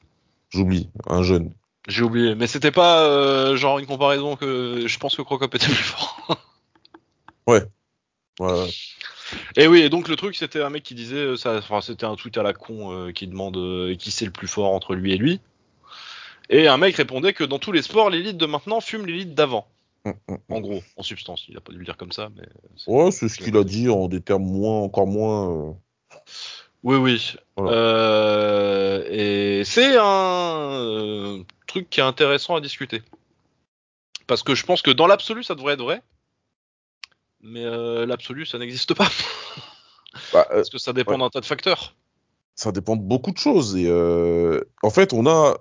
J'oublie. 0.49 0.89
Un 1.07 1.23
jeune. 1.23 1.53
J'ai 1.87 2.03
oublié, 2.03 2.35
mais 2.35 2.47
c'était 2.47 2.71
pas 2.71 3.55
genre 3.55 3.79
une 3.79 3.85
comparaison 3.85 4.35
que 4.35 4.85
je 4.87 4.99
pense 4.99 5.15
que 5.15 5.21
Crocop 5.21 5.55
était 5.55 5.67
plus 5.67 5.73
fort. 5.75 6.37
Ouais. 7.47 7.63
ouais. 8.41 8.69
Et 9.55 9.67
oui, 9.67 9.81
et 9.81 9.89
donc 9.89 10.07
le 10.07 10.15
truc 10.15 10.35
c'était 10.35 10.61
un 10.61 10.69
mec 10.69 10.83
qui 10.83 10.95
disait, 10.95 11.15
euh, 11.17 11.35
ça, 11.37 11.57
enfin 11.57 11.81
c'était 11.81 12.05
un 12.05 12.15
tweet 12.15 12.37
à 12.37 12.43
la 12.43 12.53
con 12.53 12.91
euh, 12.91 13.11
qui 13.11 13.27
demande 13.27 13.57
euh, 13.57 13.95
qui 13.95 14.11
c'est 14.11 14.25
le 14.25 14.31
plus 14.31 14.47
fort 14.47 14.73
entre 14.73 14.95
lui 14.95 15.13
et 15.13 15.17
lui. 15.17 15.39
Et 16.49 16.67
un 16.67 16.77
mec 16.77 16.95
répondait 16.95 17.33
que 17.33 17.43
dans 17.43 17.59
tous 17.59 17.71
les 17.71 17.81
sports, 17.81 18.09
l'élite 18.09 18.37
de 18.37 18.45
maintenant 18.45 18.79
fume 18.79 19.05
l'élite 19.05 19.33
d'avant. 19.33 19.67
Mm, 20.05 20.11
mm. 20.29 20.37
En 20.49 20.61
gros, 20.61 20.81
en 20.95 21.03
substance. 21.03 21.45
Il 21.49 21.57
a 21.57 21.61
pas 21.61 21.73
dû 21.73 21.79
le 21.79 21.83
dire 21.85 21.97
comme 21.97 22.13
ça, 22.13 22.29
mais. 22.37 22.43
c'est- 22.77 22.89
Ouais, 22.89 23.11
c'est 23.11 23.27
ce 23.27 23.37
qu'il 23.37 23.57
a 23.57 23.63
dit 23.65 23.89
en 23.89 24.07
des 24.07 24.21
termes 24.21 24.45
moins, 24.45 24.79
encore 24.79 25.07
moins. 25.07 25.75
Oui, 26.83 26.95
oui. 26.95 27.35
Voilà. 27.57 27.71
Euh, 27.77 29.03
et 29.09 29.63
c'est 29.65 29.97
un 29.99 31.43
truc 31.67 31.89
qui 31.89 31.99
est 31.99 32.03
intéressant 32.03 32.55
à 32.55 32.61
discuter. 32.61 33.01
Parce 34.25 34.43
que 34.43 34.55
je 34.55 34.65
pense 34.65 34.81
que 34.81 34.91
dans 34.91 35.07
l'absolu, 35.07 35.43
ça 35.43 35.55
devrait 35.55 35.73
être 35.73 35.81
vrai. 35.83 36.01
Mais 37.41 37.65
euh, 37.65 38.05
l'absolu, 38.05 38.45
ça 38.45 38.57
n'existe 38.57 38.93
pas. 38.93 39.07
bah, 40.33 40.47
euh, 40.51 40.55
Parce 40.55 40.69
que 40.69 40.77
ça 40.77 40.93
dépend 40.93 41.13
Ouais. 41.13 41.17
d'un 41.19 41.29
tas 41.29 41.41
de 41.41 41.45
facteurs. 41.45 41.95
ça 42.55 42.71
dépend 42.71 42.95
de 42.95 43.03
beaucoup 43.03 43.31
de 43.31 43.37
choses. 43.37 43.75
Et 43.75 43.87
euh, 43.87 44.61
en 44.83 44.89
fait, 44.89 45.13
on 45.13 45.27
a, 45.27 45.55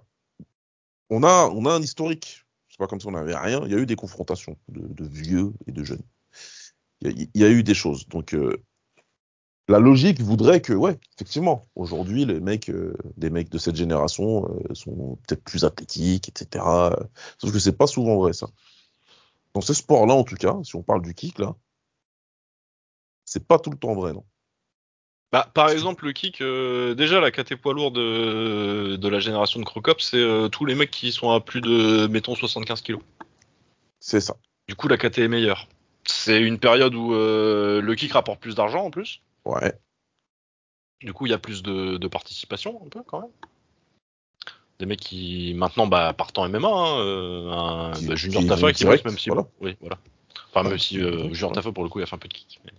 on 1.11 1.22
a, 1.22 1.49
on 1.53 1.66
a 1.66 1.72
un 1.72 1.83
historique. 1.83 2.45
C'est 2.68 2.79
pas 2.79 2.87
comme 2.87 3.01
si 3.01 3.07
on 3.07 3.12
n'avait 3.12 3.37
rien. 3.37 3.62
Il 3.64 3.72
y 3.72 3.74
a 3.74 3.79
eu 3.79 3.87
des 3.87 3.97
confrontations 3.97 4.57
de, 4.68 4.81
de 4.87 5.09
vieux 5.09 5.53
et 5.66 5.72
de 5.72 5.85
jeunes. 5.85 6.03
Il 7.01 7.09
y 7.09 7.11
a, 7.22 7.27
il 7.35 7.41
y 7.41 7.45
a 7.45 7.49
eu 7.51 7.62
des 7.62 7.74
choses. 7.74 8.07
Donc, 8.09 8.35
la 9.68 9.79
logique 9.79 10.20
voudrait 10.20 10.61
que, 10.61 10.72
ouais, 10.72 10.99
effectivement, 11.16 11.68
aujourd'hui, 11.74 12.24
les 12.24 12.39
mecs, 12.41 12.70
des 13.16 13.31
mecs 13.31 13.49
de 13.51 13.59
cette 13.59 13.77
génération 13.77 14.49
sont 14.74 15.18
peut-être 15.27 15.43
plus 15.43 15.64
athlétiques, 15.64 16.29
etc. 16.29 16.64
Sauf 17.39 17.53
que 17.53 17.59
c'est 17.59 17.77
pas 17.77 17.87
souvent 17.87 18.16
vrai, 18.16 18.33
ça. 18.33 18.47
Dans 19.55 19.61
ces 19.62 19.74
sports-là, 19.74 20.14
en 20.14 20.24
tout 20.24 20.37
cas, 20.37 20.55
si 20.62 20.77
on 20.77 20.83
parle 20.83 21.03
du 21.03 21.14
kick, 21.14 21.39
là, 21.39 21.57
c'est 23.27 23.47
pas 23.47 23.59
tout 23.59 23.70
le 23.70 23.77
temps 23.77 23.95
vrai, 23.95 24.14
non. 24.14 24.24
Bah, 25.33 25.51
par 25.53 25.68
exemple, 25.68 26.07
le 26.07 26.12
kick, 26.12 26.41
euh, 26.41 26.95
déjà 26.95 27.20
la 27.20 27.31
KT 27.31 27.57
poids 27.57 27.74
lourd 27.74 27.91
de, 27.91 28.97
de 28.97 29.09
la 29.09 29.18
génération 29.18 29.61
de 29.61 29.64
Crocop, 29.66 30.01
c'est 30.01 30.16
euh, 30.16 30.49
tous 30.49 30.64
les 30.64 30.74
mecs 30.74 30.91
qui 30.91 31.12
sont 31.12 31.31
à 31.31 31.41
plus 31.41 31.61
de, 31.61 32.07
mettons, 32.07 32.35
75 32.35 32.81
kilos. 32.81 33.03
C'est 34.01 34.20
ça. 34.20 34.37
Du 34.68 34.74
coup, 34.77 34.89
la 34.89 34.97
KT 34.97 35.18
est 35.18 35.29
meilleure. 35.29 35.68
C'est 36.05 36.41
une 36.41 36.59
période 36.59 36.95
où 36.95 37.12
euh, 37.12 37.81
le 37.83 37.95
kick 37.97 38.12
rapporte 38.12 38.41
plus 38.41 38.55
d'argent 38.55 38.85
en 38.85 38.91
plus. 38.91 39.20
Ouais. 39.45 39.77
Du 41.03 41.12
coup, 41.12 41.27
il 41.27 41.31
y 41.31 41.35
a 41.35 41.39
plus 41.39 41.62
de, 41.62 41.97
de 41.99 42.09
participation 42.09 42.81
un 42.85 42.89
peu 42.89 43.03
quand 43.03 43.20
même. 43.20 43.31
Des 44.79 44.87
mecs 44.87 45.01
qui 45.01 45.55
maintenant 45.55 45.87
bah, 45.87 46.12
partent 46.12 46.39
en 46.39 46.49
MMA, 46.49 46.68
hein, 46.68 47.01
euh, 47.01 47.51
un 47.51 47.93
Qui- 47.93 48.07
bah, 48.07 48.14
Junior 48.14 48.43
qui 48.43 48.49
Tafa 48.49 48.72
qui 48.72 48.85
bosse 48.85 49.05
même 49.05 49.18
si 49.18 49.31
voilà. 49.31 49.47
oui 49.61 49.74
voilà. 49.81 49.99
Enfin 50.51 50.68
même 50.68 50.79
si 50.79 51.01
euh, 51.01 51.33
Junior 51.33 51.51
ouais. 51.51 51.55
Tafa 51.55 51.72
pour 51.72 51.83
le 51.83 51.89
coup 51.89 51.99
il 51.99 52.03
a 52.03 52.07
fait 52.07 52.14
un 52.14 52.18
peu 52.18 52.29
de 52.29 52.35
kick. 52.35 52.61
mais- 52.64 52.72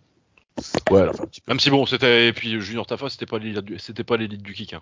Ouais, 0.90 1.02
un 1.02 1.12
petit 1.12 1.42
peu. 1.42 1.52
Même 1.52 1.60
si 1.60 1.70
bon 1.70 1.86
c'était 1.86 2.28
et 2.28 2.34
puis 2.34 2.60
Junior 2.62 2.86
Tafa 2.86 3.10
c'était 3.10 3.26
pas 3.26 3.38
l'élite 3.40 3.60
du- 3.66 3.80
c'était 3.80 4.04
pas 4.04 4.18
l'élite 4.18 4.42
du 4.42 4.54
kick. 4.54 4.74
hein. 4.74 4.82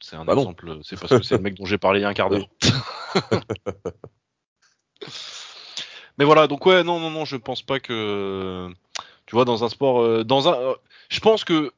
C'est 0.00 0.16
un 0.16 0.24
Bah 0.24 0.34
non. 0.34 0.42
exemple. 0.42 0.78
C'est 0.82 0.98
parce 1.00 1.16
que 1.16 1.22
c'est 1.22 1.36
le 1.36 1.42
mec 1.42 1.54
dont 1.54 1.64
j'ai 1.64 1.78
parlé 1.78 2.00
il 2.00 2.02
y 2.02 2.04
a 2.04 2.08
un 2.08 2.14
quart 2.14 2.28
d'heure. 2.30 2.48
Mais 6.18 6.24
voilà 6.24 6.46
donc 6.46 6.64
ouais 6.66 6.82
non 6.82 6.98
non 6.98 7.10
non 7.10 7.24
je 7.24 7.36
pense 7.36 7.62
pas 7.62 7.78
que 7.80 8.68
tu 9.26 9.34
vois 9.34 9.44
dans 9.44 9.64
un 9.64 9.68
sport 9.68 10.00
euh, 10.02 10.24
dans 10.24 10.48
un 10.48 10.54
euh, 10.54 10.74
je 11.10 11.20
pense 11.20 11.44
que 11.44 11.72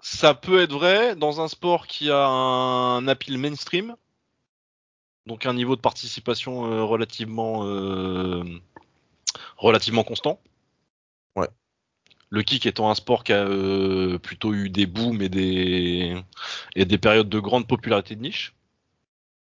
ça 0.00 0.34
peut 0.34 0.60
être 0.62 0.72
vrai 0.72 1.14
dans 1.16 1.40
un 1.40 1.48
sport 1.48 1.86
qui 1.86 2.10
a 2.10 2.26
un 2.26 3.06
appeal 3.08 3.38
mainstream, 3.38 3.94
donc 5.26 5.46
un 5.46 5.54
niveau 5.54 5.76
de 5.76 5.80
participation 5.80 6.66
euh, 6.70 6.82
relativement 6.82 7.60
relativement 9.56 10.04
constant. 10.04 10.40
Ouais. 11.36 11.48
Le 12.30 12.42
kick 12.42 12.66
étant 12.66 12.90
un 12.90 12.94
sport 12.94 13.24
qui 13.24 13.32
a 13.32 13.44
euh, 13.44 14.18
plutôt 14.18 14.54
eu 14.54 14.70
des 14.70 14.86
booms 14.86 15.22
et 15.22 15.28
des 15.28 16.16
et 16.74 16.84
des 16.84 16.98
périodes 16.98 17.28
de 17.28 17.38
grande 17.38 17.66
popularité 17.66 18.16
de 18.16 18.22
niche. 18.22 18.54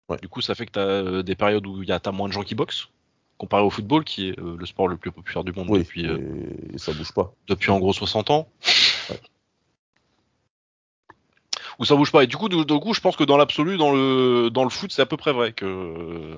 Ouais. 0.09 0.17
Du 0.21 0.27
coup, 0.27 0.41
ça 0.41 0.53
fait 0.53 0.65
que 0.67 0.71
tu 0.71 0.79
as 0.79 1.23
des 1.23 1.35
périodes 1.35 1.65
où 1.65 1.81
il 1.81 1.89
y 1.89 1.91
a 1.91 1.99
t'as 1.99 2.11
moins 2.11 2.27
de 2.27 2.33
gens 2.33 2.43
qui 2.43 2.53
boxent 2.55 2.89
comparé 3.37 3.63
au 3.63 3.69
football 3.69 4.03
qui 4.03 4.29
est 4.29 4.39
euh, 4.39 4.55
le 4.57 4.65
sport 4.65 4.87
le 4.87 4.97
plus 4.97 5.11
populaire 5.11 5.43
du 5.43 5.51
monde 5.51 5.69
Oui, 5.69 5.79
depuis 5.79 6.07
euh, 6.07 6.17
et, 6.73 6.77
ça 6.77 6.93
bouge 6.93 7.11
pas. 7.11 7.33
depuis 7.47 7.71
en 7.71 7.79
gros 7.79 7.93
60 7.93 8.29
ans. 8.29 8.47
Ouais. 9.09 9.19
Où 11.79 11.85
ça 11.85 11.95
bouge 11.95 12.11
pas. 12.11 12.23
Et 12.23 12.27
du 12.27 12.37
coup, 12.37 12.47
du, 12.47 12.65
du 12.65 12.79
coup, 12.79 12.93
je 12.93 13.01
pense 13.01 13.17
que 13.17 13.23
dans 13.23 13.37
l'absolu, 13.37 13.77
dans 13.77 13.91
le, 13.91 14.49
dans 14.49 14.63
le 14.63 14.69
foot, 14.69 14.91
c'est 14.91 15.01
à 15.01 15.05
peu 15.05 15.17
près 15.17 15.33
vrai 15.33 15.51
que 15.51 15.65
euh, 15.65 16.35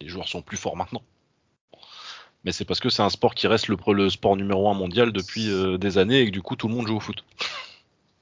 les 0.00 0.08
joueurs 0.08 0.28
sont 0.28 0.42
plus 0.42 0.56
forts 0.56 0.76
maintenant. 0.76 1.02
Mais 2.44 2.52
c'est 2.52 2.64
parce 2.64 2.80
que 2.80 2.88
c'est 2.88 3.02
un 3.02 3.10
sport 3.10 3.34
qui 3.34 3.46
reste 3.46 3.68
le, 3.68 4.10
sport 4.10 4.36
numéro 4.36 4.70
un 4.70 4.74
mondial 4.74 5.12
depuis 5.12 5.50
euh, 5.50 5.76
des 5.76 5.98
années 5.98 6.20
et 6.20 6.26
que 6.26 6.30
du 6.30 6.42
coup, 6.42 6.56
tout 6.56 6.68
le 6.68 6.74
monde 6.74 6.86
joue 6.86 6.96
au 6.96 7.00
foot. 7.00 7.24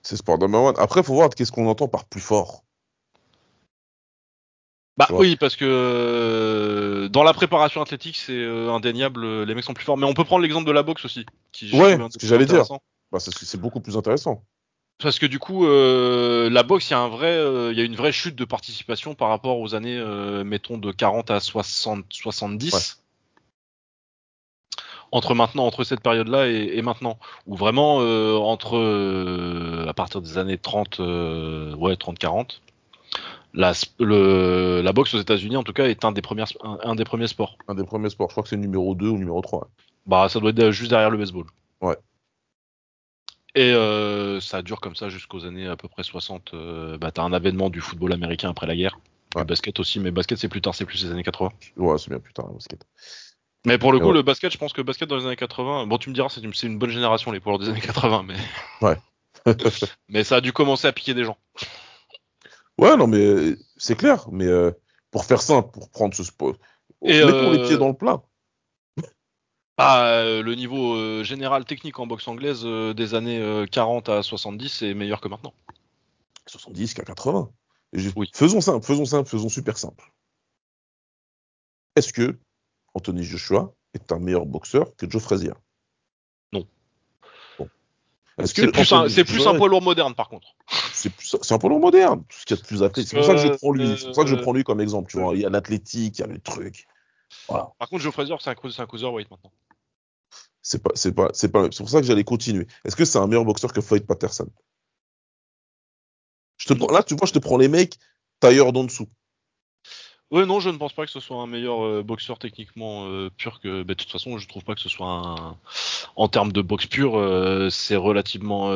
C'est 0.03 0.17
sport 0.17 0.39
number 0.39 0.63
one. 0.63 0.75
Après, 0.79 1.03
faut 1.03 1.15
voir 1.15 1.31
qu'est-ce 1.31 1.53
qu'on 1.53 1.69
entend 1.69 1.89
par 1.89 2.05
plus 2.05 2.21
fort. 2.21 2.65
Bah 4.97 5.07
oui, 5.13 5.37
parce 5.37 5.55
que 5.55 5.65
euh, 5.65 7.09
dans 7.09 7.23
la 7.23 7.33
préparation 7.33 7.81
athlétique, 7.81 8.17
c'est 8.17 8.33
euh, 8.33 8.73
indéniable, 8.73 9.45
les 9.45 9.55
mecs 9.55 9.63
sont 9.63 9.75
plus 9.75 9.85
forts. 9.85 9.97
Mais 9.97 10.07
on 10.07 10.15
peut 10.15 10.25
prendre 10.25 10.43
l'exemple 10.43 10.67
de 10.67 10.73
la 10.73 10.83
boxe 10.83 11.05
aussi. 11.05 11.25
Qui, 11.53 11.71
Ouais, 11.79 11.93
un 11.93 12.11
ce 12.11 12.19
que 12.19 12.27
j'allais 12.27 12.47
dire. 12.47 12.65
Bah, 13.13 13.21
c'est- 13.21 13.57
beaucoup 13.57 13.81
plus 13.81 13.97
intéressant. 13.97 14.43
Parce 15.01 15.21
que 15.21 15.27
du 15.27 15.39
coup, 15.39 15.65
euh, 15.65 16.51
la 16.51 16.65
boxe, 16.65 16.91
il 16.91 16.93
y 16.93 16.95
a 16.95 16.99
un 16.99 17.09
vrai, 17.09 17.31
euh, 17.31 17.73
y 17.73 17.81
a 17.81 17.85
une 17.85 17.95
vraie 17.95 18.11
chute 18.11 18.35
de 18.35 18.45
participation 18.45 19.15
par 19.15 19.29
rapport 19.29 19.61
aux 19.61 19.77
années, 19.77 19.97
euh, 19.97 20.43
mettons, 20.43 20.77
de 20.77 20.91
40 20.91 21.31
à 21.31 21.39
60, 21.39 22.05
70. 22.11 23.01
Entre 25.11 25.35
maintenant, 25.35 25.65
entre 25.65 25.85
cette 25.85 26.01
période-là 26.01 26.49
et, 26.49 26.77
et 26.77 26.83
maintenant, 26.83 27.19
où 27.47 27.57
vraiment 27.57 28.01
euh, 28.01 28.37
entre 28.37 28.77
euh, 28.77 29.87
à 29.89 29.95
partir 29.95 30.21
des 30.21 30.37
années 30.37 30.59
30, 30.59 31.01
euh, 31.01 31.75
ouais, 31.77 31.95
30-40, 31.95 32.61
la, 33.55 33.73
le, 33.99 34.83
la 34.83 34.93
boxe 34.93 35.15
aux 35.15 35.21
États-Unis, 35.21 35.57
en 35.57 35.63
tout 35.63 35.73
cas, 35.73 35.87
est 35.87 36.05
un 36.05 36.13
des 36.13 36.21
premiers, 36.21 36.45
un, 36.63 36.79
un 36.83 36.95
des 36.95 37.05
premiers 37.05 37.27
sports. 37.27 37.57
Un 37.69 37.75
des 37.75 37.85
premiers 37.85 38.11
sports. 38.11 38.29
Je 38.29 38.35
crois 38.35 38.43
que 38.43 38.49
c'est 38.51 38.57
le 38.57 38.63
numéro 38.63 38.95
2 38.95 39.09
ou 39.09 39.15
le 39.15 39.21
numéro 39.21 39.41
3. 39.41 39.69
Bah, 40.07 40.29
ça 40.29 40.41
doit 40.41 40.51
être 40.51 40.71
juste 40.71 40.91
derrière 40.91 41.11
le 41.11 41.19
baseball. 41.19 41.47
Ouais. 41.81 41.97
Et 43.55 43.73
euh, 43.73 44.41
ça 44.41 44.63
dure 44.63 44.81
comme 44.81 44.95
ça 44.95 45.09
jusqu'aux 45.09 45.45
années 45.45 45.67
à 45.67 45.77
peu 45.77 45.89
près 45.89 46.03
60. 46.03 46.53
Euh, 46.55 46.99
bah, 46.99 47.11
t'as 47.11 47.23
un 47.23 47.33
avènement 47.33 47.71
du 47.71 47.81
football 47.81 48.13
américain 48.13 48.51
après 48.51 48.67
la 48.67 48.77
guerre. 48.77 48.99
Ouais. 49.35 49.43
Du 49.43 49.47
basket 49.47 49.81
aussi, 49.81 50.01
mais 50.01 50.11
basket 50.11 50.39
c'est 50.39 50.49
plus 50.49 50.61
tard, 50.61 50.75
c'est 50.75 50.85
plus 50.85 51.05
les 51.05 51.11
années 51.11 51.23
80. 51.23 51.51
Ouais, 51.77 51.99
c'est 51.99 52.11
bien 52.11 52.19
putain, 52.19 52.45
le 52.47 52.55
basket. 52.55 52.87
Mais 53.67 53.79
pour 53.79 53.93
le 53.93 53.99
coup, 53.99 54.09
ouais. 54.09 54.15
le 54.15 54.23
basket, 54.23 54.53
je 54.53 54.59
pense 54.59 54.73
que 54.73 54.83
basket 54.83 55.09
dans 55.09 55.17
les 55.17 55.27
années 55.27 55.37
80, 55.37 55.87
bon, 55.87 55.99
tu 55.99 56.11
me 56.11 56.15
diras, 56.15 56.29
c'est 56.29 56.41
une, 56.41 56.79
bonne 56.79 56.91
génération, 56.91 57.33
les 57.33 57.41
poilers 57.41 57.59
des 57.59 57.69
années 57.69 57.81
80, 57.81 58.25
mais. 58.25 58.37
Ouais. 58.81 58.97
mais 60.09 60.25
ça 60.25 60.37
a 60.37 60.41
dû 60.41 60.53
commencer 60.53 60.87
à 60.87 60.93
piquer 60.93 61.15
des 61.15 61.25
gens. 61.25 61.37
Ouais, 62.77 62.97
non, 62.97 63.07
mais 63.07 63.57
c'est 63.77 63.97
clair. 63.97 64.29
Mais 64.31 64.47
euh, 64.47 64.71
pour 65.11 65.25
faire 65.25 65.43
simple, 65.43 65.71
pour 65.73 65.91
prendre 65.91 66.15
ce 66.15 66.25
sport, 66.25 66.55
Et, 67.03 67.25
mettons 67.25 67.51
euh, 67.51 67.57
les 67.57 67.63
pieds 67.65 67.79
dans 67.79 67.89
le 67.89 67.95
plat. 67.95 68.23
Bah, 69.77 70.07
euh, 70.07 70.43
le 70.43 70.55
niveau 70.55 70.95
euh, 70.95 71.25
général 71.25 71.65
technique 71.65 71.99
en 71.99 72.07
boxe 72.07 72.29
anglaise 72.29 72.63
euh, 72.65 72.95
des 72.95 73.15
années 73.15 73.41
euh, 73.41 73.67
40 73.67 74.09
à 74.09 74.23
70 74.23 74.69
c'est 74.69 74.95
meilleur 74.95 75.21
que 75.21 75.29
maintenant. 75.29 75.55
70 76.47 76.95
qu'à 76.95 77.05
80. 77.05 77.51
Et 77.95 77.99
je- 77.99 78.11
Oui. 78.17 78.31
Faisons 78.35 78.61
simple, 78.61 78.85
faisons 78.85 79.05
simple, 79.05 79.29
faisons 79.29 79.49
super 79.49 79.79
simple. 79.79 80.13
Est-ce 81.97 82.13
que 82.13 82.39
Anthony 82.99 83.23
Joshua 83.23 83.73
est 83.95 84.11
un 84.11 84.19
meilleur 84.19 84.45
boxeur 84.45 84.95
que 84.97 85.09
Joe 85.09 85.23
Frazier 85.23 85.53
Non. 86.53 86.67
Bon. 87.57 87.69
C'est 88.45 88.55
plus, 88.73 88.93
un, 88.93 89.07
plus 89.07 89.45
poids 89.57 89.69
lourd 89.69 89.83
moderne 89.83 90.15
par 90.17 90.29
contre. 90.29 90.49
c'est 90.93 91.53
un 91.53 91.59
peu 91.59 91.69
lourd 91.69 91.79
moderne, 91.79 92.25
tout 92.29 92.39
ce 92.41 92.45
qu'il 92.45 92.57
y 92.57 92.59
a 92.59 92.63
de 92.63 92.67
plus 92.67 92.83
athlétique. 92.83 93.11
C'est 93.11 93.17
pour 93.17 93.25
ça 93.25 93.35
que 93.35 93.41
je 93.41 93.47
Euh, 93.47 93.57
prends 93.57 93.71
lui. 93.73 93.97
C'est 93.97 94.07
pour 94.07 94.15
ça 94.17 94.23
que 94.23 94.29
je 94.29 94.35
euh, 94.35 94.43
prends 94.43 94.53
lui 94.53 94.65
comme 94.65 94.81
exemple. 94.81 95.09
Tu 95.11 95.19
vois, 95.19 95.35
il 95.35 95.41
y 95.43 95.47
a 95.47 95.49
l'athlétique, 95.49 96.19
il 96.19 96.23
y 96.23 96.25
a 96.25 96.27
le 96.27 96.41
truc. 96.41 96.87
Voilà. 97.49 97.71
Par 97.79 97.89
contre, 97.89 98.03
Joe 98.03 98.13
Frazier, 98.13 98.35
c'est 98.41 98.51
un, 98.51 98.53
un 98.53 98.87
cruiserweight 98.87 99.31
maintenant. 99.31 99.53
C'est 100.61 100.83
pas, 100.83 100.91
c'est 100.95 101.13
pas, 101.13 101.31
c'est 101.33 101.51
pas. 101.51 101.69
C'est 101.71 101.79
pour 101.79 101.89
ça 101.89 102.01
que 102.01 102.07
j'allais 102.07 102.25
continuer. 102.25 102.67
Est-ce 102.85 102.97
que 102.97 103.05
c'est 103.05 103.19
un 103.19 103.27
meilleur 103.27 103.45
boxeur 103.45 103.73
que 103.73 103.81
Floyd 103.81 104.07
Patterson? 104.07 104.49
Je 106.57 106.67
te 106.67 106.75
prends, 106.75 106.93
là, 106.93 107.03
tu 107.03 107.15
vois, 107.15 107.27
je 107.27 107.33
te 107.33 107.39
prends 107.39 107.57
les 107.57 107.69
mecs 107.69 107.97
tailleurs 108.41 108.73
d'en 108.73 108.85
dessous. 108.85 109.09
Ouais, 110.31 110.45
non, 110.45 110.61
je 110.61 110.69
ne 110.69 110.77
pense 110.77 110.93
pas 110.93 111.07
que 111.07 111.11
ce 111.11 111.21
soit 111.21 111.39
un 111.39 111.47
meilleur 111.47 111.83
euh, 111.85 112.03
boxeur 112.03 112.39
techniquement 112.39 113.07
euh, 113.07 113.31
pur 113.35 113.61
que. 113.61 113.83
bah, 113.83 113.95
de 113.95 113.99
toute 113.99 114.11
façon, 114.11 114.37
je 114.37 114.47
trouve 114.47 114.63
pas 114.63 114.75
que 114.75 114.81
ce 114.81 114.91
soit 114.91 115.09
un. 115.09 115.57
En 116.17 116.29
termes 116.29 116.53
de 116.53 116.61
boxe 116.61 116.87
pure, 116.87 117.17
euh, 117.17 117.71
c'est 117.71 117.97
relativement 117.97 118.69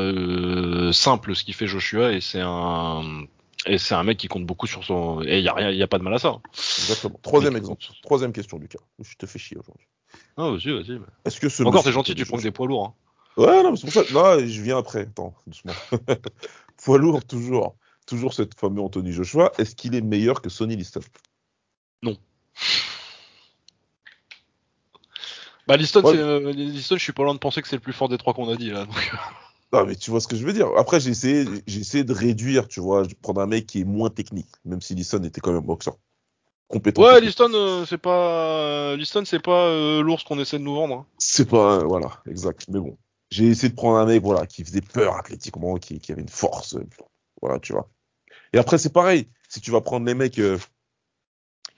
simple 0.93 1.35
ce 1.35 1.45
qu'il 1.45 1.55
fait 1.55 1.67
Joshua 1.67 2.13
et 2.13 2.21
c'est 2.21 2.41
un. 2.43 3.25
Et 3.67 3.79
c'est 3.79 3.95
un 3.95 4.03
mec 4.03 4.19
qui 4.19 4.29
compte 4.29 4.45
beaucoup 4.45 4.67
sur 4.67 4.83
son. 4.83 5.23
Et 5.23 5.39
il 5.39 5.45
y 5.45 5.49
a 5.49 5.55
rien, 5.55 5.71
y 5.71 5.83
a 5.83 5.87
pas 5.87 5.99
de 5.99 6.03
mal 6.03 6.15
à 6.15 6.19
ça. 6.19 6.41
Exactement. 6.55 7.21
Troisième 7.23 7.57
exemple. 7.57 7.85
Troisième 8.03 8.33
question, 8.33 8.59
Lucas. 8.59 8.81
Je 8.99 9.15
te 9.15 9.27
fais 9.27 9.39
chier 9.39 9.57
aujourd'hui. 9.59 9.87
Ah, 10.37 10.51
vas-y, 10.51 10.73
vas-y. 10.73 10.99
bah. 10.99 11.07
Est-ce 11.25 11.39
que 11.39 11.49
ce 11.49 11.63
Encore, 11.63 11.85
t'es 11.85 11.93
gentil, 11.93 12.15
tu 12.15 12.25
prends 12.25 12.39
que 12.39 12.43
des 12.43 12.51
poids 12.51 12.67
lourds. 12.67 12.87
Hein. 12.87 13.43
Ouais, 13.43 13.63
non, 13.63 13.71
mais 13.71 13.77
c'est 13.77 13.91
pour 13.91 13.93
ça. 13.93 14.13
Là, 14.13 14.45
je 14.45 14.63
viens 14.63 14.79
après. 14.79 15.03
Attends, 15.03 15.35
doucement. 15.47 15.73
Poids 16.85 16.99
lourd, 16.99 17.25
toujours. 17.25 17.77
Toujours 18.07 18.35
cette 18.35 18.59
fameux 18.59 18.81
Anthony 18.81 19.13
Joshua. 19.13 19.53
Est-ce 19.59 19.77
qu'il 19.77 19.95
est 19.95 20.01
meilleur 20.01 20.43
que 20.43 20.49
Sonny 20.49 20.77
Liston? 20.77 21.01
Bah, 25.67 25.77
Liston, 25.77 26.03
Ouais. 26.03 26.17
euh, 26.17 26.53
Liston, 26.53 26.97
je 26.97 27.03
suis 27.03 27.13
pas 27.13 27.23
loin 27.23 27.35
de 27.35 27.39
penser 27.39 27.63
que 27.63 27.69
c'est 27.69 27.77
le 27.77 27.83
plus 27.83 27.93
fort 27.93 28.09
des 28.09 28.19
trois 28.19 28.35
qu'on 28.35 28.49
a 28.51 28.57
dit 28.57 28.71
là. 28.71 28.85
donc. 28.85 29.13
Non, 29.73 29.87
mais 29.87 29.97
tu 29.97 30.11
vois 30.11 30.21
ce 30.21 30.29
que 30.29 30.37
je 30.37 30.45
veux 30.45 30.53
dire. 30.53 30.67
Après, 30.77 31.01
j'ai 31.01 31.11
essayé, 31.11 31.47
j'ai 31.67 31.81
essayé 31.81 32.05
de 32.05 32.13
réduire, 32.13 32.69
tu 32.69 32.81
vois, 32.81 33.05
de 33.07 33.15
prendre 33.15 33.41
un 33.41 33.47
mec 33.47 33.67
qui 33.67 33.81
est 33.81 33.85
moins 33.85 34.11
technique, 34.11 34.51
même 34.65 34.83
si 34.83 34.95
Liston 34.95 35.23
était 35.25 35.41
quand 35.41 35.53
même 35.53 35.63
boxeur. 35.65 35.97
compétent. 36.69 37.01
Ouais, 37.03 37.21
Liston, 37.21 37.51
euh, 37.55 37.87
c'est 37.87 37.97
pas, 37.97 38.97
Liston, 38.97 39.25
c'est 39.25 39.39
pas 39.41 39.67
euh, 39.69 40.03
l'ours 40.03 40.25
qu'on 40.25 40.39
essaie 40.41 40.59
de 40.59 40.65
nous 40.65 40.75
vendre. 40.75 40.95
hein. 40.97 41.07
C'est 41.17 41.49
pas, 41.49 41.77
euh, 41.79 41.85
voilà, 41.85 42.11
exact. 42.29 42.67
Mais 42.69 42.81
bon, 42.81 42.99
j'ai 43.31 43.47
essayé 43.47 43.71
de 43.71 43.75
prendre 43.75 43.97
un 43.99 44.05
mec, 44.05 44.23
voilà, 44.23 44.47
qui 44.47 44.63
faisait 44.65 44.83
peur 44.83 45.17
athlétiquement, 45.17 45.77
qui, 45.77 46.01
qui 46.01 46.13
avait 46.13 46.23
une 46.23 46.29
force, 46.29 46.75
euh, 46.75 46.85
voilà, 47.41 47.59
tu 47.61 47.73
vois. 47.73 47.89
Et 48.53 48.59
après, 48.59 48.77
c'est 48.77 48.93
pareil. 48.93 49.29
Si 49.49 49.61
tu 49.63 49.71
vas 49.71 49.81
prendre 49.81 50.05
les 50.05 50.15
mecs, 50.15 50.39
euh, 50.39 50.59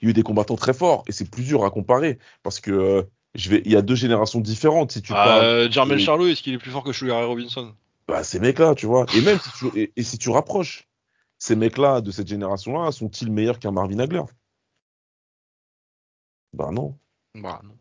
il 0.01 0.05
y 0.05 0.07
a 0.07 0.09
eu 0.11 0.13
des 0.13 0.23
combattants 0.23 0.55
très 0.55 0.73
forts, 0.73 1.03
et 1.07 1.11
c'est 1.11 1.29
plus 1.29 1.43
dur 1.43 1.63
à 1.65 1.71
comparer, 1.71 2.19
parce 2.43 2.59
que 2.59 2.71
euh, 2.71 3.03
je 3.35 3.49
vais, 3.49 3.61
il 3.65 3.71
y 3.71 3.75
a 3.75 3.81
deux 3.81 3.95
générations 3.95 4.39
différentes. 4.41 4.91
Si 4.91 5.01
tu 5.01 5.13
Ah, 5.13 5.23
parles, 5.25 5.43
euh, 5.43 5.71
Jermel 5.71 5.99
et- 5.99 6.01
Charlot, 6.01 6.27
est-ce 6.27 6.41
qu'il 6.41 6.53
est 6.53 6.57
plus 6.57 6.71
fort 6.71 6.83
que 6.83 6.91
Sugar 6.93 7.17
Ray 7.17 7.27
Robinson? 7.27 7.73
Bah, 8.07 8.23
ces 8.23 8.39
mecs-là, 8.39 8.75
tu 8.75 8.85
vois. 8.85 9.05
Et 9.15 9.21
même 9.21 9.39
si 9.39 9.51
tu, 9.51 9.79
et, 9.79 9.91
et 9.95 10.03
si 10.03 10.17
tu 10.17 10.29
rapproches, 10.29 10.87
ces 11.39 11.55
mecs-là 11.55 12.01
de 12.01 12.11
cette 12.11 12.27
génération-là, 12.27 12.91
sont-ils 12.91 13.31
meilleurs 13.31 13.59
qu'un 13.59 13.71
Marvin 13.71 13.99
Hagler? 13.99 14.23
Bah 16.53 16.69
non. 16.71 16.95
Bah 17.35 17.61
non. 17.63 17.75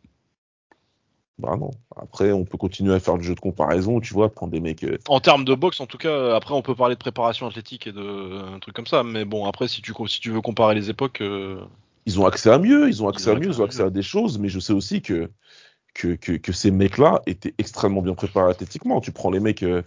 Bah 1.38 1.56
non. 1.56 1.70
Après, 1.96 2.30
on 2.32 2.44
peut 2.44 2.56
continuer 2.58 2.94
à 2.94 3.00
faire 3.00 3.16
le 3.16 3.22
jeu 3.22 3.34
de 3.34 3.40
comparaison, 3.40 4.00
tu 4.00 4.14
vois, 4.14 4.32
prendre 4.32 4.52
des 4.52 4.60
mecs. 4.60 4.84
euh, 4.84 4.98
En 5.08 5.20
termes 5.20 5.44
de 5.44 5.54
boxe, 5.54 5.80
en 5.80 5.86
tout 5.86 5.98
cas, 5.98 6.34
après 6.36 6.54
on 6.54 6.62
peut 6.62 6.74
parler 6.76 6.94
de 6.94 7.00
préparation 7.00 7.46
athlétique 7.48 7.86
et 7.88 7.92
de 7.92 8.54
un 8.54 8.58
truc 8.60 8.74
comme 8.74 8.86
ça, 8.86 9.02
mais 9.02 9.24
bon, 9.24 9.44
après 9.46 9.66
si 9.68 9.82
tu 9.82 9.92
si 10.06 10.20
tu 10.20 10.30
veux 10.30 10.40
comparer 10.40 10.74
les 10.76 10.90
époques, 10.90 11.20
euh, 11.20 11.60
ils 12.06 12.20
ont 12.20 12.26
accès 12.26 12.50
à 12.50 12.58
mieux, 12.58 12.88
ils 12.88 13.02
ont 13.02 13.08
accès 13.08 13.30
à 13.30 13.34
mieux, 13.34 13.48
ils 13.48 13.60
ont 13.60 13.64
accès 13.64 13.82
à 13.82 13.90
des 13.90 14.02
choses, 14.02 14.38
mais 14.38 14.48
je 14.48 14.58
sais 14.60 14.72
aussi 14.72 15.02
que, 15.02 15.30
que, 15.94 16.14
que, 16.16 16.32
que 16.32 16.52
ces 16.52 16.70
mecs-là 16.70 17.22
étaient 17.26 17.54
extrêmement 17.58 18.02
bien 18.02 18.14
préparés 18.14 18.50
athlétiquement. 18.50 19.00
Tu 19.00 19.12
prends 19.12 19.30
les 19.30 19.40
mecs. 19.40 19.62
euh, 19.62 19.82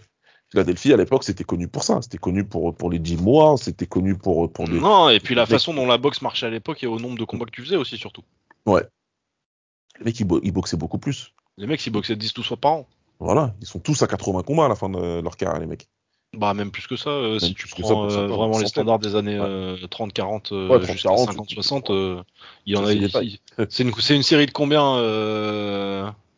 Philadelphie, 0.50 0.94
à 0.94 0.96
l'époque, 0.96 1.24
c'était 1.24 1.44
connu 1.44 1.68
pour 1.68 1.82
ça. 1.84 2.00
C'était 2.00 2.16
connu 2.16 2.42
pour, 2.42 2.74
pour 2.74 2.90
les 2.90 2.98
Jim 3.04 3.18
c'était 3.58 3.86
connu 3.86 4.16
pour, 4.16 4.50
pour 4.50 4.66
des. 4.66 4.80
non, 4.80 5.10
et 5.10 5.20
puis 5.20 5.34
la 5.34 5.44
façon 5.44 5.74
dont 5.74 5.86
la 5.86 5.98
boxe 5.98 6.22
marchait 6.22 6.46
à 6.46 6.50
l'époque 6.50 6.82
et 6.82 6.86
au 6.86 6.98
nombre 6.98 7.18
de 7.18 7.24
combats 7.24 7.44
que 7.44 7.50
tu 7.50 7.62
faisais 7.62 7.76
aussi 7.76 7.98
surtout. 7.98 8.22
Les 9.98 10.04
mecs, 10.06 10.20
ils, 10.20 10.24
bo- 10.24 10.40
ils 10.42 10.52
boxaient 10.52 10.76
beaucoup 10.76 10.98
plus. 10.98 11.34
Les 11.58 11.66
mecs 11.66 11.84
ils 11.86 11.90
boxaient 11.90 12.14
10-12 12.14 12.44
fois 12.44 12.56
par 12.56 12.72
an. 12.72 12.88
Voilà, 13.20 13.54
ils 13.60 13.66
sont 13.66 13.80
tous 13.80 14.00
à 14.02 14.06
80 14.06 14.42
combats 14.44 14.66
à 14.66 14.68
la 14.68 14.76
fin 14.76 14.88
de 14.88 15.20
leur 15.20 15.36
carrière, 15.36 15.58
les 15.60 15.66
mecs. 15.66 15.88
Bah 16.34 16.52
même 16.52 16.70
plus 16.70 16.86
que 16.86 16.96
ça, 16.96 17.08
euh, 17.08 17.38
si 17.38 17.54
tu 17.54 17.66
prends 17.68 18.08
ça 18.10 18.18
euh, 18.18 18.26
vraiment 18.26 18.58
les 18.58 18.66
standards 18.66 18.98
des 18.98 19.16
années 19.16 19.38
Ouais. 19.38 19.46
euh, 19.46 19.76
30-40 19.86 20.52
euh, 20.52 20.68
Ouais, 20.68 20.78
30, 20.78 20.92
jusqu'à 20.92 21.08
40, 21.08 21.30
50-60, 21.30 21.90
euh, 21.90 22.22
il 22.66 22.74
y 22.74 22.76
en 22.76 22.84
a. 22.84 22.88
c'est 23.70 23.82
une, 23.82 23.92
une 24.10 24.22
série 24.22 24.46
de 24.46 24.50
combien 24.52 24.96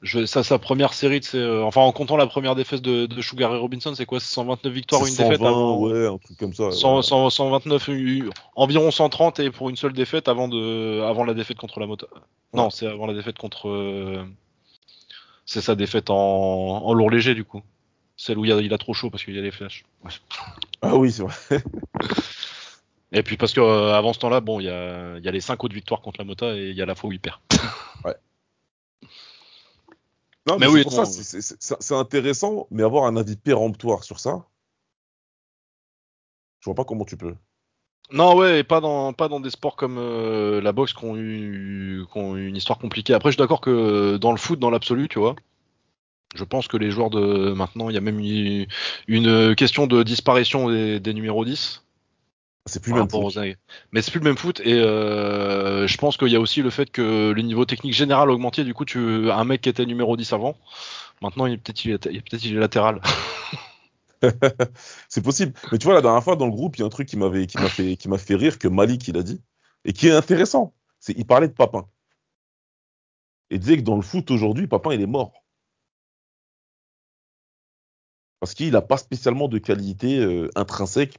je, 0.03 0.25
ça, 0.25 0.43
sa 0.43 0.59
première 0.59 0.95
série, 0.95 1.21
c'est 1.23 1.45
enfin 1.61 1.83
en 1.83 1.93
comptant 1.93 2.17
la 2.17 2.27
première 2.27 2.55
défaite 2.55 2.81
de, 2.81 3.05
de 3.05 3.21
Sugar 3.21 3.51
Ray 3.51 3.61
Robinson, 3.61 3.95
c'est 3.95 4.07
quoi 4.07 4.19
C'est 4.19 4.33
129 4.33 4.73
victoires 4.73 5.03
ou 5.03 5.07
une 5.07 5.15
défaite 5.15 5.41
120, 5.41 5.49
avant 5.51 5.79
ouais, 5.81 6.07
un 6.07 6.17
truc 6.17 6.39
comme 6.39 6.55
ça. 6.55 6.71
100, 6.71 6.89
voilà. 6.89 7.03
100, 7.03 7.29
129, 7.31 7.89
eu- 7.89 8.31
environ 8.57 8.91
130 8.91 9.41
et 9.41 9.51
pour 9.51 9.69
une 9.69 9.77
seule 9.77 9.93
défaite 9.93 10.29
avant 10.29 10.49
de, 10.49 11.03
avant 11.03 11.25
la 11.25 11.35
défaite 11.35 11.59
contre 11.59 11.81
la 11.81 11.87
moto. 11.87 12.07
Non, 12.55 12.71
c'est 12.71 12.87
avant 12.87 13.07
la 13.07 13.13
défaite 13.13 13.37
contre. 13.37 14.25
c'est 15.45 15.61
sa 15.61 15.75
défaite 15.75 16.09
en, 16.09 16.15
en 16.17 16.95
lourd 16.95 17.11
léger 17.11 17.35
du 17.35 17.45
coup. 17.45 17.61
Celle 18.21 18.37
où 18.37 18.45
il 18.45 18.53
a, 18.53 18.61
il 18.61 18.75
a 18.75 18.77
trop 18.77 18.93
chaud 18.93 19.09
parce 19.09 19.25
qu'il 19.25 19.35
y 19.35 19.39
a 19.39 19.41
les 19.41 19.51
flashs. 19.51 19.83
Ouais. 20.05 20.11
Ah 20.83 20.95
oui, 20.95 21.11
c'est 21.11 21.23
vrai. 21.23 21.35
Et 23.13 23.23
puis 23.23 23.39
parce 23.39 23.55
que 23.55 23.63
euh, 23.63 23.95
avant 23.95 24.13
ce 24.13 24.19
temps-là, 24.19 24.43
bon, 24.43 24.61
il 24.61 24.67
y 24.67 24.69
a, 24.69 25.17
il 25.17 25.25
y 25.25 25.29
a 25.29 25.31
les 25.31 25.41
5 25.41 25.65
autres 25.65 25.75
victoires 25.75 26.03
contre 26.03 26.21
la 26.21 26.27
Mota 26.27 26.55
et 26.55 26.69
il 26.69 26.77
y 26.77 26.83
a 26.83 26.87
la 26.87 26.95
fois 26.95 27.09
où 27.09 27.13
il 27.13 27.21
perd. 27.21 27.39
Non, 30.47 30.57
Mais 30.59 30.67
mais, 30.67 30.73
oui, 30.73 30.85
c'est 30.89 31.95
intéressant, 31.95 32.67
mais 32.71 32.83
avoir 32.83 33.05
un 33.05 33.17
avis 33.17 33.37
péremptoire 33.37 34.05
sur 34.05 34.19
ça, 34.19 34.47
je 36.61 36.65
vois 36.65 36.75
pas 36.75 36.85
comment 36.85 37.05
tu 37.05 37.19
peux. 37.19 37.35
Non, 38.11 38.35
ouais, 38.37 38.61
et 38.61 38.65
pas 38.65 38.81
dans, 38.81 39.13
pas 39.13 39.29
dans 39.29 39.39
des 39.39 39.51
sports 39.51 39.77
comme 39.77 39.99
euh, 39.99 40.63
la 40.63 40.73
boxe 40.73 40.95
qui 40.95 41.05
ont, 41.05 41.15
eu, 41.15 42.07
qui 42.11 42.19
ont 42.19 42.39
eu 42.39 42.49
une 42.49 42.57
histoire 42.57 42.79
compliquée. 42.79 43.13
Après, 43.13 43.31
je 43.31 43.35
suis 43.35 43.39
d'accord 43.39 43.61
que 43.61 43.71
euh, 43.71 44.19
dans 44.19 44.33
le 44.33 44.39
foot, 44.39 44.59
dans 44.59 44.71
l'absolu, 44.71 45.09
tu 45.09 45.19
vois, 45.19 45.37
je 46.35 46.45
pense 46.45 46.69
que 46.69 46.77
les 46.77 46.91
joueurs 46.91 47.11
de 47.11 47.53
maintenant, 47.53 47.89
il 47.89 47.95
y 47.95 47.99
a 47.99 48.01
même 48.01 48.19
une, 48.19 48.67
une 49.09 49.55
question 49.55 49.87
de 49.87 50.03
disparition 50.03 50.71
des, 50.71 51.01
des 51.01 51.15
numéros 51.15 51.45
10. 51.45 51.83
C'est 52.67 52.83
plus 52.83 52.93
le 52.93 53.01
même 53.01 53.11
foot. 53.11 53.37
aux. 53.37 53.41
Mais 53.93 54.03
c'est 54.03 54.11
plus 54.11 54.21
le 54.21 54.25
même 54.25 54.37
foot 54.37 54.61
et 54.61 54.75
euh, 54.75 55.87
je 55.87 55.97
pense 55.97 56.17
qu'il 56.17 56.29
y 56.29 56.37
a 56.37 56.41
aussi 56.41 56.63
le 56.63 56.71
fait 56.71 56.91
que 56.91 57.33
le 57.33 57.43
niveau 57.43 57.65
technique 57.65 57.95
général 57.95 58.29
a 58.29 58.33
augmenté. 58.33 58.65
Du 58.65 58.75
coup, 58.75 58.85
tu 58.85 59.31
un 59.31 59.45
mec 59.45 59.63
qui 59.63 59.69
était 59.69 59.87
numéro 59.87 60.17
10 60.17 60.33
avant, 60.35 60.57
maintenant 61.23 61.47
il 61.47 61.55
est 61.55 61.57
peut-être 61.57 61.85
il 61.85 61.93
est, 61.93 62.45
il 62.45 62.59
latéral. 62.59 63.01
C'est 65.09 65.23
possible. 65.23 65.53
Mais 65.73 65.79
tu 65.79 65.85
vois, 65.85 65.95
la 65.95 66.03
dernière 66.03 66.23
fois, 66.23 66.37
dans 66.37 66.47
le 66.47 66.53
groupe, 66.53 66.77
il 66.77 66.81
y 66.81 66.83
a 66.83 66.87
un 66.87 66.91
truc 66.91 67.09
qui 67.09 67.17
m'avait, 67.17 67.47
qui 67.47 67.59
m'a 67.59 67.69
fait, 67.69 67.97
qui 67.97 68.09
m'a 68.09 68.19
fait 68.19 68.35
rire, 68.35 68.59
que 68.59 68.69
Malik, 68.69 69.09
il 69.09 69.17
a 69.17 69.23
dit, 69.23 69.41
et 69.85 69.93
qui 69.93 70.09
est 70.09 70.13
intéressant. 70.13 70.75
C'est, 70.99 71.15
il 71.17 71.27
parlait 71.27 71.49
de 71.49 71.53
Papin. 71.53 71.87
Et 73.51 73.57
il 73.57 73.61
disait 73.61 73.79
que 73.79 73.83
dans 73.83 73.97
le 73.97 74.03
foot 74.03 74.31
aujourd'hui, 74.31 74.67
Papin, 74.67 74.93
il 74.93 75.01
est 75.01 75.07
mort. 75.07 75.40
Parce 78.41 78.55
qu'il 78.55 78.73
n'a 78.73 78.83
pas 78.83 78.97
spécialement 78.97 79.49
de 79.49 79.59
qualité 79.59 80.19
euh, 80.19 80.49
intrinsèque 80.57 81.19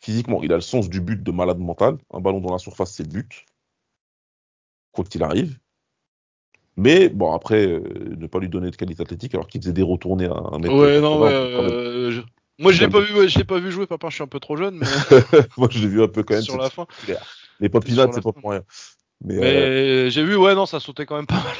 physiquement. 0.00 0.42
Il 0.42 0.52
a 0.52 0.56
le 0.56 0.60
sens 0.62 0.88
du 0.88 1.00
but 1.00 1.22
de 1.22 1.30
malade 1.32 1.58
mental. 1.58 1.98
Un 2.12 2.20
ballon 2.20 2.40
dans 2.40 2.52
la 2.52 2.58
surface, 2.58 2.92
c'est 2.92 3.02
le 3.02 3.08
but. 3.08 3.46
Quoi 4.92 5.04
qu'il 5.04 5.22
arrive. 5.22 5.58
Mais 6.76 7.08
bon, 7.08 7.32
après, 7.32 7.66
euh, 7.66 8.14
ne 8.16 8.26
pas 8.26 8.38
lui 8.38 8.48
donner 8.48 8.70
de 8.70 8.76
qualité 8.76 9.02
athlétique 9.02 9.34
alors 9.34 9.48
qu'il 9.48 9.60
faisait 9.60 9.72
des 9.72 9.82
retournées 9.82 10.26
à 10.26 10.34
un 10.34 10.58
mètre. 10.58 10.74
Ouais, 10.74 11.00
non, 11.00 11.18
80, 11.18 11.20
ouais, 11.20 11.56
quand 11.56 11.62
même. 11.64 11.72
euh, 11.72 12.10
je- 12.12 12.22
Moi, 12.60 12.72
je 12.72 12.80
l'ai 12.80 12.88
pas 12.88 13.00
vu, 13.00 13.14
ouais, 13.18 13.28
je 13.28 13.38
l'ai 13.38 13.44
pas 13.44 13.58
vu 13.58 13.72
jouer, 13.72 13.86
papa. 13.86 14.08
Je 14.10 14.14
suis 14.14 14.22
un 14.22 14.28
peu 14.28 14.38
trop 14.38 14.56
jeune, 14.56 14.76
mais 14.76 14.86
Moi, 15.56 15.68
je 15.70 15.80
l'ai 15.80 15.88
vu 15.88 16.02
un 16.02 16.08
peu 16.08 16.22
quand 16.22 16.34
même. 16.34 16.42
sur 16.42 16.56
la 16.58 16.70
fin. 16.70 16.86
Les 17.60 17.68
la 17.68 17.80
c'est 17.80 17.96
pas 18.06 18.20
fin. 18.20 18.32
pour 18.32 18.50
rien. 18.50 18.62
Mais, 19.24 19.34
euh, 19.38 20.04
Mais 20.04 20.10
j'ai 20.10 20.22
vu, 20.22 20.36
ouais, 20.36 20.54
non, 20.54 20.66
ça 20.66 20.78
sautait 20.78 21.04
quand 21.06 21.16
même 21.16 21.26
pas 21.26 21.42
mal. 21.42 21.56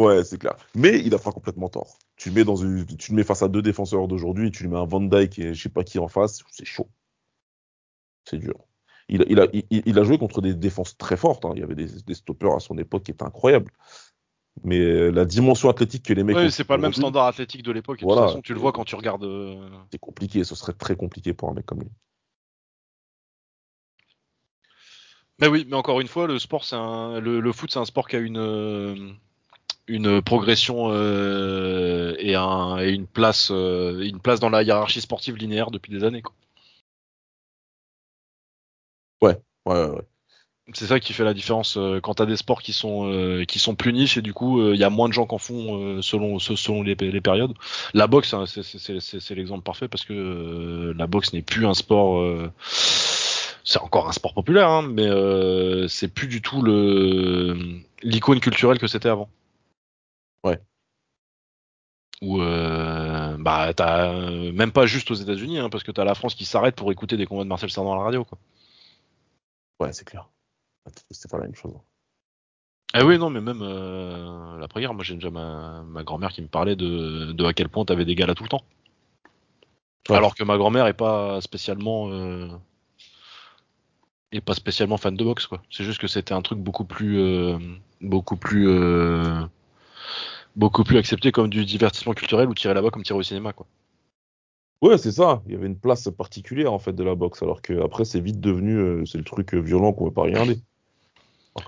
Ouais, 0.00 0.24
c'est 0.24 0.38
clair. 0.38 0.56
Mais 0.74 0.98
il 1.00 1.14
a 1.14 1.18
pas 1.18 1.32
complètement 1.32 1.68
tort. 1.68 1.98
Tu 2.16 2.28
le 2.30 2.34
mets 2.34 2.44
dans 2.44 2.56
une, 2.56 2.84
tu 2.86 3.12
le 3.12 3.16
mets 3.16 3.24
face 3.24 3.42
à 3.42 3.48
deux 3.48 3.62
défenseurs 3.62 4.08
d'aujourd'hui, 4.08 4.48
et 4.48 4.50
tu 4.50 4.62
lui 4.64 4.70
mets 4.70 4.78
un 4.78 4.84
Van 4.86 5.00
Dyke 5.00 5.38
et 5.38 5.54
je 5.54 5.62
sais 5.62 5.68
pas 5.68 5.84
qui 5.84 5.98
en 5.98 6.08
face, 6.08 6.42
c'est 6.50 6.64
chaud. 6.64 6.88
C'est 8.24 8.38
dur. 8.38 8.54
Il, 9.08 9.22
a- 9.22 9.24
il, 9.28 9.40
a, 9.40 9.46
il, 9.52 9.64
il 9.70 9.98
a 9.98 10.04
joué 10.04 10.18
contre 10.18 10.40
des 10.40 10.54
défenses 10.54 10.96
très 10.96 11.16
fortes. 11.16 11.44
hein. 11.44 11.52
Il 11.54 11.60
y 11.60 11.62
avait 11.64 11.74
des, 11.74 11.86
des 12.06 12.14
stoppers 12.14 12.54
à 12.54 12.60
son 12.60 12.78
époque 12.78 13.02
qui 13.04 13.10
étaient 13.10 13.24
incroyables. 13.24 13.72
Mais 14.62 15.10
la 15.10 15.24
dimension 15.24 15.68
athlétique 15.70 16.04
que 16.04 16.12
les 16.12 16.22
mecs 16.22 16.36
ont 16.36 16.50
c'est 16.50 16.64
pas 16.64 16.76
le 16.76 16.82
même 16.82 16.92
standard 16.92 17.26
athlétique 17.26 17.62
de 17.62 17.72
l'époque. 17.72 18.00
Voilà. 18.02 18.20
De 18.22 18.26
toute 18.26 18.30
façon, 18.32 18.42
tu 18.42 18.52
le 18.52 18.60
vois 18.60 18.72
quand 18.72 18.84
tu 18.84 18.94
regardes. 18.94 19.24
euh, 19.24 19.68
C'est 19.90 19.98
compliqué. 19.98 20.44
Ce 20.44 20.54
serait 20.54 20.74
très 20.74 20.96
compliqué 20.96 21.32
pour 21.32 21.48
un 21.48 21.54
mec 21.54 21.64
comme 21.66 21.80
lui. 21.80 21.88
Mais 25.38 25.46
oui, 25.48 25.66
mais 25.68 25.76
encore 25.76 26.00
une 26.00 26.08
fois, 26.08 26.26
le 26.26 26.38
sport, 26.38 26.64
c'est 26.64 26.76
un, 26.76 27.18
le, 27.20 27.40
le 27.40 27.52
foot, 27.52 27.70
c'est 27.72 27.78
un 27.78 27.86
sport 27.86 28.06
qui 28.08 28.16
a 28.16 28.18
une 28.18 28.36
euh, 28.36 29.12
une 29.90 30.22
progression 30.22 30.88
euh, 30.90 32.14
et, 32.18 32.34
un, 32.34 32.78
et 32.78 32.90
une 32.90 33.06
place 33.06 33.50
euh, 33.50 34.00
une 34.02 34.20
place 34.20 34.40
dans 34.40 34.50
la 34.50 34.62
hiérarchie 34.62 35.00
sportive 35.00 35.36
linéaire 35.36 35.70
depuis 35.70 35.92
des 35.92 36.04
années. 36.04 36.22
quoi. 36.22 36.34
Ouais, 39.22 39.36
ouais, 39.66 39.86
ouais. 39.90 40.02
C'est 40.74 40.86
ça 40.86 41.00
qui 41.00 41.12
fait 41.14 41.24
la 41.24 41.34
différence 41.34 41.76
euh, 41.78 42.00
quand 42.00 42.14
t'as 42.14 42.26
des 42.26 42.36
sports 42.36 42.62
qui 42.62 42.72
sont 42.72 43.10
euh, 43.12 43.44
qui 43.44 43.58
sont 43.58 43.74
plus 43.76 43.92
niches 43.92 44.16
et 44.18 44.22
du 44.22 44.34
coup 44.34 44.62
il 44.72 44.78
y 44.80 44.84
a 44.84 44.90
moins 44.90 45.08
de 45.08 45.14
gens 45.14 45.26
qui 45.26 45.34
en 45.34 45.38
font 45.38 46.02
selon 46.02 46.38
se- 46.40 46.56
selon 46.56 46.82
les, 46.84 46.94
les 46.96 47.20
périodes. 47.22 47.54
La 47.94 48.06
boxe, 48.06 48.34
hein, 48.34 48.46
c'est- 48.46 49.34
l'exemple 49.34 49.62
parfait 49.64 49.88
parce 49.88 50.04
que 50.04 50.94
la 50.96 51.06
boxe 51.08 51.32
n'est 51.34 51.42
plus 51.42 51.66
un 51.66 51.74
sport. 51.74 52.22
c'est 53.64 53.80
encore 53.80 54.08
un 54.08 54.12
sport 54.12 54.34
populaire, 54.34 54.68
hein, 54.68 54.82
mais 54.82 55.06
euh, 55.06 55.88
c'est 55.88 56.08
plus 56.08 56.28
du 56.28 56.42
tout 56.42 56.62
le 56.62 57.56
l'icône 58.02 58.40
culturelle 58.40 58.78
que 58.78 58.86
c'était 58.86 59.08
avant. 59.08 59.28
Ou 62.22 62.42
euh, 62.42 63.36
bah 63.38 63.72
t'as 63.74 64.12
euh, 64.12 64.52
même 64.52 64.72
pas 64.72 64.86
juste 64.86 65.10
aux 65.10 65.14
États-Unis, 65.14 65.58
hein, 65.58 65.70
parce 65.70 65.84
que 65.84 65.90
t'as 65.92 66.04
la 66.04 66.14
France 66.14 66.34
qui 66.34 66.44
s'arrête 66.44 66.76
pour 66.76 66.92
écouter 66.92 67.16
des 67.16 67.26
combats 67.26 67.44
de 67.44 67.48
Marcel 67.48 67.70
Cerdan 67.70 67.92
à 67.94 67.96
la 67.96 68.02
radio, 68.04 68.24
quoi. 68.24 68.38
Ouais, 69.80 69.92
c'est 69.92 70.04
clair. 70.04 70.28
C'est 71.10 71.30
pas 71.30 71.38
la 71.38 71.44
même 71.44 71.54
chose. 71.54 71.74
Ah 72.92 73.04
oui, 73.04 73.18
non, 73.18 73.30
mais 73.30 73.40
même 73.40 73.60
euh, 73.62 74.58
la 74.58 74.68
prière, 74.68 74.94
moi 74.94 75.04
j'ai 75.04 75.14
déjà 75.14 75.30
ma, 75.30 75.82
ma 75.84 76.02
grand-mère 76.02 76.32
qui 76.32 76.42
me 76.42 76.48
parlait 76.48 76.76
de, 76.76 77.32
de 77.32 77.44
à 77.44 77.52
quel 77.52 77.68
point 77.68 77.84
t'avais 77.84 78.04
des 78.04 78.14
galas 78.16 78.34
tout 78.34 78.42
le 78.42 78.48
temps. 78.48 78.64
Ouais. 80.08 80.16
Alors 80.16 80.34
que 80.34 80.42
ma 80.44 80.56
grand-mère 80.56 80.86
est 80.86 80.94
pas 80.94 81.40
spécialement 81.40 82.10
euh, 82.10 82.48
est 84.32 84.40
pas 84.40 84.54
spécialement 84.54 84.96
fan 84.96 85.16
de 85.16 85.24
boxe 85.24 85.46
quoi. 85.46 85.62
C'est 85.70 85.84
juste 85.84 86.00
que 86.00 86.08
c'était 86.08 86.34
un 86.34 86.42
truc 86.42 86.58
beaucoup 86.58 86.84
plus 86.84 87.18
euh, 87.20 87.58
beaucoup 88.00 88.36
plus 88.36 88.68
euh, 88.68 89.42
beaucoup 90.56 90.84
plus 90.84 90.98
accepté 90.98 91.32
comme 91.32 91.48
du 91.48 91.64
divertissement 91.64 92.14
culturel 92.14 92.48
ou 92.48 92.54
tirer 92.54 92.74
là-bas 92.74 92.90
comme 92.90 93.02
tirer 93.02 93.18
au 93.18 93.22
cinéma 93.22 93.52
quoi. 93.52 93.66
Ouais, 94.82 94.96
c'est 94.96 95.12
ça. 95.12 95.42
Il 95.46 95.52
y 95.52 95.54
avait 95.54 95.66
une 95.66 95.78
place 95.78 96.08
particulière 96.16 96.72
en 96.72 96.78
fait 96.78 96.94
de 96.94 97.04
la 97.04 97.14
boxe, 97.14 97.42
alors 97.42 97.60
que 97.60 97.82
après 97.82 98.04
c'est 98.04 98.20
vite 98.20 98.40
devenu 98.40 98.76
euh, 98.76 99.04
c'est 99.04 99.18
le 99.18 99.24
truc 99.24 99.54
euh, 99.54 99.60
violent 99.60 99.92
qu'on 99.92 100.06
veut 100.06 100.12
pas 100.12 100.22
regarder. 100.22 100.58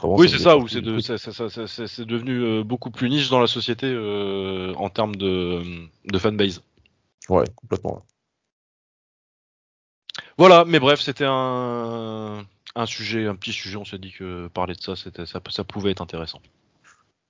Oui, 0.04 0.28
c'est 0.28 0.38
ça, 0.38 0.56
où 0.56 0.68
c'est 0.68 0.80
de, 0.80 2.04
devenu 2.04 2.40
euh, 2.40 2.62
beaucoup 2.62 2.90
plus 2.90 3.10
niche 3.10 3.28
dans 3.30 3.40
la 3.40 3.48
société 3.48 3.86
euh, 3.86 4.72
en 4.76 4.88
termes 4.88 5.16
de, 5.16 5.60
de 6.04 6.18
fanbase. 6.18 6.62
Ouais, 7.28 7.44
complètement. 7.56 8.04
Voilà, 10.38 10.64
mais 10.64 10.78
bref, 10.78 11.00
c'était 11.00 11.26
un 11.26 12.46
un 12.74 12.86
sujet, 12.86 13.26
un 13.26 13.34
petit 13.34 13.52
sujet, 13.52 13.76
on 13.76 13.84
s'est 13.84 13.98
dit 13.98 14.12
que 14.12 14.48
parler 14.48 14.74
de 14.74 14.80
ça, 14.80 14.96
c'était, 14.96 15.26
ça, 15.26 15.40
ça 15.50 15.64
pouvait 15.64 15.90
être 15.90 16.00
intéressant. 16.00 16.40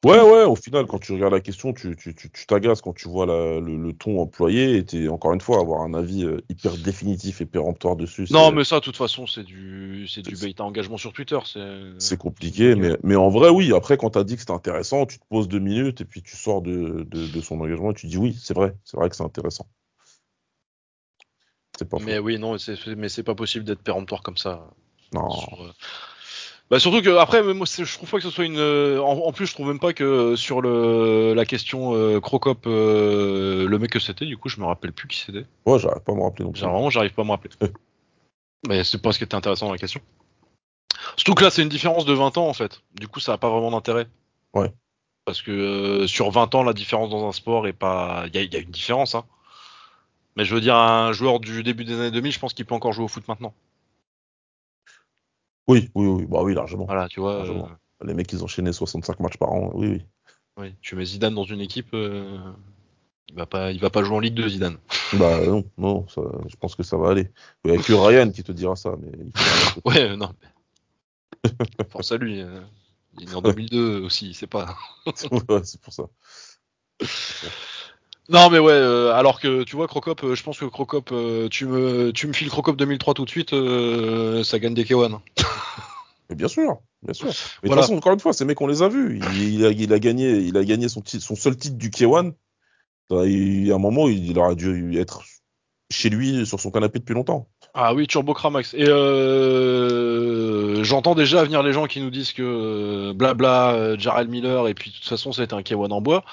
Ouais, 0.05 0.21
ouais, 0.21 0.43
au 0.45 0.57
final, 0.57 0.87
quand 0.87 0.99
tu 0.99 1.13
regardes 1.13 1.33
la 1.33 1.41
question, 1.41 1.73
tu 1.73 1.95
tu, 1.95 2.13
tu, 2.15 2.29
tu 2.29 2.47
t'agaces 2.47 2.81
quand 2.81 2.93
tu 2.93 3.09
vois 3.09 3.25
la, 3.25 3.61
le, 3.61 3.77
le 3.77 3.93
ton 3.93 4.21
employé 4.21 4.77
et 4.77 4.85
t'es, 4.85 5.07
encore 5.07 5.33
une 5.33 5.41
fois, 5.41 5.61
avoir 5.61 5.83
un 5.83 5.95
avis 5.95 6.25
euh, 6.25 6.41
hyper 6.49 6.77
définitif 6.77 7.41
et 7.41 7.47
péremptoire 7.47 7.95
dessus. 7.95 8.27
Non, 8.31 8.51
mais 8.51 8.65
ça, 8.65 8.81
de 8.81 8.85
toute 8.85 8.97
façon, 8.97 9.29
c'est 9.29 9.45
du, 9.45 10.09
c'est 10.09 10.23
du 10.23 10.35
C'est- 10.35 10.47
bait 10.47 10.55
à 10.59 10.65
engagement 10.65 10.97
sur 10.97 11.13
Twitter. 11.13 11.39
C'est, 11.45 11.61
C'est 11.99 12.19
compliqué, 12.19 12.75
mais, 12.75 12.97
mais 13.05 13.15
en 13.15 13.29
vrai, 13.29 13.49
oui. 13.49 13.73
Après, 13.73 13.97
quand 13.97 14.11
t'as 14.11 14.25
dit 14.25 14.35
que 14.35 14.41
c'était 14.41 14.53
intéressant, 14.53 15.07
tu 15.07 15.21
te 15.21 15.25
poses 15.29 15.47
deux 15.47 15.61
minutes 15.61 16.01
et 16.01 16.05
puis 16.05 16.21
tu 16.21 16.37
sors 16.37 16.63
de, 16.63 17.07
de, 17.09 17.27
de 17.29 17.41
son 17.41 17.61
engagement 17.61 17.93
et 17.93 17.95
tu 17.95 18.09
dis 18.09 18.17
oui, 18.17 18.37
c'est 18.43 18.55
vrai, 18.55 18.75
c'est 18.85 18.97
vrai 18.97 19.09
que 19.09 19.15
c'est 19.15 19.23
intéressant. 19.23 19.69
C'est 21.79 21.89
pas 21.89 21.99
faux. 21.99 22.05
Mais 22.05 22.19
oui, 22.19 22.39
non, 22.39 22.57
mais 22.97 23.09
c'est 23.09 23.23
pas 23.23 23.35
possible 23.35 23.65
d'être 23.65 23.83
péremptoire 23.83 24.23
comme 24.23 24.37
ça. 24.37 24.67
Non. 25.13 25.31
sur, 25.31 25.63
euh, 25.63 25.73
Bah 26.71 26.79
surtout 26.79 27.03
que 27.03 27.11
après, 27.17 27.43
moi, 27.43 27.67
je 27.67 27.95
trouve 27.95 28.11
pas 28.11 28.17
que 28.17 28.23
ce 28.23 28.31
soit 28.31 28.47
une. 28.47 28.57
euh, 28.59 28.99
En, 29.01 29.13
en 29.27 29.33
plus, 29.33 29.47
je 29.47 29.53
trouve 29.53 29.69
même 29.69 29.79
pas 29.79 29.93
que 29.93 30.05
euh, 30.05 30.37
sur 30.37 30.63
le 30.63 31.35
la 31.35 31.45
question 31.45 31.95
euh, 31.95 32.19
Crocop, 32.19 32.67
euh, 32.67 33.67
le 33.67 33.79
mec 33.79 33.91
que 33.91 33.99
c'était, 33.99 34.25
du 34.25 34.39
coup, 34.39 34.49
je 34.49 34.59
me 34.59 34.65
rappelle 34.65 34.93
plus 34.93 35.07
qui 35.07 35.19
c'était. 35.19 35.45
Ouais, 35.67 35.79
j'arrive 35.79 36.03
pas 36.03 36.13
à 36.13 36.15
me 36.15 36.23
rappeler 36.23 36.47
non 36.47 36.53
plus. 36.53 36.63
Vraiment, 36.63 36.89
j'arrive 36.89 37.13
pas 37.13 37.23
à 37.23 37.25
me 37.27 37.31
rappeler. 37.31 37.51
Mais 38.69 38.85
c'est 38.85 39.03
pas 39.03 39.13
ce 39.13 39.19
qui 39.19 39.25
était 39.25 39.35
intéressant 39.35 39.67
dans 39.67 39.73
la 39.73 39.79
question. 39.79 40.01
Surtout 41.17 41.35
que 41.35 41.45
là, 41.45 41.51
c'est 41.51 41.63
une 41.63 41.69
différence 41.69 42.05
de 42.07 42.13
20 42.15 42.39
ans 42.39 42.49
en 42.49 42.55
fait. 42.55 42.81
Du 42.99 43.07
coup, 43.09 43.21
ça 43.21 43.35
a 43.35 43.39
pas 43.39 43.51
vraiment 43.51 43.71
d'intérêt. 43.73 44.07
Ouais. 44.55 44.73
Parce 45.27 45.43
que 45.43 45.51
euh, 45.51 46.07
sur 46.07 46.31
20 46.31 46.55
ans, 46.55 46.63
la 46.63 46.73
différence 46.73 47.11
dans 47.11 47.29
un 47.29 47.33
sport 47.33 47.67
est 47.67 47.73
pas. 47.75 48.25
Il 48.29 48.35
y 48.35 48.39
a, 48.39 48.43
y 48.45 48.57
a 48.57 48.61
une 48.61 48.71
différence, 48.71 49.15
hein. 49.15 49.25
Mais 50.37 50.47
je 50.47 50.55
veux 50.55 50.63
dire, 50.63 50.77
un 50.77 51.13
joueur 51.13 51.41
du 51.41 51.63
début 51.63 51.85
des 51.85 51.95
années 51.95 52.11
2000, 52.11 52.33
je 52.33 52.39
pense 52.39 52.55
qu'il 52.55 52.65
peut 52.65 52.75
encore 52.75 52.95
jouer 52.95 53.05
au 53.05 53.09
foot 53.09 53.29
maintenant. 53.29 53.53
Oui, 55.69 55.91
oui, 55.95 56.07
oui, 56.07 56.27
bah 56.27 56.43
oui, 56.43 56.55
largement. 56.55 56.87
Voilà, 56.87 57.09
tu 57.09 57.21
vois. 57.21 57.37
Largement. 57.39 57.69
euh, 58.03 58.07
Les 58.07 58.15
mecs, 58.15 58.33
ils 58.33 58.43
enchaînaient 58.43 58.73
65 58.73 59.21
matchs 59.21 59.37
par 59.37 59.53
an. 59.53 59.71
Oui, 59.75 59.89
oui. 59.89 60.03
oui. 60.59 60.75
Tu 60.81 60.97
mets 60.97 61.05
Zidane 61.05 61.35
dans 61.35 61.45
une 61.45 61.61
équipe, 61.61 61.91
euh, 61.95 62.39
il 63.29 63.35
va 63.37 63.47
pas, 63.47 63.71
il 63.73 63.81
va 63.81 63.91
pas 63.91 64.03
jouer 64.03 64.17
en 64.17 64.21
Ligue 64.21 64.35
2, 64.35 64.49
Zidane. 64.49 64.79
Bah 65.15 65.45
non, 65.47 65.63
non, 65.77 66.09
ça, 66.09 66.23
je 66.49 66.57
pense 66.57 66.75
que 66.75 66.83
ça 66.83 66.97
va 66.97 67.11
aller. 67.11 67.31
Il 67.65 67.71
y 67.73 67.77
a 67.77 67.79
que 67.83 67.93
Ryan 67.93 68.31
qui 68.31 68.43
te 68.43 68.53
dira 68.53 68.77
ça, 68.77 68.95
mais. 69.01 69.13
Ouais, 69.85 70.17
non. 70.17 70.31
Force 71.91 72.13
à 72.13 72.17
lui. 72.17 72.41
euh, 72.41 72.61
Il 73.21 73.31
est 73.31 73.35
en 73.35 73.43
2002 73.43 74.01
aussi, 74.01 74.29
il 74.29 74.35
sait 74.35 74.47
pas. 74.47 74.77
Ouais, 75.49 75.61
c'est 75.65 75.81
pour 75.81 75.93
ça. 75.93 76.05
Non, 78.29 78.51
mais 78.51 78.59
ouais, 78.59 78.73
euh, 78.73 79.13
alors 79.13 79.41
que 79.41 79.65
tu 79.65 79.75
vois, 79.77 79.89
Crocop, 79.89 80.23
euh, 80.23 80.35
je 80.35 80.43
pense 80.43 80.59
que 80.59 80.65
Crocop, 80.65 81.11
euh, 81.13 81.49
tu 81.49 81.67
me, 81.67 82.13
tu 82.13 82.27
me 82.29 82.33
files 82.33 82.49
Crocop 82.49 82.77
2003 82.77 83.15
tout 83.15 83.25
de 83.25 83.31
suite, 83.31 83.51
ça 84.45 84.59
gagne 84.59 84.75
des 84.75 84.85
K1. 84.85 85.19
Mais 86.31 86.37
bien 86.37 86.49
sûr, 86.49 86.79
bien 87.03 87.13
sûr. 87.13 87.27
Mais 87.27 87.33
de 87.33 87.75
toute 87.75 87.81
façon, 87.83 87.97
encore 87.97 88.13
une 88.13 88.21
fois, 88.21 88.33
ces 88.33 88.45
mecs, 88.45 88.61
on 88.61 88.67
les 88.69 88.83
a 88.83 88.89
vus. 88.89 89.21
Il, 89.35 89.55
il 89.55 89.67
a, 89.67 89.71
il 89.71 89.93
a 89.93 89.99
gagné, 89.99 90.31
il 90.39 90.57
a 90.57 90.65
gagné 90.65 90.89
son, 90.89 91.03
son 91.05 91.35
seul 91.37 91.57
titre 91.57 91.77
du 91.77 91.91
K1. 91.91 92.33
Bah, 93.11 93.27
il- 93.27 93.71
à 93.73 93.75
un 93.75 93.79
moment, 93.79 94.09
il, 94.09 94.31
il 94.31 94.39
aurait 94.39 94.55
dû 94.55 94.97
être 94.99 95.23
chez 95.91 96.09
lui 96.09 96.47
sur 96.47 96.59
son 96.59 96.71
canapé 96.71 97.01
depuis 97.01 97.13
longtemps. 97.13 97.49
Ah 97.75 97.93
oui, 97.93 98.07
Turbo 98.07 98.33
Cramax. 98.33 98.73
Et 98.73 98.89
euh, 98.89 100.83
j'entends 100.85 101.15
déjà 101.15 101.45
venir 101.45 101.63
les 101.63 101.73
gens 101.73 101.87
qui 101.87 102.01
nous 102.01 102.11
disent 102.11 102.33
que 102.33 103.13
blabla, 103.13 103.97
Jarrell 103.99 104.29
Miller, 104.29 104.69
et 104.69 104.75
puis 104.75 104.91
de 104.91 104.95
toute 104.97 105.05
façon, 105.09 105.33
été 105.33 105.55
un 105.55 105.61
K1 105.61 105.91
en 105.91 106.01
bois. 106.01 106.25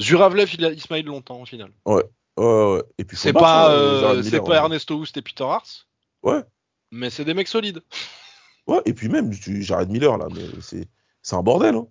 Zuravlev, 0.00 0.50
il 0.54 0.64
a 0.64 0.72
Ismail 0.72 1.02
longtemps 1.02 1.40
au 1.42 1.46
final. 1.46 1.70
Ouais, 1.84 2.04
ouais. 2.36 2.82
Et 2.98 3.04
puis 3.04 3.16
C'est 3.16 3.32
pas, 3.32 3.72
euh, 3.72 4.00
Jared 4.00 4.24
c'est 4.24 4.40
pas 4.40 4.58
hein. 4.58 4.64
Ernesto 4.64 4.96
Houst 4.96 5.16
et 5.16 5.22
Peter 5.22 5.44
Hart, 5.44 5.86
Ouais, 6.22 6.42
mais 6.90 7.10
c'est 7.10 7.24
des 7.24 7.34
mecs 7.34 7.48
solides. 7.48 7.82
ouais. 8.66 8.80
Et 8.84 8.92
puis 8.92 9.08
même, 9.08 9.32
Jared 9.32 9.90
Miller, 9.90 10.16
là, 10.18 10.26
mais 10.34 10.44
c'est, 10.60 10.88
c'est 11.22 11.36
un 11.36 11.42
bordel. 11.42 11.74
Hein. 11.74 11.86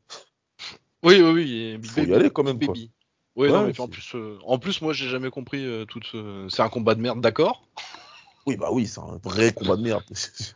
Oui, 1.04 1.22
oui, 1.22 1.32
oui. 1.32 1.78
Big 1.78 1.92
Faut 1.92 2.02
y 2.02 2.14
aller 2.14 2.30
quand 2.30 2.44
même, 2.44 2.60
quoi. 2.60 2.74
Baby. 2.74 2.92
Ouais, 3.36 3.48
non, 3.50 3.66
mais 3.66 3.72
puis 3.72 3.82
en 3.82 3.88
plus, 3.88 4.16
euh, 4.16 4.38
en 4.46 4.60
plus, 4.60 4.82
moi, 4.82 4.92
j'ai 4.92 5.08
jamais 5.08 5.30
compris 5.30 5.66
euh, 5.66 5.86
tout 5.86 6.02
ce... 6.04 6.48
C'est 6.50 6.62
un 6.62 6.68
combat 6.68 6.94
de 6.94 7.00
merde, 7.00 7.22
d'accord, 7.22 7.64
Oui, 8.46 8.58
bah 8.58 8.70
oui, 8.72 8.88
c'est 8.88 9.00
un 9.00 9.20
vrai 9.24 9.54
combat 9.54 9.78
de 9.78 9.82
merde. 9.82 10.04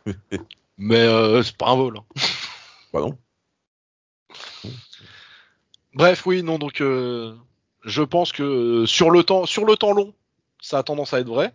mais 0.78 1.00
euh, 1.00 1.42
c'est 1.42 1.56
pas 1.56 1.70
un 1.70 1.76
vol. 1.76 1.96
hein. 1.98 2.04
bah 2.92 3.00
non. 3.00 3.16
Bref, 5.94 6.26
oui, 6.26 6.42
non, 6.42 6.58
donc 6.58 6.80
euh, 6.80 7.34
je 7.84 8.02
pense 8.02 8.32
que 8.32 8.42
euh, 8.42 8.86
sur 8.86 9.10
le 9.10 9.22
temps, 9.22 9.46
sur 9.46 9.64
le 9.64 9.76
temps 9.76 9.92
long, 9.92 10.12
ça 10.60 10.78
a 10.78 10.82
tendance 10.82 11.14
à 11.14 11.20
être 11.20 11.28
vrai. 11.28 11.54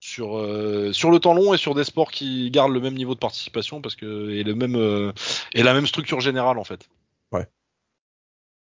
Sur 0.00 0.36
euh, 0.36 0.92
sur 0.92 1.12
le 1.12 1.20
temps 1.20 1.32
long 1.32 1.54
et 1.54 1.58
sur 1.58 1.76
des 1.76 1.84
sports 1.84 2.10
qui 2.10 2.50
gardent 2.50 2.72
le 2.72 2.80
même 2.80 2.94
niveau 2.94 3.14
de 3.14 3.20
participation 3.20 3.80
parce 3.80 3.94
que 3.94 4.30
et 4.30 4.42
le 4.42 4.56
même 4.56 4.74
euh, 4.74 5.12
et 5.52 5.62
la 5.62 5.74
même 5.74 5.86
structure 5.86 6.18
générale 6.20 6.58
en 6.58 6.64
fait. 6.64 6.88
Ouais. 7.30 7.46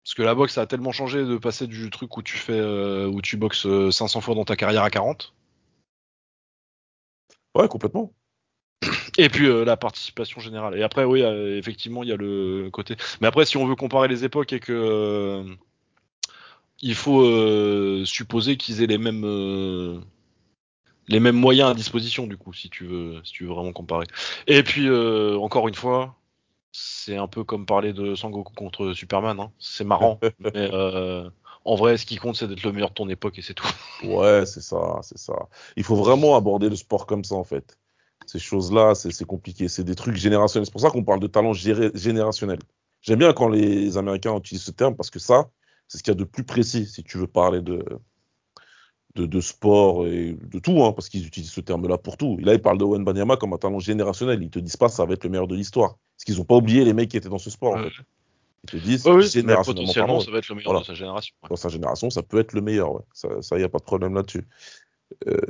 Parce 0.04 0.14
que 0.14 0.22
la 0.22 0.36
boxe 0.36 0.52
ça 0.54 0.62
a 0.62 0.66
tellement 0.66 0.92
changé 0.92 1.24
de 1.24 1.36
passer 1.36 1.66
du 1.66 1.90
truc 1.90 2.16
où 2.16 2.22
tu 2.22 2.36
fais 2.36 2.52
euh, 2.52 3.08
où 3.08 3.20
tu 3.20 3.36
boxes 3.36 3.66
euh, 3.66 3.90
500 3.90 4.20
fois 4.20 4.36
dans 4.36 4.44
ta 4.44 4.54
carrière 4.54 4.84
à 4.84 4.90
40 4.90 5.34
Ouais, 7.56 7.66
complètement. 7.68 8.12
Et 9.18 9.28
puis 9.28 9.46
euh, 9.46 9.64
la 9.64 9.76
participation 9.76 10.40
générale. 10.40 10.76
Et 10.78 10.82
après, 10.82 11.04
oui, 11.04 11.22
euh, 11.22 11.56
effectivement, 11.58 12.02
il 12.02 12.08
y 12.08 12.12
a 12.12 12.16
le 12.16 12.68
côté. 12.72 12.96
Mais 13.20 13.26
après, 13.26 13.44
si 13.44 13.56
on 13.56 13.66
veut 13.66 13.76
comparer 13.76 14.08
les 14.08 14.24
époques 14.24 14.52
et 14.52 14.60
que 14.60 14.72
euh, 14.72 15.54
il 16.80 16.94
faut 16.94 17.24
supposer 18.04 18.56
qu'ils 18.56 18.82
aient 18.82 18.86
les 18.86 18.98
mêmes 18.98 20.02
les 21.06 21.20
mêmes 21.20 21.36
moyens 21.36 21.70
à 21.70 21.74
disposition, 21.74 22.26
du 22.26 22.36
coup, 22.36 22.52
si 22.52 22.70
tu 22.70 22.84
veux, 22.84 23.20
si 23.24 23.32
tu 23.32 23.44
veux 23.44 23.50
vraiment 23.50 23.72
comparer. 23.72 24.06
Et 24.46 24.62
puis 24.62 24.90
encore 24.90 25.68
une 25.68 25.74
fois, 25.74 26.16
c'est 26.72 27.16
un 27.16 27.28
peu 27.28 27.44
comme 27.44 27.66
parler 27.66 27.92
de 27.92 28.14
Sangoku 28.14 28.52
contre 28.54 28.92
Superman. 28.92 29.38
Hein. 29.38 29.52
C'est 29.58 29.84
marrant, 29.84 30.18
mais 30.40 30.70
en 31.64 31.76
vrai, 31.76 31.96
ce 31.96 32.04
qui 32.04 32.16
compte, 32.16 32.36
c'est 32.36 32.46
d'être 32.46 32.62
le 32.62 32.72
meilleur 32.72 32.90
de 32.90 32.94
ton 32.94 33.08
époque 33.08 33.38
et 33.38 33.42
c'est 33.42 33.54
tout. 33.54 33.66
Ouais, 34.02 34.44
c'est 34.44 34.60
ça, 34.60 34.98
c'est 35.02 35.16
ça. 35.16 35.34
Il 35.76 35.84
faut 35.84 35.96
vraiment 35.96 36.36
aborder 36.36 36.68
le 36.68 36.76
sport 36.76 37.06
comme 37.06 37.24
ça, 37.24 37.36
en 37.36 37.44
fait. 37.44 37.78
Ces 38.26 38.38
choses-là, 38.38 38.94
c'est 38.94 39.24
compliqué. 39.24 39.68
C'est 39.68 39.84
des 39.84 39.94
trucs 39.94 40.16
générationnels. 40.16 40.66
C'est 40.66 40.72
pour 40.72 40.80
ça 40.80 40.90
qu'on 40.90 41.04
parle 41.04 41.20
de 41.20 41.26
talent 41.26 41.52
géré- 41.52 41.90
générationnel. 41.94 42.58
J'aime 43.02 43.18
bien 43.18 43.32
quand 43.32 43.48
les 43.48 43.96
Américains 43.98 44.36
utilisent 44.36 44.64
ce 44.64 44.70
terme 44.70 44.96
parce 44.96 45.10
que 45.10 45.18
ça, 45.18 45.50
c'est 45.88 45.98
ce 45.98 46.02
qu'il 46.02 46.10
y 46.12 46.16
a 46.16 46.18
de 46.18 46.24
plus 46.24 46.44
précis 46.44 46.86
si 46.86 47.02
tu 47.04 47.18
veux 47.18 47.26
parler 47.26 47.60
de, 47.60 47.84
de, 49.14 49.26
de 49.26 49.40
sport 49.40 50.06
et 50.06 50.36
de 50.40 50.58
tout, 50.58 50.82
hein, 50.84 50.92
parce 50.92 51.08
qu'ils 51.08 51.26
utilisent 51.26 51.50
ce 51.52 51.60
terme-là 51.60 51.98
pour 51.98 52.16
tout. 52.16 52.36
Et 52.40 52.44
là, 52.44 52.54
ils 52.54 52.62
parlent 52.62 52.78
de 52.78 52.84
Owen 52.84 53.04
Banyama 53.04 53.36
comme 53.36 53.52
un 53.52 53.58
talent 53.58 53.78
générationnel. 53.78 54.42
Ils 54.42 54.50
te 54.50 54.58
disent 54.58 54.76
pas 54.76 54.88
ça 54.88 55.04
va 55.04 55.12
être 55.14 55.24
le 55.24 55.30
meilleur 55.30 55.46
de 55.46 55.54
l'histoire. 55.54 55.96
Parce 56.16 56.24
qu'ils 56.24 56.36
n'ont 56.38 56.44
pas 56.44 56.56
oublié 56.56 56.84
les 56.84 56.94
mecs 56.94 57.10
qui 57.10 57.16
étaient 57.16 57.28
dans 57.28 57.38
ce 57.38 57.50
sport, 57.50 57.74
en 57.74 57.82
fait. 57.84 57.90
Ils 58.64 58.70
te 58.70 58.76
disent, 58.78 59.06
oui, 59.06 59.26
générationnellement 59.26 59.62
potentiellement, 59.64 60.06
parlant, 60.06 60.20
ça 60.20 60.30
va 60.30 60.38
être 60.38 60.48
le 60.48 60.54
meilleur 60.54 60.70
Voilà. 60.72 60.80
de 60.80 60.86
sa 60.86 60.94
génération. 60.94 61.34
ouais. 61.42 61.48
dans 61.50 61.56
sa 61.56 61.68
génération, 61.68 62.08
ça 62.08 62.22
peut 62.22 62.38
être 62.38 62.54
le 62.54 62.62
meilleur. 62.62 62.94
Ouais. 62.94 63.02
Ça, 63.12 63.28
ça 63.42 63.58
y 63.58 63.62
a 63.62 63.68
pas 63.68 63.78
de 63.78 63.84
problème 63.84 64.14
là-dessus. 64.14 64.46
Euh, 65.28 65.40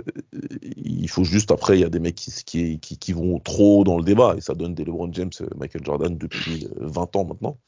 il 0.63 1.09
faut 1.09 1.25
juste 1.25 1.51
après, 1.51 1.77
il 1.77 1.81
y 1.81 1.85
a 1.85 1.89
des 1.89 2.01
mecs 2.01 2.15
qui, 2.15 2.33
qui, 2.45 2.79
qui, 2.81 2.99
qui 2.99 3.13
vont 3.13 3.39
trop 3.39 3.85
dans 3.85 3.97
le 3.97 4.05
débat 4.05 4.35
et 4.37 4.41
ça 4.41 4.55
donne 4.55 4.75
des 4.75 4.85
LeBron 4.85 5.13
James, 5.13 5.31
euh, 5.41 5.47
Michael 5.57 5.85
Jordan 5.85 6.17
depuis 6.17 6.67
euh, 6.67 6.87
20 6.87 7.17
ans 7.17 7.25
maintenant. 7.25 7.59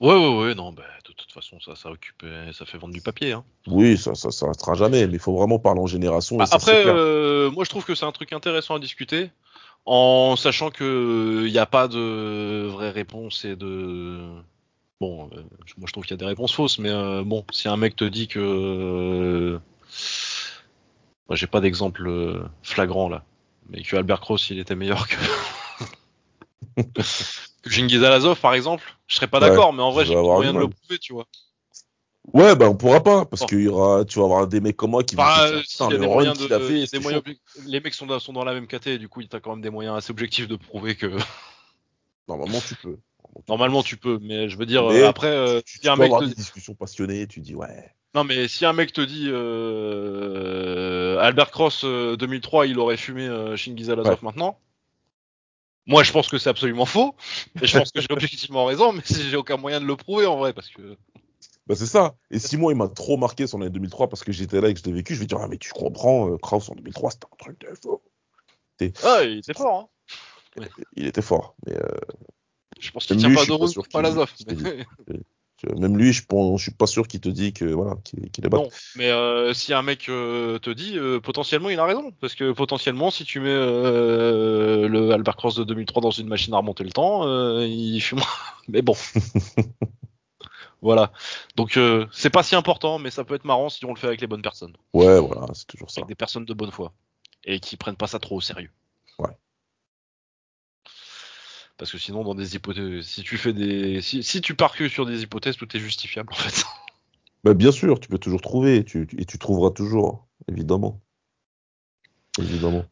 Ouais, 0.00 0.14
ouais, 0.14 0.38
ouais, 0.38 0.54
non, 0.54 0.72
bah, 0.72 0.82
de 1.06 1.12
toute 1.12 1.30
façon, 1.30 1.60
ça, 1.60 1.76
ça 1.76 1.90
occupe, 1.90 2.22
euh, 2.24 2.50
ça 2.52 2.64
fait 2.64 2.78
vendre 2.78 2.94
du 2.94 3.02
papier. 3.02 3.32
Hein. 3.32 3.44
Oui, 3.66 3.98
ça, 3.98 4.14
ça, 4.14 4.30
ça 4.30 4.46
restera 4.46 4.74
jamais, 4.74 5.06
mais 5.06 5.12
il 5.12 5.18
faut 5.18 5.36
vraiment 5.36 5.58
parler 5.58 5.80
en 5.80 5.86
génération. 5.86 6.38
et 6.38 6.42
Ah, 6.42 6.46
ça, 6.46 6.58
c'est 6.58 6.70
Après, 6.70 6.90
euh, 6.90 7.50
moi, 7.50 7.64
je 7.64 7.70
trouve 7.70 7.84
que 7.84 7.94
c'est 7.94 8.06
un 8.06 8.12
truc 8.12 8.32
intéressant 8.32 8.76
à 8.76 8.78
discuter, 8.78 9.30
en 9.84 10.36
sachant 10.36 10.70
que 10.70 11.44
il 11.46 11.52
n'y 11.52 11.58
a 11.58 11.66
pas 11.66 11.86
de 11.86 12.66
vraie 12.66 12.90
réponse 12.90 13.44
et 13.44 13.56
de. 13.56 14.20
Bon, 15.02 15.28
euh, 15.34 15.42
moi, 15.76 15.86
je 15.86 15.92
trouve 15.92 16.04
qu'il 16.04 16.12
y 16.12 16.14
a 16.14 16.18
des 16.18 16.24
réponses 16.24 16.52
fausses, 16.54 16.78
mais 16.78 16.90
euh, 16.90 17.22
bon, 17.22 17.44
si 17.52 17.68
un 17.68 17.76
mec 17.76 17.94
te 17.94 18.04
dit 18.04 18.26
que. 18.26 19.60
Euh, 21.30 21.34
Moi, 21.34 21.36
j'ai 21.36 21.46
pas 21.46 21.60
d'exemple 21.60 22.06
euh, 22.06 22.42
flagrant 22.62 23.08
là, 23.08 23.24
mais 23.68 23.82
que 23.82 23.96
Albert 23.96 24.20
Cross, 24.20 24.50
il 24.50 24.58
était 24.58 24.74
meilleur 24.74 25.06
que. 25.08 25.16
que 27.62 27.70
Genghis 27.70 28.04
Alazov, 28.04 28.40
par 28.40 28.54
exemple, 28.54 28.96
je 29.06 29.16
serais 29.16 29.28
pas 29.28 29.40
Ouais, 29.40 29.48
d'accord, 29.48 29.72
mais 29.72 29.82
en 29.82 29.92
vrai, 29.92 30.04
j'ai 30.04 30.14
pas 30.14 30.22
moyen 30.22 30.52
de 30.52 30.58
le 30.58 30.68
prouver, 30.68 30.98
tu 30.98 31.12
vois. 31.12 31.26
Ouais, 32.34 32.54
bah 32.54 32.68
on 32.68 32.76
pourra 32.76 33.02
pas, 33.02 33.24
parce 33.24 33.46
qu'il 33.46 33.62
y 33.62 33.68
aura, 33.68 34.04
tu 34.04 34.18
vas 34.18 34.26
avoir 34.26 34.46
des 34.46 34.60
mecs 34.60 34.76
comme 34.76 34.90
moi 34.90 35.02
qui 35.02 35.16
vont 35.16 35.22
Bah, 35.22 35.46
euh, 35.46 35.62
dire, 35.62 35.90
y 35.90 35.94
a 35.94 35.98
le 35.98 36.06
run 36.06 36.32
qu'il 36.34 36.52
a 36.52 36.58
de, 36.58 36.64
fait, 36.64 36.86
des 36.92 37.02
moyens, 37.02 37.22
les 37.66 37.80
mecs 37.80 37.94
sont 37.94 38.06
dans, 38.06 38.18
sont 38.20 38.34
dans 38.34 38.44
la 38.44 38.52
même 38.52 38.66
caté, 38.66 38.98
du 38.98 39.08
coup, 39.08 39.24
t'as 39.24 39.40
quand 39.40 39.52
même 39.52 39.62
des 39.62 39.70
moyens 39.70 39.96
assez 39.96 40.10
objectifs 40.10 40.46
de 40.46 40.56
prouver 40.56 40.96
que 40.96 41.06
Normalement, 42.28 42.60
tu 42.60 42.74
peux. 42.76 42.98
normalement 43.48 43.82
tu 43.82 43.96
peux, 43.96 44.18
mais 44.22 44.48
je 44.48 44.56
veux 44.56 44.66
dire 44.66 44.86
Mais 44.90 45.02
euh, 45.02 45.08
après, 45.08 45.28
euh, 45.28 45.60
Tu, 45.64 45.78
tu 45.78 45.80
si 45.80 45.88
un 45.88 45.96
mec 45.96 46.06
avoir 46.06 46.20
te... 46.20 46.26
des 46.26 46.34
discussions 46.34 46.74
passionnées, 46.74 47.26
tu 47.26 47.40
dis 47.40 47.54
ouais. 47.54 47.90
Non 48.14 48.24
mais 48.24 48.48
si 48.48 48.64
un 48.64 48.72
mec 48.72 48.92
te 48.92 49.00
dit 49.00 49.26
euh, 49.28 51.18
Albert 51.18 51.50
Cross 51.50 51.82
euh, 51.84 52.16
2003, 52.16 52.66
il 52.66 52.78
aurait 52.78 52.96
fumé 52.96 53.26
euh, 53.28 53.56
Shingiz 53.56 53.90
Alazov 53.90 54.12
Ouais. 54.14 54.18
maintenant. 54.22 54.58
Moi, 55.86 56.02
je 56.04 56.12
pense 56.12 56.28
que 56.28 56.38
c'est 56.38 56.50
absolument 56.50 56.84
faux, 56.86 57.16
et 57.60 57.66
je 57.66 57.76
pense 57.78 57.90
que 57.90 58.00
j'ai 58.00 58.06
objectivement 58.10 58.64
raison, 58.64 58.92
mais 58.92 59.02
j'ai 59.08 59.36
aucun 59.36 59.56
moyen 59.56 59.80
de 59.80 59.86
le 59.86 59.96
prouver 59.96 60.26
en 60.26 60.36
vrai, 60.36 60.52
parce 60.52 60.68
que 60.68 60.96
Bah 61.66 61.74
c'est 61.74 61.86
ça. 61.86 62.14
Et 62.30 62.38
Simon, 62.38 62.70
il 62.70 62.76
m'a 62.76 62.88
trop 62.88 63.16
marqué 63.16 63.46
son 63.46 63.60
année 63.60 63.70
2003 63.70 64.08
parce 64.08 64.22
que 64.22 64.30
j'étais 64.32 64.60
là 64.60 64.68
et 64.68 64.74
que 64.74 64.80
je 64.80 64.84
l'ai 64.84 64.92
vécu. 64.92 65.14
Je 65.14 65.20
vais 65.20 65.26
dire, 65.26 65.38
ah, 65.40 65.48
mais 65.48 65.56
tu 65.58 65.70
comprends, 65.72 66.30
euh, 66.30 66.36
Kraus 66.36 66.68
en 66.68 66.74
2003, 66.74 67.10
c'était 67.12 67.26
un 67.32 67.36
truc 67.36 67.60
de 67.60 67.68
faux. 67.82 68.02
ah, 69.04 69.22
il 69.24 69.38
était 69.38 69.54
fort. 69.54 69.90
Hein. 70.56 70.64
Il 70.96 71.06
était 71.06 71.22
fort. 71.22 71.54
Mais 71.66 71.76
euh, 71.76 71.88
Je 72.78 72.90
pense 72.90 73.06
qu'il 73.06 73.16
tient 73.16 73.34
pas 73.34 73.44
sûr 73.44 73.58
pour 73.58 73.88
Palazov. 73.88 74.32
même 75.76 75.96
lui, 75.96 76.12
je 76.12 76.22
je 76.22 76.62
suis 76.62 76.70
pas 76.70 76.86
sûr 76.86 77.06
qu'il 77.06 77.20
te 77.20 77.28
dit 77.28 77.52
que 77.52 77.64
voilà, 77.64 77.96
qu'il 78.04 78.24
est 78.24 78.48
battu. 78.48 78.64
Non, 78.64 78.70
mais 78.96 79.10
euh, 79.10 79.52
si 79.52 79.72
un 79.74 79.82
mec 79.82 80.08
euh, 80.08 80.58
te 80.58 80.70
dit, 80.70 80.98
euh, 80.98 81.20
potentiellement 81.20 81.68
il 81.68 81.78
a 81.78 81.84
raison. 81.84 82.12
Parce 82.20 82.34
que 82.34 82.52
potentiellement, 82.52 83.10
si 83.10 83.24
tu 83.24 83.40
mets 83.40 83.54
le 83.54 85.10
Albert 85.12 85.36
Cross 85.36 85.56
de 85.56 85.64
2003 85.64 86.02
dans 86.02 86.10
une 86.10 86.28
machine 86.28 86.54
à 86.54 86.58
remonter 86.58 86.84
le 86.84 86.90
temps, 86.90 87.24
il 87.62 88.02
moins. 88.12 88.24
Mais 88.68 88.82
bon. 88.82 88.94
voilà. 90.82 91.12
Donc 91.56 91.78
c'est 92.12 92.30
pas 92.30 92.42
si 92.42 92.54
important, 92.54 92.98
mais 92.98 93.10
ça 93.10 93.24
peut 93.24 93.34
être 93.34 93.44
marrant 93.44 93.68
si 93.68 93.84
on 93.84 93.92
le 93.92 93.98
fait 93.98 94.06
avec 94.06 94.20
les 94.20 94.26
bonnes 94.26 94.42
personnes. 94.42 94.76
Ouais, 94.92 95.20
voilà, 95.20 95.46
c'est 95.52 95.66
toujours 95.66 95.90
ça. 95.90 96.00
Avec 96.00 96.08
des 96.08 96.14
personnes 96.14 96.44
de 96.44 96.54
bonne 96.54 96.70
foi. 96.70 96.92
Et 97.44 97.58
qui 97.58 97.76
prennent 97.76 97.96
pas 97.96 98.06
ça 98.06 98.18
trop 98.18 98.36
au 98.36 98.40
sérieux. 98.40 98.70
Parce 101.80 101.92
que 101.92 101.96
sinon, 101.96 102.24
dans 102.24 102.34
des 102.34 102.56
hypothèses, 102.56 103.06
si 103.06 103.22
tu 103.22 103.38
fais 103.38 103.54
des, 103.54 104.02
si, 104.02 104.22
si 104.22 104.42
tu 104.42 104.54
pars 104.54 104.76
que 104.76 104.86
sur 104.86 105.06
des 105.06 105.22
hypothèses, 105.22 105.56
tout 105.56 105.74
est 105.74 105.80
justifiable 105.80 106.30
en 106.32 106.36
fait. 106.36 106.64
Bah, 107.42 107.54
bien 107.54 107.72
sûr, 107.72 107.98
tu 107.98 108.08
peux 108.10 108.18
toujours 108.18 108.42
trouver, 108.42 108.84
tu, 108.84 109.08
et 109.16 109.24
tu 109.24 109.38
trouveras 109.38 109.70
toujours, 109.70 110.26
évidemment. 110.46 111.00
Évidemment. 112.38 112.84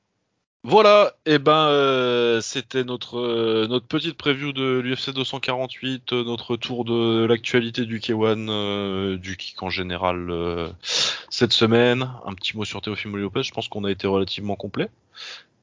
Voilà, 0.65 1.13
et 1.27 1.39
ben 1.39 1.69
euh, 1.69 2.41
c'était 2.41 2.83
notre 2.83 3.19
euh, 3.19 3.67
notre 3.69 3.87
petite 3.87 4.17
preview 4.17 4.55
de 4.55 4.79
l'UFC 4.79 5.11
248, 5.11 6.15
euh, 6.15 6.25
notre 6.25 6.57
tour 6.57 6.87
de 6.87 7.27
l'actualité 7.27 7.85
du 7.85 8.01
K1, 8.01 8.49
euh, 8.49 9.19
du 9.19 9.37
kick 9.37 9.63
en 9.63 9.69
général 9.69 10.73
cette 11.29 11.53
semaine. 11.53 12.11
Un 12.25 12.33
petit 12.33 12.57
mot 12.57 12.65
sur 12.65 12.81
Teofimo 12.81 13.19
Lopez, 13.19 13.43
je 13.43 13.53
pense 13.53 13.69
qu'on 13.69 13.85
a 13.85 13.91
été 13.91 14.07
relativement 14.07 14.57
complet. 14.57 14.89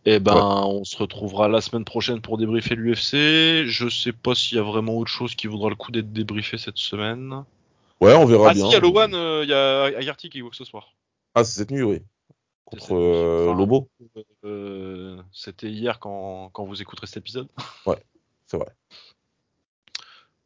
Et 0.07 0.19
ben 0.19 0.35
Ouais. 0.35 0.41
on 0.41 0.83
se 0.83 0.97
retrouvera 0.97 1.47
la 1.47 1.61
semaine 1.61 1.83
prochaine 1.85 2.21
pour 2.21 2.37
débriefer 2.37 2.75
l'UFC. 2.75 3.65
Je 3.65 3.89
sais 3.89 4.13
pas 4.13 4.35
s'il 4.35 4.57
y 4.57 4.59
a 4.59 4.63
vraiment 4.63 4.97
autre 4.97 5.09
chose 5.11 5.33
qui 5.35 5.47
vaudra 5.47 5.69
le 5.69 5.75
coup 5.75 5.91
d'être 5.91 6.13
débriefé 6.13 6.57
cette 6.59 6.77
semaine. 6.77 7.43
Ouais, 8.01 8.13
on 8.13 8.25
verra 8.25 8.49
Ah 8.49 8.53
bien. 8.53 8.65
si, 8.65 8.69
il 8.69 8.73
y 8.73 8.75
a 8.75 8.79
le 8.79 8.87
One, 8.87 9.15
euh, 9.15 9.43
il 9.43 9.49
y 9.49 9.53
a 9.53 9.83
Agarty 9.97 10.29
qui 10.29 10.41
boxe 10.41 10.57
ce 10.57 10.65
soir. 10.65 10.93
Ah, 11.33 11.43
c'est 11.43 11.59
cette 11.59 11.71
nuit, 11.71 11.81
oui. 11.81 12.01
Contre 12.65 12.93
euh, 12.95 13.47
Enfin, 13.49 13.57
Lobo, 13.57 13.89
Euh, 14.43 15.21
C'était 15.31 15.69
hier 15.69 15.99
quand, 15.99 16.49
quand 16.53 16.65
vous 16.65 16.81
écouterez 16.81 17.07
cet 17.07 17.17
épisode. 17.17 17.47
c'est 18.47 18.57
vrai. 18.57 18.69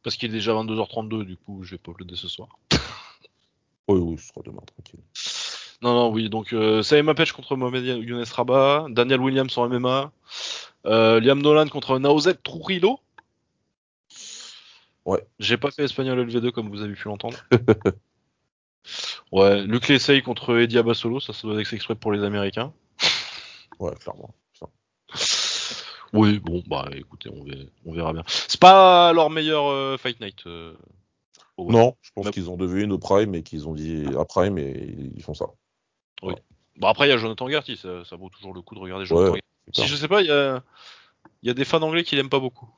Parce 0.02 0.16
qu'il 0.16 0.30
est 0.30 0.32
déjà 0.32 0.52
22h32, 0.54 1.24
du 1.24 1.36
coup, 1.36 1.62
je 1.64 1.72
vais 1.72 1.78
pas 1.78 1.90
uploader 1.92 2.16
ce 2.16 2.28
soir. 2.28 2.48
Oui, 3.88 3.98
oui, 4.00 4.16
ce 4.18 4.28
sera 4.28 4.40
demain, 4.42 4.62
tranquille. 4.64 5.00
Non, 5.82 5.94
non, 5.94 6.12
oui, 6.12 6.28
donc 6.28 6.52
euh, 6.52 6.82
Pech 7.14 7.32
contre 7.32 7.56
Mohamed 7.56 7.84
Younes 7.84 8.24
Rabat, 8.30 8.86
Daniel 8.90 9.20
Williams 9.20 9.56
en 9.56 9.68
MMA, 9.68 10.12
euh, 10.86 11.20
Liam 11.20 11.40
Nolan 11.40 11.68
contre 11.68 11.98
Naozet 11.98 12.34
Trujillo. 12.34 13.00
Ouais. 15.06 15.26
J'ai 15.38 15.56
pas 15.56 15.70
fait 15.70 15.84
espagnol 15.84 16.20
LV2 16.20 16.50
comme 16.50 16.68
vous 16.68 16.82
avez 16.82 16.92
pu 16.92 17.08
l'entendre. 17.08 17.38
ouais, 19.32 19.62
Luc 19.62 19.88
Lessay 19.88 20.20
contre 20.20 20.58
Eddie 20.58 20.78
Abasolo, 20.78 21.18
ça, 21.18 21.32
ça 21.32 21.48
doit 21.48 21.58
être 21.60 21.72
exprès 21.72 21.94
pour 21.94 22.12
les 22.12 22.22
Américains. 22.22 22.72
Ouais, 23.78 23.94
clairement. 23.94 24.34
Oui, 26.12 26.40
bon, 26.40 26.62
bah 26.66 26.88
écoutez, 26.92 27.30
on 27.30 27.44
verra, 27.44 27.62
on 27.86 27.92
verra 27.92 28.12
bien. 28.12 28.24
C'est 28.26 28.60
pas 28.60 29.12
leur 29.12 29.30
meilleur 29.30 29.66
euh, 29.68 29.96
Fight 29.96 30.20
Night. 30.20 30.46
euh. 30.46 30.74
Non, 31.56 31.94
je 32.00 32.10
pense 32.14 32.30
qu'ils 32.30 32.50
ont 32.50 32.56
deviné 32.56 32.92
au 32.92 32.98
Prime 32.98 33.34
et 33.34 33.42
qu'ils 33.42 33.68
ont 33.68 33.74
dit 33.74 34.04
à 34.18 34.24
Prime 34.24 34.58
et 34.58 34.96
ils 35.14 35.22
font 35.22 35.34
ça. 35.34 35.46
Bah 36.22 36.88
après, 36.88 37.06
il 37.06 37.10
y 37.10 37.12
a 37.12 37.18
Jonathan 37.18 37.46
Garty, 37.48 37.76
ça, 37.76 38.04
ça 38.04 38.16
vaut 38.16 38.30
toujours 38.30 38.54
le 38.54 38.62
coup 38.62 38.74
de 38.74 38.80
regarder 38.80 39.04
Jonathan 39.04 39.32
Ouais, 39.32 39.42
Si 39.74 39.86
je 39.86 39.94
sais 39.96 40.08
pas, 40.08 40.22
il 40.22 40.28
y 40.28 40.30
a, 40.30 40.62
il 41.42 41.48
y 41.48 41.50
a 41.50 41.54
des 41.54 41.64
fans 41.66 41.82
anglais 41.82 42.04
qui 42.04 42.16
l'aiment 42.16 42.30
pas 42.30 42.38
beaucoup. 42.40 42.68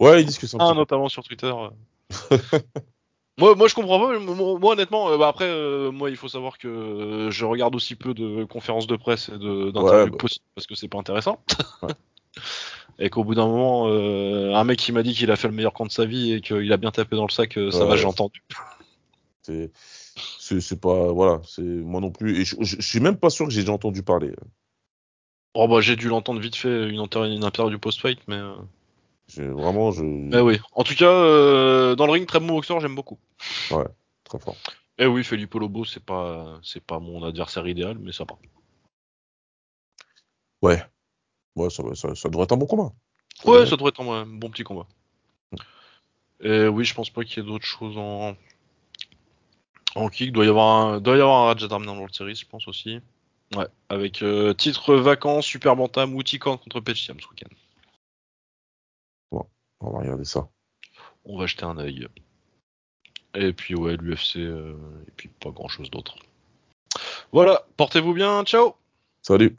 Ouais, 0.00 0.20
ils 0.20 0.26
disent 0.26 0.38
que 0.38 0.46
c'est 0.46 0.60
un 0.60 0.70
Ah, 0.70 0.74
notamment 0.74 1.08
sur 1.08 1.22
Twitter. 1.24 1.50
euh. 1.50 1.70
moi, 3.38 3.54
moi, 3.54 3.68
je 3.68 3.74
comprends 3.74 4.00
pas. 4.00 4.18
Moi, 4.18 4.58
moi, 4.58 4.72
honnêtement, 4.72 5.08
euh, 5.08 5.16
bah 5.16 5.28
après, 5.28 5.46
euh, 5.48 5.90
moi, 5.92 6.10
il 6.10 6.16
faut 6.16 6.28
savoir 6.28 6.58
que 6.58 6.68
euh, 6.68 7.30
je 7.30 7.44
regarde 7.46 7.74
aussi 7.74 7.94
peu 7.94 8.12
de 8.12 8.44
conférences 8.44 8.86
de 8.86 8.96
presse 8.96 9.30
et 9.30 9.38
d'interviews 9.38 9.82
Ouais, 9.82 10.10
bah. 10.10 10.16
possibles 10.18 10.44
parce 10.54 10.66
que 10.66 10.74
c'est 10.74 10.88
pas 10.88 10.98
intéressant. 10.98 11.42
Ouais. 11.82 11.94
et 12.98 13.08
qu'au 13.08 13.24
bout 13.24 13.34
d'un 13.34 13.46
moment, 13.46 13.86
un 13.86 14.64
mec 14.64 14.78
qui 14.78 14.92
m'a 14.92 15.02
dit 15.02 15.14
qu'il 15.14 15.30
a 15.30 15.36
fait 15.36 15.48
le 15.48 15.54
meilleur 15.54 15.72
camp 15.72 15.86
de 15.86 15.90
sa 15.92 16.04
vie 16.04 16.34
et 16.34 16.40
qu'il 16.42 16.70
a 16.72 16.76
bien 16.76 16.90
tapé 16.90 17.16
dans 17.16 17.26
le 17.26 17.32
sac, 17.32 17.54
ça 17.54 17.60
Ouais, 17.60 17.86
va, 17.86 17.96
j'ai 17.96 18.04
entendu. 18.04 18.42
C'est, 20.46 20.78
pas, 20.78 21.10
voilà, 21.10 21.40
c'est 21.46 21.62
moi 21.62 22.02
non 22.02 22.10
plus. 22.10 22.38
Et 22.38 22.44
je, 22.44 22.56
je, 22.60 22.76
je 22.78 22.86
suis 22.86 23.00
même 23.00 23.16
pas 23.16 23.30
sûr 23.30 23.46
que 23.46 23.52
j'ai 23.52 23.62
déjà 23.62 23.72
entendu 23.72 24.02
parler. 24.02 24.34
Oh 25.54 25.66
bah, 25.68 25.80
j'ai 25.80 25.96
dû 25.96 26.08
l'entendre 26.08 26.38
vite 26.38 26.54
fait 26.54 26.90
une, 26.90 26.98
inter 26.98 27.20
une 27.20 27.44
interview 27.44 27.78
post-fight, 27.78 28.18
mais. 28.28 28.36
euh, 29.38 29.54
vraiment, 29.54 29.90
je, 29.90 30.02
Mais 30.02 30.40
oui. 30.40 30.58
En 30.72 30.84
tout 30.84 30.94
cas, 30.96 31.10
euh, 31.10 31.94
dans 31.94 32.04
le 32.04 32.12
ring, 32.12 32.26
très 32.26 32.40
bon 32.40 32.48
boxeur, 32.48 32.78
j'aime 32.80 32.94
beaucoup. 32.94 33.18
très 33.70 34.38
fort. 34.38 34.56
Et 34.98 35.06
oui, 35.06 35.24
Felipe 35.24 35.54
Lobo, 35.54 35.86
c'est 35.86 36.04
pas, 36.04 36.60
c'est 36.62 36.84
pas 36.84 36.98
mon 36.98 37.24
adversaire 37.24 37.66
idéal, 37.66 37.96
mais 37.98 38.12
ça 38.12 38.24
va. 38.24 38.36
Ouais, 40.60 40.82
ouais, 41.56 41.70
ça, 41.70 41.82
ça, 41.94 42.14
ça 42.14 42.28
devrait 42.28 42.44
être 42.44 42.52
un 42.52 42.58
bon 42.58 42.66
combat. 42.66 42.92
Ouais, 43.46 43.64
ça 43.64 43.76
devrait 43.76 43.88
être 43.88 44.02
un, 44.02 44.10
un 44.12 44.26
bon 44.26 44.50
petit 44.50 44.62
combat. 44.62 44.86
Et 46.40 46.66
oui, 46.66 46.84
je 46.84 46.94
pense 46.94 47.08
pas 47.08 47.24
qu'il 47.24 47.42
y 47.42 47.46
ait 47.46 47.48
d'autres 47.48 47.64
choses 47.64 47.96
en 47.96 48.36
en 49.94 50.08
kick. 50.08 50.32
Doit 50.32 50.44
y 50.44 50.48
avoir 50.48 50.86
un, 50.86 51.00
doit 51.00 51.16
y 51.16 51.20
avoir 51.20 51.42
un 51.42 51.46
Rajat 51.46 51.68
dans 51.68 51.78
le 51.78 52.12
série, 52.12 52.34
je 52.34 52.46
pense 52.46 52.68
aussi. 52.68 53.00
Ouais, 53.56 53.66
avec 53.88 54.22
euh, 54.22 54.54
titre 54.54 54.94
vacant, 54.94 55.42
Super 55.42 55.76
Bantam 55.76 56.14
ou 56.14 56.22
contre 56.40 56.80
Petchiam 56.80 57.18
ce 57.20 57.28
week-end. 57.28 57.54
On 59.80 59.90
va 59.90 59.98
regarder 59.98 60.24
ça. 60.24 60.48
On 61.24 61.38
va 61.38 61.46
jeter 61.46 61.64
un 61.64 61.78
œil. 61.78 62.08
Et 63.34 63.52
puis 63.52 63.74
ouais, 63.74 63.96
l'UFC 63.96 64.36
euh, 64.36 64.74
et 65.06 65.10
puis 65.16 65.28
pas 65.28 65.50
grand 65.50 65.68
chose 65.68 65.90
d'autre. 65.90 66.16
Voilà, 67.32 67.66
portez-vous 67.76 68.14
bien, 68.14 68.44
ciao. 68.44 68.76
Salut. 69.22 69.58